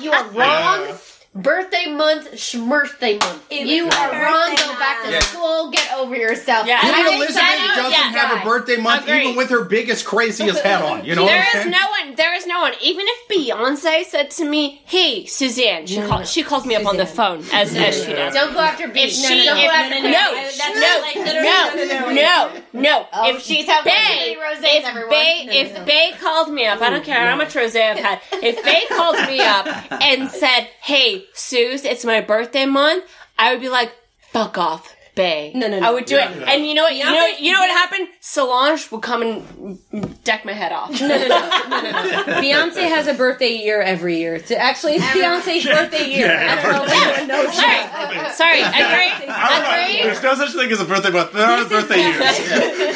You 0.00 0.12
are 0.12 0.24
wrong. 0.30 0.96
Birthday 1.34 1.86
month, 1.86 2.32
schmirthday 2.32 3.18
month. 3.18 3.42
It 3.48 3.66
you 3.66 3.84
are 3.88 3.88
wrong. 4.12 4.50
birthday 4.50 4.66
Go 4.66 4.78
back 4.78 5.02
to 5.04 5.10
month. 5.12 5.24
school. 5.24 5.70
Get 5.70 5.90
over 5.94 6.14
yourself. 6.14 6.66
Yeah. 6.66 6.78
Even 6.86 6.94
I- 6.94 7.14
Elizabeth 7.16 7.42
I- 7.42 7.74
doesn't 7.74 7.90
yeah, 7.90 8.12
have 8.20 8.42
a 8.42 8.44
birthday 8.44 8.76
month, 8.76 9.04
Agreed. 9.04 9.22
even 9.22 9.36
with 9.36 9.48
her 9.48 9.64
biggest, 9.64 10.04
craziest 10.04 10.60
hat 10.62 10.82
on. 10.82 11.06
You 11.06 11.14
know 11.14 11.24
There 11.24 11.38
what 11.38 11.46
I'm 11.54 11.56
is 11.56 11.62
saying? 11.62 11.70
no 11.70 11.86
one. 11.88 12.14
There 12.16 12.34
is 12.34 12.46
no 12.46 12.60
one. 12.60 12.74
Even 12.82 13.06
if 13.08 13.28
Beyonce 13.28 14.04
said 14.04 14.30
to 14.32 14.44
me, 14.44 14.82
"Hey, 14.84 15.24
Suzanne," 15.24 15.86
she 15.86 16.00
No, 16.00 16.08
called. 16.08 16.20
no. 16.20 16.26
She 16.26 16.42
calls 16.42 16.66
me 16.66 16.74
up 16.74 16.84
on 16.84 16.98
the 16.98 17.06
phone 17.06 17.42
as 17.50 17.74
as 17.74 18.04
she 18.04 18.12
does. 18.12 18.34
Don't 18.34 18.52
go 18.52 18.60
after 18.60 18.88
B. 18.88 19.00
If 19.00 19.12
she, 19.12 19.22
don't 19.46 19.56
if, 19.56 19.72
no, 20.02 20.10
no, 20.10 20.18
I- 20.18 20.52
that's 20.54 20.58
no, 20.58 21.00
like 21.00 21.16
literally- 21.16 21.48
no, 21.48 21.74
no, 21.74 21.84
no, 21.84 22.10
no, 22.10 22.12
no, 22.12 22.62
no. 22.74 23.06
Oh, 23.10 23.30
if 23.34 23.42
she's 23.42 23.64
having 23.66 23.90
Bey, 23.90 24.34
too 24.34 24.40
many 24.40 24.56
rosés, 24.56 24.78
if 24.80 24.84
everyone. 24.84 25.08
Bey, 25.10 25.44
No, 25.46 25.52
no, 25.54 25.58
if 25.58 25.74
no. 25.78 25.84
Bey 25.86 26.14
called 26.20 26.50
me 26.52 26.66
up, 26.66 26.82
I 26.82 26.90
don't 26.90 27.04
care 27.04 27.26
how 27.26 27.36
much 27.36 27.54
rosé 27.54 27.90
I've 27.92 27.98
had. 27.98 28.20
If 28.32 28.62
Bey 28.62 28.82
called 28.90 29.16
me 29.26 29.40
up 29.40 29.66
and 30.02 30.30
said, 30.30 30.68
"Hey, 30.82 31.21
Suze, 31.34 31.84
it's 31.84 32.04
my 32.04 32.20
birthday 32.20 32.66
month," 32.66 33.04
I 33.38 33.52
would 33.52 33.60
be 33.60 33.68
like, 33.68 33.92
"Fuck 34.32 34.58
off." 34.58 34.94
Bey. 35.14 35.52
No, 35.54 35.68
no, 35.68 35.78
no. 35.78 35.86
I 35.86 35.90
would 35.90 36.06
do 36.06 36.16
it. 36.16 36.24
Yeah. 36.36 36.50
And 36.50 36.66
you 36.66 36.72
know 36.72 36.84
what? 36.84 36.94
You 36.96 37.04
know, 37.04 37.26
you 37.38 37.52
know 37.52 37.58
what 37.60 37.68
happened? 37.70 38.08
Solange 38.20 38.90
would 38.90 39.02
come 39.02 39.20
and 39.20 40.24
deck 40.24 40.46
my 40.46 40.52
head 40.54 40.72
off. 40.72 40.90
No, 40.98 41.06
no, 41.06 41.16
no, 41.18 41.28
no, 41.28 41.28
no, 41.28 41.92
no. 41.92 42.24
Beyonce 42.40 42.88
has 42.88 43.06
a 43.08 43.12
birthday 43.12 43.50
year 43.52 43.82
every 43.82 44.16
year. 44.18 44.36
It's 44.36 44.50
actually, 44.50 44.94
it's 44.94 45.04
Beyonce's 45.04 45.66
birthday 45.66 46.08
year. 46.08 46.28
Yeah, 46.28 46.56
I 46.58 46.62
don't 46.62 46.72
know 46.72 46.84
if 46.84 46.92
anyone 46.92 47.28
knows 47.28 47.54
Sorry, 47.54 47.82
that. 47.84 48.34
sorry. 48.34 48.60
Agree. 48.62 49.28
I 49.28 49.60
don't. 49.60 49.68
Agree. 49.68 50.02
There's 50.02 50.22
no 50.22 50.34
such 50.34 50.52
thing 50.54 50.72
as 50.72 50.80
a 50.80 50.84
birthday 50.86 51.10
month. 51.10 51.32
There 51.32 51.44
are 51.44 51.68
birthday 51.68 52.00
years. 52.00 52.38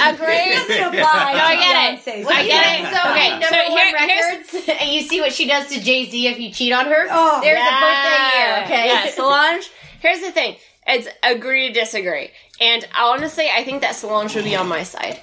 Agree. 0.00 0.56
Doesn't 0.56 0.96
apply 0.96 1.32
No, 1.36 1.44
I 1.44 1.54
to 1.54 1.60
get 1.60 1.76
it. 1.76 2.00
Beyonce's 2.00 2.26
I 2.26 2.46
get 2.46 2.80
it. 2.80 2.96
So 2.96 3.10
Okay, 3.12 3.30
number 3.30 3.46
so 3.46 3.56
one 3.56 3.76
here- 3.76 3.98
here's- 4.08 4.54
records, 4.54 4.68
and 4.80 4.88
you 4.90 5.02
see 5.02 5.20
what 5.20 5.32
she 5.34 5.46
does 5.46 5.68
to 5.68 5.80
Jay 5.84 6.08
Z 6.08 6.28
if 6.28 6.38
you 6.40 6.50
cheat 6.50 6.72
on 6.72 6.86
her. 6.86 7.06
Oh, 7.10 7.40
There's 7.42 7.58
Yeah. 7.58 7.76
a 7.76 7.80
birthday 7.84 8.38
year. 8.40 8.64
Okay. 8.64 8.86
Yeah, 8.88 9.10
Solange. 9.12 9.68
Here's 10.00 10.20
the 10.20 10.30
thing. 10.32 10.56
It's 10.87 11.09
agree 11.22 11.68
to 11.68 11.74
disagree. 11.74 12.30
And 12.61 12.87
honestly, 12.97 13.49
I 13.55 13.64
think 13.64 13.82
that 13.82 13.97
Solange 13.97 14.34
would 14.37 14.45
be 14.45 14.57
on 14.57 14.68
my 14.68 14.82
side. 14.84 15.20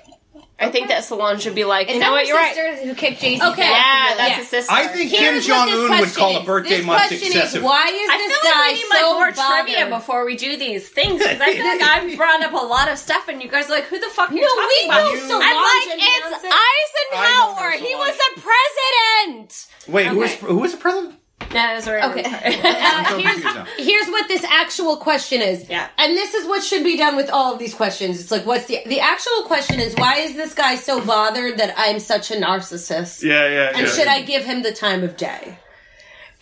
I 0.60 0.70
think 0.70 0.88
that 0.90 1.04
Solange 1.04 1.44
would 1.46 1.56
be 1.56 1.66
like, 1.66 1.88
Is 1.90 1.96
you 1.96 2.00
know 2.00 2.12
what, 2.12 2.22
her 2.22 2.28
you're 2.28 2.38
right. 2.38 2.54
sister 2.56 2.86
who 2.88 2.94
kicked 2.96 3.20
Jay 3.22 3.38
Z? 3.38 3.42
Okay. 3.44 3.68
Yeah, 3.70 4.14
that's 4.16 4.38
Yeah. 4.38 4.42
a 4.42 4.46
sister. 4.46 4.72
I 4.74 4.88
think 4.88 5.10
Kim 5.10 5.20
Here's 5.34 5.48
what 5.50 5.56
Jong 5.56 5.66
this 5.68 5.76
Un 5.76 5.82
would 5.90 5.98
question 5.98 6.22
call 6.24 6.36
a 6.38 6.40
is. 6.42 6.46
birthday 6.46 6.78
this 6.78 6.86
month 6.86 7.08
question 7.08 7.28
excessive. 7.28 7.62
Is, 7.62 7.64
why 7.66 7.86
is 7.88 8.10
I 8.10 8.18
this 8.18 8.38
feel 8.38 8.52
like 8.52 8.54
guy 8.54 8.68
we 8.68 8.74
need 8.76 8.90
like 8.90 9.00
so 9.00 9.14
more 9.14 9.32
bothered? 9.32 9.66
trivia 9.66 9.90
before 9.90 10.26
we 10.26 10.36
do 10.38 10.56
these 10.58 10.88
things 10.90 11.20
because 11.20 11.42
I 11.42 11.54
feel 11.54 11.66
like 11.66 11.82
I've 12.12 12.18
brought 12.18 12.44
up 12.44 12.54
a 12.54 12.66
lot 12.66 12.88
of 12.90 12.98
stuff 13.00 13.28
and 13.28 13.42
you 13.42 13.50
guys 13.50 13.68
are 13.68 13.72
like, 13.74 13.86
who 13.86 14.00
the 14.00 14.10
fuck 14.10 14.30
are 14.32 14.36
you 14.36 14.42
No, 14.42 14.48
talking 14.48 14.68
we 14.80 14.86
about? 14.86 15.04
know 15.04 15.28
Solange 15.28 15.44
I'm 15.44 15.56
like, 15.58 15.90
and 15.90 16.02
it's 16.04 16.28
Beyonce. 16.28 16.52
Eisenhower. 16.54 17.60
I 17.60 17.78
know 17.80 17.84
He 17.86 17.92
Solange. 17.92 18.08
was 18.08 18.18
a 18.38 18.42
president. 18.42 19.68
Wait, 19.88 20.08
who 20.08 20.18
was 20.20 20.32
Okay. 20.32 20.46
who 20.48 20.58
was 20.58 20.72
the 20.72 20.78
president? 20.78 21.16
That 21.54 21.78
is 21.78 21.88
right. 21.88 22.04
Okay. 22.06 22.24
Uh, 22.26 23.20
here's, 23.20 23.88
here's 23.88 24.08
what 24.08 24.28
this 24.28 24.44
actual 24.44 24.98
question 24.98 25.42
is. 25.42 25.70
Yeah. 25.70 25.88
And 25.98 26.18
this 26.18 26.34
is 26.34 26.48
what 26.48 26.64
should 26.64 26.84
be 26.84 26.98
done 26.98 27.16
with 27.16 27.30
all 27.30 27.54
of 27.54 27.60
these 27.60 27.76
questions. 27.76 28.20
It's 28.20 28.32
like, 28.32 28.46
what's 28.46 28.66
the 28.66 28.80
the 28.88 29.00
actual 29.00 29.44
question 29.44 29.80
is 29.80 29.94
why 29.96 30.18
is 30.18 30.36
this 30.36 30.54
guy 30.56 30.76
so 30.76 31.04
bothered 31.06 31.58
that 31.60 31.74
I'm 31.78 32.00
such 32.00 32.32
a 32.32 32.36
narcissist? 32.36 33.22
Yeah, 33.22 33.48
yeah, 33.48 33.70
And 33.70 33.86
yeah. 33.88 33.94
should 33.94 34.08
I 34.08 34.24
give 34.24 34.44
him 34.46 34.64
the 34.64 34.74
time 34.74 35.04
of 35.04 35.16
day? 35.16 35.60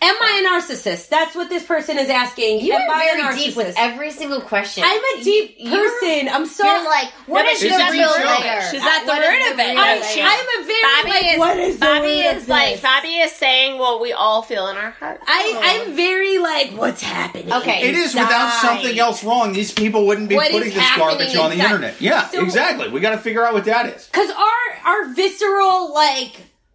Am 0.02 0.16
I 0.20 0.42
a 0.42 0.48
narcissist? 0.60 1.08
That's 1.10 1.34
what 1.36 1.48
this 1.48 1.62
person 1.64 1.96
is 1.96 2.08
asking. 2.10 2.60
You 2.60 2.72
Am 2.72 2.90
are 2.90 2.94
I 2.94 3.04
a 3.04 3.22
very 3.22 3.36
deep 3.36 3.56
with 3.56 3.68
narcissist? 3.68 3.74
every 3.78 4.10
single 4.10 4.40
question. 4.40 4.82
I'm 4.84 5.00
a 5.00 5.22
deep 5.22 5.54
You- 5.58 5.70
you're- 5.70 5.88
person. 6.00 6.28
I'm 6.28 6.46
so 6.46 6.64
You're 6.64 6.84
like, 6.84 7.08
what 7.26 7.46
is 7.46 7.52
but 7.52 7.52
is 7.54 7.60
she's 7.60 7.76
the 7.78 7.82
at 7.84 7.90
the 7.92 7.98
real 7.98 8.08
root 8.08 8.24
of 8.26 8.38
it. 8.38 8.40
layer? 8.42 8.62
She's 8.70 8.82
at 8.82 9.04
the 9.06 9.12
root 9.12 9.52
of 9.52 9.58
it. 9.58 9.62
real 9.62 9.74
No, 9.74 9.82
layer? 9.82 10.02
she- 10.02 10.22
I'm 10.22 10.46
a 10.60 10.64
very 10.64 10.82
Bobbi 10.82 11.08
like 11.08 11.24
is, 11.34 11.38
what 11.38 11.56
is 11.58 11.78
the 11.78 11.86
Bobbi 11.86 12.00
root 12.02 12.26
of 12.32 12.36
is 12.42 12.48
like 12.48 12.72
this? 12.74 12.80
Bobbi 12.82 13.24
is 13.24 13.32
saying 13.32 13.78
what 13.78 14.00
we 14.00 14.12
all 14.12 14.42
feel 14.42 14.66
in 14.68 14.76
our 14.76 14.90
heart. 14.90 15.20
I, 15.26 15.52
oh. 15.54 15.60
I'm 15.88 15.94
very 15.94 16.38
like 16.38 16.70
what's 16.72 17.02
happening. 17.02 17.52
Okay. 17.52 17.82
It 17.88 17.94
is 17.94 18.12
without 18.14 18.52
something 18.60 18.98
else 18.98 19.22
wrong. 19.22 19.52
These 19.52 19.72
people 19.72 20.06
wouldn't 20.06 20.28
be 20.28 20.34
What 20.34 20.48
is 20.48 20.52
putting 20.52 20.68
this 20.74 20.78
happening 20.82 21.08
garbage 21.18 21.36
on 21.36 21.50
the 21.50 21.62
internet. 21.62 22.00
Yeah, 22.00 22.28
So- 22.28 22.42
exactly. 22.42 22.88
We 22.88 22.98
got 23.00 23.10
to 23.10 23.18
figure 23.18 23.44
out 23.46 23.52
what 23.54 23.66
that 23.66 23.86
is. 23.86 24.06
Because 24.06 24.30
our 24.30 24.46
our 24.84 25.14
visceral 25.14 25.94
like 25.94 26.32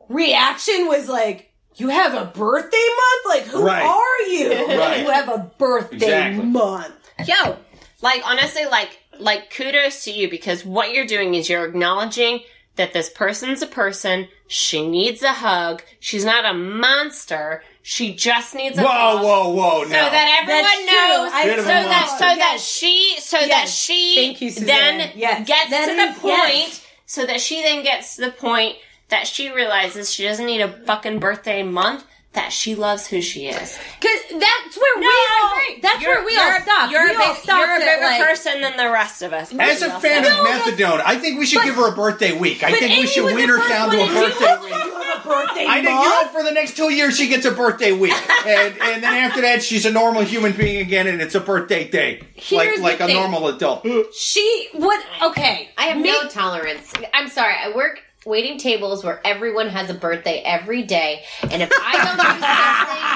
reaction 0.07 0.87
was 0.87 1.09
like, 1.09 1.46
"You 1.77 1.89
have 1.89 2.13
a 2.13 2.25
birthday 2.25 2.77
month? 2.77 3.25
Like, 3.25 3.43
who 3.43 3.63
Right. 3.65 3.83
are 3.83 4.21
you? 4.29 4.49
Right. 4.77 4.99
You 5.01 5.09
have 5.09 5.29
a 5.29 5.49
birthday 5.57 5.95
Exactly. 5.95 6.45
month." 6.45 6.93
Yo, 7.25 7.57
like 8.01 8.21
honestly, 8.25 8.65
like 8.65 8.99
like 9.19 9.49
kudos 9.55 10.03
to 10.03 10.11
you 10.11 10.29
because 10.29 10.63
what 10.65 10.93
you're 10.93 11.05
doing 11.07 11.33
is 11.33 11.49
you're 11.49 11.65
acknowledging 11.65 12.41
that 12.75 12.93
this 12.93 13.09
person's 13.09 13.61
a 13.63 13.67
person. 13.67 14.27
She 14.47 14.87
needs 14.87 15.23
a 15.23 15.33
hug. 15.33 15.81
She's 15.99 16.23
not 16.23 16.45
a 16.45 16.53
monster. 16.53 17.63
She 17.81 18.13
just 18.13 18.53
needs 18.53 18.77
a 18.77 18.83
Whoa, 18.83 18.89
hug. 18.89 19.23
whoa, 19.23 19.49
whoa! 19.49 19.53
whoa! 19.79 19.83
So 19.85 19.89
now. 19.89 20.09
that 20.09 20.39
everyone 20.41 20.63
That's 20.63 20.85
knows, 20.85 21.31
I- 21.33 21.41
so 21.41 21.47
Bit 21.49 21.59
of 21.59 21.65
a 21.65 21.67
that 21.67 22.07
monster. 22.07 22.17
so 22.17 22.25
that 22.35 22.51
Yes. 22.53 22.67
she, 22.69 23.15
so 23.19 23.37
that 23.47 23.67
she 23.69 24.15
Thank 24.15 24.41
you, 24.41 24.51
then 24.51 25.11
Yes. 25.15 25.47
gets 25.47 25.69
That 25.69 25.85
to 25.87 25.91
is- 25.93 26.15
the 26.15 26.21
point, 26.21 26.33
yes. 26.53 26.81
so 27.05 27.25
that 27.25 27.41
she 27.41 27.61
then 27.61 27.83
gets 27.83 28.15
to 28.17 28.21
the 28.25 28.31
point 28.31 28.75
that 29.09 29.27
she 29.27 29.51
realizes 29.51 30.13
she 30.13 30.23
doesn't 30.23 30.45
need 30.45 30.61
a 30.61 30.67
fucking 30.85 31.19
birthday 31.19 31.63
month. 31.63 32.03
That 32.33 32.51
she 32.53 32.75
loves 32.75 33.07
who 33.07 33.19
she 33.19 33.47
is. 33.47 33.79
Because 33.99 34.19
that's 34.29 34.77
where 34.77 34.95
we 34.97 35.01
No, 35.01 35.07
I 35.07 35.41
all. 35.43 35.51
agree. 35.59 35.81
That's 35.81 36.01
You're- 36.03 36.15
where 36.17 36.25
we 36.25 36.37
all 36.37 36.59
stop. 36.61 36.91
You're 36.91 37.05
we 37.07 37.15
a 37.15 37.17
all 37.19 37.33
big, 37.33 37.41
stopped 37.41 37.65
you're 37.65 37.75
a 37.77 37.79
bigger 37.79 38.05
like, 38.05 38.21
person 38.21 38.61
than 38.61 38.77
the 38.77 38.91
rest 38.91 39.23
of 39.23 39.33
us. 39.33 39.51
As 39.57 39.81
a 39.81 39.89
fan 39.99 40.23
said. 40.23 40.25
of 40.25 40.45
methadone, 40.45 41.01
I 41.03 41.17
think 41.17 41.39
we 41.39 41.47
should 41.47 41.63
give 41.63 41.73
her 41.75 41.87
a 41.91 41.95
birthday 41.95 42.37
week. 42.37 42.63
I 42.63 42.69
But 42.71 42.79
think 42.79 42.99
we 42.99 43.07
should 43.07 43.23
was 43.25 43.33
wean 43.33 43.49
her 43.49 43.57
down 43.67 43.89
to 43.89 43.97
a 43.97 43.99
one 44.01 44.09
to 44.09 44.13
do 44.13 44.19
birthday 44.29 44.57
week. 44.61 44.73
A 44.73 45.27
birthday 45.27 45.65
I 45.67 45.73
think 45.81 45.85
you 45.87 45.95
month? 45.95 46.25
know 46.33 46.39
for 46.39 46.43
the 46.43 46.51
next 46.51 46.77
two 46.77 46.93
years 46.93 47.17
she 47.17 47.27
gets 47.27 47.45
a 47.45 47.51
birthday 47.51 47.91
week, 47.93 48.13
and 48.45 48.77
and 48.81 49.03
then 49.03 49.13
after 49.15 49.41
that 49.41 49.63
she's 49.63 49.87
a 49.87 49.91
normal 49.91 50.21
human 50.21 50.51
being 50.51 50.79
again, 50.81 51.07
and 51.07 51.19
it's 51.21 51.33
a 51.33 51.39
birthday 51.39 51.87
day, 51.89 52.19
like 52.19 52.33
Here's 52.35 52.81
like 52.81 52.99
the 52.99 53.05
a 53.05 53.07
thing. 53.07 53.15
normal 53.15 53.47
adult. 53.47 53.87
She 54.13 54.67
what? 54.73 55.03
Okay, 55.23 55.69
I 55.75 55.85
have 55.85 55.97
Me- 55.97 56.11
no 56.11 56.27
tolerance. 56.29 56.93
I'm 57.15 57.29
sorry. 57.29 57.55
I 57.59 57.71
work 57.75 58.03
waiting 58.27 58.57
tables 58.59 59.03
where 59.03 59.19
everyone 59.25 59.69
has 59.69 59.89
a 59.89 59.93
birthday 59.93 60.41
every 60.45 60.83
day, 60.83 61.23
and 61.49 61.61
if 61.61 61.69
I 61.71 61.93
don't 61.97 62.17
do 62.17 62.27
something, 62.27 63.07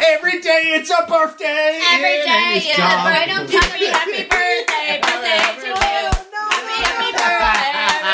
Every 0.02 0.40
day 0.40 0.72
it's 0.74 0.90
a 0.90 1.04
birthday. 1.06 1.78
Every 1.92 2.20
and 2.20 2.24
day, 2.24 2.68
yeah, 2.68 2.76
John. 2.76 3.04
but 3.04 3.14
I 3.14 3.26
don't 3.26 3.50
happy, 3.50 3.86
happy 3.86 4.22
birthday, 4.24 5.00
birthday 5.02 5.60
to 5.60 5.68
you. 5.68 5.74
Happy, 5.74 6.76
happy 6.82 7.10
birthday 7.12 7.70
to 7.80 8.10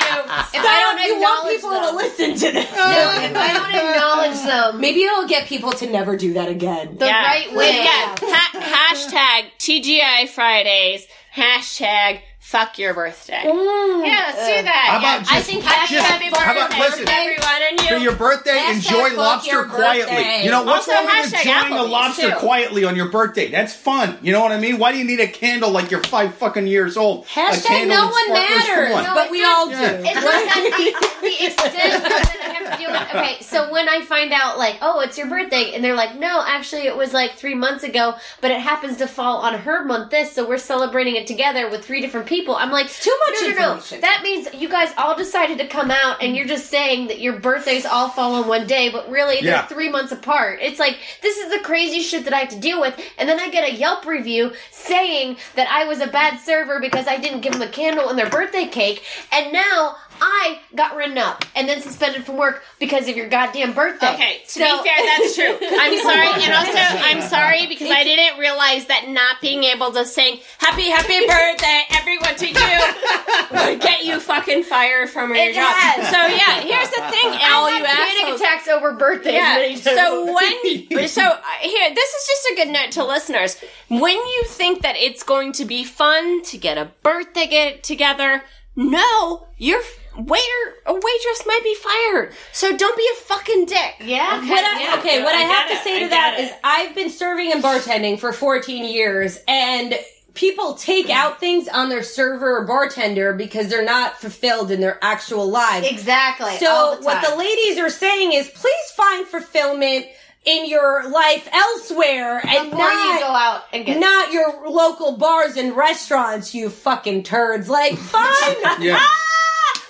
you. 0.00 0.60
if 0.60 0.64
I 0.64 0.78
don't 0.80 1.00
you 1.06 1.20
want 1.20 1.48
people 1.48 1.70
them, 1.70 1.82
to 1.90 1.96
listen 1.96 2.34
to 2.34 2.52
this. 2.52 2.70
no, 2.72 2.86
if 3.24 3.36
I 3.36 3.52
don't 3.52 3.74
acknowledge 3.74 4.40
them, 4.44 4.80
Maybe 4.80 5.02
it'll 5.02 5.26
get 5.28 5.46
people 5.46 5.72
to 5.72 5.86
never 5.90 6.16
do 6.16 6.32
that 6.34 6.48
again. 6.48 6.96
the 6.98 7.06
right 7.06 7.52
way. 7.54 7.76
yeah. 7.84 8.14
Ha- 8.20 8.94
hashtag 8.94 9.50
TGI 9.58 10.28
Fridays. 10.28 11.06
Hashtag 11.34 12.20
fuck 12.50 12.78
your 12.78 12.92
birthday. 12.94 13.42
Mm. 13.46 14.04
Yeah, 14.06 14.32
let's 14.34 14.46
do 14.58 14.62
that. 14.64 14.86
How 14.90 14.98
about 14.98 15.04
yeah. 15.12 15.18
just- 15.20 15.32
I 15.32 15.40
think 15.40 15.62
happy, 15.62 15.94
just- 15.94 16.06
happy 16.06 16.30
birthday 16.30 16.44
how 16.44 16.52
about- 16.66 16.78
listen, 16.78 17.06
to 17.06 17.12
everyone 17.12 17.62
and 17.70 17.80
you. 17.80 17.86
For 17.88 17.96
your 17.96 18.16
birthday, 18.16 18.58
Hashtag 18.58 18.74
enjoy 18.74 19.16
lobster 19.16 19.64
quietly. 19.64 20.16
birthday. 20.16 20.44
You 20.44 20.50
know 20.50 20.62
what's 20.64 20.88
Also, 20.88 20.92
wrong 20.98 21.06
with 21.22 21.32
hashtag 21.32 21.46
enjoying 21.64 21.72
a 21.80 21.82
lobster 21.84 22.30
too. 22.30 22.36
quietly 22.38 22.84
on 22.84 22.96
your 22.96 23.08
birthday? 23.08 23.50
That's 23.50 23.72
fun. 23.74 24.18
You 24.22 24.32
know 24.32 24.40
what 24.40 24.50
I 24.50 24.58
mean? 24.58 24.78
Why 24.78 24.90
do 24.90 24.98
you 24.98 25.04
need 25.04 25.20
a 25.20 25.28
candle 25.28 25.70
like 25.70 25.92
you're 25.92 26.02
five 26.02 26.34
fucking 26.34 26.66
years 26.66 26.96
old? 26.96 27.24
a 27.24 27.28
Hashtag 27.28 27.64
candle 27.66 27.96
no 27.96 28.04
one 28.08 28.24
sparklers? 28.26 28.48
Come 28.64 28.68
matters, 28.76 28.94
on. 28.96 29.04
No, 29.04 29.14
but 29.14 29.30
we 29.30 29.42
not- 29.42 29.56
all 29.58 29.66
do. 29.66 29.72
Yeah. 29.72 30.02
It's 30.10 30.14
not 30.14 30.24
that 30.24 30.74
the, 31.20 31.28
the 31.28 31.46
extent 31.46 32.02
that 32.02 32.36
I 32.42 32.52
have 32.52 32.72
to 32.72 32.78
deal 32.82 32.90
with. 32.90 33.00
Okay, 33.14 33.36
so 33.42 33.70
when 33.72 33.88
I 33.88 34.00
find 34.04 34.32
out, 34.32 34.58
like, 34.58 34.76
oh, 34.82 35.00
it's 35.00 35.16
your 35.16 35.28
birthday, 35.28 35.72
and 35.74 35.84
they're 35.84 35.94
like, 35.94 36.16
no, 36.16 36.42
actually, 36.44 36.82
it 36.86 36.96
was 36.96 37.12
like 37.12 37.34
three 37.34 37.54
months 37.54 37.84
ago, 37.84 38.14
but 38.40 38.50
it 38.50 38.60
happens 38.60 38.96
to 38.98 39.06
fall 39.06 39.38
on 39.38 39.54
her 39.54 39.84
month 39.84 40.10
this, 40.10 40.32
so 40.32 40.48
we're 40.48 40.58
celebrating 40.58 41.14
it 41.14 41.26
together 41.28 41.70
with 41.70 41.84
three 41.84 42.00
different 42.00 42.26
people. 42.26 42.39
I'm 42.48 42.70
like, 42.70 42.90
too 42.90 43.16
much 43.28 43.38
no, 43.42 43.48
no, 43.48 43.54
no. 43.54 43.62
information. 43.74 44.00
That 44.00 44.20
means 44.22 44.48
you 44.54 44.68
guys 44.68 44.92
all 44.96 45.14
decided 45.16 45.58
to 45.58 45.66
come 45.66 45.90
out, 45.90 46.22
and 46.22 46.34
you're 46.36 46.46
just 46.46 46.66
saying 46.70 47.08
that 47.08 47.20
your 47.20 47.38
birthdays 47.38 47.84
all 47.86 48.08
fall 48.08 48.34
on 48.36 48.48
one 48.48 48.66
day, 48.66 48.88
but 48.90 49.08
really 49.10 49.36
they're 49.36 49.50
Yeah. 49.52 49.66
three 49.66 49.88
months 49.88 50.12
apart. 50.12 50.58
It's 50.62 50.78
like 50.78 50.98
this 51.22 51.36
is 51.38 51.50
the 51.52 51.60
crazy 51.60 52.00
shit 52.00 52.24
that 52.24 52.32
I 52.34 52.38
have 52.38 52.48
to 52.50 52.58
deal 52.58 52.80
with, 52.80 52.98
and 53.18 53.28
then 53.28 53.38
I 53.38 53.50
get 53.50 53.64
a 53.64 53.72
Yelp 53.74 54.06
review 54.06 54.52
saying 54.70 55.36
that 55.54 55.68
I 55.70 55.84
was 55.84 56.00
a 56.00 56.06
bad 56.06 56.38
server 56.40 56.80
because 56.80 57.06
I 57.06 57.16
didn't 57.18 57.40
give 57.40 57.52
them 57.52 57.62
a 57.62 57.68
candle 57.68 58.08
on 58.08 58.16
their 58.16 58.28
birthday 58.30 58.66
cake, 58.66 59.04
and 59.32 59.52
now. 59.52 59.96
I 60.20 60.60
got 60.74 60.96
written 60.96 61.18
up 61.18 61.44
and 61.56 61.68
then 61.68 61.80
suspended 61.80 62.24
from 62.24 62.36
work 62.36 62.62
because 62.78 63.08
of 63.08 63.16
your 63.16 63.28
goddamn 63.28 63.72
birthday. 63.72 64.14
Okay, 64.14 64.42
to 64.46 64.50
So- 64.50 64.82
be 64.82 64.88
fair, 64.88 64.98
that's 65.06 65.34
true. 65.36 65.56
I'm 65.60 65.98
sorry, 66.02 66.28
and 66.44 66.52
also 66.52 66.78
I'm 66.78 67.20
sorry 67.22 67.66
because 67.66 67.90
I 67.90 68.04
didn't 68.04 68.38
realize 68.38 68.86
that 68.86 69.08
not 69.08 69.40
being 69.40 69.64
able 69.64 69.92
to 69.92 70.04
sing 70.04 70.40
"Happy 70.58 70.90
Happy 70.90 71.26
Birthday" 71.26 71.82
everyone 71.92 72.36
to 72.36 72.46
you 72.48 73.60
would 73.70 73.80
get 73.80 74.04
you 74.04 74.20
fucking 74.20 74.64
fired 74.64 75.08
from 75.10 75.34
your 75.34 75.44
It 75.50 75.54
job. 75.54 75.72
has. 75.74 76.08
So 76.10 76.16
yeah, 76.16 76.60
here's 76.60 76.90
the 76.90 77.02
thing, 77.10 77.30
all 77.50 77.66
I've 77.66 77.78
you 77.78 77.84
had 77.84 77.96
panic 77.96 78.22
assholes. 78.24 78.40
attacks 78.40 78.68
over 78.68 78.92
birthdays 78.92 79.34
Yeah. 79.34 79.74
So 79.94 80.34
when 80.34 81.08
so 81.08 81.22
uh, 81.22 81.36
here, 81.62 81.94
this 81.94 82.08
is 82.10 82.26
just 82.28 82.46
a 82.52 82.54
good 82.56 82.68
note 82.68 82.90
to 82.92 83.04
listeners. 83.04 83.56
When 83.88 84.16
you 84.16 84.44
think 84.46 84.82
that 84.82 84.96
it's 84.96 85.22
going 85.22 85.52
to 85.52 85.64
be 85.64 85.84
fun 85.84 86.42
to 86.44 86.58
get 86.58 86.78
a 86.78 86.90
birthday 87.02 87.46
get 87.46 87.82
together, 87.82 88.42
no, 88.76 89.46
your 89.58 89.80
waiter 90.16 90.74
a 90.86 90.92
waitress 90.92 91.46
might 91.46 91.60
be 91.62 91.74
fired. 91.74 92.32
So 92.52 92.76
don't 92.76 92.96
be 92.96 93.08
a 93.12 93.20
fucking 93.22 93.66
dick. 93.66 93.96
yeah, 94.00 94.40
What 94.40 94.64
I, 94.64 94.82
yeah, 94.82 94.98
okay, 94.98 95.18
yeah, 95.18 95.24
what 95.24 95.34
I, 95.34 95.38
I 95.38 95.42
have 95.42 95.68
get 95.68 95.78
to 95.78 95.84
say 95.84 95.96
I 95.96 95.98
to 96.00 96.04
get 96.06 96.10
that 96.10 96.36
it. 96.38 96.44
is 96.44 96.52
I've 96.64 96.94
been 96.94 97.10
serving 97.10 97.52
and 97.52 97.62
bartending 97.62 98.18
for 98.18 98.32
14 98.32 98.84
years 98.84 99.38
and 99.46 99.94
people 100.34 100.74
take 100.74 101.06
mm-hmm. 101.06 101.16
out 101.16 101.40
things 101.40 101.68
on 101.68 101.88
their 101.88 102.02
server 102.02 102.58
or 102.58 102.66
bartender 102.66 103.32
because 103.32 103.68
they're 103.68 103.84
not 103.84 104.20
fulfilled 104.20 104.70
in 104.70 104.80
their 104.80 104.98
actual 105.02 105.48
lives. 105.48 105.86
exactly. 105.86 106.50
all 106.66 106.94
So 106.94 106.96
the 107.00 107.04
what 107.04 107.28
the 107.28 107.36
ladies 107.36 107.78
are 107.78 107.90
saying 107.90 108.32
is 108.32 108.48
please 108.48 108.90
find 108.96 109.26
fulfillment 109.26 110.06
in 110.44 110.66
your 110.66 111.10
life 111.10 111.48
elsewhere 111.52 112.40
and 112.46 112.70
before 112.70 112.78
not, 112.78 113.14
you 113.14 113.20
go 113.20 113.26
out 113.26 113.62
and 113.72 113.84
get 113.84 114.00
not 114.00 114.32
your 114.32 114.68
local 114.68 115.16
bars 115.16 115.56
and 115.56 115.76
restaurants, 115.76 116.54
you 116.54 116.70
fucking 116.70 117.22
turds. 117.24 117.68
Like, 117.68 117.96
fine. 117.98 118.82
Yeah. 118.82 119.04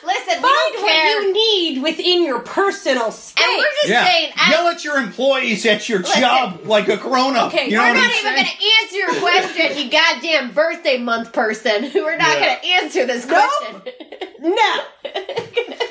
Listen, 0.05 0.42
we 0.42 0.48
Find 0.48 0.72
don't 0.72 0.82
what 0.82 1.05
you 1.05 1.32
need 1.32 1.82
within 1.82 2.24
your 2.24 2.40
personal 2.40 3.11
space. 3.12 3.44
and 3.44 3.59
we're 3.59 3.64
just 3.82 3.88
Yeah. 3.88 4.05
saying, 4.05 4.32
as- 4.36 4.51
Yell 4.51 4.68
at 4.68 4.84
your 4.84 4.96
employees 4.98 5.66
at 5.66 5.88
your 5.88 6.01
Listen. 6.01 6.20
job 6.20 6.61
like 6.64 6.88
a 6.88 6.96
grown 6.96 7.36
up. 7.36 7.48
Okay, 7.53 7.66
you 7.70 7.76
know 7.76 7.82
we're 7.82 7.88
what 7.88 7.94
not 7.96 8.05
I'm 8.05 8.11
even 8.18 8.34
going 8.34 8.44
to 8.46 8.51
answer 8.82 8.96
your 8.96 9.14
question, 9.20 9.78
you 9.84 9.90
goddamn 9.90 10.53
birthday 10.53 10.98
month 10.98 11.32
person. 11.32 11.90
We're 11.94 12.16
not 12.16 12.28
Yeah. 12.38 12.40
going 12.46 12.61
to 12.61 12.66
answer 12.66 13.07
this 13.07 13.26
Nope. 13.26 13.51
question. 13.59 13.92
no. 14.40 14.84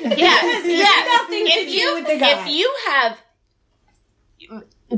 Yeah, 0.02 0.40
This 0.42 0.64
has 0.64 0.66
yeah. 0.66 1.04
nothing 1.18 1.46
to 1.46 1.52
if 1.52 1.68
do 1.68 1.72
you 1.72 1.94
with 1.94 2.06
the 2.06 2.16
guy. 2.18 2.40
if 2.42 2.48
you 2.48 2.74
have 2.88 3.18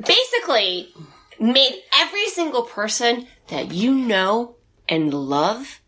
basically 0.06 0.92
made 1.38 1.82
every 1.94 2.26
single 2.28 2.62
person 2.62 3.26
that 3.48 3.72
you 3.72 3.94
know 3.94 4.56
and 4.88 5.12
love 5.12 5.80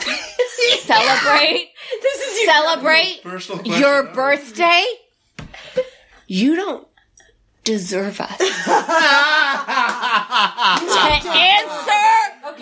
celebrate 0.00 1.70
This 2.02 2.20
is 2.20 2.44
celebrate 2.46 3.20
Personal 3.22 3.58
question. 3.62 3.80
your 3.80 4.02
birthday, 4.14 4.84
you 6.26 6.56
don't 6.56 6.86
deserve 7.64 8.20
us 8.20 8.36
to 8.38 8.44
answer 11.28 11.92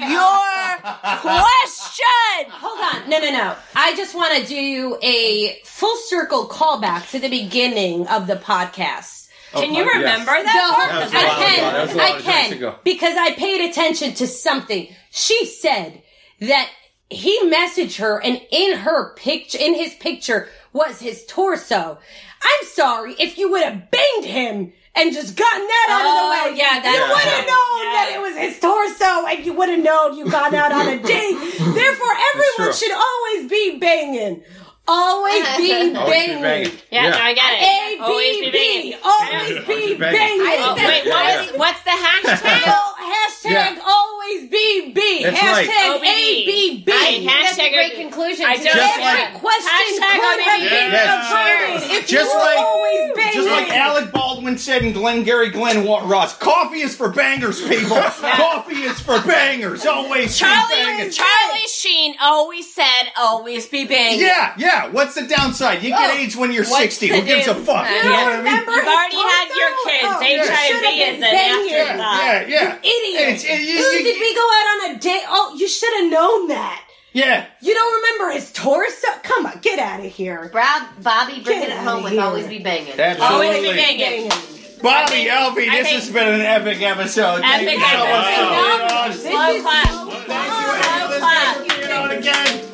your 0.09 0.78
question. 1.20 2.51
Hold 2.51 2.80
on. 3.03 3.11
No, 3.11 3.18
no, 3.18 3.30
no. 3.30 3.57
I 3.74 3.95
just 3.97 4.14
want 4.14 4.35
to 4.41 4.47
do 4.47 4.99
a 5.03 5.59
full 5.64 5.97
circle 5.97 6.47
callback 6.49 7.11
to 7.11 7.18
the 7.18 7.28
beginning 7.28 8.07
of 8.09 8.26
the 8.26 8.37
podcast. 8.37 9.28
Oh, 9.55 9.61
can 9.61 9.74
you 9.74 9.87
remember 9.87 10.32
that? 10.32 10.45
The 10.45 10.74
part? 10.74 10.91
whole- 10.91 11.01
was 11.03 11.12
a 11.12 11.16
while 11.16 11.30
I 11.30 11.45
can. 11.45 11.72
That 11.72 11.82
was 11.82 11.93
a 11.93 11.97
lot 11.97 12.11
I 12.11 12.20
can. 12.20 12.74
Because 12.82 13.16
I 13.16 13.32
paid 13.35 13.68
attention 13.70 14.14
to 14.14 14.26
something. 14.26 14.89
She 15.11 15.47
said 15.47 16.03
that 16.41 16.68
he 17.11 17.38
messaged 17.44 17.98
her 17.98 18.20
and 18.22 18.40
in 18.50 18.78
her 18.78 19.14
picture, 19.14 19.59
in 19.59 19.74
his 19.74 19.94
picture 19.94 20.48
was 20.72 21.00
his 21.00 21.24
torso. 21.26 21.98
I'm 22.42 22.66
sorry 22.68 23.14
if 23.18 23.38
you 23.38 23.50
would 23.50 23.62
have 23.62 23.90
banged 23.90 24.24
him 24.24 24.72
and 24.96 25.12
just 25.12 25.36
gotten 25.36 25.66
that 25.66 25.86
out 25.90 26.02
Oh, 26.05 26.09
of 26.09 26.14
the 26.14 26.50
oh, 26.50 26.52
way. 26.52 26.59
yeah, 26.59 26.80
that- 26.80 26.94
you 26.94 27.14
would 27.14 27.28
have 27.34 27.46
known 27.46 27.84
Yeah. 27.84 27.92
that 27.92 28.12
it 28.14 28.20
was 28.20 28.36
his 28.36 28.61
torso 28.61 29.26
and 29.26 29.44
you 29.46 29.52
would 29.55 29.68
have 29.68 29.82
known 29.82 30.16
you 30.16 30.30
got 30.30 30.55
out 30.55 30.72
on 30.72 30.86
a 30.88 30.98
date. 31.02 31.36
Therefore, 31.59 32.14
everyone 32.34 32.72
should 32.74 32.92
always 32.92 33.50
be 33.50 33.78
banging. 33.78 34.42
Always 34.86 35.42
be 35.57 35.72
Always 35.72 35.88
be 35.88 35.94
banging. 35.94 36.42
banging. 36.42 36.72
Yeah, 36.90 37.09
no, 37.09 37.16
I 37.18 37.32
get 37.32 37.52
it. 37.57 37.64
A 37.64 38.02
Always 38.05 38.36
B 38.36 38.44
be 38.44 38.50
B. 38.50 38.52
banging. 38.52 38.98
Always 39.02 39.66
be 39.66 39.74
be 39.94 39.94
banging. 39.96 40.18
banging. 40.18 40.46
I 40.46 40.55
think 40.57 40.61
Oh, 40.61 40.74
wait, 40.76 41.09
what 41.09 41.24
was, 41.24 41.59
what's 41.59 41.82
the 41.84 41.96
hashtag? 41.96 42.62
Oh, 42.66 42.94
hashtag 43.00 43.50
Yeah. 43.50 43.78
always 43.80 44.13
be 44.51 44.93
B. 44.95 45.22
That's 45.25 45.39
hashtag 45.39 45.53
right. 45.53 45.68
Oh, 45.70 45.99
OBB. 46.01 46.07
A 46.07 46.45
B 46.47 46.83
B. 46.85 46.93
I- 46.93 47.25
That's 47.45 47.59
a 47.59 47.61
Hashtag 47.62 47.72
great 47.72 47.95
conclusion. 47.95 48.47
I 48.47 48.57
to 48.57 48.64
don't- 48.64 48.75
this 48.75 48.85
Just 48.85 49.01
one. 49.01 49.14
like- 49.14 49.35
Question 49.35 49.70
Hashtag 49.72 50.12
could 50.20 50.41
have 50.41 50.61
OBB. 50.61 50.68
been 50.70 50.93
Yes. 50.93 51.31
averted 51.31 51.91
if 51.99 52.07
Just 52.07 52.31
you 52.33 52.39
were 52.39 52.45
like- 52.45 52.59
always 52.59 53.12
banging. 53.14 53.33
Just 53.35 53.49
like 53.49 53.70
Alec 53.77 54.12
Baldwin 54.12 54.59
said 54.59 54.83
in 54.83 54.93
Glengarry 54.93 55.51
Glen 55.51 55.85
Wa- 55.85 56.03
Ross, 56.05 56.35
coffee 56.37 56.81
is 56.83 56.97
for 56.97 57.09
bangers, 57.09 57.61
people. 57.66 57.97
Coffee 58.35 58.83
is 58.85 59.01
for 59.01 59.20
bangers. 59.20 59.85
Always 59.87 60.33
be 60.33 60.45
Charlie, 60.47 60.75
banging. 60.83 61.11
Charlie 61.11 61.68
Sheen 61.68 62.14
always 62.20 62.72
said, 62.72 63.12
always 63.16 63.66
be 63.66 63.85
banging. 63.85 64.20
Yeah, 64.20 64.53
yeah. 64.57 64.89
What's 64.89 65.14
the 65.14 65.22
downside? 65.22 65.83
You 65.83 65.91
get 65.91 66.11
Oh, 66.11 66.16
AIDS 66.18 66.37
when 66.37 66.53
you're 66.53 66.64
60. 66.64 67.09
the 67.09 67.16
Who 67.16 67.22
gives 67.22 67.47
a 67.47 67.55
fuck? 67.55 67.85
downside? 67.87 67.97
You 68.05 68.11
know 68.11 68.25
what 68.25 68.33
I 68.33 68.43
mean? 68.43 68.55
You've 68.55 68.68
already 68.68 69.16
had 69.16 69.49
your 69.55 69.70
kids. 69.85 70.05
Oh, 70.05 70.22
HIV 70.22 71.01
is 71.01 71.16
an 71.18 71.25
afterthought. 71.25 72.25
Yeah, 72.25 72.45
yeah. 72.49 72.77
Idiot. 72.83 73.29
It's- 73.29 73.45
it- 73.45 73.61
you- 73.61 73.79
Who 73.79 73.85
you- 73.85 74.13
did 74.14 74.20
we 74.20 74.34
go 74.34 74.40
out 74.40 74.66
on 74.90 74.96
a 74.96 74.98
date? 75.00 75.22
Oh, 75.28 75.54
you 75.58 75.68
should 75.68 75.92
have 76.02 76.10
known 76.10 76.48
that. 76.48 76.80
Yeah. 77.12 77.46
You 77.60 77.74
don't 77.74 77.94
remember 78.02 78.34
his 78.34 78.50
torso? 78.52 79.06
Come 79.22 79.46
on, 79.46 79.58
get 79.60 79.78
out 79.78 80.00
of 80.04 80.10
here. 80.12 80.50
Bob, 80.52 80.88
Bobbi 81.00 81.44
bringing 81.44 81.70
it 81.70 81.78
home 81.78 82.02
with 82.02 82.12
here. 82.12 82.22
always 82.22 82.46
be 82.48 82.58
banging. 82.58 82.98
Absolutely. 82.98 83.46
Always 83.46 83.60
be 83.62 83.74
banging. 83.76 84.30
Bobbi, 84.30 85.08
think- 85.08 85.30
Elfie, 85.30 85.70
this 85.70 85.88
has 85.88 86.10
been 86.10 86.26
an 86.34 86.40
epic 86.40 86.82
episode. 86.82 87.40
Thank 87.40 87.68
Epic 87.68 87.78
you 87.78 87.86
so 87.86 87.98
much 87.98 88.24
for 88.34 88.42
episode. 88.42 88.50
being 88.50 88.90
on. 88.90 89.10
This 89.10 89.22
Slow 89.22 89.48
is 89.48 89.62
clap. 89.62 89.88
so 89.88 90.10
Thank 90.10 90.26
fun. 90.26 90.64
you, 90.74 90.82
Elvis, 90.84 91.18
clap. 91.18 91.56
for 91.56 91.62
being 91.78 91.92
on 91.92 92.10
again. 92.10 92.64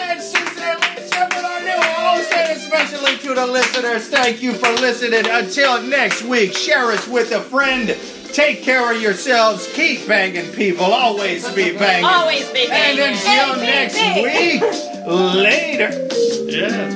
And 0.00 0.20
Suzanne 0.22 0.80
Lea 0.80 1.08
Shepherd 1.08 1.36
with 1.36 1.44
our 1.44 1.60
new 1.60 1.82
host, 1.82 2.32
and 2.32 2.56
especially 2.58 3.16
to 3.28 3.34
the 3.34 3.46
listeners, 3.46 4.08
thank 4.08 4.42
you 4.42 4.54
for 4.54 4.72
listening. 4.80 5.24
Until 5.30 5.82
next 5.82 6.22
week, 6.22 6.56
share 6.56 6.86
us 6.92 7.06
with 7.06 7.30
a 7.32 7.40
friend. 7.42 7.90
Take 8.32 8.62
care 8.62 8.90
of 8.90 9.00
yourselves. 9.00 9.70
Keep 9.74 10.08
banging 10.08 10.50
people. 10.52 10.86
Always 10.86 11.48
be 11.52 11.76
banging. 11.76 12.04
Always 12.06 12.50
be 12.50 12.66
banging. 12.66 13.00
And 13.04 13.14
until 13.14 13.56
next 13.56 13.96
week. 14.22 14.62
Later. 15.06 16.08
Yeah, 16.50 16.92